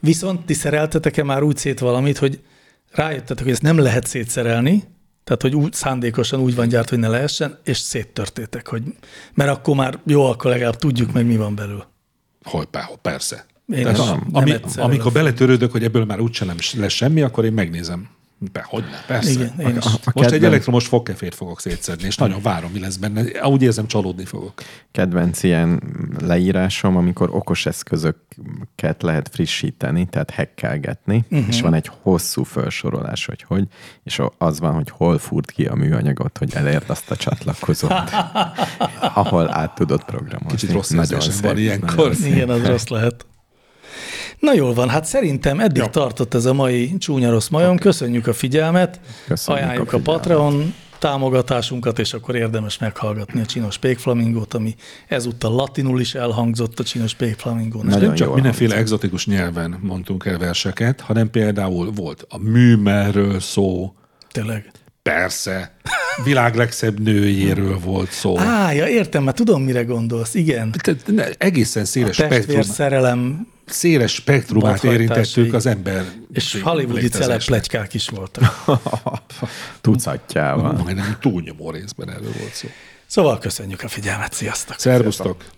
Viszont 0.00 0.44
ti 0.46 0.54
szereltetek-e 0.54 1.22
már 1.22 1.42
úgy 1.42 1.56
szét 1.56 1.78
valamit, 1.78 2.18
hogy 2.18 2.40
rájöttetek, 2.92 3.42
hogy 3.44 3.52
ezt 3.52 3.62
nem 3.62 3.78
lehet 3.78 4.06
szétszerelni, 4.06 4.84
tehát, 5.24 5.42
hogy 5.42 5.54
úgy, 5.54 5.72
szándékosan 5.72 6.40
úgy 6.40 6.54
van 6.54 6.68
gyárt, 6.68 6.88
hogy 6.88 6.98
ne 6.98 7.08
lehessen, 7.08 7.58
és 7.64 7.78
széttörtétek, 7.78 8.66
hogy, 8.68 8.82
mert 9.34 9.50
akkor 9.50 9.76
már 9.76 9.98
jó, 10.06 10.24
akkor 10.24 10.50
legalább 10.50 10.76
tudjuk 10.76 11.12
meg, 11.12 11.26
mi 11.26 11.36
van 11.36 11.54
belül. 11.54 11.84
Hogy, 12.44 12.66
pá- 12.66 12.98
persze. 13.02 13.46
Én 13.74 13.82
Tehát, 13.82 13.98
nem 13.98 14.26
ami, 14.32 14.54
amikor 14.76 15.12
beletörődök, 15.12 15.72
hogy 15.72 15.84
ebből 15.84 16.04
már 16.04 16.20
úgysem 16.20 16.46
nem 16.46 16.56
lesz 16.76 16.92
semmi, 16.92 17.22
akkor 17.22 17.44
én 17.44 17.52
megnézem. 17.52 18.08
Be, 18.52 18.64
hogy 18.68 18.84
ne, 18.90 19.00
persze. 19.06 19.30
Igen, 19.30 19.52
én 19.60 19.76
is. 19.76 19.84
A 19.84 19.88
Most 19.90 20.06
egy 20.06 20.12
kedvenc- 20.14 20.44
elektromos 20.44 20.86
fogkefét 20.86 21.34
fogok 21.34 21.60
szétszedni, 21.60 22.06
és 22.06 22.16
nagyon 22.16 22.42
várom, 22.42 22.70
mi 22.72 22.80
lesz 22.80 22.96
benne. 22.96 23.46
Úgy 23.46 23.62
érzem, 23.62 23.86
csalódni 23.86 24.24
fogok. 24.24 24.52
kedvenc 24.92 25.42
ilyen 25.42 25.82
leírásom, 26.20 26.96
amikor 26.96 27.28
okos 27.32 27.66
eszközöket 27.66 29.02
lehet 29.02 29.28
frissíteni, 29.32 30.06
tehát 30.10 30.30
hekkelgetni, 30.30 31.16
Mhm. 31.28 31.38
uh-huh. 31.40 31.54
és 31.54 31.60
van 31.60 31.74
egy 31.74 31.90
hosszú 32.02 32.42
felsorolás, 32.42 33.26
hogy 33.26 33.42
hogy, 33.42 33.64
és 34.04 34.22
az 34.38 34.60
van, 34.60 34.72
hogy 34.74 34.90
hol 34.90 35.18
furt 35.18 35.50
ki 35.50 35.64
a 35.66 35.74
műanyagot, 35.74 36.38
hogy 36.38 36.54
elérd 36.54 36.90
azt 36.90 37.10
a 37.10 37.16
csatlakozót, 37.16 37.92
ahol 39.14 39.54
át 39.54 39.74
tudod 39.74 40.04
programozni. 40.04 40.56
Kicsit 40.58 40.72
rossz 40.72 40.90
érzésem 40.92 41.34
van 41.42 41.58
ilyenkor. 41.58 42.12
Igen, 42.24 42.48
az 42.50 42.66
rossz 42.66 42.86
lehet. 42.86 43.26
Na 44.38 44.54
jól 44.54 44.74
van, 44.74 44.88
hát 44.88 45.04
szerintem 45.04 45.60
eddig 45.60 45.82
Jó. 45.82 45.86
tartott 45.86 46.34
ez 46.34 46.44
a 46.44 46.52
mai 46.52 46.96
csúnya 46.98 47.30
rossz 47.30 47.48
majom. 47.48 47.78
Köszönjük 47.78 48.26
a 48.26 48.32
figyelmet, 48.32 49.00
Köszönjük 49.26 49.62
a 49.62 49.66
ajánljuk 49.66 49.92
a, 49.92 49.96
figyelmet. 49.96 50.22
Patreon 50.22 50.74
támogatásunkat, 50.98 51.98
és 51.98 52.12
akkor 52.12 52.34
érdemes 52.34 52.78
meghallgatni 52.78 53.40
a 53.40 53.46
Csinos 53.46 53.78
Pékflamingót, 53.78 54.54
ami 54.54 54.74
ezúttal 55.08 55.52
latinul 55.52 56.00
is 56.00 56.14
elhangzott 56.14 56.78
a 56.78 56.84
Csinos 56.84 57.14
Pékflamingón. 57.14 57.86
Nagyon 57.86 58.00
nem 58.00 58.14
csak 58.14 58.26
jól 58.26 58.34
mindenféle 58.34 58.76
egzotikus 58.76 59.26
nyelven 59.26 59.78
mondtunk 59.82 60.24
el 60.24 60.38
verseket, 60.38 61.00
hanem 61.00 61.30
például 61.30 61.90
volt 61.90 62.26
a 62.28 62.38
műmerről 62.38 63.40
szó, 63.40 63.92
Tényleg. 64.32 64.70
Persze, 65.08 65.72
világ 66.24 66.54
legszebb 66.54 67.00
nőjéről 67.00 67.78
volt 67.78 68.10
szó. 68.10 68.38
Á, 68.38 68.72
ja, 68.72 68.86
értem, 68.86 69.22
mert 69.22 69.36
tudom, 69.36 69.62
mire 69.62 69.82
gondolsz. 69.82 70.34
Igen. 70.34 70.74
Tehát 70.82 71.02
ne, 71.06 71.26
egészen 71.38 71.84
széles 71.84 72.14
spektrum, 72.14 72.40
Testvérszerelem, 72.44 73.46
széles 73.66 74.12
spektrumát 74.12 74.84
érintettük 74.84 75.54
az 75.54 75.66
ember 75.66 76.04
és 76.32 76.60
hollywoodi 76.62 77.08
celeplegykák 77.08 77.94
is 77.94 78.08
voltak. 78.08 78.64
Tucatjával. 79.80 80.72
Majdnem 80.72 81.16
túlnyomó 81.20 81.70
részben 81.70 82.10
erről 82.10 82.32
volt 82.38 82.54
szó. 82.54 82.68
Szóval 83.06 83.38
köszönjük 83.38 83.82
a 83.82 83.88
figyelmet, 83.88 84.32
sziasztok! 84.32 84.78
Szervusztok! 84.78 85.36
Should 85.40 85.57